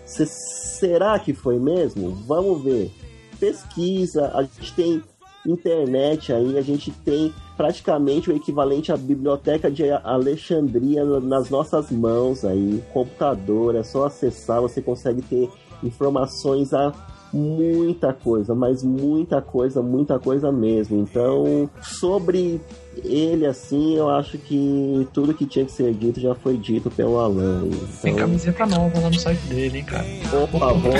Cê- 0.04 0.26
será 0.26 1.18
que 1.18 1.32
foi 1.32 1.58
mesmo? 1.58 2.10
Vamos 2.26 2.62
ver. 2.62 2.90
Pesquisa, 3.38 4.30
a 4.34 4.42
gente 4.42 4.72
tem 4.74 5.02
internet 5.46 6.32
aí, 6.32 6.56
a 6.56 6.62
gente 6.62 6.90
tem 7.04 7.34
praticamente 7.56 8.30
o 8.30 8.36
equivalente 8.36 8.92
à 8.92 8.96
biblioteca 8.96 9.70
de 9.70 9.90
Alexandria 9.90 11.04
nas 11.04 11.50
nossas 11.50 11.90
mãos 11.90 12.44
aí, 12.44 12.82
computador, 12.92 13.74
é 13.74 13.82
só 13.82 14.06
acessar, 14.06 14.60
você 14.60 14.80
consegue 14.80 15.20
ter 15.22 15.50
informações 15.82 16.72
a 16.72 16.92
muita 17.32 18.12
coisa, 18.12 18.54
mas 18.54 18.82
muita 18.82 19.40
coisa, 19.40 19.80
muita 19.82 20.18
coisa 20.18 20.52
mesmo. 20.52 20.98
Então, 20.98 21.68
sobre 21.82 22.60
ele 23.04 23.46
assim, 23.46 23.96
eu 23.96 24.10
acho 24.10 24.36
que 24.38 25.08
tudo 25.12 25.32
que 25.34 25.46
tinha 25.46 25.64
que 25.64 25.72
ser 25.72 25.92
dito 25.94 26.20
já 26.20 26.34
foi 26.34 26.56
dito 26.56 26.90
pelo 26.90 27.18
Alan. 27.18 27.62
Tem 28.02 28.12
Então, 28.12 28.26
camiseta 28.26 28.66
nova 28.66 29.00
lá 29.00 29.08
no 29.08 29.18
site 29.18 29.40
dele, 29.46 29.78
hein, 29.78 29.84
cara. 29.84 30.04
opa, 30.42 30.58
vamos 30.58 30.84
lá. 30.84 30.92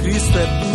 Cristo 0.02 0.38
é 0.38 0.69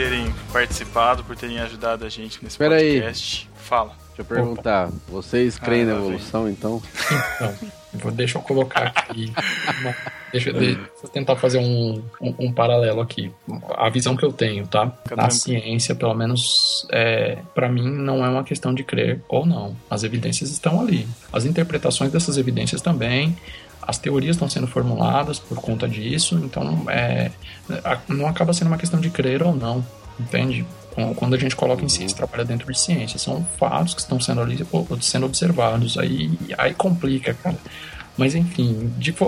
terem 0.00 0.32
participado, 0.50 1.22
por 1.24 1.36
terem 1.36 1.58
ajudado 1.60 2.06
a 2.06 2.08
gente 2.08 2.42
nesse 2.42 2.54
Espera 2.54 2.76
aí. 2.76 2.94
podcast. 2.94 3.50
Fala. 3.54 3.92
Deixa 4.16 4.22
eu 4.22 4.24
perguntar. 4.24 4.90
Vocês 5.08 5.58
creem 5.58 5.82
Ah, 5.82 5.86
na 5.86 5.92
lá 5.92 5.98
vem. 6.00 6.08
evolução, 6.08 6.48
então? 6.48 6.82
Então, 7.36 7.54
vou, 7.94 8.10
deixa 8.12 8.38
eu 8.38 8.42
colocar 8.42 8.92
aqui 8.94 9.32
uma, 9.80 9.94
Deixa, 10.32 10.52
deixa 10.52 10.80
eu 11.02 11.08
tentar 11.10 11.36
fazer 11.36 11.58
um, 11.58 12.02
um, 12.20 12.34
um 12.38 12.52
paralelo 12.52 13.00
aqui. 13.00 13.30
A 13.76 13.90
visão 13.90 14.16
que 14.16 14.24
eu 14.24 14.32
tenho, 14.32 14.66
tá? 14.66 14.90
Fica 15.02 15.16
Na 15.16 15.28
tranquilo. 15.28 15.32
ciência, 15.60 15.94
pelo 15.94 16.14
menos, 16.14 16.86
é, 16.90 17.38
para 17.54 17.68
mim, 17.68 17.90
não 17.90 18.24
é 18.24 18.28
uma 18.28 18.44
questão 18.44 18.72
de 18.72 18.82
crer 18.84 19.20
ou 19.28 19.44
não. 19.44 19.76
As 19.90 20.02
evidências 20.02 20.50
estão 20.50 20.80
ali. 20.80 21.06
As 21.32 21.44
interpretações 21.44 22.10
dessas 22.12 22.38
evidências 22.38 22.80
também. 22.80 23.36
As 23.82 23.98
teorias 23.98 24.36
estão 24.36 24.48
sendo 24.48 24.66
formuladas 24.66 25.38
por 25.38 25.58
conta 25.60 25.88
disso, 25.88 26.40
então 26.44 26.84
é, 26.88 27.30
não 28.08 28.26
acaba 28.26 28.52
sendo 28.52 28.68
uma 28.68 28.78
questão 28.78 29.00
de 29.00 29.10
crer 29.10 29.42
ou 29.42 29.54
não, 29.54 29.84
entende? 30.18 30.64
Quando- 31.16 31.34
a 31.34 31.38
gente 31.38 31.56
coloca 31.56 31.84
em 31.84 31.88
ciência, 31.88 32.16
trabalha 32.16 32.44
dentro 32.44 32.70
de 32.70 32.78
ciência, 32.78 33.18
são 33.18 33.44
fatos 33.58 33.94
que 33.94 34.00
estão 34.00 34.20
sendo 34.20 34.40
ali, 34.40 34.66
sendo 35.00 35.26
observados, 35.26 35.96
aí, 35.96 36.30
aí 36.58 36.74
complica, 36.74 37.32
cara. 37.34 37.56
Mas 38.18 38.34
enfim, 38.34 38.92
de, 38.98 39.12
de, 39.12 39.22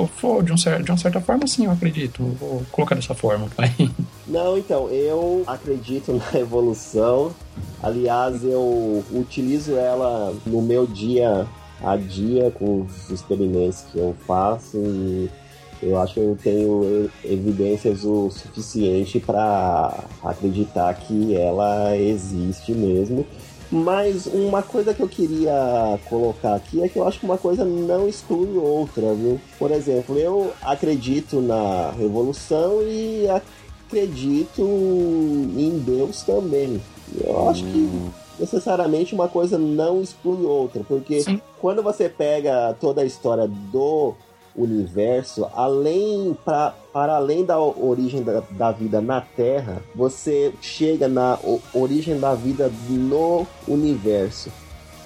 um 0.52 0.56
de 0.82 0.90
uma 0.90 0.98
certa 0.98 1.20
forma, 1.20 1.46
sim, 1.46 1.64
eu 1.64 1.70
acredito. 1.70 2.22
Vou 2.38 2.62
colocar 2.70 2.94
dessa 2.94 3.14
forma, 3.14 3.46
vai. 3.56 3.72
Não, 4.26 4.58
então, 4.58 4.88
eu 4.90 5.44
acredito 5.46 6.12
na 6.12 6.38
evolução. 6.38 7.32
Aliás, 7.82 8.44
eu 8.44 9.02
utilizo 9.10 9.76
ela 9.76 10.34
no 10.44 10.60
meu 10.60 10.86
dia 10.86 11.46
a 11.82 11.96
dia 11.96 12.50
com 12.50 12.82
os 12.82 13.10
experimentos 13.10 13.84
que 13.90 13.98
eu 13.98 14.14
faço 14.26 14.76
e 14.76 15.30
eu 15.82 15.98
acho 15.98 16.14
que 16.14 16.20
eu 16.20 16.38
tenho 16.40 17.10
evidências 17.24 18.04
o 18.04 18.30
suficiente 18.30 19.18
para 19.18 20.04
acreditar 20.22 20.94
que 20.94 21.36
ela 21.36 21.96
existe 21.96 22.72
mesmo. 22.72 23.26
Mas 23.70 24.26
uma 24.26 24.62
coisa 24.62 24.92
que 24.92 25.02
eu 25.02 25.08
queria 25.08 25.98
colocar 26.08 26.54
aqui 26.54 26.82
é 26.82 26.88
que 26.88 26.98
eu 26.98 27.08
acho 27.08 27.18
que 27.18 27.24
uma 27.24 27.38
coisa 27.38 27.64
não 27.64 28.06
exclui 28.06 28.56
outra, 28.58 29.14
viu? 29.14 29.40
Por 29.58 29.70
exemplo, 29.70 30.16
eu 30.18 30.52
acredito 30.60 31.40
na 31.40 31.92
evolução 31.98 32.82
e 32.82 33.26
acredito 33.28 34.60
em 34.60 35.78
Deus 35.78 36.22
também. 36.22 36.80
Eu 37.18 37.48
acho 37.48 37.64
que 37.64 37.90
necessariamente 38.38 39.14
uma 39.14 39.28
coisa 39.28 39.58
não 39.58 40.00
exclui 40.02 40.44
outra, 40.44 40.82
porque 40.86 41.20
Sim. 41.22 41.40
quando 41.60 41.82
você 41.82 42.08
pega 42.08 42.74
toda 42.80 43.02
a 43.02 43.04
história 43.04 43.46
do 43.46 44.14
universo, 44.54 45.46
além 45.54 46.36
pra, 46.44 46.74
para 46.92 47.16
além 47.16 47.44
da 47.44 47.58
origem 47.60 48.22
da, 48.22 48.42
da 48.50 48.70
vida 48.70 49.00
na 49.00 49.20
Terra, 49.20 49.82
você 49.94 50.52
chega 50.60 51.08
na 51.08 51.38
o- 51.42 51.60
origem 51.74 52.18
da 52.20 52.34
vida 52.34 52.70
no 52.88 53.46
universo. 53.66 54.50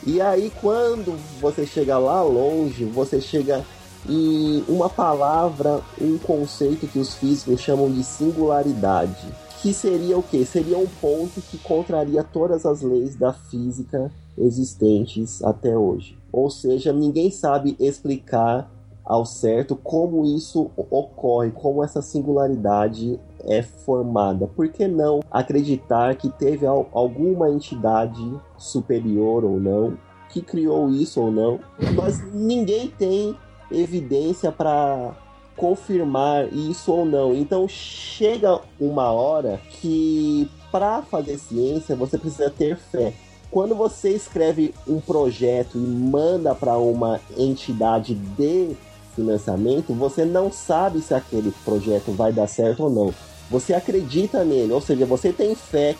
E 0.05 0.21
aí 0.21 0.53
quando 0.61 1.17
você 1.41 1.67
chega 1.67 1.99
lá 1.99 2.23
longe, 2.23 2.85
você 2.85 3.21
chega 3.21 3.65
em 4.09 4.65
uma 4.69 4.89
palavra, 4.89 5.81
um 6.01 6.17
conceito 6.19 6.87
que 6.87 6.99
os 6.99 7.15
físicos 7.15 7.61
chamam 7.61 7.91
de 7.91 8.03
singularidade. 8.05 9.27
Que 9.63 9.73
seria 9.73 10.17
o 10.17 10.23
quê? 10.23 10.45
Seria 10.45 10.79
um 10.79 10.87
ponto 11.01 11.41
que 11.41 11.59
contraria 11.59 12.23
todas 12.23 12.65
as 12.65 12.83
leis 12.83 13.17
da 13.17 13.33
física 13.33 14.13
existentes 14.39 15.43
até 15.43 15.77
hoje. 15.77 16.17
Ou 16.31 16.51
seja, 16.51 16.93
ninguém 16.93 17.31
sabe 17.31 17.75
explicar 17.81 18.71
ao 19.05 19.25
certo 19.25 19.75
como 19.77 20.25
isso 20.25 20.71
ocorre, 20.77 21.51
como 21.53 21.83
essa 21.83 22.03
singularidade 22.03 23.19
é 23.45 23.63
formada. 23.63 24.47
Por 24.47 24.69
que 24.69 24.87
não 24.87 25.21
acreditar 25.31 26.15
que 26.17 26.29
teve 26.29 26.67
al- 26.67 26.89
alguma 26.93 27.49
entidade 27.51 28.23
superior 28.59 29.45
ou 29.45 29.59
não 29.61 29.97
que 30.29 30.43
criou 30.43 30.91
isso 30.91 31.21
ou 31.21 31.31
não? 31.31 31.61
Mas 31.95 32.21
ninguém 32.33 32.89
tem 32.89 33.37
evidência 33.71 34.53
para 34.53 35.15
confirmar 35.57 36.53
isso 36.53 36.93
ou 36.93 37.05
não. 37.05 37.35
Então 37.35 37.67
chega 37.67 38.61
uma 38.79 39.11
hora 39.11 39.61
que 39.71 40.49
para 40.71 41.03
fazer 41.03 41.39
ciência 41.39 41.97
você 41.97 42.19
precisa 42.19 42.51
ter 42.51 42.77
fé. 42.77 43.13
Quando 43.51 43.75
você 43.75 44.11
escreve 44.11 44.75
um 44.87 45.01
projeto 45.01 45.79
e 45.79 45.81
manda 45.81 46.55
para 46.55 46.77
uma 46.77 47.21
entidade 47.37 48.15
de 48.15 48.77
financiamento, 49.15 49.95
você 49.95 50.25
não 50.25 50.53
sabe 50.53 51.01
se 51.01 51.15
aquele 51.15 51.53
projeto 51.65 52.13
vai 52.13 52.33
dar 52.33 52.47
certo 52.47 52.85
ou 52.85 52.91
não. 52.91 53.15
Você 53.51 53.73
acredita 53.73 54.45
nele, 54.45 54.73
ou 54.73 54.81
seja, 54.81 55.07
você 55.07 55.33
tem 55.33 55.55
fé 55.55 55.95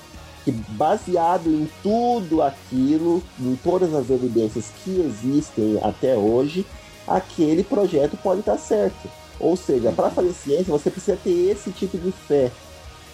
que 0.45 0.53
baseado 0.53 1.49
em 1.49 1.69
tudo 1.83 2.43
aquilo, 2.43 3.23
em 3.41 3.57
todas 3.57 3.95
as 3.95 4.11
evidências 4.11 4.67
que 4.85 5.01
existem 5.01 5.79
até 5.83 6.17
hoje, 6.17 6.67
aquele 7.07 7.65
projeto 7.65 8.17
pode 8.17 8.41
estar 8.41 8.59
certo. 8.59 9.09
Ou 9.39 9.57
seja, 9.57 9.93
para 9.93 10.11
fazer 10.11 10.33
ciência 10.33 10.73
você 10.73 10.91
precisa 10.91 11.19
ter 11.23 11.51
esse 11.51 11.71
tipo 11.71 11.99
de 11.99 12.13
fé. 12.13 12.51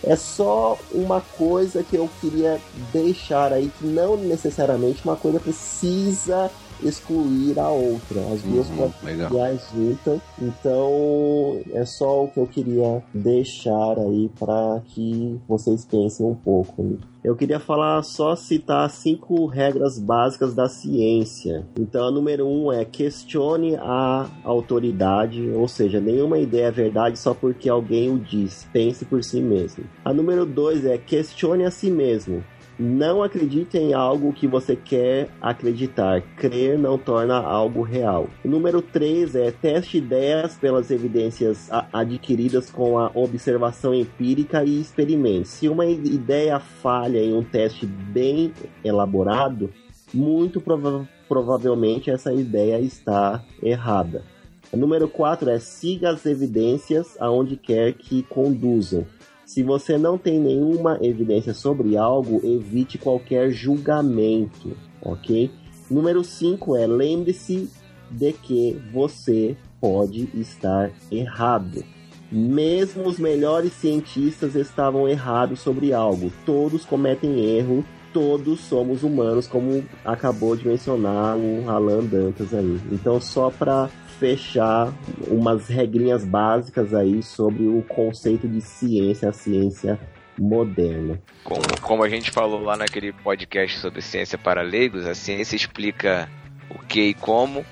É 0.04 0.16
só 0.16 0.76
uma 0.92 1.20
coisa 1.20 1.82
que 1.84 1.96
eu 1.96 2.08
queria 2.20 2.60
deixar 2.92 3.52
aí, 3.52 3.70
que 3.78 3.86
não 3.86 4.16
necessariamente 4.16 5.04
uma 5.04 5.16
coisa 5.16 5.38
precisa 5.38 6.50
excluir 6.82 7.58
a 7.58 7.68
outra. 7.68 8.20
As 8.32 8.42
duas 8.42 8.68
Uhum, 8.70 8.76
podem 8.76 9.60
juntas. 9.72 10.20
Então, 10.40 11.60
é 11.72 11.84
só 11.84 12.24
o 12.24 12.28
que 12.28 12.40
eu 12.40 12.46
queria 12.46 13.02
deixar 13.14 13.98
aí 13.98 14.28
para 14.38 14.82
que 14.86 15.40
vocês 15.48 15.84
pensem 15.84 16.26
um 16.26 16.34
pouco. 16.34 16.98
Eu 17.24 17.36
queria 17.36 17.60
falar 17.60 18.02
só 18.02 18.34
citar 18.34 18.90
cinco 18.90 19.46
regras 19.46 19.96
básicas 19.96 20.54
da 20.54 20.68
ciência. 20.68 21.64
Então, 21.78 22.08
a 22.08 22.10
número 22.10 22.44
um 22.44 22.72
é 22.72 22.84
questione 22.84 23.76
a 23.76 24.28
autoridade, 24.42 25.48
ou 25.50 25.68
seja, 25.68 26.00
nenhuma 26.00 26.38
ideia 26.38 26.66
é 26.66 26.70
verdade 26.72 27.16
só 27.16 27.32
porque 27.32 27.68
alguém 27.68 28.10
o 28.10 28.18
diz. 28.18 28.66
Pense 28.72 29.04
por 29.04 29.22
si 29.22 29.40
mesmo. 29.40 29.84
A 30.04 30.12
número 30.12 30.44
dois 30.44 30.84
é 30.84 30.98
questione 30.98 31.64
a 31.64 31.70
si 31.70 31.92
mesmo. 31.92 32.42
Não 32.84 33.22
acredite 33.22 33.78
em 33.78 33.94
algo 33.94 34.32
que 34.32 34.48
você 34.48 34.74
quer 34.74 35.28
acreditar. 35.40 36.20
Crer 36.36 36.76
não 36.76 36.98
torna 36.98 37.36
algo 37.36 37.80
real. 37.82 38.28
O 38.44 38.48
número 38.48 38.82
3 38.82 39.36
é 39.36 39.52
teste 39.52 39.98
ideias 39.98 40.56
pelas 40.56 40.90
evidências 40.90 41.68
adquiridas 41.92 42.70
com 42.70 42.98
a 42.98 43.08
observação 43.14 43.94
empírica 43.94 44.64
e 44.64 44.80
experimente. 44.80 45.46
Se 45.46 45.68
uma 45.68 45.86
ideia 45.86 46.58
falha 46.58 47.20
em 47.20 47.32
um 47.32 47.44
teste 47.44 47.86
bem 47.86 48.52
elaborado, 48.84 49.72
muito 50.12 50.60
prova- 50.60 51.08
provavelmente 51.28 52.10
essa 52.10 52.32
ideia 52.34 52.80
está 52.80 53.44
errada. 53.62 54.24
O 54.72 54.76
número 54.76 55.06
4 55.06 55.50
é 55.50 55.60
siga 55.60 56.10
as 56.10 56.26
evidências 56.26 57.16
aonde 57.20 57.56
quer 57.56 57.92
que 57.92 58.24
conduzam. 58.24 59.06
Se 59.52 59.62
você 59.62 59.98
não 59.98 60.16
tem 60.16 60.40
nenhuma 60.40 60.98
evidência 61.02 61.52
sobre 61.52 61.94
algo, 61.94 62.40
evite 62.42 62.96
qualquer 62.96 63.50
julgamento, 63.50 64.74
ok? 65.02 65.50
Número 65.90 66.24
5 66.24 66.74
é 66.74 66.86
lembre-se 66.86 67.68
de 68.10 68.32
que 68.32 68.80
você 68.90 69.54
pode 69.78 70.26
estar 70.32 70.90
errado. 71.10 71.84
Mesmo 72.30 73.06
os 73.06 73.18
melhores 73.18 73.74
cientistas 73.74 74.54
estavam 74.54 75.06
errados 75.06 75.60
sobre 75.60 75.92
algo. 75.92 76.32
Todos 76.46 76.86
cometem 76.86 77.44
erro, 77.44 77.84
todos 78.10 78.58
somos 78.60 79.02
humanos, 79.02 79.46
como 79.46 79.84
acabou 80.02 80.56
de 80.56 80.66
mencionar 80.66 81.36
o 81.36 81.68
Alan 81.68 82.06
Dantas 82.06 82.54
aí. 82.54 82.80
Então, 82.90 83.20
só 83.20 83.50
para 83.50 83.90
fechar 84.22 84.92
umas 85.26 85.66
regrinhas 85.66 86.24
básicas 86.24 86.94
aí 86.94 87.24
sobre 87.24 87.64
o 87.66 87.82
conceito 87.88 88.46
de 88.46 88.60
ciência, 88.60 89.28
a 89.28 89.32
ciência 89.32 89.98
moderna. 90.38 91.20
Como, 91.42 91.60
como 91.80 92.04
a 92.04 92.08
gente 92.08 92.30
falou 92.30 92.62
lá 92.62 92.76
naquele 92.76 93.12
podcast 93.12 93.80
sobre 93.80 94.00
ciência 94.00 94.38
para 94.38 94.62
leigos, 94.62 95.04
a 95.06 95.14
ciência 95.14 95.56
explica 95.56 96.28
o 96.70 96.78
que 96.78 97.00
e 97.08 97.14
como, 97.14 97.66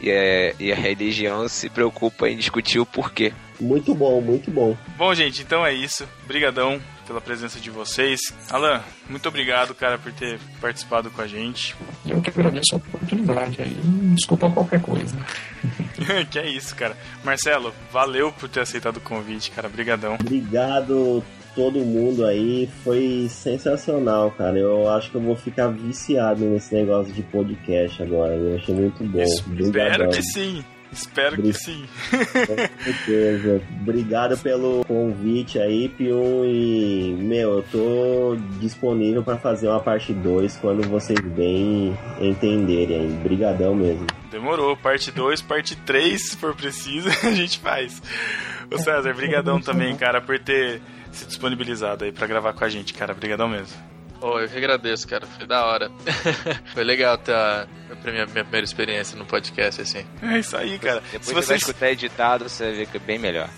e, 0.00 0.10
é- 0.10 0.56
e 0.58 0.72
a 0.72 0.74
religião 0.74 1.46
se 1.46 1.68
preocupa 1.68 2.28
em 2.28 2.36
discutir 2.36 2.80
o 2.80 2.86
porquê. 2.86 3.32
Muito 3.60 3.94
bom, 3.94 4.20
muito 4.20 4.50
bom. 4.50 4.76
Bom, 4.98 5.14
gente, 5.14 5.42
então 5.42 5.64
é 5.64 5.72
isso. 5.72 6.04
Obrigadão 6.24 6.80
pela 7.06 7.20
presença 7.20 7.60
de 7.60 7.70
vocês. 7.70 8.20
Alan, 8.50 8.80
muito 9.08 9.28
obrigado, 9.28 9.74
cara, 9.74 9.98
por 9.98 10.12
ter 10.12 10.38
participado 10.60 11.10
com 11.10 11.20
a 11.20 11.26
gente. 11.26 11.74
Eu 12.06 12.20
que 12.20 12.30
agradeço 12.30 12.74
a 12.74 12.76
oportunidade 12.76 13.60
aí. 13.60 13.76
Desculpa 14.14 14.50
qualquer 14.50 14.80
coisa. 14.80 15.16
que 16.30 16.38
é 16.38 16.48
isso, 16.48 16.74
cara. 16.74 16.96
Marcelo, 17.24 17.72
valeu 17.92 18.32
por 18.32 18.48
ter 18.48 18.60
aceitado 18.60 18.96
o 18.96 19.00
convite, 19.00 19.50
cara. 19.50 19.68
Obrigadão. 19.68 20.16
Obrigado 20.20 21.22
todo 21.54 21.80
mundo 21.80 22.24
aí, 22.24 22.68
foi 22.82 23.26
sensacional, 23.28 24.30
cara. 24.32 24.58
Eu 24.58 24.88
acho 24.90 25.10
que 25.10 25.16
eu 25.16 25.20
vou 25.20 25.36
ficar 25.36 25.68
viciado 25.68 26.44
nesse 26.44 26.74
negócio 26.74 27.12
de 27.12 27.22
podcast 27.22 28.02
agora. 28.02 28.34
Eu 28.34 28.56
achei 28.56 28.74
muito 28.74 29.04
bom. 29.04 29.22
Espero 29.22 29.68
Obrigadão. 29.68 30.10
que 30.10 30.22
sim. 30.22 30.64
Espero 30.92 31.40
que 31.40 31.52
sim. 31.54 31.84
Com 32.10 32.84
certeza. 32.84 33.62
Obrigado 33.80 34.36
pelo 34.38 34.84
convite 34.84 35.58
aí, 35.58 35.88
Pium. 35.88 36.44
E, 36.44 37.16
meu, 37.18 37.56
eu 37.56 37.62
tô 37.62 38.36
disponível 38.60 39.22
pra 39.22 39.38
fazer 39.38 39.68
uma 39.68 39.80
parte 39.80 40.12
2 40.12 40.58
quando 40.58 40.86
vocês 40.88 41.18
bem 41.20 41.96
entenderem 42.20 43.00
aí. 43.00 43.08
Brigadão 43.22 43.74
mesmo. 43.74 44.06
Demorou. 44.30 44.76
Parte 44.76 45.10
2, 45.10 45.40
parte 45.42 45.76
3, 45.76 46.30
se 46.30 46.36
for 46.36 46.54
preciso, 46.54 47.08
a 47.26 47.32
gente 47.32 47.58
faz. 47.58 48.02
Ô 48.70 48.78
César, 48.78 49.14
brigadão 49.14 49.60
também, 49.60 49.96
cara, 49.96 50.20
por 50.20 50.38
ter 50.38 50.80
se 51.10 51.26
disponibilizado 51.26 52.04
aí 52.04 52.12
pra 52.12 52.26
gravar 52.26 52.52
com 52.52 52.64
a 52.64 52.68
gente, 52.68 52.94
cara. 52.94 53.14
Brigadão 53.14 53.48
mesmo. 53.48 53.91
Oh, 54.22 54.38
eu 54.38 54.48
que 54.48 54.56
agradeço, 54.56 55.06
cara. 55.08 55.26
Foi 55.26 55.46
da 55.46 55.64
hora. 55.66 55.90
Foi 56.72 56.84
legal 56.84 57.18
ter 57.18 57.34
a 57.34 57.66
minha, 58.04 58.24
minha 58.26 58.44
primeira 58.44 58.64
experiência 58.64 59.18
no 59.18 59.24
podcast, 59.26 59.80
assim. 59.82 60.06
É 60.22 60.38
isso 60.38 60.56
aí, 60.56 60.78
cara. 60.78 61.02
Depois 61.10 61.26
Se 61.26 61.34
você 61.34 61.48
vai 61.48 61.56
escutar 61.56 61.90
editado, 61.90 62.48
você 62.48 62.64
vai 62.64 62.72
ver 62.74 62.86
que 62.86 62.96
é 62.96 63.00
bem 63.00 63.18
melhor. 63.18 63.48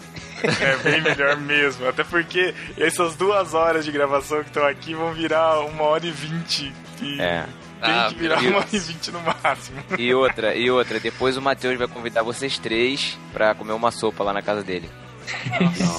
É 0.43 0.77
bem 0.79 1.01
melhor 1.03 1.37
mesmo. 1.37 1.87
Até 1.89 2.03
porque 2.05 2.55
essas 2.79 3.15
duas 3.17 3.53
horas 3.55 3.85
de 3.85 3.93
gravação 3.93 4.43
que 4.43 4.49
estão 4.49 4.67
aqui 4.67 4.95
vão 4.95 5.13
virar 5.13 5.61
uma 5.61 5.85
hora 5.85 6.07
e 6.07 6.11
vinte. 6.11 6.73
E 7.03 7.21
É. 7.21 7.45
tem 7.83 7.93
Ah, 7.95 8.07
que 8.09 8.15
virar 8.17 8.41
uma 8.41 8.65
e 8.73 8.79
vinte 8.79 9.11
no 9.11 9.21
máximo. 9.21 9.83
E 9.99 10.15
outra, 10.15 10.55
e 10.55 10.71
outra, 10.71 10.99
depois 10.99 11.37
o 11.37 11.43
Matheus 11.43 11.77
vai 11.79 11.89
convidar 11.89 12.23
vocês 12.23 12.59
três 12.59 13.19
pra 13.33 13.55
comer 13.55 13.73
uma 13.73 13.91
sopa 13.91 14.25
lá 14.25 14.33
na 14.33 14.41
casa 14.43 14.63
dele. 14.63 14.91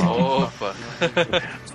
Opa! 0.08 0.76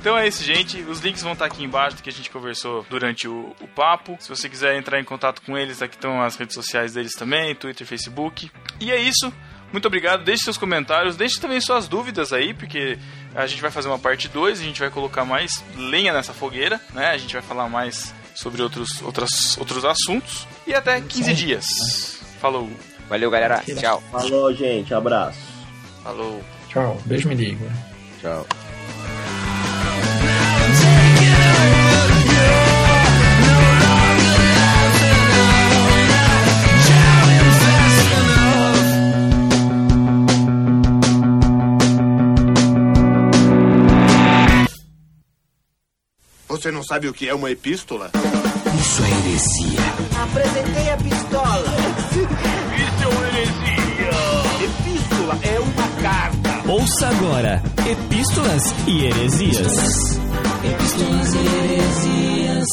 Então 0.00 0.18
é 0.18 0.26
isso, 0.26 0.42
gente. 0.42 0.80
Os 0.82 1.00
links 1.00 1.22
vão 1.22 1.32
estar 1.32 1.46
aqui 1.46 1.62
embaixo 1.62 1.96
do 1.96 2.02
que 2.02 2.10
a 2.10 2.12
gente 2.12 2.28
conversou 2.30 2.84
durante 2.90 3.28
o, 3.28 3.54
o 3.60 3.68
papo. 3.68 4.16
Se 4.18 4.28
você 4.28 4.48
quiser 4.48 4.76
entrar 4.76 5.00
em 5.00 5.04
contato 5.04 5.40
com 5.42 5.56
eles, 5.56 5.80
aqui 5.80 5.94
estão 5.94 6.20
as 6.20 6.36
redes 6.36 6.54
sociais 6.54 6.94
deles 6.94 7.12
também, 7.12 7.54
Twitter, 7.54 7.86
Facebook. 7.86 8.50
E 8.80 8.90
é 8.90 9.00
isso. 9.00 9.32
Muito 9.72 9.86
obrigado. 9.86 10.24
Deixe 10.24 10.44
seus 10.44 10.58
comentários, 10.58 11.16
deixe 11.16 11.40
também 11.40 11.60
suas 11.60 11.88
dúvidas 11.88 12.32
aí, 12.32 12.52
porque 12.54 12.98
a 13.34 13.46
gente 13.46 13.62
vai 13.62 13.70
fazer 13.70 13.88
uma 13.88 13.98
parte 13.98 14.28
2, 14.28 14.60
a 14.60 14.62
gente 14.62 14.80
vai 14.80 14.90
colocar 14.90 15.24
mais 15.24 15.64
lenha 15.76 16.12
nessa 16.12 16.32
fogueira, 16.32 16.80
né? 16.92 17.10
A 17.10 17.16
gente 17.16 17.32
vai 17.32 17.42
falar 17.42 17.68
mais 17.68 18.14
sobre 18.34 18.62
outros, 18.62 19.00
outras, 19.02 19.56
outros 19.58 19.84
assuntos. 19.84 20.46
E 20.66 20.74
até 20.74 21.00
15 21.00 21.34
dias. 21.34 22.20
Falou. 22.40 22.70
Valeu, 23.08 23.30
galera. 23.30 23.62
Tchau. 23.80 24.02
Falou, 24.10 24.52
gente. 24.54 24.92
Abraço. 24.94 25.53
Falou. 26.04 26.44
Tchau, 26.68 27.00
beijo, 27.06 27.28
me 27.30 27.34
liga. 27.34 27.66
Tchau. 28.20 28.46
Você 46.48 46.70
não 46.70 46.82
sabe 46.82 47.08
o 47.08 47.14
que 47.14 47.28
é 47.28 47.34
uma 47.34 47.50
epístola? 47.50 48.10
Apresentei 50.22 50.90
a 50.90 50.96
pistola. 50.98 51.74
Isso 52.76 53.02
é 53.02 53.06
uma 53.06 53.26
heresia. 53.28 53.84
Epístola 54.64 55.38
é 55.42 55.60
uma 55.60 55.83
carta. 56.04 56.68
Ouça 56.68 57.08
agora 57.08 57.62
Epístolas 57.90 58.74
e 58.86 59.06
Heresias. 59.06 60.18
Epístolas 60.62 61.34
e 61.34 61.38
Heresias. 61.38 62.68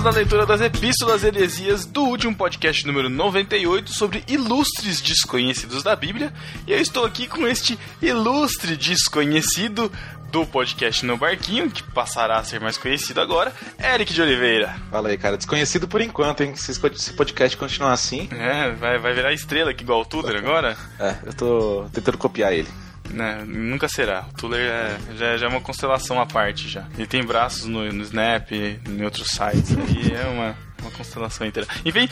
Estamos 0.00 0.04
na 0.04 0.10
leitura 0.10 0.44
das 0.44 0.60
epístolas 0.60 1.22
e 1.22 1.28
heresias 1.28 1.86
do 1.86 2.02
último 2.02 2.36
podcast 2.36 2.86
número 2.86 3.08
98 3.08 3.92
sobre 3.92 4.22
ilustres 4.28 5.00
desconhecidos 5.00 5.82
da 5.82 5.96
Bíblia. 5.96 6.30
E 6.66 6.72
eu 6.72 6.78
estou 6.78 7.06
aqui 7.06 7.26
com 7.26 7.46
este 7.46 7.78
ilustre 8.02 8.76
desconhecido 8.76 9.90
do 10.30 10.46
podcast 10.46 11.04
No 11.04 11.16
Barquinho, 11.16 11.70
que 11.70 11.82
passará 11.82 12.38
a 12.38 12.44
ser 12.44 12.60
mais 12.60 12.76
conhecido 12.78 13.20
agora, 13.20 13.52
Eric 13.78 14.12
de 14.12 14.22
Oliveira. 14.22 14.74
Fala 14.90 15.08
aí, 15.08 15.18
cara. 15.18 15.36
Desconhecido 15.36 15.88
por 15.88 16.00
enquanto, 16.00 16.42
hein? 16.42 16.54
Se 16.56 16.70
esse 16.70 17.12
podcast 17.12 17.56
continuar 17.56 17.92
assim, 17.92 18.28
É, 18.32 18.70
vai, 18.72 18.98
vai 18.98 19.12
virar 19.12 19.32
estrela 19.32 19.70
aqui 19.70 19.82
igual 19.82 20.00
o 20.00 20.04
Tudor 20.04 20.36
agora? 20.36 20.76
é, 20.98 21.16
eu 21.26 21.32
tô 21.32 21.86
tentando 21.92 22.18
copiar 22.18 22.52
ele. 22.52 22.68
Né, 23.12 23.44
nunca 23.44 23.88
será. 23.88 24.26
O 24.30 24.34
Tuller 24.34 24.60
é, 24.60 24.98
já, 25.16 25.36
já 25.36 25.46
é 25.46 25.48
uma 25.48 25.60
constelação 25.60 26.20
à 26.20 26.26
parte 26.26 26.68
já. 26.68 26.86
Ele 26.96 27.06
tem 27.06 27.24
braços 27.24 27.64
no, 27.64 27.92
no 27.92 28.02
Snap, 28.04 28.52
em 28.52 29.04
outros 29.04 29.28
sites 29.30 29.76
aí, 29.76 30.14
é 30.14 30.26
uma, 30.28 30.56
uma 30.80 30.90
constelação 30.92 31.46
inteira. 31.46 31.68
Enfim, 31.84 32.08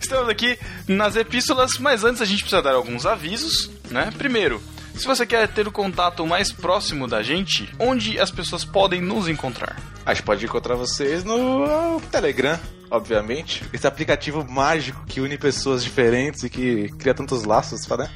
estamos 0.00 0.28
aqui 0.28 0.58
nas 0.86 1.16
epístolas, 1.16 1.78
mas 1.78 2.04
antes 2.04 2.20
a 2.20 2.26
gente 2.26 2.40
precisa 2.40 2.60
dar 2.60 2.74
alguns 2.74 3.06
avisos, 3.06 3.70
né? 3.90 4.10
Primeiro, 4.18 4.62
se 4.94 5.06
você 5.06 5.24
quer 5.24 5.48
ter 5.48 5.66
o 5.66 5.72
contato 5.72 6.26
mais 6.26 6.52
próximo 6.52 7.08
da 7.08 7.22
gente, 7.22 7.68
onde 7.78 8.20
as 8.20 8.30
pessoas 8.30 8.64
podem 8.64 9.00
nos 9.00 9.26
encontrar? 9.26 9.76
A 10.04 10.12
gente 10.12 10.24
pode 10.24 10.44
encontrar 10.44 10.74
vocês 10.74 11.24
no 11.24 12.00
Telegram, 12.10 12.58
obviamente. 12.90 13.64
Esse 13.72 13.86
aplicativo 13.86 14.46
mágico 14.48 15.04
que 15.06 15.20
une 15.20 15.38
pessoas 15.38 15.82
diferentes 15.82 16.42
e 16.42 16.50
que 16.50 16.88
cria 16.98 17.14
tantos 17.14 17.44
laços, 17.44 17.86
né? 17.88 18.10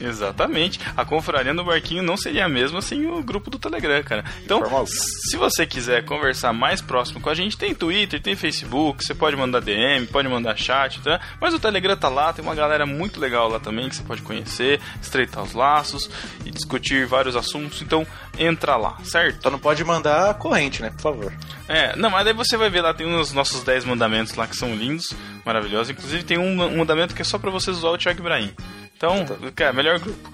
Exatamente. 0.00 0.80
A 0.96 1.04
confraria 1.04 1.52
no 1.52 1.64
barquinho 1.64 2.02
não 2.02 2.16
seria 2.16 2.46
a 2.46 2.48
mesma 2.48 2.80
sem 2.80 3.06
o 3.06 3.22
grupo 3.22 3.50
do 3.50 3.58
Telegram, 3.58 4.02
cara. 4.02 4.24
Então, 4.44 4.62
se 4.86 5.36
você 5.36 5.66
quiser 5.66 6.04
conversar 6.04 6.52
mais 6.52 6.80
próximo 6.80 7.20
com 7.20 7.28
a 7.28 7.34
gente, 7.34 7.56
tem 7.56 7.74
Twitter, 7.74 8.20
tem 8.20 8.34
Facebook, 8.34 9.04
você 9.04 9.14
pode 9.14 9.36
mandar 9.36 9.60
DM, 9.60 10.06
pode 10.06 10.28
mandar 10.28 10.56
chat, 10.56 11.00
tá? 11.00 11.20
Mas 11.40 11.52
o 11.52 11.58
Telegram 11.58 11.96
tá 11.96 12.08
lá, 12.08 12.32
tem 12.32 12.44
uma 12.44 12.54
galera 12.54 12.86
muito 12.86 13.20
legal 13.20 13.48
lá 13.48 13.60
também 13.60 13.88
que 13.88 13.96
você 13.96 14.02
pode 14.02 14.22
conhecer, 14.22 14.80
estreitar 15.00 15.42
os 15.42 15.52
laços 15.52 16.10
e 16.44 16.50
discutir 16.50 17.06
vários 17.06 17.36
assuntos. 17.36 17.82
Então, 17.82 18.06
entra 18.38 18.76
lá, 18.76 18.96
certo? 19.04 19.42
Só 19.42 19.50
não 19.50 19.58
pode 19.58 19.84
mandar 19.84 20.34
corrente, 20.34 20.80
né? 20.80 20.90
Por 20.90 21.02
favor. 21.02 21.32
É, 21.68 21.94
não, 21.96 22.10
mas 22.10 22.24
daí 22.24 22.34
você 22.34 22.56
vai 22.56 22.70
ver 22.70 22.80
lá, 22.80 22.94
tem 22.94 23.06
os 23.06 23.32
nossos 23.32 23.62
10 23.62 23.84
mandamentos 23.84 24.34
lá 24.34 24.46
que 24.46 24.56
são 24.56 24.74
lindos, 24.74 25.12
maravilhosos. 25.44 25.90
Inclusive 25.90 26.24
tem 26.24 26.38
um, 26.38 26.62
um 26.62 26.78
mandamento 26.78 27.14
que 27.14 27.22
é 27.22 27.24
só 27.24 27.38
pra 27.38 27.50
você 27.50 27.70
usar 27.70 27.88
o 27.88 27.98
Thiago 27.98 28.20
Ibrahim. 28.20 28.52
Então, 29.00 29.24
cara, 29.54 29.72
melhor 29.72 29.89
grupo. 29.98 30.32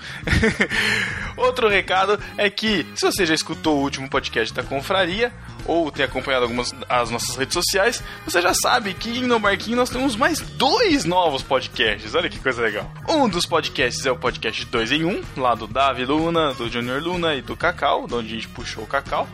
Outro 1.37 1.69
recado 1.69 2.19
é 2.37 2.49
que, 2.49 2.87
se 2.95 3.05
você 3.05 3.25
já 3.27 3.35
escutou 3.35 3.79
o 3.79 3.83
último 3.83 4.09
podcast 4.09 4.53
da 4.55 4.63
Confraria, 4.63 5.33
ou 5.65 5.91
tem 5.91 6.05
acompanhado 6.05 6.45
algumas 6.45 6.75
as 6.89 7.11
nossas 7.11 7.37
redes 7.37 7.55
sociais, 7.55 8.03
você 8.25 8.41
já 8.41 8.55
sabe 8.55 8.95
que 8.95 9.21
no 9.21 9.39
Barquinho 9.39 9.77
nós 9.77 9.91
temos 9.91 10.17
mais 10.17 10.41
dois 10.41 11.05
novos 11.05 11.43
podcasts. 11.43 12.15
Olha 12.15 12.29
que 12.29 12.39
coisa 12.39 12.63
legal. 12.63 12.91
Um 13.09 13.29
dos 13.29 13.47
podcasts 13.47 14.07
é 14.07 14.11
o 14.11 14.17
podcast 14.17 14.65
2 14.65 14.93
em 14.93 15.05
1, 15.05 15.09
um, 15.09 15.23
lá 15.37 15.55
do 15.55 15.67
Davi 15.67 16.05
Luna, 16.05 16.55
do 16.55 16.71
Junior 16.71 17.03
Luna 17.03 17.35
e 17.35 17.43
do 17.43 17.57
Cacau, 17.57 18.07
de 18.07 18.15
onde 18.15 18.29
a 18.29 18.35
gente 18.35 18.49
puxou 18.49 18.85
o 18.85 18.87
Cacau 18.87 19.29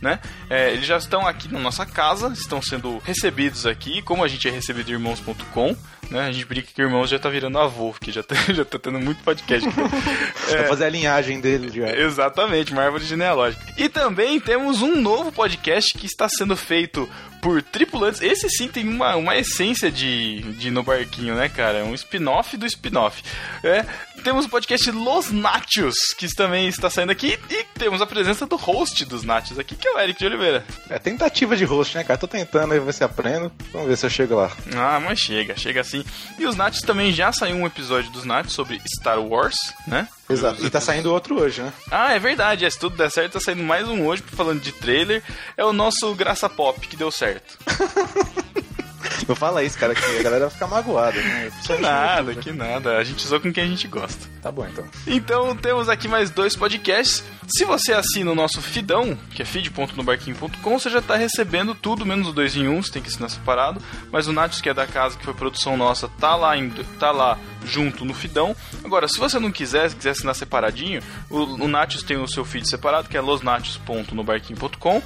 né? 0.00 0.20
É, 0.48 0.72
eles 0.72 0.86
já 0.86 0.96
estão 0.96 1.26
aqui 1.26 1.52
na 1.52 1.58
nossa 1.58 1.84
casa, 1.84 2.28
estão 2.28 2.62
sendo 2.62 2.98
recebidos 2.98 3.66
aqui, 3.66 4.02
como 4.02 4.24
a 4.24 4.28
gente 4.28 4.48
é 4.48 4.50
recebido 4.50 4.90
irmãos.com, 4.90 5.76
né? 6.10 6.20
A 6.20 6.32
gente 6.32 6.46
brinca 6.46 6.68
que 6.72 6.80
irmãos 6.80 7.10
já 7.10 7.18
tá 7.18 7.28
virando 7.28 7.58
avô, 7.58 7.90
porque 7.90 8.10
já 8.10 8.22
tá, 8.22 8.34
já 8.52 8.64
tá 8.64 8.78
tendo 8.78 8.98
muito 8.98 9.22
podcast 9.22 9.68
aqui. 9.68 9.78
Pra 10.50 10.64
fazer 10.64 10.84
a 10.84 10.90
linhagem 10.90 11.40
dele 11.40 11.70
já. 11.74 11.90
Exatamente, 11.94 12.72
uma 12.72 12.82
árvore 12.82 13.04
genealógica. 13.04 13.64
E 13.76 13.88
também 13.88 14.40
temos 14.40 14.80
um 14.82 15.00
novo 15.00 15.30
podcast 15.32 15.96
que 15.96 16.06
está 16.06 16.28
sendo 16.28 16.56
feito 16.56 17.08
por 17.40 17.62
tripulantes. 17.62 18.20
Esse 18.20 18.48
sim 18.48 18.68
tem 18.68 18.88
uma, 18.88 19.16
uma 19.16 19.36
essência 19.36 19.90
de, 19.90 20.40
de 20.54 20.70
No 20.70 20.82
Barquinho, 20.82 21.34
né, 21.34 21.48
cara? 21.48 21.78
É 21.78 21.82
um 21.84 21.94
spin-off 21.94 22.56
do 22.56 22.66
spin-off. 22.66 23.22
É, 23.62 23.84
temos 24.22 24.46
o 24.46 24.48
podcast 24.48 24.90
Los 24.90 25.30
Nachos, 25.30 25.96
que 26.16 26.28
também 26.34 26.68
está 26.68 26.90
saindo 26.90 27.12
aqui. 27.12 27.38
E 27.50 27.64
temos 27.78 28.02
a 28.02 28.06
presença 28.06 28.46
do 28.46 28.56
host 28.56 29.04
dos 29.04 29.22
Nachos 29.22 29.58
aqui, 29.58 29.76
que 29.76 29.88
é 29.88 29.92
o 29.92 29.98
Eric 29.98 30.18
de 30.18 30.26
Oliveira. 30.26 30.64
É 30.90 30.98
tentativa 30.98 31.56
de 31.56 31.64
host, 31.64 31.96
né, 31.96 32.04
cara? 32.04 32.18
Tô 32.18 32.26
tentando 32.26 32.72
aí 32.72 32.80
ver 32.80 32.92
se 32.92 33.04
aprendo. 33.04 33.50
Vamos 33.72 33.88
ver 33.88 33.96
se 33.96 34.06
eu 34.06 34.10
chego 34.10 34.34
lá. 34.34 34.50
Ah, 34.76 35.00
mas 35.00 35.18
chega, 35.18 35.56
chega 35.56 35.80
assim. 35.80 36.04
E 36.38 36.46
os 36.46 36.56
Nachos 36.56 36.80
também 36.80 37.12
já 37.12 37.32
saiu 37.32 37.56
um 37.56 37.66
episódio 37.66 38.10
dos 38.10 38.24
Nachos 38.24 38.52
sobre 38.52 38.80
Star 38.98 39.20
Wars, 39.20 39.56
né? 39.86 40.08
Exato. 40.28 40.64
E 40.64 40.68
tá 40.68 40.80
saindo 40.80 41.12
outro 41.12 41.40
hoje, 41.40 41.62
né? 41.62 41.72
Ah, 41.90 42.12
é 42.12 42.18
verdade. 42.18 42.64
É, 42.64 42.70
se 42.70 42.78
tudo 42.78 42.96
der 42.96 43.10
certo, 43.10 43.34
tá 43.34 43.40
saindo 43.40 43.62
mais 43.62 43.88
um 43.88 44.06
hoje 44.06 44.22
falando 44.26 44.60
de 44.60 44.72
trailer. 44.72 45.22
É 45.56 45.64
o 45.64 45.72
nosso 45.72 46.14
Graça 46.14 46.48
Pop 46.48 46.86
que 46.86 46.96
deu 46.96 47.10
certo. 47.10 47.58
Não 49.26 49.34
fala 49.34 49.62
isso, 49.62 49.78
cara, 49.78 49.94
que 49.94 50.04
a 50.04 50.22
galera 50.22 50.46
vai 50.46 50.50
ficar 50.50 50.66
magoada, 50.66 51.20
né? 51.20 51.50
Que 51.64 51.76
nada, 51.78 52.34
que 52.34 52.52
nada. 52.52 52.96
A 52.96 53.04
gente 53.04 53.24
usou 53.24 53.40
com 53.40 53.52
quem 53.52 53.64
a 53.64 53.66
gente 53.66 53.86
gosta. 53.86 54.26
Tá 54.42 54.50
bom, 54.50 54.66
então. 54.66 54.84
Então 55.06 55.56
temos 55.56 55.88
aqui 55.88 56.08
mais 56.08 56.30
dois 56.30 56.56
podcasts. 56.56 57.24
Se 57.46 57.64
você 57.64 57.92
assina 57.92 58.30
o 58.30 58.34
nosso 58.34 58.60
feedão, 58.60 59.18
que 59.34 59.42
é 59.42 59.44
feed.nobarquinho.com, 59.44 60.78
você 60.78 60.90
já 60.90 61.00
tá 61.00 61.16
recebendo 61.16 61.74
tudo, 61.74 62.04
menos 62.04 62.28
o 62.28 62.32
2 62.32 62.56
em 62.56 62.68
1, 62.68 62.72
um, 62.72 62.82
você 62.82 62.92
tem 62.92 63.02
que 63.02 63.08
assinar 63.08 63.30
separado. 63.30 63.80
Mas 64.12 64.26
o 64.26 64.32
Natos, 64.32 64.60
que 64.60 64.68
é 64.68 64.74
da 64.74 64.86
casa, 64.86 65.16
que 65.16 65.24
foi 65.24 65.34
produção 65.34 65.76
nossa, 65.76 66.08
tá 66.08 66.36
lá, 66.36 66.56
em, 66.56 66.70
tá 66.98 67.10
lá 67.10 67.38
junto 67.64 68.04
no 68.04 68.14
feedão. 68.14 68.54
Agora, 68.84 69.08
se 69.08 69.18
você 69.18 69.38
não 69.38 69.50
quiser, 69.50 69.88
se 69.90 69.96
quiser 69.96 70.10
assinar 70.10 70.34
separadinho, 70.34 71.02
o, 71.30 71.38
o 71.38 71.68
tem 72.06 72.16
o 72.16 72.28
seu 72.28 72.44
feed 72.44 72.68
separado, 72.68 73.08
que 73.08 73.16
é 73.16 73.20
losnatios.nobarquinho.com. 73.20 75.02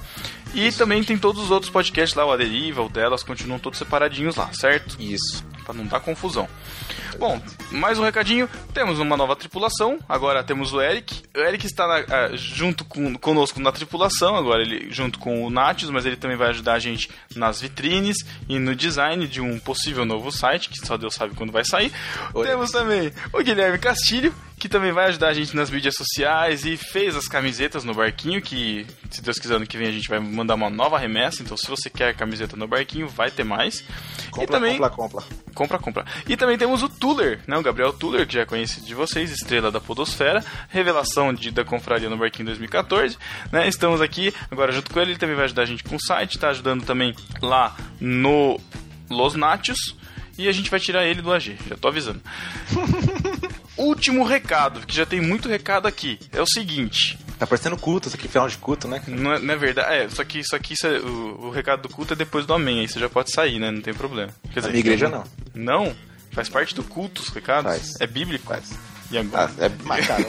E 0.55 0.71
também 0.73 1.03
tem 1.03 1.17
todos 1.17 1.43
os 1.43 1.51
outros 1.51 1.71
podcasts 1.71 2.15
lá, 2.15 2.27
o 2.27 2.33
Aderiva, 2.33 2.83
o 2.83 2.89
delas, 2.89 3.23
continuam 3.23 3.59
todos 3.59 3.79
separadinhos 3.79 4.37
lá, 4.37 4.51
certo? 4.53 4.97
Isso. 5.01 5.45
Pra 5.65 5.73
não 5.73 5.87
dar 5.87 6.01
confusão. 6.01 6.49
Bom, 7.19 7.41
mais 7.71 7.99
um 7.99 8.03
recadinho. 8.05 8.49
Temos 8.75 8.99
uma 8.99 9.17
nova 9.17 9.37
tripulação. 9.37 9.99
Agora 10.09 10.43
temos 10.43 10.73
o 10.73 10.81
Eric. 10.81 11.23
O 11.37 11.41
Eric 11.41 11.67
está 11.67 11.87
na- 11.87 12.05
ah, 12.09 12.31
junto 12.35 12.85
com, 12.85 13.15
conosco 13.15 13.61
na 13.61 13.71
tripulação. 13.73 14.35
Agora 14.37 14.63
ele 14.63 14.91
junto 14.91 15.19
com 15.19 15.45
o 15.45 15.51
Natius, 15.51 15.91
mas 15.91 16.05
ele 16.07 16.17
também 16.17 16.37
vai 16.37 16.49
ajudar 16.51 16.75
a 16.75 16.79
gente 16.79 17.11
nas 17.37 17.61
vitrines 17.61 18.17
e 18.49 18.59
no 18.59 18.75
design 18.75 19.27
de 19.27 19.41
um 19.41 19.59
possível 19.59 20.05
novo 20.05 20.31
site, 20.33 20.69
que 20.69 20.79
só 20.87 20.97
Deus 20.97 21.15
sabe 21.15 21.35
quando 21.35 21.53
vai 21.53 21.65
sair. 21.65 21.93
Temos 22.45 22.71
também 22.71 23.13
o 23.33 23.43
Guilherme 23.43 23.79
Castilho, 23.79 24.35
que 24.59 24.69
também 24.69 24.93
vai 24.93 25.07
ajudar 25.07 25.29
a 25.29 25.35
gente 25.35 25.57
nas 25.57 25.71
mídias 25.71 25.95
sociais 25.97 26.65
e 26.65 26.77
fez 26.77 27.17
as 27.17 27.27
camisetas 27.27 27.83
no 27.85 27.95
barquinho, 27.95 28.41
que 28.41 28.87
se 29.11 29.21
Deus 29.21 29.39
quiser 29.39 29.57
ano 29.57 29.67
que 29.67 29.77
vem 29.77 29.89
a 29.89 29.93
gente 29.93 30.09
vai 30.09 30.21
mandar 30.21 30.55
uma 30.55 30.71
nova 30.71 30.99
remessa, 30.99 31.43
então 31.43 31.57
se 31.57 31.67
você 31.67 31.91
quer 31.91 32.15
camiseta 32.15 32.57
no 32.57 32.69
barquinho, 32.69 33.09
vai 33.09 33.31
ter 33.31 33.45
mais. 33.45 33.83
Compra, 34.31 34.45
e 34.45 34.47
também 34.47 34.73
compra, 34.79 34.91
compra. 34.91 35.25
compra, 35.55 35.79
compra. 35.79 36.05
E 36.29 36.37
também 36.37 36.57
temos 36.57 36.82
o 36.83 36.89
Tuller, 36.89 37.41
né? 37.47 37.57
O 37.57 37.63
Gabriel 37.63 37.93
Tuller, 37.93 38.27
que 38.27 38.35
já 38.35 38.41
é 38.43 38.45
conhecido 38.45 38.87
de 38.87 38.95
vocês, 38.95 39.31
estrela 39.31 39.71
da 39.71 39.81
Podosfera, 39.81 40.45
revelação 40.69 41.33
de, 41.33 41.51
da 41.51 41.65
Confraria 41.65 42.09
no 42.11 42.17
Barquinho 42.17 42.47
2014, 42.47 43.17
né? 43.51 43.69
Estamos 43.69 44.01
aqui 44.01 44.33
agora 44.51 44.73
junto 44.73 44.91
com 44.93 45.01
ele, 45.01 45.13
ele 45.13 45.19
também 45.19 45.37
vai 45.37 45.45
ajudar 45.47 45.63
a 45.63 45.67
gente 45.67 45.85
com 45.85 45.97
o 45.97 46.01
site, 46.01 46.39
tá 46.39 46.49
ajudando 46.51 46.85
também 46.85 47.15
lá 47.41 47.77
no 48.01 48.61
Los 49.09 49.35
Natios. 49.35 49.97
E 50.39 50.49
a 50.49 50.53
gente 50.53 50.71
vai 50.71 50.81
tirar 50.81 51.05
ele 51.05 51.21
do 51.21 51.31
AG, 51.31 51.59
já 51.69 51.77
tô 51.77 51.89
avisando. 51.89 52.21
Último 53.77 54.25
recado, 54.25 54.87
que 54.87 54.95
já 54.95 55.05
tem 55.07 55.21
muito 55.21 55.49
recado 55.49 55.87
aqui. 55.87 56.19
É 56.33 56.41
o 56.41 56.47
seguinte. 56.47 57.19
Tá 57.39 57.47
parecendo 57.47 57.77
culto, 57.77 58.09
isso 58.09 58.17
aqui 58.17 58.29
final 58.29 58.49
de 58.49 58.57
culto, 58.57 58.87
né? 58.89 59.03
Não 59.07 59.33
é, 59.33 59.39
não 59.39 59.55
é 59.55 59.57
verdade. 59.57 59.95
É, 59.95 60.09
só 60.09 60.23
que 60.25 60.39
isso 60.39 60.55
aqui, 60.55 60.75
isso 60.75 60.87
é- 60.87 61.01
o, 61.01 61.47
o 61.47 61.51
recado 61.51 61.83
do 61.83 61.89
culto 61.89 62.13
é 62.15 62.17
depois 62.17 62.47
do 62.47 62.55
amém. 62.55 62.81
Aí 62.81 62.89
você 62.89 62.99
já 63.01 63.09
pode 63.09 63.31
sair, 63.33 63.59
né? 63.59 63.71
Não 63.71 63.81
tem 63.81 63.93
problema. 63.93 64.33
Quer 64.53 64.63
Na 64.63 64.69
minha 64.69 64.81
igreja, 64.81 65.09
não. 65.09 65.25
Não? 65.55 65.95
Faz 66.33 66.49
parte 66.49 66.75
do 66.75 66.83
culto 66.83 67.23
os 67.23 67.29
recados? 67.29 67.71
Faz. 67.71 68.01
É 68.01 68.07
bíblico? 68.07 68.47
Faz. 68.47 68.73
Ah, 69.35 69.51
é 69.59 69.69
mais 69.85 70.07
caro. 70.07 70.25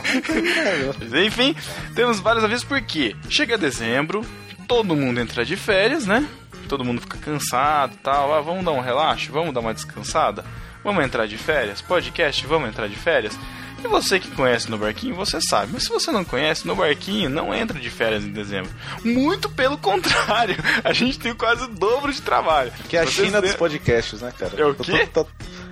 Mas, 1.00 1.14
Enfim, 1.14 1.56
temos 1.96 2.20
vários 2.20 2.44
avisos 2.44 2.66
porque 2.66 3.16
chega 3.30 3.58
dezembro, 3.58 4.26
todo 4.68 4.96
mundo 4.96 5.20
entra 5.20 5.46
de 5.46 5.56
férias, 5.56 6.06
né? 6.06 6.28
Todo 6.68 6.84
mundo 6.84 7.02
fica 7.02 7.18
cansado 7.18 7.94
e 7.94 7.98
tal. 7.98 8.34
Ah, 8.34 8.42
vamos 8.42 8.66
dar 8.66 8.72
um 8.72 8.82
relaxo, 8.82 9.32
vamos 9.32 9.54
dar 9.54 9.62
uma 9.62 9.74
descansada. 9.74 10.44
Vamos 10.84 11.04
entrar 11.04 11.26
de 11.28 11.38
férias? 11.38 11.82
Podcast, 11.82 12.46
vamos 12.46 12.68
entrar 12.68 12.88
de 12.88 12.96
férias? 12.96 13.38
E 13.84 13.88
você 13.88 14.20
que 14.20 14.30
conhece 14.32 14.70
no 14.70 14.78
barquinho, 14.78 15.16
você 15.16 15.42
sabe. 15.42 15.72
Mas 15.74 15.84
se 15.84 15.90
você 15.90 16.12
não 16.12 16.24
conhece, 16.24 16.66
no 16.66 16.76
barquinho 16.76 17.30
não 17.30 17.54
entra 17.54 17.80
de 17.80 17.90
férias 17.90 18.24
em 18.24 18.32
dezembro. 18.32 18.72
Muito 19.04 19.50
pelo 19.50 19.78
contrário, 19.78 20.56
a 20.84 20.94
gente 20.94 21.20
tem 21.20 21.34
quase 21.34 21.64
o 21.64 21.68
dobro 21.68 22.12
de 22.14 22.22
trabalho. 22.22 22.72
Que 22.88 22.98
é 22.98 23.02
a 23.02 23.06
Vocês 23.06 23.28
China 23.28 23.42
dos 23.42 23.54
podcasts, 23.56 24.22
né, 24.22 24.32
cara? 24.38 24.54
É 24.58 24.66
o 24.66 24.74
quê? 24.74 25.10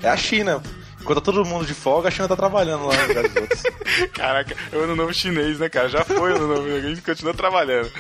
É 0.04 0.10
a 0.10 0.18
China. 0.18 0.62
Enquanto 1.02 1.18
tá 1.18 1.32
todo 1.32 1.44
mundo 1.44 1.66
de 1.66 1.74
folga, 1.74 2.08
a 2.10 2.12
China 2.12 2.28
tá 2.28 2.36
trabalhando 2.36 2.86
lá 2.86 2.96
no 2.96 3.08
lugar 3.08 3.24
dos 3.28 3.36
outros. 3.36 3.64
Caraca, 4.14 4.56
é 4.72 4.76
o 4.76 4.82
ano 4.82 4.96
novo 4.96 5.12
chinês, 5.14 5.60
né, 5.60 5.68
cara? 5.68 5.90
Já 5.90 6.06
foi 6.06 6.32
o 6.32 6.36
ano 6.36 6.48
novo, 6.48 6.68
a 6.68 6.80
gente 6.80 7.02
continua 7.02 7.34
trabalhando. 7.34 7.92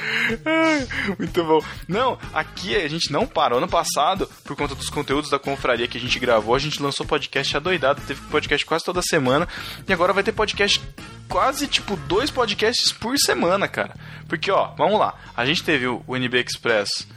Muito 1.18 1.44
bom. 1.44 1.60
Não, 1.88 2.18
aqui 2.32 2.76
a 2.76 2.88
gente 2.88 3.11
não 3.11 3.26
parou. 3.26 3.57
Ano 3.57 3.68
passado, 3.68 4.30
por 4.44 4.56
conta 4.56 4.76
dos 4.76 4.90
conteúdos 4.90 5.32
da 5.32 5.40
confraria 5.40 5.88
que 5.88 5.98
a 5.98 6.02
gente 6.02 6.19
gravou, 6.19 6.53
a 6.53 6.60
gente 6.60 6.82
lançou 6.82 7.06
podcast 7.06 7.57
adoidado. 7.57 8.02
Teve 8.02 8.22
podcast 8.30 8.65
quase 8.65 8.86
toda 8.86 9.02
semana. 9.02 9.48
E 9.88 9.91
agora 9.91 10.14
vai 10.14 10.23
ter 10.23 10.32
podcast 10.32 10.82
quase, 11.28 11.65
tipo, 11.65 11.95
dois 11.95 12.30
podcasts 12.30 12.91
por 12.91 13.18
semana, 13.18 13.68
cara. 13.68 13.95
Porque, 14.28 14.52
ó, 14.52 14.76
vamos 14.78 14.99
lá. 14.99 15.15
A 15.36 15.45
gente 15.45 15.64
teve 15.64 15.88
o 15.88 16.03
NB 16.15 16.40
Express. 16.40 17.07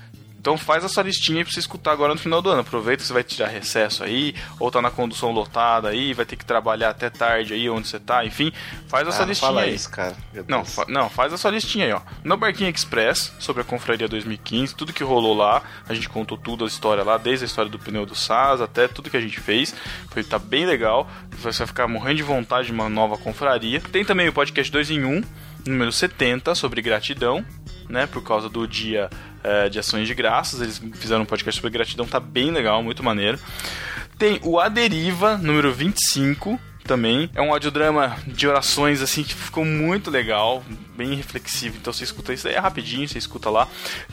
Então 0.45 0.59
faz 0.59 0.85
a 0.85 0.91
sua 0.91 1.03
listinha 1.05 1.39
aí 1.39 1.45
pra 1.45 1.51
você 1.55 1.59
escutar 1.61 1.91
agora 1.93 2.13
no 2.13 2.21
final 2.21 2.43
do 2.43 2.51
ano. 2.51 2.61
Aproveita 2.61 3.01
que 3.01 3.07
você 3.07 3.15
vai 3.15 3.25
tirar 3.25 3.47
recesso 3.49 4.05
aí, 4.05 4.35
ou 4.61 4.71
tá 4.71 4.83
na 4.83 4.91
condução 4.91 5.31
lotada 5.31 5.89
aí, 5.89 6.13
vai 6.13 6.27
ter 6.27 6.37
que 6.37 6.45
trabalhar 6.45 6.91
até 6.91 7.09
tarde 7.09 7.55
aí 7.55 7.71
onde 7.71 7.89
você 7.89 7.99
tá, 7.99 8.27
enfim. 8.27 8.53
Faz 8.87 9.09
a 9.09 9.13
sua 9.13 9.25
Ah, 9.25 9.29
listinha 9.29 9.49
fala 9.49 9.63
aí. 9.63 9.75
isso, 9.75 9.91
cara. 9.91 10.15
Não, 10.47 10.63
fa- 10.63 10.85
não, 10.87 11.09
faz 11.09 11.33
a 11.33 11.39
sua 11.39 11.51
listinha 11.51 11.87
aí, 11.87 11.93
ó. 11.95 12.03
No 12.23 12.37
Barquinho 12.37 12.69
Express, 12.69 13.33
sobre 13.39 13.63
a 13.63 13.65
Confraria 13.65 14.07
2015, 14.07 14.75
tudo 14.75 14.93
que 14.93 15.03
rolou 15.03 15.33
lá, 15.35 15.63
a 15.89 15.95
gente 15.95 16.11
contou 16.11 16.37
tudo 16.37 16.65
a 16.65 16.69
história 16.69 17.03
lá, 17.03 17.17
desde 17.17 17.47
a 17.47 17.49
história 17.49 17.71
do 17.71 17.79
pneu 17.79 18.05
do 18.05 18.15
SAS 18.15 18.61
até 18.61 18.87
tudo 18.87 19.09
que 19.09 19.17
a 19.17 19.21
gente 19.23 19.41
fez. 19.41 19.75
Foi, 20.11 20.23
tá 20.23 20.39
bem 20.39 20.67
legal. 20.67 21.09
Você 21.41 21.61
vai 21.61 21.67
ficar 21.69 21.89
morrendo 21.89 22.17
de 22.17 22.23
vontade 22.23 22.67
de 22.67 22.73
uma 22.75 22.91
nova 22.91 23.17
confraria. 23.17 23.81
Tem 23.81 24.05
também 24.05 24.29
o 24.29 24.33
podcast 24.35 24.71
2 24.71 24.91
em 24.91 25.07
1, 25.07 25.23
número 25.67 25.91
70, 25.91 26.55
sobre 26.55 26.83
gratidão, 26.83 27.43
né? 27.89 28.07
Por 28.07 28.23
causa 28.23 28.49
do 28.49 28.67
dia 28.67 29.09
eh, 29.43 29.69
de 29.69 29.79
ações 29.79 30.07
de 30.07 30.15
graças. 30.15 30.61
Eles 30.61 30.81
fizeram 30.95 31.23
um 31.23 31.27
podcast 31.27 31.61
sobre 31.61 31.71
gratidão, 31.71 32.07
tá 32.07 32.19
bem 32.19 32.51
legal, 32.51 32.83
muito 32.83 33.03
maneiro. 33.03 33.39
Tem 34.19 34.39
o 34.43 34.59
A 34.61 34.69
Deriva, 34.69 35.37
número 35.37 35.73
25, 35.73 36.59
também. 36.85 37.31
É 37.35 37.43
um 37.43 37.53
audiodrama 37.53 38.17
de 38.27 38.47
orações, 38.47 39.01
assim, 39.03 39.23
que 39.23 39.35
ficou 39.35 39.65
muito 39.65 40.11
legal, 40.11 40.63
bem 40.97 41.15
reflexivo. 41.15 41.77
Então 41.77 41.93
você 41.93 42.05
escuta 42.05 42.33
isso 42.33 42.47
aí 42.47 42.55
é 42.55 42.59
rapidinho, 42.59 43.09
você 43.09 43.19
escuta 43.19 43.51
lá. 43.51 43.67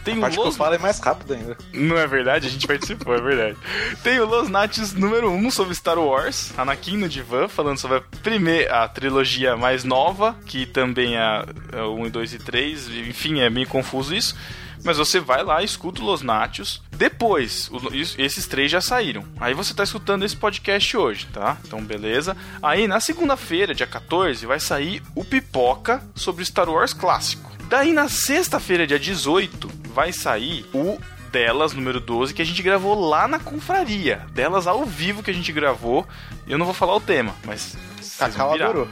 Tem 0.03 0.15
A 0.15 0.17
o 0.17 0.21
parte 0.21 0.33
que 0.33 0.39
eu 0.39 0.45
Los... 0.45 0.57
falo 0.57 0.75
é 0.75 0.77
mais 0.77 0.99
rápido 0.99 1.33
ainda. 1.33 1.57
Não 1.73 1.97
é 1.97 2.07
verdade? 2.07 2.47
A 2.47 2.49
gente 2.49 2.65
participou, 2.65 3.13
é 3.13 3.21
verdade. 3.21 3.57
Tem 4.03 4.19
o 4.19 4.25
Los 4.25 4.49
Natios 4.49 4.93
número 4.93 5.29
1 5.29 5.51
sobre 5.51 5.75
Star 5.75 5.99
Wars, 5.99 6.51
Anakin 6.57 6.97
no 6.97 7.09
Divã, 7.09 7.47
falando 7.47 7.77
sobre 7.77 7.97
a 7.97 8.01
primeira, 8.23 8.83
a 8.83 8.87
trilogia 8.87 9.55
mais 9.55 9.83
nova, 9.83 10.35
que 10.45 10.65
também 10.65 11.17
é, 11.17 11.45
é 11.73 11.81
o 11.81 11.95
1, 11.95 12.09
2 12.09 12.33
e 12.33 12.39
3, 12.39 12.87
enfim, 13.07 13.39
é 13.41 13.49
meio 13.49 13.67
confuso 13.67 14.15
isso. 14.15 14.35
Mas 14.83 14.97
você 14.97 15.19
vai 15.19 15.43
lá, 15.43 15.61
escuta 15.63 16.01
o 16.01 16.05
Los 16.05 16.21
Natios. 16.21 16.81
Depois, 16.91 17.69
o- 17.71 17.81
esses 18.17 18.47
três 18.47 18.71
já 18.71 18.81
saíram. 18.81 19.23
Aí 19.39 19.53
você 19.53 19.73
tá 19.73 19.83
escutando 19.83 20.23
esse 20.25 20.35
podcast 20.35 20.97
hoje, 20.97 21.27
tá? 21.31 21.57
Então, 21.65 21.81
beleza. 21.83 22.35
Aí, 22.63 22.87
na 22.87 22.99
segunda-feira, 22.99 23.73
dia 23.75 23.87
14, 23.87 24.45
vai 24.45 24.59
sair 24.59 25.01
o 25.15 25.23
Pipoca 25.23 26.03
sobre 26.15 26.43
Star 26.45 26.69
Wars 26.69 26.93
clássico. 26.93 27.51
Daí, 27.69 27.93
na 27.93 28.09
sexta-feira, 28.09 28.85
dia 28.87 28.99
18, 28.99 29.69
vai 29.93 30.11
sair 30.11 30.65
o 30.73 30.97
delas, 31.31 31.71
número 31.73 31.99
12, 32.01 32.33
que 32.33 32.41
a 32.41 32.45
gente 32.45 32.61
gravou 32.61 33.07
lá 33.07 33.27
na 33.27 33.39
confraria. 33.39 34.25
Delas 34.33 34.67
ao 34.67 34.83
vivo 34.85 35.23
que 35.23 35.31
a 35.31 35.33
gente 35.33 35.51
gravou. 35.51 36.05
Eu 36.47 36.57
não 36.57 36.65
vou 36.65 36.73
falar 36.73 36.95
o 36.95 36.99
tema, 37.01 37.33
mas. 37.45 37.77
Cacau 38.17 38.53
adorou. 38.53 38.87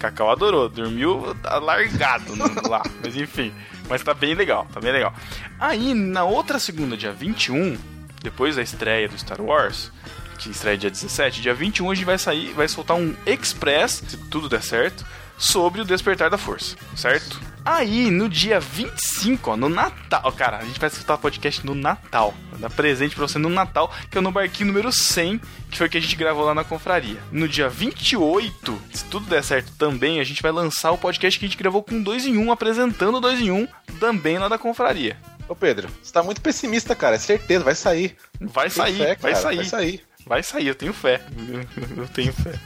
Cacau 0.00 0.30
adorou, 0.30 0.68
dormiu 0.68 1.34
largado 1.62 2.34
no- 2.36 2.68
lá, 2.68 2.82
mas 3.02 3.14
enfim. 3.16 3.52
Mas 3.88 4.02
tá 4.02 4.14
bem 4.14 4.34
legal, 4.34 4.66
tá 4.72 4.80
bem 4.80 4.92
legal. 4.92 5.12
Aí, 5.58 5.94
na 5.94 6.24
outra 6.24 6.58
segunda, 6.58 6.96
dia 6.96 7.12
21, 7.12 7.76
depois 8.22 8.56
da 8.56 8.62
estreia 8.62 9.08
do 9.08 9.18
Star 9.18 9.40
Wars, 9.40 9.92
que 10.38 10.50
estreia 10.50 10.76
dia 10.76 10.90
17, 10.90 11.42
dia 11.42 11.54
21 11.54 11.90
a 11.90 11.94
gente 11.94 12.04
vai 12.04 12.18
sair, 12.18 12.52
vai 12.52 12.68
soltar 12.68 12.96
um 12.96 13.14
Express, 13.26 14.02
se 14.08 14.16
tudo 14.28 14.48
der 14.48 14.62
certo, 14.62 15.04
sobre 15.36 15.80
o 15.80 15.84
Despertar 15.84 16.30
da 16.30 16.38
Força, 16.38 16.76
certo? 16.96 17.40
Aí, 17.64 18.10
no 18.10 18.28
dia 18.28 18.60
25, 18.60 19.52
ó, 19.52 19.56
no 19.56 19.70
Natal, 19.70 20.30
cara, 20.32 20.58
a 20.58 20.64
gente 20.64 20.78
vai 20.78 20.90
escutar 20.90 21.14
o 21.14 21.18
podcast 21.18 21.64
no 21.64 21.74
Natal. 21.74 22.34
Vou 22.50 22.58
dar 22.58 22.68
presente 22.68 23.14
pra 23.14 23.26
você 23.26 23.38
no 23.38 23.48
Natal, 23.48 23.90
que 24.10 24.18
é 24.18 24.20
no 24.20 24.30
barquinho 24.30 24.66
número 24.66 24.92
100, 24.92 25.40
que 25.70 25.78
foi 25.78 25.86
o 25.86 25.90
que 25.90 25.96
a 25.96 26.00
gente 26.00 26.14
gravou 26.14 26.44
lá 26.44 26.54
na 26.54 26.62
confraria. 26.62 27.16
No 27.32 27.48
dia 27.48 27.66
28, 27.66 28.82
se 28.92 29.06
tudo 29.06 29.26
der 29.26 29.42
certo 29.42 29.72
também, 29.78 30.20
a 30.20 30.24
gente 30.24 30.42
vai 30.42 30.52
lançar 30.52 30.90
o 30.90 30.98
podcast 30.98 31.38
que 31.38 31.46
a 31.46 31.48
gente 31.48 31.56
gravou 31.56 31.82
com 31.82 32.02
2 32.02 32.26
em 32.26 32.36
1, 32.36 32.52
apresentando 32.52 33.16
o 33.16 33.20
2 33.20 33.40
em 33.40 33.50
1, 33.50 33.66
também 33.98 34.36
lá 34.36 34.48
da 34.48 34.58
confraria. 34.58 35.16
Ô 35.48 35.56
Pedro, 35.56 35.88
você 36.02 36.12
tá 36.12 36.22
muito 36.22 36.42
pessimista, 36.42 36.94
cara. 36.94 37.16
É 37.16 37.18
certeza, 37.18 37.64
vai 37.64 37.74
sair. 37.74 38.14
Vai 38.38 38.68
sair, 38.68 38.98
fé, 38.98 39.16
vai 39.18 39.34
sair. 39.34 39.56
Vai 39.56 39.64
sair. 39.64 40.04
Vai 40.26 40.42
sair, 40.42 40.66
eu 40.66 40.74
tenho 40.74 40.92
fé. 40.92 41.22
Eu 41.96 42.08
tenho 42.08 42.32
fé. 42.32 42.58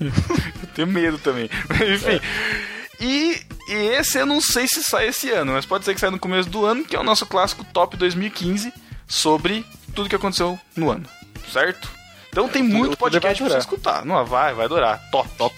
Eu 0.00 0.68
tenho 0.74 0.88
medo 0.88 1.18
também. 1.18 1.48
Mas, 1.68 1.80
Enfim. 2.02 2.20
E, 3.04 3.40
e 3.68 3.72
esse 3.98 4.16
eu 4.18 4.24
não 4.26 4.40
sei 4.40 4.66
se 4.68 4.82
sai 4.84 5.08
esse 5.08 5.28
ano, 5.30 5.52
mas 5.52 5.66
pode 5.66 5.84
ser 5.84 5.92
que 5.94 5.98
saia 6.00 6.10
no 6.12 6.18
começo 6.20 6.48
do 6.48 6.64
ano, 6.64 6.84
que 6.84 6.94
é 6.94 7.00
o 7.00 7.02
nosso 7.04 7.26
clássico 7.26 7.64
Top 7.64 7.96
2015 7.96 8.72
sobre 9.08 9.66
tudo 9.94 10.08
que 10.08 10.14
aconteceu 10.14 10.58
no 10.76 10.88
ano. 10.90 11.04
Certo? 11.52 11.90
Então 12.30 12.48
tem 12.48 12.62
Tudo- 12.64 12.78
muito 12.78 12.96
podcast 12.96 13.42
pra 13.42 13.50
você 13.52 13.58
escutar. 13.58 14.04
Não, 14.04 14.24
vai, 14.24 14.54
vai 14.54 14.66
adorar. 14.66 15.02
Top. 15.10 15.28
Top. 15.36 15.54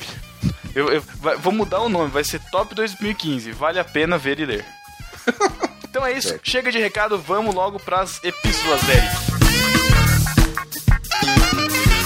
Eu, 0.75 0.91
eu- 0.91 1.03
vai- 1.21 1.37
vou 1.37 1.53
mudar 1.53 1.81
o 1.83 1.89
nome, 1.89 2.11
vai 2.11 2.25
ser 2.25 2.41
Top 2.51 2.75
2015. 2.75 3.53
Vale 3.53 3.79
a 3.79 3.85
pena 3.85 4.17
ver 4.19 4.41
e 4.41 4.47
ler. 4.47 4.65
Então 5.95 6.05
é 6.05 6.11
isso, 6.11 6.37
chega 6.43 6.73
de 6.73 6.79
recado, 6.81 7.17
vamos 7.17 7.55
logo 7.55 7.79
pras 7.79 8.19
epístolas, 8.25 8.81
Eric. 8.89 9.44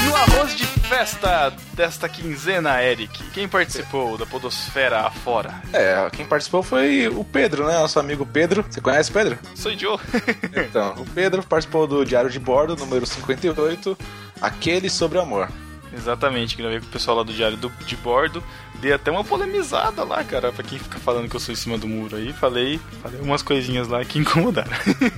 No 0.08 0.16
arroz 0.16 0.56
de 0.56 0.64
festa 0.64 1.52
desta 1.74 2.08
quinzena, 2.08 2.82
Eric, 2.82 3.22
quem 3.30 3.46
participou 3.46 4.16
da 4.16 4.24
Podosfera 4.24 5.00
afora? 5.00 5.62
É, 5.70 6.08
quem 6.10 6.24
participou 6.24 6.62
foi 6.62 7.08
o 7.08 7.22
Pedro, 7.22 7.66
né? 7.66 7.74
Nosso 7.74 8.00
amigo 8.00 8.24
Pedro. 8.24 8.64
Você 8.66 8.80
conhece 8.80 9.10
o 9.10 9.12
Pedro? 9.12 9.38
Sou 9.54 9.76
Joe. 9.76 9.98
Então, 10.66 10.94
o 10.94 11.04
Pedro 11.10 11.42
participou 11.42 11.86
do 11.86 12.06
Diário 12.06 12.30
de 12.30 12.38
Bordo, 12.38 12.74
número 12.74 13.04
58, 13.04 13.98
Aquele 14.40 14.88
sobre 14.88 15.18
Amor. 15.18 15.50
Exatamente, 15.92 16.56
gravei 16.56 16.80
com 16.80 16.86
o 16.86 16.90
pessoal 16.90 17.18
lá 17.18 17.22
do 17.22 17.32
Diário 17.34 17.58
do, 17.58 17.68
de 17.84 17.96
Bordo. 17.96 18.42
Dei 18.80 18.92
até 18.92 19.10
uma 19.10 19.24
polemizada 19.24 20.04
lá, 20.04 20.22
cara, 20.22 20.52
pra 20.52 20.62
quem 20.62 20.78
fica 20.78 20.98
falando 21.00 21.28
que 21.28 21.34
eu 21.34 21.40
sou 21.40 21.52
em 21.52 21.56
cima 21.56 21.76
do 21.76 21.88
muro 21.88 22.16
aí. 22.16 22.32
Falei, 22.32 22.78
falei 23.02 23.20
umas 23.20 23.42
coisinhas 23.42 23.88
lá 23.88 24.04
que 24.04 24.18
incomodaram. 24.20 24.70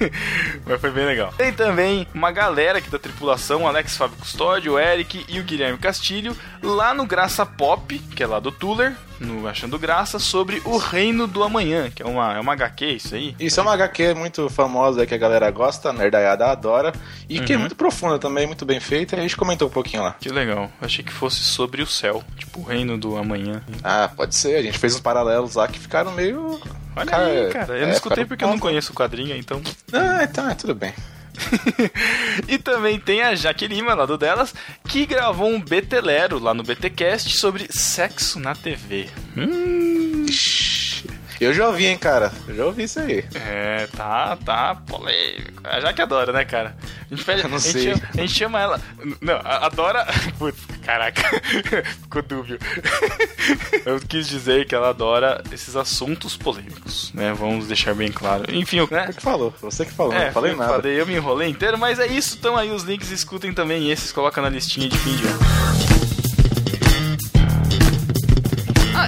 Mas 0.66 0.80
foi 0.80 0.90
bem 0.90 1.04
legal. 1.06 1.32
Tem 1.36 1.52
também 1.52 2.06
uma 2.14 2.30
galera 2.30 2.78
aqui 2.78 2.90
da 2.90 2.98
tripulação, 2.98 3.66
Alex 3.66 3.96
Fábio 3.96 4.16
Custódio, 4.18 4.72
o 4.74 4.78
Eric 4.78 5.24
e 5.28 5.38
o 5.38 5.44
Guilherme 5.44 5.78
Castilho, 5.78 6.36
lá 6.62 6.94
no 6.94 7.06
Graça 7.06 7.44
Pop, 7.44 7.98
que 7.98 8.22
é 8.22 8.26
lá 8.26 8.40
do 8.40 8.50
Tuller, 8.52 8.94
no 9.18 9.46
Achando 9.46 9.78
Graça, 9.78 10.18
sobre 10.18 10.62
o 10.64 10.78
Reino 10.78 11.26
do 11.26 11.42
Amanhã, 11.42 11.90
que 11.90 12.02
é 12.02 12.06
uma, 12.06 12.34
é 12.34 12.40
uma 12.40 12.52
HQ, 12.54 12.86
isso 12.86 13.14
aí. 13.14 13.36
Isso 13.38 13.60
é 13.60 13.62
uma 13.62 13.74
HQ 13.74 14.14
muito 14.14 14.48
famosa 14.48 15.04
que 15.04 15.14
a 15.14 15.18
galera 15.18 15.50
gosta, 15.50 15.90
a 15.90 15.92
nerdaiada 15.92 16.46
adora, 16.46 16.92
e 17.28 17.38
que 17.40 17.52
é 17.52 17.56
Uhum. 17.56 17.60
muito 17.60 17.76
profunda 17.76 18.18
também, 18.18 18.46
muito 18.46 18.64
bem 18.64 18.80
feita, 18.80 19.14
e 19.16 19.18
a 19.18 19.22
gente 19.22 19.36
comentou 19.36 19.68
um 19.68 19.70
pouquinho 19.70 20.02
lá. 20.02 20.16
Que 20.18 20.30
legal. 20.30 20.70
Achei 20.80 21.04
que 21.04 21.12
fosse 21.12 21.40
sobre 21.40 21.82
o 21.82 21.86
céu, 21.86 22.24
tipo 22.38 22.60
o 22.60 22.64
Reino 22.64 22.96
do 22.96 23.16
Amanhã. 23.18 23.49
Ah, 23.82 24.10
pode 24.14 24.34
ser, 24.34 24.56
a 24.56 24.62
gente 24.62 24.78
fez 24.78 24.94
uns 24.94 25.00
paralelos 25.00 25.54
lá 25.54 25.66
que 25.68 25.78
ficaram 25.78 26.12
meio... 26.12 26.60
Olha 26.96 27.16
aí, 27.16 27.50
cara. 27.50 27.74
Eu 27.74 27.82
não 27.82 27.92
é, 27.92 27.92
escutei 27.92 28.24
ficaram 28.24 28.28
porque 28.28 28.44
eu 28.44 28.48
não 28.48 28.58
conheço 28.58 28.92
o 28.92 28.94
quadrinho, 28.94 29.36
então. 29.36 29.62
Ah, 29.92 30.24
então 30.24 30.50
é 30.50 30.54
tudo 30.54 30.74
bem. 30.74 30.92
E 32.48 32.58
também 32.58 32.98
tem 32.98 33.22
a 33.22 33.34
Jaque 33.34 33.66
Lima, 33.66 33.94
lá 33.94 34.06
do 34.06 34.18
delas, 34.18 34.54
que 34.86 35.06
gravou 35.06 35.48
um 35.48 35.60
BTlero 35.60 36.38
lá 36.38 36.52
no 36.52 36.62
BTcast 36.62 37.36
sobre 37.36 37.66
sexo 37.70 38.38
na 38.38 38.54
TV. 38.54 39.08
Hum, 39.36 40.26
Eu 41.40 41.54
já 41.54 41.66
ouvi, 41.68 41.86
hein, 41.86 41.96
cara. 41.96 42.30
Eu 42.46 42.54
já 42.54 42.66
ouvi 42.66 42.82
isso 42.82 43.00
aí. 43.00 43.24
é, 43.34 43.86
tá, 43.96 44.36
tá 44.44 44.74
polêmico. 44.74 45.60
A 45.64 45.80
Jaque 45.80 46.02
adora, 46.02 46.32
né, 46.32 46.44
cara? 46.44 46.76
A 47.10 47.14
gente, 47.14 47.24
pede, 47.26 47.42
Eu 47.42 47.48
não 47.48 47.56
a 47.56 47.60
gente 47.60 47.72
sei. 47.80 47.92
a 47.92 48.16
gente 48.20 48.32
chama 48.34 48.60
ela. 48.60 48.80
Não, 49.20 49.40
adora. 49.44 50.06
Putz, 50.38 50.58
caraca, 50.84 51.22
ficou 52.02 52.22
dúbio. 52.22 52.58
Eu 53.86 53.98
quis 54.00 54.28
dizer 54.28 54.66
que 54.66 54.74
ela 54.74 54.90
adora 54.90 55.42
esses 55.50 55.74
assuntos 55.76 56.36
polêmicos, 56.36 57.10
né? 57.14 57.32
Vamos 57.32 57.66
deixar 57.66 57.94
bem 57.94 58.12
claro. 58.12 58.44
Enfim, 58.54 58.86
né? 58.90 59.06
Você 59.06 59.12
que 59.14 59.22
falou, 59.22 59.54
você 59.62 59.84
que 59.86 59.92
falou, 59.92 60.12
É, 60.12 60.26
não 60.26 60.32
falei 60.32 60.54
nada. 60.54 60.74
falei, 60.74 61.00
eu 61.00 61.06
me 61.06 61.14
enrolei 61.14 61.48
inteiro, 61.48 61.78
mas 61.78 61.98
é 61.98 62.06
isso. 62.06 62.36
Então 62.38 62.56
aí 62.56 62.70
os 62.70 62.82
links, 62.82 63.10
escutem 63.10 63.52
também 63.52 63.90
esses, 63.90 64.12
coloca 64.12 64.42
na 64.42 64.48
listinha 64.50 64.88
de 64.88 64.98
fim 64.98 65.16
de 65.16 65.26
ano. 65.26 65.38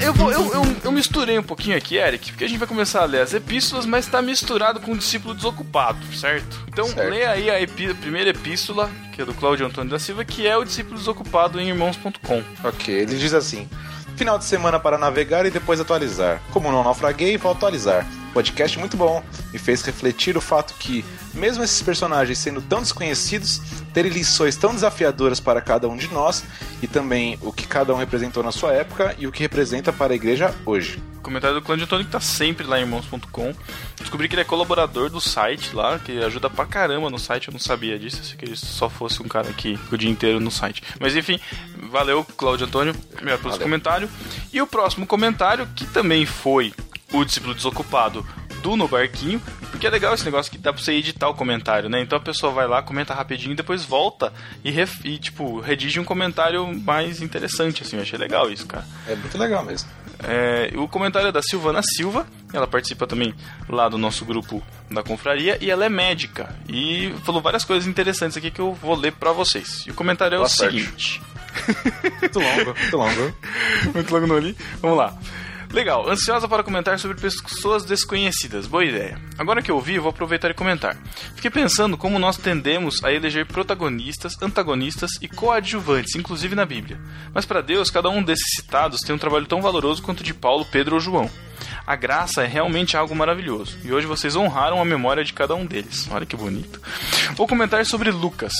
Eu, 0.02 0.12
vou, 0.14 0.32
eu, 0.32 0.52
eu, 0.54 0.76
eu 0.84 0.92
misturei 0.92 1.38
um 1.38 1.42
pouquinho 1.42 1.76
aqui, 1.76 1.96
Eric, 1.96 2.30
porque 2.32 2.44
a 2.44 2.48
gente 2.48 2.58
vai 2.58 2.68
começar 2.68 3.02
a 3.02 3.04
ler 3.04 3.20
as 3.20 3.32
epístolas, 3.34 3.86
mas 3.86 4.06
tá 4.06 4.20
misturado 4.22 4.80
com 4.80 4.92
o 4.92 4.96
discípulo 4.98 5.34
desocupado, 5.34 5.98
certo? 6.14 6.60
Então 6.68 6.86
Certo. 6.86 7.10
lê 7.10 7.24
aí 7.24 7.50
a, 7.50 7.60
epi- 7.60 7.90
a 7.90 7.94
primeira 7.94 8.30
epístola, 8.30 8.90
que 9.12 9.22
é 9.22 9.24
do 9.24 9.34
Cláudio 9.34 9.66
Antônio 9.66 9.90
da 9.90 9.98
Silva, 9.98 10.24
que 10.24 10.46
é 10.46 10.56
o 10.56 10.64
discípulo 10.64 10.96
desocupado 10.98 11.60
em 11.60 11.68
irmãos.com. 11.68 12.42
Ok, 12.64 12.94
ele 12.94 13.16
diz 13.16 13.34
assim: 13.34 13.68
final 14.16 14.38
de 14.38 14.44
semana 14.44 14.78
para 14.80 14.96
navegar 14.98 15.46
e 15.46 15.50
depois 15.50 15.80
atualizar. 15.80 16.40
Como 16.52 16.70
não 16.72 16.82
naufraguei, 16.84 17.36
vou 17.36 17.52
atualizar. 17.52 18.06
Podcast 18.32 18.78
muito 18.78 18.96
bom. 18.96 19.22
Me 19.52 19.58
fez 19.58 19.82
refletir 19.82 20.36
o 20.36 20.40
fato 20.40 20.74
que, 20.78 21.04
mesmo 21.34 21.62
esses 21.62 21.82
personagens 21.82 22.38
sendo 22.38 22.62
tão 22.62 22.80
desconhecidos, 22.80 23.60
terem 23.92 24.10
lições 24.10 24.56
tão 24.56 24.74
desafiadoras 24.74 25.38
para 25.38 25.60
cada 25.60 25.88
um 25.88 25.96
de 25.96 26.08
nós 26.08 26.44
e 26.82 26.86
também 26.86 27.38
o 27.42 27.52
que 27.52 27.66
cada 27.66 27.92
um 27.94 27.96
representou 27.96 28.42
na 28.42 28.50
sua 28.50 28.72
época 28.72 29.14
e 29.18 29.26
o 29.26 29.32
que 29.32 29.42
representa 29.42 29.92
para 29.92 30.12
a 30.12 30.16
igreja 30.16 30.54
hoje. 30.64 31.02
Comentário 31.22 31.60
do 31.60 31.62
Cláudio 31.62 31.84
Antônio 31.84 32.04
que 32.04 32.10
tá 32.10 32.20
sempre 32.20 32.66
lá 32.66 32.78
em 32.78 32.82
irmãos.com. 32.82 33.54
Descobri 33.96 34.28
que 34.28 34.34
ele 34.34 34.42
é 34.42 34.44
colaborador 34.44 35.08
do 35.08 35.20
site 35.20 35.74
lá, 35.74 35.98
que 35.98 36.18
ajuda 36.18 36.50
pra 36.50 36.66
caramba 36.66 37.08
no 37.08 37.18
site, 37.18 37.48
eu 37.48 37.52
não 37.52 37.60
sabia 37.60 37.98
disso, 37.98 38.16
eu 38.16 38.22
achei 38.22 38.36
que 38.36 38.44
ele 38.44 38.56
só 38.56 38.90
fosse 38.90 39.22
um 39.22 39.28
cara 39.28 39.52
que 39.52 39.76
fica 39.76 39.94
o 39.94 39.98
dia 39.98 40.10
inteiro 40.10 40.40
no 40.40 40.50
site. 40.50 40.82
Mas 40.98 41.14
enfim, 41.14 41.38
valeu, 41.90 42.24
Cláudio 42.36 42.66
Antônio, 42.66 42.94
obrigado 43.12 43.40
pelo 43.40 43.54
seu 43.54 43.62
comentário. 43.62 44.08
E 44.52 44.60
o 44.60 44.66
próximo 44.66 45.06
comentário, 45.06 45.68
que 45.76 45.86
também 45.86 46.26
foi 46.26 46.74
o 47.12 47.24
discípulo 47.24 47.54
desocupado 47.54 48.26
do 48.62 48.76
No 48.76 48.86
Barquinho, 48.86 49.40
porque 49.72 49.86
é 49.86 49.90
legal 49.90 50.14
esse 50.14 50.24
negócio 50.24 50.50
que 50.52 50.56
dá 50.58 50.72
pra 50.72 50.80
você 50.80 50.92
editar 50.92 51.28
o 51.28 51.34
comentário, 51.34 51.88
né? 51.88 52.00
Então 52.00 52.16
a 52.16 52.20
pessoa 52.20 52.52
vai 52.52 52.66
lá, 52.68 52.80
comenta 52.80 53.12
rapidinho, 53.12 53.56
depois 53.56 53.84
volta 53.84 54.32
e, 54.62 54.70
ref- 54.70 55.04
e, 55.04 55.18
tipo, 55.18 55.58
redige 55.60 55.98
um 55.98 56.04
comentário 56.04 56.66
mais 56.82 57.20
interessante, 57.20 57.82
assim, 57.82 57.96
eu 57.96 58.02
achei 58.02 58.16
legal 58.18 58.48
isso, 58.50 58.64
cara. 58.66 58.84
É 59.08 59.16
muito 59.16 59.36
legal 59.36 59.64
mesmo. 59.64 59.88
É, 60.22 60.70
o 60.76 60.86
comentário 60.86 61.28
é 61.28 61.32
da 61.32 61.42
Silvana 61.42 61.80
Silva, 61.82 62.24
ela 62.52 62.66
participa 62.68 63.04
também 63.06 63.34
lá 63.68 63.88
do 63.88 63.98
nosso 63.98 64.24
grupo 64.24 64.62
da 64.88 65.02
confraria 65.02 65.58
e 65.60 65.68
ela 65.68 65.84
é 65.84 65.88
médica 65.88 66.54
e 66.68 67.12
falou 67.24 67.42
várias 67.42 67.64
coisas 67.64 67.88
interessantes 67.88 68.36
aqui 68.36 68.48
que 68.52 68.60
eu 68.60 68.72
vou 68.72 68.94
ler 68.94 69.12
pra 69.12 69.32
vocês. 69.32 69.82
E 69.88 69.90
o 69.90 69.94
comentário 69.94 70.36
é 70.36 70.38
Boa 70.38 70.46
o 70.46 70.50
seguinte: 70.50 71.20
Muito 72.20 72.38
longo, 72.38 72.74
muito 72.78 72.96
longo. 72.96 73.36
muito 73.92 74.14
logo 74.14 74.26
não 74.28 74.38
li. 74.38 74.56
Vamos 74.80 74.96
lá. 74.98 75.16
Legal, 75.72 76.06
ansiosa 76.06 76.46
para 76.46 76.62
comentar 76.62 76.98
sobre 76.98 77.18
pessoas 77.18 77.82
desconhecidas. 77.86 78.66
Boa 78.66 78.84
ideia. 78.84 79.18
Agora 79.38 79.62
que 79.62 79.70
eu 79.70 79.82
eu 79.86 80.02
vou 80.02 80.10
aproveitar 80.10 80.50
e 80.50 80.54
comentar. 80.54 80.98
Fiquei 81.34 81.50
pensando 81.50 81.96
como 81.96 82.18
nós 82.18 82.36
tendemos 82.36 83.02
a 83.02 83.10
eleger 83.10 83.46
protagonistas, 83.46 84.34
antagonistas 84.42 85.12
e 85.22 85.28
coadjuvantes, 85.28 86.14
inclusive 86.14 86.54
na 86.54 86.66
Bíblia. 86.66 87.00
Mas 87.32 87.46
para 87.46 87.62
Deus, 87.62 87.90
cada 87.90 88.10
um 88.10 88.22
desses 88.22 88.54
citados 88.54 89.00
tem 89.00 89.14
um 89.14 89.18
trabalho 89.18 89.46
tão 89.46 89.62
valoroso 89.62 90.02
quanto 90.02 90.20
o 90.20 90.24
de 90.24 90.34
Paulo, 90.34 90.66
Pedro 90.70 90.96
ou 90.96 91.00
João. 91.00 91.30
A 91.86 91.96
graça 91.96 92.42
é 92.42 92.46
realmente 92.46 92.94
algo 92.94 93.14
maravilhoso, 93.14 93.78
e 93.82 93.92
hoje 93.92 94.06
vocês 94.06 94.36
honraram 94.36 94.80
a 94.80 94.84
memória 94.84 95.24
de 95.24 95.32
cada 95.32 95.54
um 95.54 95.64
deles. 95.64 96.06
Olha 96.10 96.26
que 96.26 96.36
bonito. 96.36 96.80
Vou 97.34 97.48
comentar 97.48 97.84
sobre 97.86 98.10
Lucas, 98.10 98.52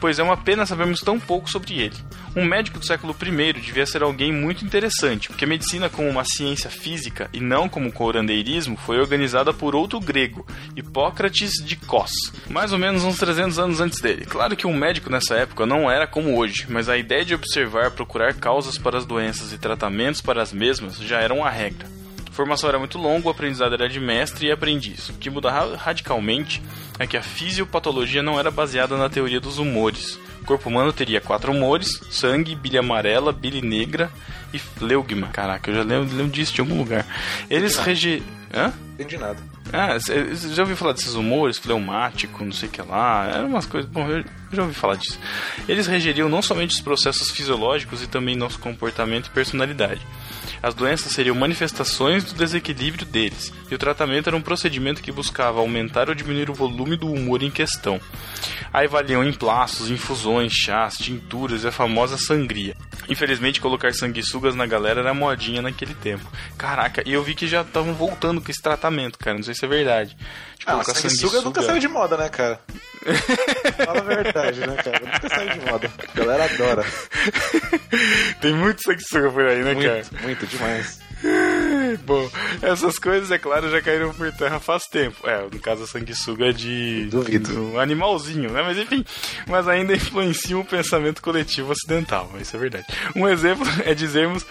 pois 0.00 0.18
é 0.18 0.22
uma 0.22 0.36
pena 0.36 0.66
sabermos 0.66 1.00
tão 1.00 1.18
pouco 1.18 1.50
sobre 1.50 1.74
ele. 1.80 1.96
Um 2.36 2.44
médico 2.44 2.78
do 2.78 2.86
século 2.86 3.16
I 3.22 3.52
devia 3.52 3.86
ser 3.86 4.02
alguém 4.02 4.32
muito 4.32 4.64
interessante, 4.64 5.28
porque 5.28 5.44
a 5.44 5.48
medicina 5.48 5.88
como 5.88 6.08
uma 6.08 6.24
ciência 6.24 6.68
física 6.68 7.28
e 7.32 7.40
não 7.40 7.68
como 7.68 7.92
curandeirismo 7.92 8.76
foi 8.76 8.98
organizada 8.98 9.52
por 9.52 9.74
outro 9.74 10.00
grego, 10.00 10.46
Hipócrates 10.76 11.52
de 11.64 11.76
Cos, 11.76 12.10
mais 12.48 12.72
ou 12.72 12.78
menos 12.78 13.04
uns 13.04 13.18
300 13.18 13.58
anos 13.58 13.80
antes 13.80 14.00
dele. 14.00 14.26
Claro 14.26 14.56
que 14.56 14.66
um 14.66 14.76
médico 14.76 15.10
nessa 15.10 15.36
época 15.36 15.64
não 15.64 15.90
era 15.90 16.06
como 16.06 16.36
hoje, 16.36 16.66
mas 16.68 16.88
a 16.88 16.98
ideia 16.98 17.24
de 17.24 17.34
observar, 17.34 17.92
procurar 17.92 18.34
causas 18.34 18.76
para 18.76 18.98
as 18.98 19.06
doenças 19.06 19.52
e 19.52 19.58
tratamentos 19.58 20.20
para 20.20 20.42
as 20.42 20.52
mesmas 20.52 20.98
já 20.98 21.20
era 21.20 21.32
uma 21.32 21.50
regra. 21.50 22.03
Formação 22.34 22.68
era 22.68 22.78
muito 22.78 22.98
longa, 22.98 23.28
o 23.28 23.30
aprendizado 23.30 23.74
era 23.74 23.88
de 23.88 24.00
mestre 24.00 24.48
e 24.48 24.50
aprendiz. 24.52 25.08
O 25.08 25.14
que 25.14 25.30
muda 25.30 25.50
ra- 25.50 25.76
radicalmente 25.76 26.60
é 26.98 27.06
que 27.06 27.16
a 27.16 27.22
fisiopatologia 27.22 28.22
não 28.22 28.38
era 28.38 28.50
baseada 28.50 28.96
na 28.96 29.08
teoria 29.08 29.40
dos 29.40 29.58
humores. 29.58 30.18
O 30.42 30.44
corpo 30.44 30.68
humano 30.68 30.92
teria 30.92 31.20
quatro 31.20 31.52
humores: 31.52 32.00
sangue, 32.10 32.54
bile 32.56 32.76
amarela, 32.76 33.32
bile 33.32 33.62
negra 33.62 34.10
e 34.52 34.58
fleugma. 34.58 35.28
Caraca, 35.28 35.70
eu 35.70 35.76
já 35.76 35.82
lembro, 35.82 36.14
lembro 36.14 36.32
disso 36.32 36.52
de 36.52 36.60
algum 36.60 36.76
lugar. 36.76 37.06
Eles 37.48 37.76
rege... 37.76 38.22
Hã? 38.52 38.72
Entendi 38.94 39.16
nada. 39.16 39.38
Ah, 39.72 39.96
já 40.52 40.62
ouviu 40.62 40.76
falar 40.76 40.92
desses 40.92 41.14
humores, 41.14 41.58
fleumático, 41.58 42.44
não 42.44 42.52
sei 42.52 42.68
o 42.68 42.72
que 42.72 42.82
lá, 42.82 43.26
eram 43.28 43.48
umas 43.48 43.66
coisas. 43.66 43.90
Bom, 43.90 44.08
eu 44.08 44.24
já 44.52 44.62
ouvi 44.62 44.74
falar 44.74 44.94
disso. 44.96 45.18
Eles 45.68 45.86
regeriam 45.88 46.28
não 46.28 46.40
somente 46.42 46.74
os 46.74 46.80
processos 46.80 47.30
fisiológicos 47.30 48.02
e 48.02 48.06
também 48.06 48.36
nosso 48.36 48.58
comportamento 48.60 49.26
e 49.26 49.30
personalidade. 49.30 50.00
As 50.64 50.72
doenças 50.72 51.12
seriam 51.12 51.36
manifestações 51.36 52.24
do 52.24 52.32
desequilíbrio 52.32 53.04
deles, 53.04 53.52
e 53.70 53.74
o 53.74 53.78
tratamento 53.78 54.28
era 54.28 54.36
um 54.36 54.40
procedimento 54.40 55.02
que 55.02 55.12
buscava 55.12 55.60
aumentar 55.60 56.08
ou 56.08 56.14
diminuir 56.14 56.48
o 56.48 56.54
volume 56.54 56.96
do 56.96 57.06
humor 57.06 57.42
em 57.42 57.50
questão. 57.50 58.00
Aí 58.72 58.88
valiam 58.88 59.22
emplaços, 59.22 59.90
infusões, 59.90 60.54
chás, 60.54 60.96
tinturas 60.96 61.64
e 61.64 61.68
a 61.68 61.70
famosa 61.70 62.16
sangria. 62.16 62.74
Infelizmente, 63.10 63.60
colocar 63.60 63.92
sanguessugas 63.92 64.54
na 64.54 64.64
galera 64.64 65.00
era 65.00 65.12
modinha 65.12 65.60
naquele 65.60 65.92
tempo. 65.92 66.26
Caraca, 66.56 67.02
e 67.04 67.12
eu 67.12 67.22
vi 67.22 67.34
que 67.34 67.46
já 67.46 67.60
estavam 67.60 67.92
voltando 67.92 68.40
com 68.40 68.50
esse 68.50 68.62
tratamento, 68.62 69.18
cara. 69.18 69.36
Não 69.36 69.44
sei 69.44 69.54
se 69.54 69.66
é 69.66 69.68
verdade. 69.68 70.16
De 70.58 70.64
Ah, 70.64 70.72
colocar 70.72 70.94
sanguessuga 70.94 71.42
nunca 71.42 71.60
saiu 71.60 71.78
de 71.78 71.88
moda, 71.88 72.16
né, 72.16 72.30
cara? 72.30 72.58
Fala 73.84 74.00
a 74.00 74.02
verdade, 74.02 74.60
né, 74.60 74.76
cara? 74.76 75.00
Nunca 75.00 75.28
saiu 75.28 75.50
de 75.50 75.60
moda. 75.60 75.90
A 75.98 76.18
galera 76.18 76.44
adora. 76.44 76.84
Tem 78.40 78.54
muito 78.54 78.82
sanguessuga 78.82 79.30
por 79.30 79.44
aí, 79.46 79.62
né, 79.62 79.74
cara? 79.74 79.94
Muito, 79.94 80.22
muito 80.22 80.46
demais. 80.46 81.04
Bom, 82.04 82.30
essas 82.62 82.98
coisas, 82.98 83.30
é 83.30 83.38
claro, 83.38 83.70
já 83.70 83.80
caíram 83.80 84.12
por 84.12 84.30
terra 84.32 84.60
faz 84.60 84.84
tempo. 84.84 85.28
É, 85.28 85.42
no 85.42 85.58
caso 85.60 85.84
a 85.84 85.86
sanguessuga 85.86 86.46
é 86.46 86.52
de. 86.52 87.06
Duvido. 87.06 87.52
do 87.52 87.78
animalzinho, 87.78 88.50
né? 88.50 88.62
Mas 88.62 88.78
enfim, 88.78 89.04
mas 89.46 89.68
ainda 89.68 89.94
influenciam 89.94 90.60
o 90.60 90.64
pensamento 90.64 91.22
coletivo 91.22 91.72
ocidental, 91.72 92.30
isso 92.40 92.56
é 92.56 92.58
verdade. 92.58 92.86
Um 93.14 93.28
exemplo 93.28 93.66
é 93.84 93.94
dizermos 93.94 94.44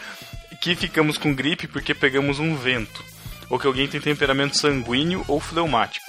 que 0.62 0.76
ficamos 0.76 1.18
com 1.18 1.34
gripe 1.34 1.68
porque 1.68 1.94
pegamos 1.94 2.40
um 2.40 2.56
vento, 2.56 3.04
ou 3.50 3.60
que 3.60 3.68
alguém 3.68 3.88
tem 3.88 4.00
temperamento 4.00 4.58
sanguíneo 4.58 5.24
ou 5.28 5.40
fleumático. 5.40 6.06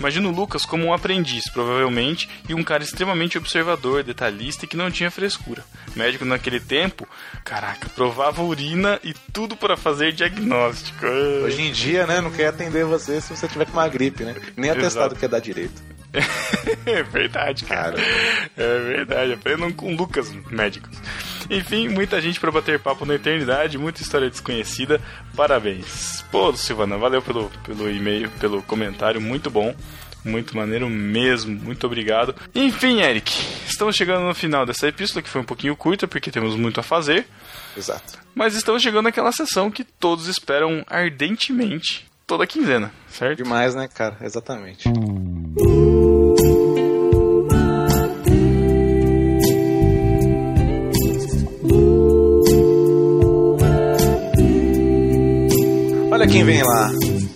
Imagino 0.00 0.30
o 0.30 0.34
Lucas 0.34 0.64
como 0.64 0.86
um 0.86 0.94
aprendiz, 0.94 1.44
provavelmente, 1.52 2.26
e 2.48 2.54
um 2.54 2.64
cara 2.64 2.82
extremamente 2.82 3.36
observador, 3.36 4.02
detalhista 4.02 4.64
e 4.64 4.68
que 4.68 4.76
não 4.76 4.90
tinha 4.90 5.10
frescura. 5.10 5.62
Médico 5.94 6.24
naquele 6.24 6.58
tempo, 6.58 7.06
caraca, 7.44 7.86
provava 7.90 8.42
urina 8.42 8.98
e 9.04 9.12
tudo 9.30 9.54
para 9.54 9.76
fazer 9.76 10.12
diagnóstico. 10.12 11.04
Hoje 11.44 11.60
em 11.60 11.70
dia, 11.70 12.06
né, 12.06 12.18
não 12.22 12.30
quer 12.30 12.46
atender 12.46 12.86
você 12.86 13.20
se 13.20 13.36
você 13.36 13.46
tiver 13.46 13.66
com 13.66 13.72
uma 13.72 13.88
gripe, 13.88 14.24
né? 14.24 14.34
Nem 14.56 14.70
atestado 14.70 15.08
Exato. 15.12 15.20
quer 15.20 15.28
dar 15.28 15.40
direito. 15.40 15.82
É 16.86 17.02
verdade, 17.02 17.64
cara. 17.64 17.96
É 18.56 18.78
verdade. 18.78 19.32
Aprendam 19.32 19.72
com 19.72 19.94
Lucas, 19.94 20.30
médicos. 20.50 20.90
Enfim, 21.48 21.88
muita 21.88 22.20
gente 22.20 22.38
pra 22.38 22.50
bater 22.50 22.78
papo 22.78 23.04
na 23.04 23.14
eternidade, 23.14 23.78
muita 23.78 24.02
história 24.02 24.30
desconhecida. 24.30 25.00
Parabéns. 25.36 26.24
Pô, 26.30 26.52
Silvana, 26.54 26.96
valeu 26.96 27.22
pelo, 27.22 27.50
pelo 27.64 27.90
e-mail, 27.90 28.30
pelo 28.38 28.62
comentário, 28.62 29.20
muito 29.20 29.50
bom. 29.50 29.74
Muito 30.24 30.56
maneiro 30.56 30.88
mesmo, 30.88 31.58
muito 31.58 31.86
obrigado. 31.86 32.34
Enfim, 32.54 33.00
Eric, 33.00 33.32
estamos 33.66 33.96
chegando 33.96 34.26
no 34.26 34.34
final 34.34 34.66
dessa 34.66 34.88
epístola, 34.88 35.22
que 35.22 35.28
foi 35.28 35.40
um 35.40 35.44
pouquinho 35.44 35.76
curta, 35.76 36.06
porque 36.06 36.30
temos 36.30 36.56
muito 36.56 36.78
a 36.80 36.82
fazer. 36.82 37.26
Exato. 37.76 38.18
Mas 38.34 38.54
estamos 38.54 38.82
chegando 38.82 39.04
naquela 39.04 39.32
sessão 39.32 39.70
que 39.70 39.84
todos 39.84 40.26
esperam 40.26 40.84
ardentemente 40.86 42.06
toda 42.26 42.46
quinzena, 42.46 42.92
certo? 43.08 43.42
Demais, 43.42 43.74
né, 43.74 43.88
cara? 43.88 44.16
Exatamente. 44.20 44.88
Olha 56.12 56.26
quem 56.28 56.44
vem 56.44 56.62
lá. 56.62 56.90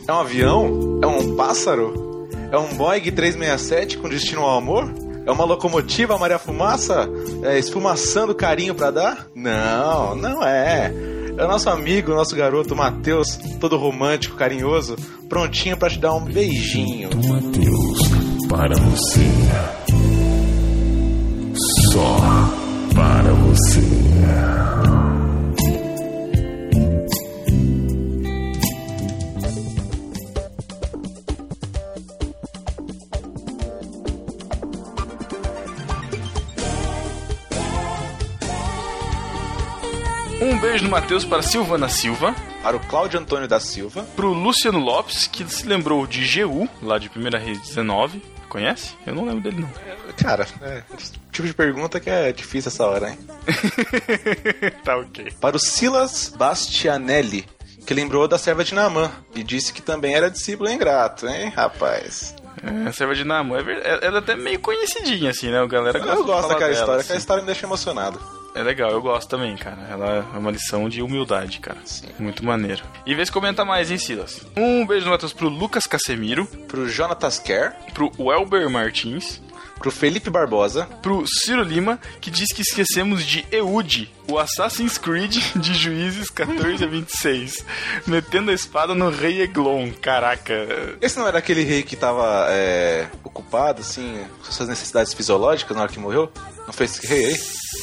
É 0.06 0.12
um 0.12 0.20
avião? 0.20 1.00
É 1.02 1.06
um 1.06 1.34
pássaro? 1.34 2.13
É 2.54 2.56
um 2.56 2.72
Boeing 2.76 3.10
367 3.10 3.98
com 3.98 4.08
destino 4.08 4.42
ao 4.42 4.56
amor? 4.56 4.88
É 5.26 5.32
uma 5.32 5.44
locomotiva 5.44 6.16
Maria 6.16 6.38
Fumaça 6.38 7.10
é, 7.42 7.58
esfumaçando 7.58 8.32
carinho 8.32 8.76
pra 8.76 8.92
dar? 8.92 9.26
Não, 9.34 10.14
não 10.14 10.40
é. 10.40 10.94
É 11.36 11.44
o 11.44 11.48
nosso 11.48 11.68
amigo, 11.68 12.14
nosso 12.14 12.36
garoto 12.36 12.76
Matheus, 12.76 13.36
todo 13.58 13.76
romântico, 13.76 14.36
carinhoso, 14.36 14.94
prontinho 15.28 15.76
pra 15.76 15.90
te 15.90 15.98
dar 15.98 16.14
um 16.14 16.24
beijinho. 16.24 17.10
Mateus, 17.26 17.98
para 18.48 18.76
você. 18.78 19.26
Só 21.90 22.18
para 22.94 23.32
você. 23.32 23.80
Beijo 40.64 40.84
no 40.84 40.90
Matheus 40.90 41.26
para 41.26 41.42
Silvana 41.42 41.90
Silva, 41.90 42.34
Para 42.62 42.74
o 42.74 42.80
Cláudio 42.80 43.20
Antônio 43.20 43.46
da 43.46 43.60
Silva, 43.60 44.02
pro 44.16 44.32
Luciano 44.32 44.78
Lopes, 44.78 45.26
que 45.26 45.44
se 45.44 45.66
lembrou 45.66 46.06
de 46.06 46.24
GU, 46.42 46.66
lá 46.82 46.96
de 46.98 47.10
Primeira 47.10 47.38
Rede 47.38 47.58
19. 47.60 48.22
Conhece? 48.48 48.94
Eu 49.06 49.14
não 49.14 49.26
lembro 49.26 49.42
dele, 49.42 49.60
não. 49.60 49.68
Cara, 50.16 50.46
é 50.62 50.82
tipo 51.30 51.46
de 51.46 51.52
pergunta 51.52 52.00
que 52.00 52.08
é 52.08 52.32
difícil 52.32 52.70
essa 52.70 52.86
hora, 52.86 53.10
hein? 53.10 53.18
tá 54.82 54.96
ok. 54.96 55.34
Para 55.38 55.56
o 55.56 55.58
Silas 55.58 56.32
Bastianelli, 56.34 57.46
que 57.86 57.92
lembrou 57.92 58.26
da 58.26 58.38
serva 58.38 58.64
de 58.64 58.74
Naamã 58.74 59.10
e 59.34 59.42
disse 59.42 59.70
que 59.70 59.82
também 59.82 60.14
era 60.14 60.30
discípulo 60.30 60.70
ingrato, 60.70 61.28
hein, 61.28 61.52
rapaz? 61.54 62.34
É, 62.62 62.88
a 62.88 62.92
serva 62.92 63.14
de 63.14 63.24
Naamã 63.24 63.58
é 63.58 63.62
verdade. 63.62 64.06
Ela 64.06 64.16
é 64.16 64.18
até 64.20 64.34
meio 64.34 64.60
conhecidinha, 64.60 65.30
assim, 65.30 65.50
né? 65.50 65.60
O 65.60 65.68
galera 65.68 65.98
gosta 65.98 66.14
Eu 66.14 66.24
gosto 66.24 66.48
daquela 66.48 66.70
dela, 66.70 66.72
história, 66.72 66.94
assim. 67.00 67.04
aquela 67.06 67.18
história 67.18 67.40
me 67.42 67.46
deixa 67.46 67.66
emocionado. 67.66 68.43
É 68.54 68.62
legal, 68.62 68.90
eu 68.92 69.02
gosto 69.02 69.28
também, 69.28 69.56
cara. 69.56 69.82
Ela 69.90 70.28
é 70.32 70.38
uma 70.38 70.50
lição 70.50 70.88
de 70.88 71.02
humildade, 71.02 71.58
cara. 71.58 71.78
Muito 72.18 72.44
maneiro. 72.44 72.84
E 73.04 73.12
vê 73.14 73.26
se 73.26 73.32
comenta 73.32 73.64
mais, 73.64 73.90
hein, 73.90 73.98
Silas? 73.98 74.46
Um 74.56 74.86
beijo 74.86 75.06
no 75.06 75.10
Matheus 75.10 75.32
pro 75.32 75.48
Lucas 75.48 75.86
Casemiro, 75.86 76.46
Pro 76.68 76.88
Jonatas 76.88 77.38
Kerr, 77.38 77.72
pro 77.92 78.12
Welber 78.18 78.70
Martins, 78.70 79.40
pro 79.84 79.90
Felipe 79.90 80.30
Barbosa, 80.30 80.86
pro 81.02 81.26
Ciro 81.26 81.62
Lima, 81.62 82.00
que 82.18 82.30
diz 82.30 82.48
que 82.54 82.62
esquecemos 82.62 83.22
de 83.22 83.44
Eude, 83.52 84.10
o 84.26 84.38
Assassin's 84.38 84.96
Creed 84.96 85.36
de 85.56 85.74
Juízes 85.74 86.30
14 86.30 86.82
a 86.82 86.86
26, 86.86 87.66
metendo 88.06 88.50
a 88.50 88.54
espada 88.54 88.94
no 88.94 89.10
Rei 89.10 89.42
Eglon. 89.42 89.90
Caraca. 90.00 90.54
Esse 91.02 91.18
não 91.18 91.28
era 91.28 91.36
aquele 91.36 91.62
rei 91.64 91.82
que 91.82 91.96
tava 91.96 92.46
é, 92.48 93.08
ocupado, 93.22 93.82
assim, 93.82 94.24
com 94.42 94.50
suas 94.50 94.70
necessidades 94.70 95.12
fisiológicas 95.12 95.76
na 95.76 95.82
hora 95.82 95.92
que 95.92 95.98
morreu? 95.98 96.32
Não 96.66 96.72
foi 96.72 96.86
esse 96.86 97.06
rei 97.06 97.26
aí? 97.26 97.40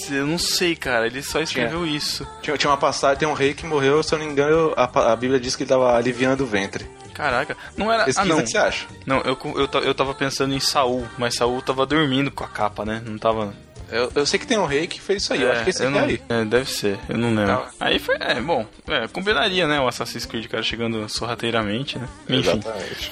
Eu 0.09 0.25
não 0.25 0.39
sei, 0.39 0.75
cara. 0.75 1.05
Ele 1.05 1.21
só 1.21 1.39
escreveu 1.39 1.85
isso. 1.85 2.27
Tinha, 2.41 2.57
tinha 2.57 2.71
uma 2.71 2.77
passagem, 2.77 3.19
tem 3.19 3.27
um 3.27 3.33
rei 3.33 3.53
que 3.53 3.67
morreu, 3.67 4.01
se 4.01 4.11
eu 4.11 4.17
não 4.17 4.25
me 4.25 4.31
engano, 4.31 4.73
a, 4.75 5.11
a 5.11 5.15
Bíblia 5.15 5.39
diz 5.39 5.55
que 5.55 5.61
ele 5.61 5.69
tava 5.69 5.95
aliviando 5.95 6.43
o 6.43 6.47
ventre. 6.47 6.89
Caraca. 7.13 7.57
Não 7.77 7.91
era. 7.91 8.05
Pesquisa 8.05 8.33
ah, 8.33 8.35
não. 8.35 8.43
que 8.43 8.49
você 8.49 8.57
acha? 8.57 8.87
Não, 9.05 9.17
eu, 9.21 9.37
eu, 9.55 9.81
eu 9.81 9.95
tava 9.95 10.13
pensando 10.13 10.53
em 10.53 10.59
Saul, 10.59 11.07
mas 11.17 11.35
Saul 11.35 11.61
tava 11.61 11.85
dormindo 11.85 12.31
com 12.31 12.43
a 12.43 12.47
capa, 12.47 12.85
né? 12.85 13.01
Não 13.05 13.17
tava. 13.17 13.53
Eu, 13.91 14.11
eu 14.15 14.25
sei 14.25 14.39
que 14.39 14.47
tem 14.47 14.57
um 14.57 14.65
rei 14.65 14.87
que 14.87 15.01
fez 15.01 15.23
isso 15.23 15.33
aí, 15.33 15.41
eu 15.41 15.51
acho 15.51 15.63
que 15.63 15.69
esse 15.69 15.83
é 15.83 15.89
não, 15.89 15.99
aí. 15.99 16.21
é, 16.29 16.45
deve 16.45 16.69
ser, 16.69 16.97
eu 17.09 17.17
não 17.17 17.29
lembro. 17.29 17.57
Tá. 17.57 17.69
Aí 17.79 17.99
foi, 17.99 18.15
é, 18.19 18.39
bom, 18.39 18.65
é, 18.87 19.07
combinaria, 19.07 19.67
né? 19.67 19.79
O 19.79 19.87
Assassin's 19.87 20.25
Creed, 20.25 20.47
cara, 20.47 20.63
chegando 20.63 21.07
sorrateiramente, 21.09 21.99
né? 21.99 22.07
Enfim. 22.29 22.59
Exatamente. 22.59 23.11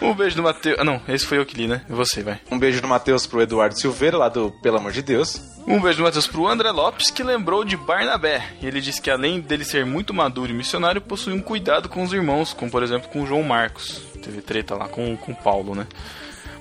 Um 0.00 0.14
beijo 0.14 0.36
do 0.36 0.42
Matheus. 0.42 0.76
Ah, 0.78 0.84
não, 0.84 1.00
esse 1.08 1.26
foi 1.26 1.38
eu 1.38 1.46
que 1.46 1.56
li, 1.56 1.66
né? 1.66 1.82
Você, 1.88 2.22
vai. 2.22 2.40
Um 2.50 2.58
beijo 2.58 2.80
do 2.80 2.88
Matheus 2.88 3.26
pro 3.26 3.40
Eduardo 3.40 3.78
Silveira, 3.78 4.16
lá 4.16 4.28
do 4.28 4.50
Pelo 4.62 4.76
Amor 4.76 4.92
de 4.92 5.02
Deus. 5.02 5.40
Um 5.66 5.80
beijo 5.80 5.98
do 5.98 6.04
Matheus 6.04 6.26
pro 6.26 6.46
André 6.46 6.70
Lopes, 6.70 7.10
que 7.10 7.22
lembrou 7.22 7.64
de 7.64 7.76
Barnabé. 7.76 8.42
E 8.60 8.66
ele 8.66 8.80
disse 8.80 9.02
que 9.02 9.10
além 9.10 9.40
dele 9.40 9.64
ser 9.64 9.84
muito 9.84 10.14
maduro 10.14 10.50
e 10.50 10.54
missionário, 10.54 11.00
possui 11.00 11.32
um 11.32 11.40
cuidado 11.40 11.88
com 11.88 12.02
os 12.02 12.12
irmãos, 12.12 12.52
como 12.52 12.70
por 12.70 12.82
exemplo 12.82 13.08
com 13.10 13.22
o 13.22 13.26
João 13.26 13.42
Marcos. 13.42 14.02
Teve 14.22 14.40
treta 14.40 14.74
lá 14.74 14.88
com 14.88 15.16
com 15.16 15.32
o 15.32 15.36
Paulo, 15.36 15.74
né? 15.74 15.86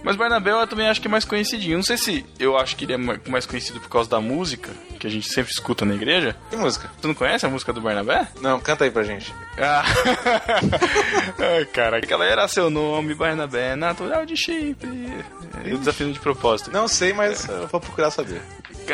Mas 0.08 0.16
Barnabé 0.16 0.52
eu 0.52 0.66
também 0.66 0.88
acho 0.88 1.02
que 1.02 1.08
é 1.08 1.12
mais 1.12 1.26
conhecidinho. 1.26 1.76
Não 1.76 1.84
sei 1.84 1.98
se 1.98 2.26
eu 2.40 2.58
acho 2.58 2.78
que 2.78 2.86
ele 2.86 2.94
é 2.94 2.98
ma- 2.98 3.20
mais 3.28 3.46
conhecido 3.46 3.78
por 3.82 3.90
causa 3.90 4.10
da 4.10 4.22
música, 4.22 4.70
que 4.98 5.06
a 5.06 5.10
gente 5.10 5.28
sempre 5.28 5.52
escuta 5.52 5.84
na 5.84 5.94
igreja. 5.96 6.34
Que 6.50 6.56
música? 6.56 6.90
Tu 7.02 7.10
não 7.10 7.14
conhece 7.14 7.46
a 7.46 7.50
música 7.50 7.74
do 7.74 7.82
Barnabé? 7.82 8.26
Não, 8.42 8.58
canta 8.58 8.86
aí 8.86 8.90
pra 8.90 9.04
gente. 9.04 9.34
Ah, 9.58 9.84
Ai, 11.40 11.66
cara, 11.66 11.98
aquela 11.98 12.24
era 12.26 12.48
seu 12.48 12.70
nome, 12.70 13.14
Barnabé, 13.14 13.76
natural 13.76 14.26
de 14.26 14.38
Chipre. 14.38 15.12
Eu 15.66 15.78
desafio 15.78 16.12
de 16.14 16.20
propósito. 16.22 16.72
Não 16.72 16.88
sei, 16.88 17.12
mas 17.12 17.46
eu 17.50 17.68
vou 17.68 17.82
procurar 17.82 18.10
saber. 18.10 18.42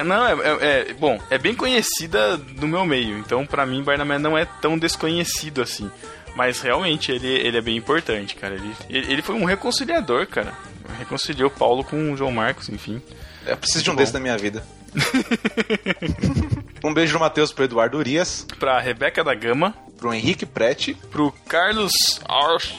Não, 0.04 0.26
é, 0.26 0.34
é- 0.34 0.90
é- 0.90 0.94
bom, 0.96 1.20
é 1.30 1.38
bem 1.38 1.54
conhecida 1.54 2.38
no 2.60 2.68
meu 2.68 2.84
meio, 2.86 3.20
então 3.20 3.46
pra 3.46 3.68
mim 3.68 3.84
Barnabé 3.84 4.18
não 4.18 4.36
é 4.36 4.46
tão 4.60 4.80
desconhecido 4.80 5.62
assim. 5.62 5.92
Mas 6.36 6.60
realmente 6.62 7.12
ele, 7.12 7.28
ele 7.28 7.58
é 7.58 7.62
bem 7.62 7.78
importante, 7.78 8.36
cara. 8.36 8.56
Ele, 8.56 8.74
ele 8.90 9.22
foi 9.22 9.36
um 9.36 9.46
reconciliador, 9.46 10.26
cara. 10.28 10.54
Reconciliou 10.98 11.50
Paulo 11.50 11.84
com 11.84 12.12
o 12.12 12.18
João 12.18 12.32
Marcos, 12.32 12.70
enfim. 12.70 13.02
Eu 13.46 13.58
preciso 13.58 13.84
de 13.84 13.90
um 13.90 13.94
Muito 13.94 14.00
desses 14.00 14.14
bom. 14.14 14.20
na 14.20 14.24
minha 14.24 14.38
vida. 14.38 14.64
um 16.84 16.94
beijo 16.94 17.14
do 17.14 17.20
Matheus 17.20 17.52
pro 17.52 17.64
Eduardo 17.66 17.98
Urias, 17.98 18.46
Pra 18.60 18.80
Rebeca 18.80 19.24
da 19.24 19.34
Gama, 19.34 19.74
pro 19.98 20.14
Henrique 20.14 20.46
Prete, 20.46 20.94
pro 21.12 21.32
Carlos 21.48 21.94
Ausch... 22.26 22.74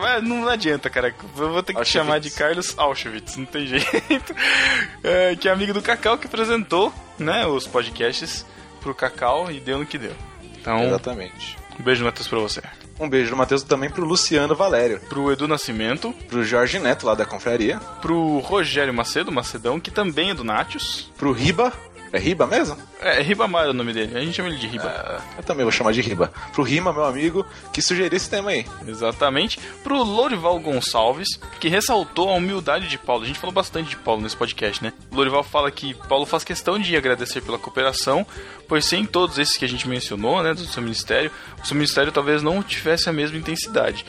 Vai, 0.00 0.22
Não 0.22 0.48
adianta, 0.48 0.88
cara. 0.88 1.14
Eu 1.36 1.52
vou 1.52 1.62
ter 1.62 1.74
que 1.74 1.78
Auschwitz. 1.78 1.92
chamar 2.04 2.18
de 2.18 2.30
Carlos 2.30 2.72
Auschwitz, 2.78 3.36
não 3.36 3.44
tem 3.44 3.66
jeito. 3.68 4.34
É, 5.04 5.36
que 5.36 5.48
é 5.48 5.52
amigo 5.52 5.74
do 5.74 5.82
Cacau 5.82 6.16
que 6.16 6.26
apresentou 6.26 6.92
né, 7.18 7.46
os 7.46 7.66
podcasts 7.66 8.46
pro 8.80 8.94
Cacau 8.94 9.50
e 9.50 9.60
deu 9.60 9.78
no 9.78 9.84
que 9.84 9.98
deu. 9.98 10.14
Então, 10.58 10.82
exatamente. 10.84 11.58
um 11.78 11.82
beijo, 11.82 12.04
Matheus, 12.04 12.26
pra 12.26 12.38
você. 12.38 12.62
Um 13.02 13.08
beijo 13.08 13.30
do 13.30 13.36
Matheus 13.36 13.64
também 13.64 13.90
pro 13.90 14.04
Luciano 14.04 14.54
Valério, 14.54 15.00
Pro 15.08 15.32
Edu 15.32 15.48
Nascimento, 15.48 16.14
pro 16.28 16.44
Jorge 16.44 16.78
Neto, 16.78 17.04
lá 17.04 17.16
da 17.16 17.26
Confraria, 17.26 17.80
pro 18.00 18.38
Rogério 18.38 18.94
Macedo, 18.94 19.32
Macedão, 19.32 19.80
que 19.80 19.90
também 19.90 20.30
é 20.30 20.34
do 20.34 20.44
Natius. 20.44 21.10
pro 21.18 21.32
Riba. 21.32 21.72
É 22.12 22.18
Riba 22.18 22.46
mesmo? 22.46 22.76
É, 23.00 23.20
é 23.20 23.22
Ribamar 23.22 23.70
o 23.70 23.72
nome 23.72 23.92
dele, 23.94 24.16
a 24.16 24.20
gente 24.20 24.34
chama 24.34 24.50
ele 24.50 24.58
de 24.58 24.66
Riba. 24.66 24.84
Ah, 24.84 25.20
eu 25.38 25.42
também 25.42 25.64
vou 25.64 25.72
chamar 25.72 25.92
de 25.92 26.02
Riba. 26.02 26.30
Pro 26.52 26.62
Rima, 26.62 26.92
meu 26.92 27.04
amigo, 27.04 27.46
que 27.72 27.80
sugeriu 27.80 28.14
esse 28.14 28.28
tema 28.28 28.50
aí. 28.50 28.66
Exatamente. 28.86 29.58
Pro 29.82 30.02
Lorival 30.02 30.60
Gonçalves, 30.60 31.40
que 31.58 31.68
ressaltou 31.68 32.28
a 32.28 32.34
humildade 32.34 32.86
de 32.86 32.98
Paulo. 32.98 33.24
A 33.24 33.26
gente 33.26 33.38
falou 33.38 33.54
bastante 33.54 33.88
de 33.90 33.96
Paulo 33.96 34.20
nesse 34.20 34.36
podcast, 34.36 34.84
né? 34.84 34.92
O 35.10 35.16
Lorival 35.16 35.42
fala 35.42 35.70
que 35.70 35.94
Paulo 36.06 36.26
faz 36.26 36.44
questão 36.44 36.78
de 36.78 36.94
agradecer 36.94 37.40
pela 37.40 37.58
cooperação, 37.58 38.26
pois 38.68 38.84
sem 38.84 39.06
todos 39.06 39.38
esses 39.38 39.56
que 39.56 39.64
a 39.64 39.68
gente 39.68 39.88
mencionou, 39.88 40.42
né, 40.42 40.52
do 40.52 40.66
seu 40.66 40.82
ministério, 40.82 41.30
o 41.62 41.66
seu 41.66 41.74
ministério 41.74 42.12
talvez 42.12 42.42
não 42.42 42.62
tivesse 42.62 43.08
a 43.08 43.12
mesma 43.12 43.38
intensidade. 43.38 44.04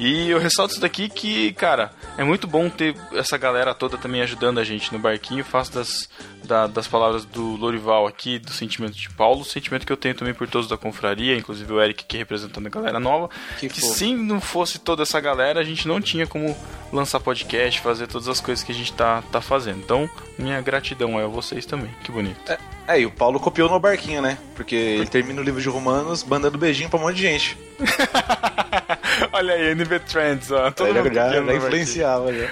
E 0.00 0.30
eu 0.30 0.38
ressalto 0.38 0.72
isso 0.72 0.80
daqui 0.80 1.10
que, 1.10 1.52
cara, 1.52 1.92
é 2.16 2.24
muito 2.24 2.46
bom 2.46 2.70
ter 2.70 2.96
essa 3.12 3.36
galera 3.36 3.74
toda 3.74 3.98
também 3.98 4.22
ajudando 4.22 4.58
a 4.58 4.64
gente 4.64 4.90
no 4.94 4.98
barquinho. 4.98 5.44
Faço 5.44 5.74
das, 5.74 6.08
da- 6.42 6.66
das 6.66 6.88
palavras 6.88 7.26
do 7.26 7.54
Lorival 7.56 8.06
aqui, 8.06 8.38
do 8.38 8.50
sentimento 8.50 8.94
de 8.94 9.10
Paulo, 9.10 9.42
o 9.42 9.44
sentimento 9.44 9.84
que 9.86 9.92
eu 9.92 9.98
tenho 9.98 10.14
também 10.14 10.32
por 10.32 10.48
todos 10.48 10.66
da 10.66 10.78
confraria, 10.78 11.36
inclusive 11.36 11.70
o 11.70 11.80
Eric 11.82 12.02
aqui 12.04 12.16
representando 12.16 12.66
a 12.66 12.70
galera 12.70 12.98
nova. 12.98 13.28
Que 13.58 13.68
Que, 13.68 13.82
se 13.82 14.14
não 14.14 14.40
fosse 14.40 14.78
toda 14.78 15.02
essa 15.02 15.20
galera, 15.20 15.60
a 15.60 15.64
gente 15.64 15.86
não 15.86 16.00
tinha 16.00 16.26
como 16.26 16.56
lançar 16.90 17.20
podcast, 17.20 17.78
fazer 17.80 18.06
todas 18.06 18.26
as 18.26 18.40
coisas 18.40 18.64
que 18.64 18.72
a 18.72 18.74
gente 18.74 18.94
tá, 18.94 19.22
tá 19.30 19.42
fazendo. 19.42 19.80
Então, 19.80 20.08
minha 20.40 20.60
gratidão 20.60 21.18
é 21.20 21.24
a 21.24 21.28
vocês 21.28 21.66
também. 21.66 21.90
Que 22.02 22.10
bonito. 22.10 22.50
É, 22.50 22.58
é, 22.88 23.00
e 23.00 23.06
o 23.06 23.10
Paulo 23.10 23.38
copiou 23.38 23.68
no 23.68 23.78
barquinho, 23.78 24.22
né? 24.22 24.38
Porque 24.54 24.74
ele 24.74 25.06
termina 25.06 25.40
o 25.40 25.44
livro 25.44 25.60
de 25.60 25.68
Romanos 25.68 26.24
mandando 26.24 26.58
beijinho 26.58 26.88
pra 26.88 26.98
um 26.98 27.02
monte 27.02 27.16
de 27.16 27.22
gente. 27.22 27.58
Olha 29.32 29.54
aí, 29.54 29.70
NB 29.72 30.00
Trends, 30.00 30.50
ó. 30.50 30.70
Todo 30.70 30.92
mundo 30.92 31.14
já, 31.14 31.32
já, 31.32 31.54
influenciava 31.54 32.32
já. 32.32 32.48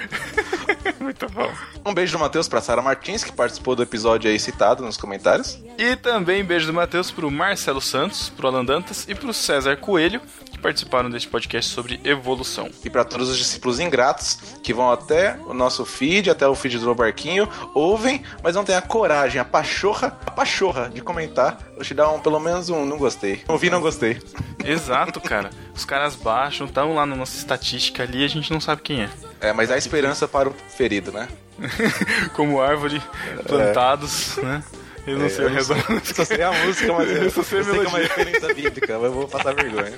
Muito 0.99 1.27
bom. 1.29 1.51
Um 1.85 1.93
beijo 1.93 2.13
do 2.13 2.19
Matheus 2.19 2.47
pra 2.47 2.61
Sara 2.61 2.81
Martins, 2.81 3.23
que 3.23 3.31
participou 3.31 3.75
do 3.75 3.83
episódio 3.83 4.29
aí 4.29 4.39
citado 4.39 4.83
nos 4.83 4.97
comentários. 4.97 5.59
E 5.77 5.95
também 5.95 6.43
beijo 6.43 6.67
do 6.67 6.73
Matheus 6.73 7.09
pro 7.09 7.31
Marcelo 7.31 7.81
Santos, 7.81 8.29
pro 8.29 8.47
Alan 8.47 8.63
Dantas 8.63 9.07
e 9.07 9.15
pro 9.15 9.33
César 9.33 9.77
Coelho, 9.77 10.21
que 10.59 10.63
participaram 10.63 11.09
deste 11.09 11.29
podcast 11.29 11.71
sobre 11.71 11.99
evolução. 12.03 12.69
E 12.83 12.89
pra 12.89 13.05
todos 13.05 13.29
os 13.29 13.37
discípulos 13.37 13.79
ingratos 13.79 14.37
que 14.61 14.73
vão 14.73 14.91
até 14.91 15.39
o 15.47 15.53
nosso 15.53 15.85
feed, 15.85 16.29
até 16.29 16.45
o 16.47 16.53
feed 16.53 16.77
do 16.77 16.93
Barquinho, 16.93 17.47
ouvem, 17.73 18.21
mas 18.43 18.55
não 18.55 18.63
têm 18.65 18.75
a 18.75 18.81
coragem, 18.81 19.39
a 19.39 19.45
pachorra, 19.45 20.17
a 20.25 20.31
pachorra 20.31 20.89
de 20.93 21.01
comentar. 21.01 21.57
Vou 21.75 21.83
te 21.83 21.93
dar 21.93 22.09
um, 22.11 22.19
pelo 22.19 22.39
menos 22.39 22.69
um 22.69 22.85
não 22.85 22.97
gostei. 22.97 23.41
Ouvi 23.47 23.69
não 23.69 23.79
gostei. 23.81 24.19
Exato, 24.63 25.21
cara. 25.21 25.49
Os 25.73 25.85
caras 25.85 26.15
baixam, 26.15 26.67
estão 26.67 26.93
lá 26.93 27.05
na 27.05 27.15
nossa 27.15 27.37
estatística 27.37 28.03
ali 28.03 28.23
a 28.25 28.27
gente 28.27 28.51
não 28.51 28.59
sabe 28.59 28.81
quem 28.81 29.03
é. 29.03 29.09
É, 29.39 29.53
mas 29.53 29.71
há 29.71 29.77
esperança 29.77 30.27
para 30.27 30.49
o 30.49 30.53
ferido, 30.67 31.11
né? 31.11 31.29
Como 32.35 32.59
árvore, 32.61 33.01
plantados, 33.47 34.35
né? 34.37 34.63
Eu 35.07 35.17
não 35.17 35.25
É, 35.25 35.29
sei 35.29 35.45
o 35.45 35.47
eu 35.47 35.53
resto. 35.53 35.73
só- 35.73 36.21
eu 36.21 36.25
sei 36.25 36.41
a 36.43 36.51
música, 36.51 36.93
mas 36.93 37.09
eu, 37.09 37.23
Eu 37.23 37.31
só 37.31 37.41
sei 37.43 37.63
sei 37.63 37.73
que 37.79 37.85
é 37.85 37.87
uma 37.87 37.97
referência 37.99 38.53
bíblica, 38.53 38.93
mas 38.95 39.03
eu 39.05 39.11
vou 39.13 39.27
passar 39.27 39.55
vergonha. 39.55 39.97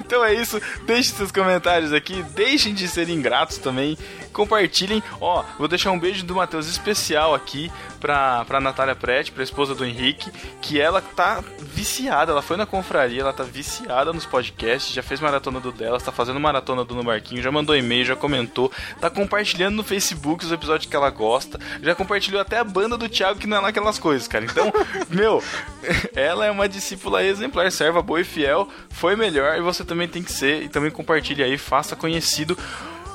Então 0.00 0.24
é 0.24 0.34
isso, 0.34 0.60
deixem 0.86 1.14
seus 1.14 1.32
comentários 1.32 1.92
aqui, 1.92 2.22
deixem 2.34 2.74
de 2.74 2.88
ser 2.88 3.08
ingratos 3.08 3.58
também, 3.58 3.96
compartilhem. 4.32 5.02
Ó, 5.20 5.44
vou 5.58 5.68
deixar 5.68 5.90
um 5.90 5.98
beijo 5.98 6.24
do 6.24 6.34
Matheus 6.34 6.68
especial 6.68 7.34
aqui 7.34 7.70
pra, 7.98 8.44
pra 8.44 8.60
Natália 8.60 8.94
Prete, 8.94 9.32
pra 9.32 9.42
esposa 9.42 9.74
do 9.74 9.84
Henrique, 9.84 10.30
que 10.60 10.80
ela 10.80 11.00
tá 11.00 11.42
viciada, 11.60 12.32
ela 12.32 12.42
foi 12.42 12.56
na 12.56 12.66
confraria, 12.66 13.20
ela 13.20 13.32
tá 13.32 13.42
viciada 13.42 14.12
nos 14.12 14.24
podcasts, 14.24 14.94
já 14.94 15.02
fez 15.02 15.20
maratona 15.20 15.60
do 15.60 15.72
delas, 15.72 16.02
tá 16.02 16.12
fazendo 16.12 16.40
maratona 16.40 16.84
do 16.84 16.94
No 16.94 17.02
Barquinho, 17.02 17.42
já 17.42 17.50
mandou 17.50 17.76
e-mail, 17.76 18.04
já 18.04 18.16
comentou, 18.16 18.72
tá 19.00 19.10
compartilhando 19.10 19.76
no 19.76 19.84
Facebook 19.84 20.44
os 20.44 20.52
episódios 20.52 20.88
que 20.88 20.96
ela 20.96 21.10
gosta, 21.10 21.58
já 21.82 21.94
compartilhou 21.94 22.40
até 22.40 22.58
a 22.58 22.64
banda 22.64 22.96
do 22.96 23.08
Thiago, 23.08 23.38
que 23.38 23.46
não 23.46 23.56
é 23.56 23.60
lá 23.60 23.68
aquelas 23.68 23.98
coisas, 23.98 24.28
cara. 24.28 24.44
Então, 24.44 24.72
meu, 25.10 25.42
ela 26.14 26.46
é 26.46 26.50
uma 26.50 26.68
discípula 26.68 27.24
exemplar, 27.24 27.70
serva 27.72 28.02
boa 28.02 28.20
e 28.20 28.24
fiel, 28.24 28.68
foi 28.98 29.16
melhor 29.16 29.56
e 29.56 29.60
você 29.60 29.84
também 29.84 30.08
tem 30.08 30.22
que 30.22 30.32
ser. 30.32 30.62
E 30.62 30.68
também 30.68 30.90
compartilhe 30.90 31.42
aí, 31.42 31.56
faça 31.56 31.94
conhecido 31.94 32.58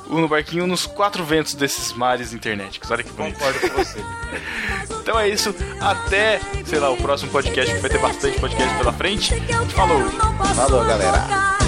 o 0.06 0.18
No 0.18 0.28
Barquinho 0.28 0.66
nos 0.66 0.86
quatro 0.86 1.24
ventos 1.24 1.54
desses 1.54 1.92
mares 1.92 2.32
internéticos. 2.32 2.90
Olha 2.90 3.02
que 3.02 3.12
bonito. 3.12 3.38
Concordo 3.38 3.60
com 3.60 3.68
você. 3.68 3.98
Então 5.04 5.20
é 5.20 5.28
isso, 5.28 5.54
até, 5.82 6.40
sei 6.64 6.78
lá, 6.78 6.88
o 6.88 6.96
próximo 6.96 7.30
podcast, 7.30 7.74
que 7.74 7.80
vai 7.80 7.90
ter 7.90 7.98
bastante 7.98 8.40
podcast 8.40 8.74
pela 8.78 8.90
frente. 8.90 9.34
Falou! 9.74 10.02
Falou, 10.54 10.82
galera. 10.82 11.63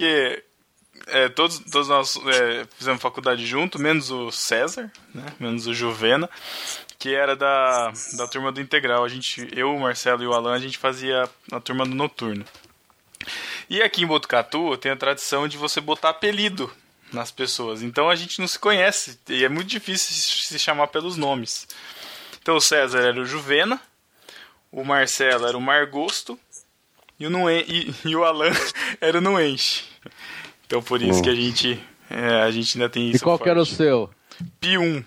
Porque 0.00 0.42
é, 1.08 1.28
todos, 1.28 1.58
todos 1.58 1.86
nós 1.86 2.16
é, 2.16 2.66
fizemos 2.78 3.02
faculdade 3.02 3.44
junto, 3.44 3.78
menos 3.78 4.10
o 4.10 4.30
César, 4.30 4.90
né? 5.14 5.26
menos 5.38 5.66
o 5.66 5.74
Juvena, 5.74 6.28
que 6.98 7.14
era 7.14 7.36
da, 7.36 7.92
da 8.16 8.26
turma 8.26 8.50
do 8.50 8.62
Integral. 8.62 9.04
A 9.04 9.08
gente, 9.08 9.46
eu, 9.54 9.74
o 9.74 9.78
Marcelo 9.78 10.22
e 10.22 10.26
o 10.26 10.32
Alan, 10.32 10.54
a 10.54 10.58
gente 10.58 10.78
fazia 10.78 11.28
a 11.52 11.60
turma 11.60 11.84
do 11.84 11.94
Noturno. 11.94 12.46
E 13.68 13.82
aqui 13.82 14.02
em 14.02 14.06
Botucatu 14.06 14.74
tem 14.78 14.90
a 14.90 14.96
tradição 14.96 15.46
de 15.46 15.58
você 15.58 15.82
botar 15.82 16.08
apelido 16.08 16.72
nas 17.12 17.30
pessoas. 17.30 17.82
Então 17.82 18.08
a 18.08 18.16
gente 18.16 18.40
não 18.40 18.48
se 18.48 18.58
conhece 18.58 19.20
e 19.28 19.44
é 19.44 19.50
muito 19.50 19.68
difícil 19.68 20.14
se 20.14 20.58
chamar 20.58 20.86
pelos 20.86 21.18
nomes. 21.18 21.68
Então 22.40 22.56
o 22.56 22.60
César 22.60 23.00
era 23.00 23.20
o 23.20 23.26
Juvena, 23.26 23.78
o 24.72 24.82
Marcelo 24.82 25.46
era 25.46 25.58
o 25.58 25.60
Margosto 25.60 26.40
e 27.20 27.26
o, 27.26 27.30
Nuen- 27.30 27.64
e, 27.68 27.94
e 28.08 28.16
o 28.16 28.24
Alan 28.24 28.50
era 29.00 29.18
o 29.18 29.20
Nuenche. 29.20 29.84
Então 30.66 30.82
por 30.82 31.00
isso 31.02 31.18
Bom. 31.18 31.22
que 31.22 31.28
a 31.30 31.34
gente, 31.34 31.80
é, 32.08 32.42
a 32.42 32.50
gente 32.50 32.76
ainda 32.76 32.88
tem 32.88 33.08
E 33.08 33.10
isso. 33.14 33.22
qual 33.24 33.38
que 33.38 33.48
era 33.48 33.60
o 33.60 33.66
seu? 33.66 34.10
Pi1. 34.60 35.04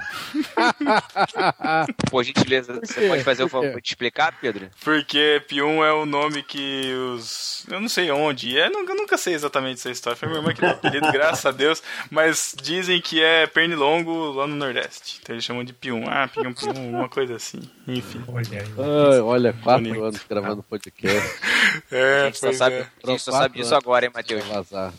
Por 2.10 2.24
gentileza, 2.24 2.74
você 2.80 3.00
quê? 3.00 3.08
pode 3.08 3.24
fazer 3.24 3.42
o 3.44 3.48
Por 3.48 3.62
favor 3.62 3.80
de 3.80 3.88
explicar, 3.88 4.34
Pedro? 4.40 4.68
Porque 4.82 5.42
P1 5.48 5.84
é 5.84 5.92
o 5.92 6.06
nome 6.06 6.42
que 6.42 6.92
os. 7.14 7.64
Eu 7.70 7.80
não 7.80 7.88
sei 7.88 8.10
onde. 8.10 8.58
É, 8.58 8.68
nunca, 8.68 8.94
nunca 8.94 9.18
sei 9.18 9.34
exatamente 9.34 9.78
essa 9.78 9.90
história. 9.90 10.16
Foi 10.16 10.28
minha 10.28 10.40
irmã 10.40 10.52
que 10.54 10.60
deu 10.60 10.70
o 10.70 10.72
apelido, 10.72 11.06
graças 11.12 11.44
a 11.46 11.50
Deus. 11.50 11.82
Mas 12.10 12.54
dizem 12.60 13.00
que 13.00 13.22
é 13.22 13.46
pernilongo 13.46 14.32
lá 14.32 14.46
no 14.46 14.56
Nordeste. 14.56 15.18
Então 15.22 15.34
eles 15.34 15.44
chamam 15.44 15.64
de 15.64 15.72
P1. 15.72 16.04
Ah, 16.08 16.28
P1, 16.28 16.54
P1, 16.54 16.76
uma 16.78 17.08
coisa 17.08 17.36
assim. 17.36 17.60
Enfim. 17.86 18.22
Olha 18.28 18.60
aí. 18.62 19.12
Ai, 19.12 19.20
olha, 19.20 19.52
quatro 19.62 19.84
Bonito. 19.84 20.04
anos 20.04 20.20
gravando 20.28 20.62
podcast. 20.62 21.40
A 21.90 21.96
É, 21.96 22.24
gente 22.26 22.38
só 22.38 22.46
pois 22.48 22.58
sabe, 22.58 22.74
é. 22.76 22.86
a 23.04 23.10
gente 23.10 23.22
só 23.22 23.32
sabe 23.32 23.58
disso 23.58 23.74
agora, 23.74 24.04
hein, 24.06 24.12
Matheus? 24.14 24.44
vazar. 24.44 24.92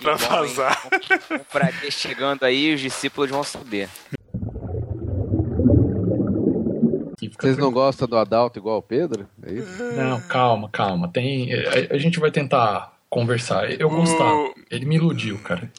Pra 0.00 0.16
bom, 0.16 0.28
vazar. 0.28 0.88
Um 1.30 1.38
prazer 1.38 1.92
chegando 1.92 2.44
aí, 2.44 2.74
os 2.74 2.80
discípulos 2.80 3.30
vão 3.30 3.42
saber. 3.42 3.88
Vocês 7.40 7.56
não 7.56 7.70
gostam 7.70 8.08
do 8.08 8.16
Adalto 8.16 8.58
igual 8.58 8.78
o 8.78 8.82
Pedro? 8.82 9.28
É 9.42 9.52
isso? 9.52 9.82
Não, 9.94 10.20
calma, 10.22 10.68
calma. 10.70 11.08
Tem, 11.08 11.52
a, 11.52 11.94
a 11.94 11.98
gente 11.98 12.18
vai 12.18 12.30
tentar 12.30 12.92
conversar. 13.10 13.70
Eu 13.70 13.90
gostava. 13.90 14.52
Ele 14.70 14.84
me 14.86 14.96
iludiu, 14.96 15.38
cara. 15.38 15.70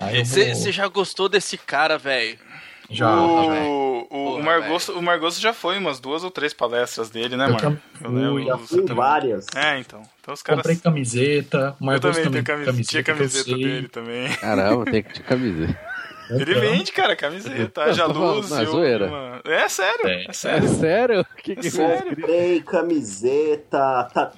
Eu 0.00 0.24
vou... 0.24 0.44
Você 0.54 0.72
já 0.72 0.88
gostou 0.88 1.28
desse 1.28 1.56
cara, 1.56 1.96
velho? 1.98 2.38
Já, 2.92 3.06
tá, 3.08 3.42
velho. 3.50 3.66
O, 3.66 3.98
o, 4.02 4.08
Porra, 4.08 4.36
o, 4.38 4.42
Margosto, 4.42 4.92
o 4.98 5.02
Margosto 5.02 5.40
já 5.40 5.52
foi 5.54 5.78
umas 5.78 5.98
duas 6.00 6.22
ou 6.24 6.30
três 6.30 6.52
palestras 6.52 7.08
dele, 7.10 7.36
né, 7.36 7.46
Eu 7.46 7.50
Marco? 7.52 7.76
também 8.02 8.30
fui, 8.30 8.44
Já 8.46 8.58
fui 8.58 8.78
também. 8.82 8.94
várias. 8.96 9.46
É, 9.56 9.78
então. 9.78 10.02
Então 10.20 10.34
os 10.34 10.42
caras. 10.42 10.62
Comprei 10.62 10.76
camiseta. 10.76 11.76
Eu 11.80 11.86
Mas 11.86 12.00
também 12.00 12.30
tenho 12.30 12.44
camiseta, 12.44 12.82
tinha 12.88 13.02
que 13.02 13.10
eu 13.10 13.16
camiseta 13.16 13.56
dele 13.56 13.88
também. 13.88 14.28
Caramba, 14.36 14.84
tem 14.84 15.02
que 15.02 15.12
te 15.14 15.22
camiseta. 15.22 15.92
Ele 16.30 16.54
vende, 16.54 16.92
cara, 16.92 17.14
camiseta. 17.16 17.82
Haja 17.84 18.02
Eu 18.04 18.14
falando, 18.14 18.34
luz. 18.36 18.50
não, 18.50 18.60
é 18.60 18.64
zoeira. 18.64 19.06
uma- 19.06 19.40
É 19.44 19.68
sério, 19.68 20.06
É. 20.08 20.12
é 20.14 20.26
É 20.28 20.32
sério. 20.32 20.68
sério? 20.68 21.20
O 21.20 21.42
que 21.42 21.56
que 21.56 21.70
Sério? 21.70 22.16
Comprei 22.16 22.62
camiseta, 22.62 24.08
ta- 24.14 24.32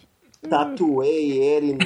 tatuei 0.49 1.43
ele. 1.43 1.77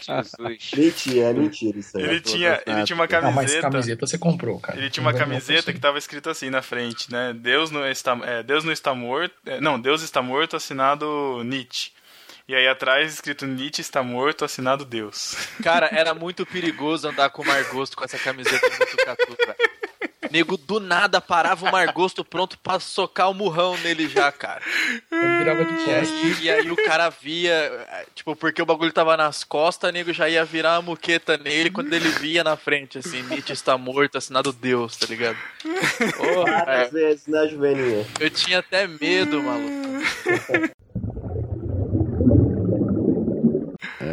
Jesus. 0.00 0.70
Mentira, 0.76 1.28
é 1.28 1.32
mentira 1.32 1.78
isso 1.78 1.96
aí. 1.98 2.04
Ele 2.04 2.20
tinha, 2.20 2.62
ele 2.66 2.84
tinha 2.84 2.96
uma 2.96 3.06
Não, 3.06 3.32
mas 3.32 3.52
camiseta. 3.52 3.62
camiseta 3.62 4.06
você 4.06 4.18
comprou, 4.18 4.58
cara. 4.60 4.78
Ele 4.78 4.90
tinha 4.90 5.04
uma 5.04 5.12
Não 5.12 5.18
camiseta 5.18 5.72
que 5.72 5.80
tava 5.80 5.98
escrito 5.98 6.30
assim 6.30 6.50
na 6.50 6.62
frente, 6.62 7.10
né? 7.10 7.32
Deus 7.34 7.70
não 7.70 7.86
está, 7.86 8.18
é, 8.22 8.42
Deus 8.42 8.64
não 8.64 8.72
está 8.72 8.94
morto. 8.94 9.34
é, 9.46 9.60
não, 9.60 9.80
Deus 9.80 10.02
está 10.02 10.22
morto, 10.22 10.56
assinado 10.56 11.42
Nietzsche. 11.44 11.90
E 12.48 12.54
aí 12.54 12.66
atrás 12.66 13.12
escrito 13.12 13.46
Nietzsche 13.46 13.82
está 13.82 14.02
morto, 14.02 14.44
assinado 14.44 14.84
Deus. 14.84 15.36
Cara, 15.62 15.88
era 15.92 16.14
muito 16.14 16.46
perigoso 16.46 17.08
andar 17.08 17.28
com 17.30 17.42
o 17.42 17.46
Margosto 17.46 17.96
com 17.96 18.04
essa 18.04 18.18
camiseta 18.18 18.68
do 18.70 18.78
Botucatu, 18.78 19.36
velho. 19.38 19.77
Nego 20.30 20.56
do 20.56 20.78
nada 20.80 21.20
parava 21.20 21.66
o 21.68 21.72
Margosto 21.72 22.24
pronto 22.24 22.58
pra 22.58 22.78
socar 22.78 23.30
o 23.30 23.34
murrão 23.34 23.76
nele 23.78 24.08
já, 24.08 24.30
cara. 24.30 24.62
Eu 25.10 25.38
virava 25.38 25.64
de 25.64 25.72
E 25.74 25.76
costas. 25.84 26.40
e 26.42 26.50
aí 26.50 26.70
o 26.70 26.76
cara 26.84 27.08
via, 27.10 27.52
é, 27.52 28.06
tipo, 28.14 28.36
porque 28.36 28.60
o 28.60 28.66
bagulho 28.66 28.92
tava 28.92 29.16
nas 29.16 29.42
costas, 29.44 29.88
o 29.90 29.92
nego 29.92 30.12
já 30.12 30.28
ia 30.28 30.44
virar 30.44 30.74
uma 30.76 30.82
muqueta 30.90 31.36
nele 31.36 31.70
quando 31.70 31.92
ele 31.92 32.08
via 32.10 32.44
na 32.44 32.56
frente, 32.56 32.98
assim, 32.98 33.22
Nietzsche 33.22 33.52
está 33.52 33.76
morto, 33.78 34.18
assinado 34.18 34.52
Deus, 34.52 34.96
tá 34.96 35.06
ligado? 35.06 35.36
Porra, 36.16 36.50
é, 36.52 36.64
Várias 36.64 36.92
vezes, 36.92 37.26
né, 37.26 37.48
Juveninha? 37.48 38.06
eu 38.20 38.30
tinha 38.30 38.58
até 38.58 38.86
medo, 38.86 39.42
maluco. 39.42 39.88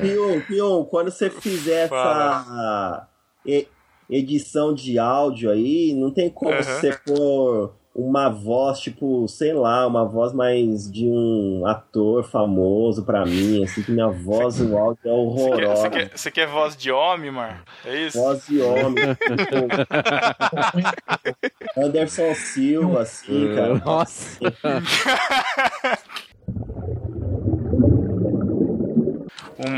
Pion, 0.02 0.42
Pion, 0.42 0.84
quando 0.86 1.12
você 1.12 1.30
fizer 1.30 1.86
essa 1.86 3.08
e- 3.46 3.68
edição 4.10 4.74
de 4.74 4.98
áudio 5.00 5.50
aí, 5.52 5.94
não 5.94 6.12
tem 6.12 6.30
como 6.30 6.52
Aham. 6.52 6.62
você 6.64 6.98
pôr 7.06 7.74
uma 7.98 8.28
voz, 8.30 8.80
tipo, 8.82 9.26
sei 9.28 9.54
lá, 9.54 9.88
uma 9.88 10.04
voz 10.04 10.34
mais 10.34 10.92
de 10.92 11.06
um 11.08 11.66
ator 11.66 12.26
famoso 12.26 13.06
pra 13.06 13.26
mim, 13.26 13.64
assim, 13.64 13.82
que 13.84 13.92
minha 13.92 14.10
voz, 14.10 14.60
o 14.60 14.78
áudio 14.78 15.00
é 15.06 15.08
Você 15.08 15.08
quer, 15.08 15.14
horrorosa. 15.14 15.76
você 15.82 15.90
quer- 15.90 16.12
você 16.18 16.32
quer 16.32 16.46
voz 16.48 16.76
de 16.76 16.92
homem, 16.92 17.32
Mar? 17.32 17.64
É 17.86 18.08
isso? 18.08 18.18
Voz 18.20 18.46
de 18.48 18.60
homem. 18.62 19.02
Anderson 21.78 22.36
Silva, 22.36 23.02
assim, 23.04 23.56
cara. 23.56 23.76
Nossa. 23.76 24.40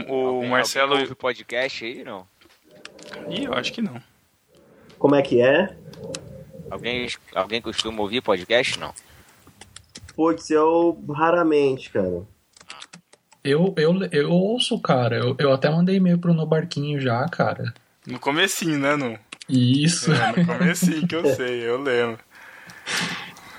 O, 0.09 0.39
o 0.39 0.47
Marcelo. 0.47 0.93
alguém 0.93 1.13
podcast 1.13 1.85
aí, 1.85 2.03
não? 2.03 2.27
Ih, 3.29 3.45
eu 3.45 3.53
acho 3.53 3.71
que 3.71 3.81
não. 3.81 4.01
Como 4.97 5.15
é 5.15 5.21
que 5.21 5.41
é? 5.41 5.75
Alguém, 6.69 7.07
alguém 7.33 7.61
costuma 7.61 8.01
ouvir 8.01 8.21
podcast, 8.21 8.79
não? 8.79 8.93
Putz, 10.15 10.49
eu 10.49 10.97
raramente, 11.09 11.89
cara. 11.89 12.23
Eu, 13.43 13.73
eu, 13.77 13.93
eu 14.11 14.31
ouço, 14.31 14.79
cara. 14.81 15.17
Eu, 15.17 15.35
eu 15.39 15.53
até 15.53 15.69
mandei 15.69 15.95
e-mail 15.95 16.17
pro 16.17 16.33
No 16.33 16.45
Barquinho 16.45 16.99
já, 16.99 17.23
cara. 17.29 17.73
No 18.05 18.19
comecinho, 18.19 18.79
né? 18.79 18.95
No, 18.95 19.17
Isso. 19.47 20.11
é, 20.11 20.35
no 20.35 20.45
comecinho 20.45 21.07
que 21.07 21.15
eu 21.15 21.25
sei, 21.35 21.61
eu 21.61 21.81
lembro. 21.81 22.19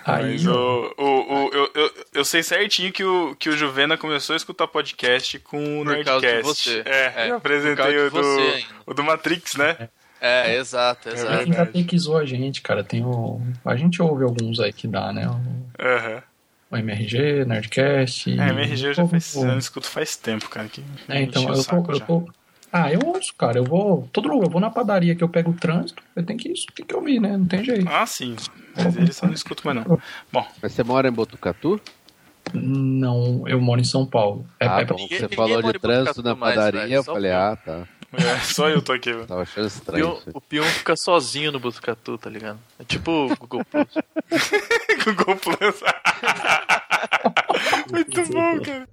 Aí, 0.05 0.33
Mas 0.33 0.47
o, 0.47 0.95
o, 0.97 1.05
o, 1.05 1.51
eu, 1.53 1.71
eu, 1.75 1.91
eu 2.15 2.25
sei 2.25 2.43
certinho 2.43 2.91
que 2.93 3.05
o, 3.05 3.37
que 3.37 3.51
o 3.51 3.57
Juvena 3.57 3.97
começou 3.97 4.33
a 4.33 4.37
escutar 4.39 4.67
podcast 4.67 5.39
com 5.41 5.83
o 5.83 5.85
Por 5.85 6.03
causa 6.05 6.27
de 6.27 6.33
Nerdcast. 6.33 6.43
você. 6.43 6.83
É, 6.87 7.13
É, 7.27 7.31
eu 7.31 7.41
por 7.41 7.51
causa 7.51 7.67
apresentei 7.77 7.99
o 7.99 8.11
do, 8.11 8.65
o 8.87 8.95
do 8.95 9.05
Matrix, 9.05 9.55
né? 9.57 9.89
É, 10.21 10.55
exato, 10.57 11.09
exato. 11.09 11.29
verdade. 11.29 11.53
ainda 11.61 11.67
tem 11.73 11.85
que 11.85 11.99
zoar 11.99 12.23
a 12.23 12.27
gente, 12.27 12.61
cara. 12.61 12.83
Tem 12.83 13.05
o... 13.05 13.41
A 13.65 13.77
gente 13.77 14.03
ouve 14.03 14.25
alguns 14.25 14.59
aí 14.61 14.73
que 14.73 14.87
dá, 14.89 15.13
né? 15.13 15.29
O, 15.29 15.41
Aham. 15.81 16.23
o 16.71 16.77
MRG, 16.77 17.45
Nerdcast. 17.45 18.31
É, 18.31 18.49
MRG 18.49 18.87
eu 18.89 18.95
já 18.95 19.07
faz, 19.07 19.35
eu 19.35 19.45
não 19.45 19.59
escuto 19.59 19.87
faz 19.87 20.17
tempo, 20.17 20.49
cara. 20.49 20.69
Que 20.69 20.83
É, 21.09 21.23
então, 21.23 21.49
eu 21.53 21.65
tô, 21.65 21.93
eu 21.93 22.01
tô. 22.01 22.29
Ah, 22.73 22.93
eu 22.93 23.01
ouço, 23.01 23.33
cara. 23.39 23.59
Eu 23.59 23.65
vou. 23.65 24.09
Todo 24.13 24.29
eu 24.43 24.51
vou 24.51 24.61
na 24.61 24.71
padaria 24.71 25.15
que 25.15 25.25
eu 25.25 25.29
pego 25.29 25.53
o 25.53 25.55
trânsito, 25.55 26.03
eu 26.15 26.25
tenho 26.25 26.39
que, 26.39 26.53
tenho 26.75 26.87
que 26.89 26.95
ouvir, 26.95 27.21
né? 27.21 27.37
Não 27.37 27.47
tem 27.47 27.65
jeito. 27.65 27.89
Ah, 27.89 28.05
sim. 28.05 28.37
Mas 28.77 28.97
eles 28.97 29.21
eu 29.23 29.29
não 29.29 29.35
escuto 29.35 29.65
mais 29.65 29.77
não. 29.77 29.99
Bom, 30.31 30.47
Mas 30.63 30.73
você 30.73 30.83
mora 30.85 31.09
em 31.09 31.13
Botucatu? 31.13 31.81
Não, 32.53 33.47
eu 33.47 33.61
moro 33.61 33.81
em 33.81 33.85
São 33.85 34.07
Paulo. 34.07 34.47
É, 34.61 34.67
ah, 34.67 34.81
é- 34.81 34.85
bom, 34.85 34.95
ninguém- 34.97 35.19
você 35.19 35.23
ninguém 35.25 35.37
falou 35.37 35.61
mora 35.63 35.73
de 35.73 35.79
trânsito 35.79 36.23
na 36.23 36.35
mais, 36.35 36.55
padaria, 36.57 36.81
velho, 36.81 36.95
eu 36.95 37.03
só 37.03 37.13
falei, 37.13 37.33
ah, 37.33 37.57
tá. 37.57 37.87
É, 38.13 38.39
só 38.41 38.69
eu 38.69 38.81
tô 38.81 38.93
aqui. 38.93 39.13
velho. 39.13 39.27
Tava 39.27 39.43
achando 39.43 39.65
O 39.65 39.69
estranho. 39.69 40.19
O 40.33 40.41
Pion 40.41 40.65
fica 40.65 40.95
sozinho 40.97 41.53
no 41.53 41.61
Botucatu, 41.61 42.17
tá 42.17 42.31
ligado? 42.31 42.59
É 42.79 42.85
tipo 42.85 43.11
o 43.11 43.37
Google 43.37 43.65
Plus. 43.65 43.89
Google 45.05 45.37
Plus. 45.37 45.81
Muito 47.93 48.33
bom, 48.33 48.61
cara. 48.63 48.89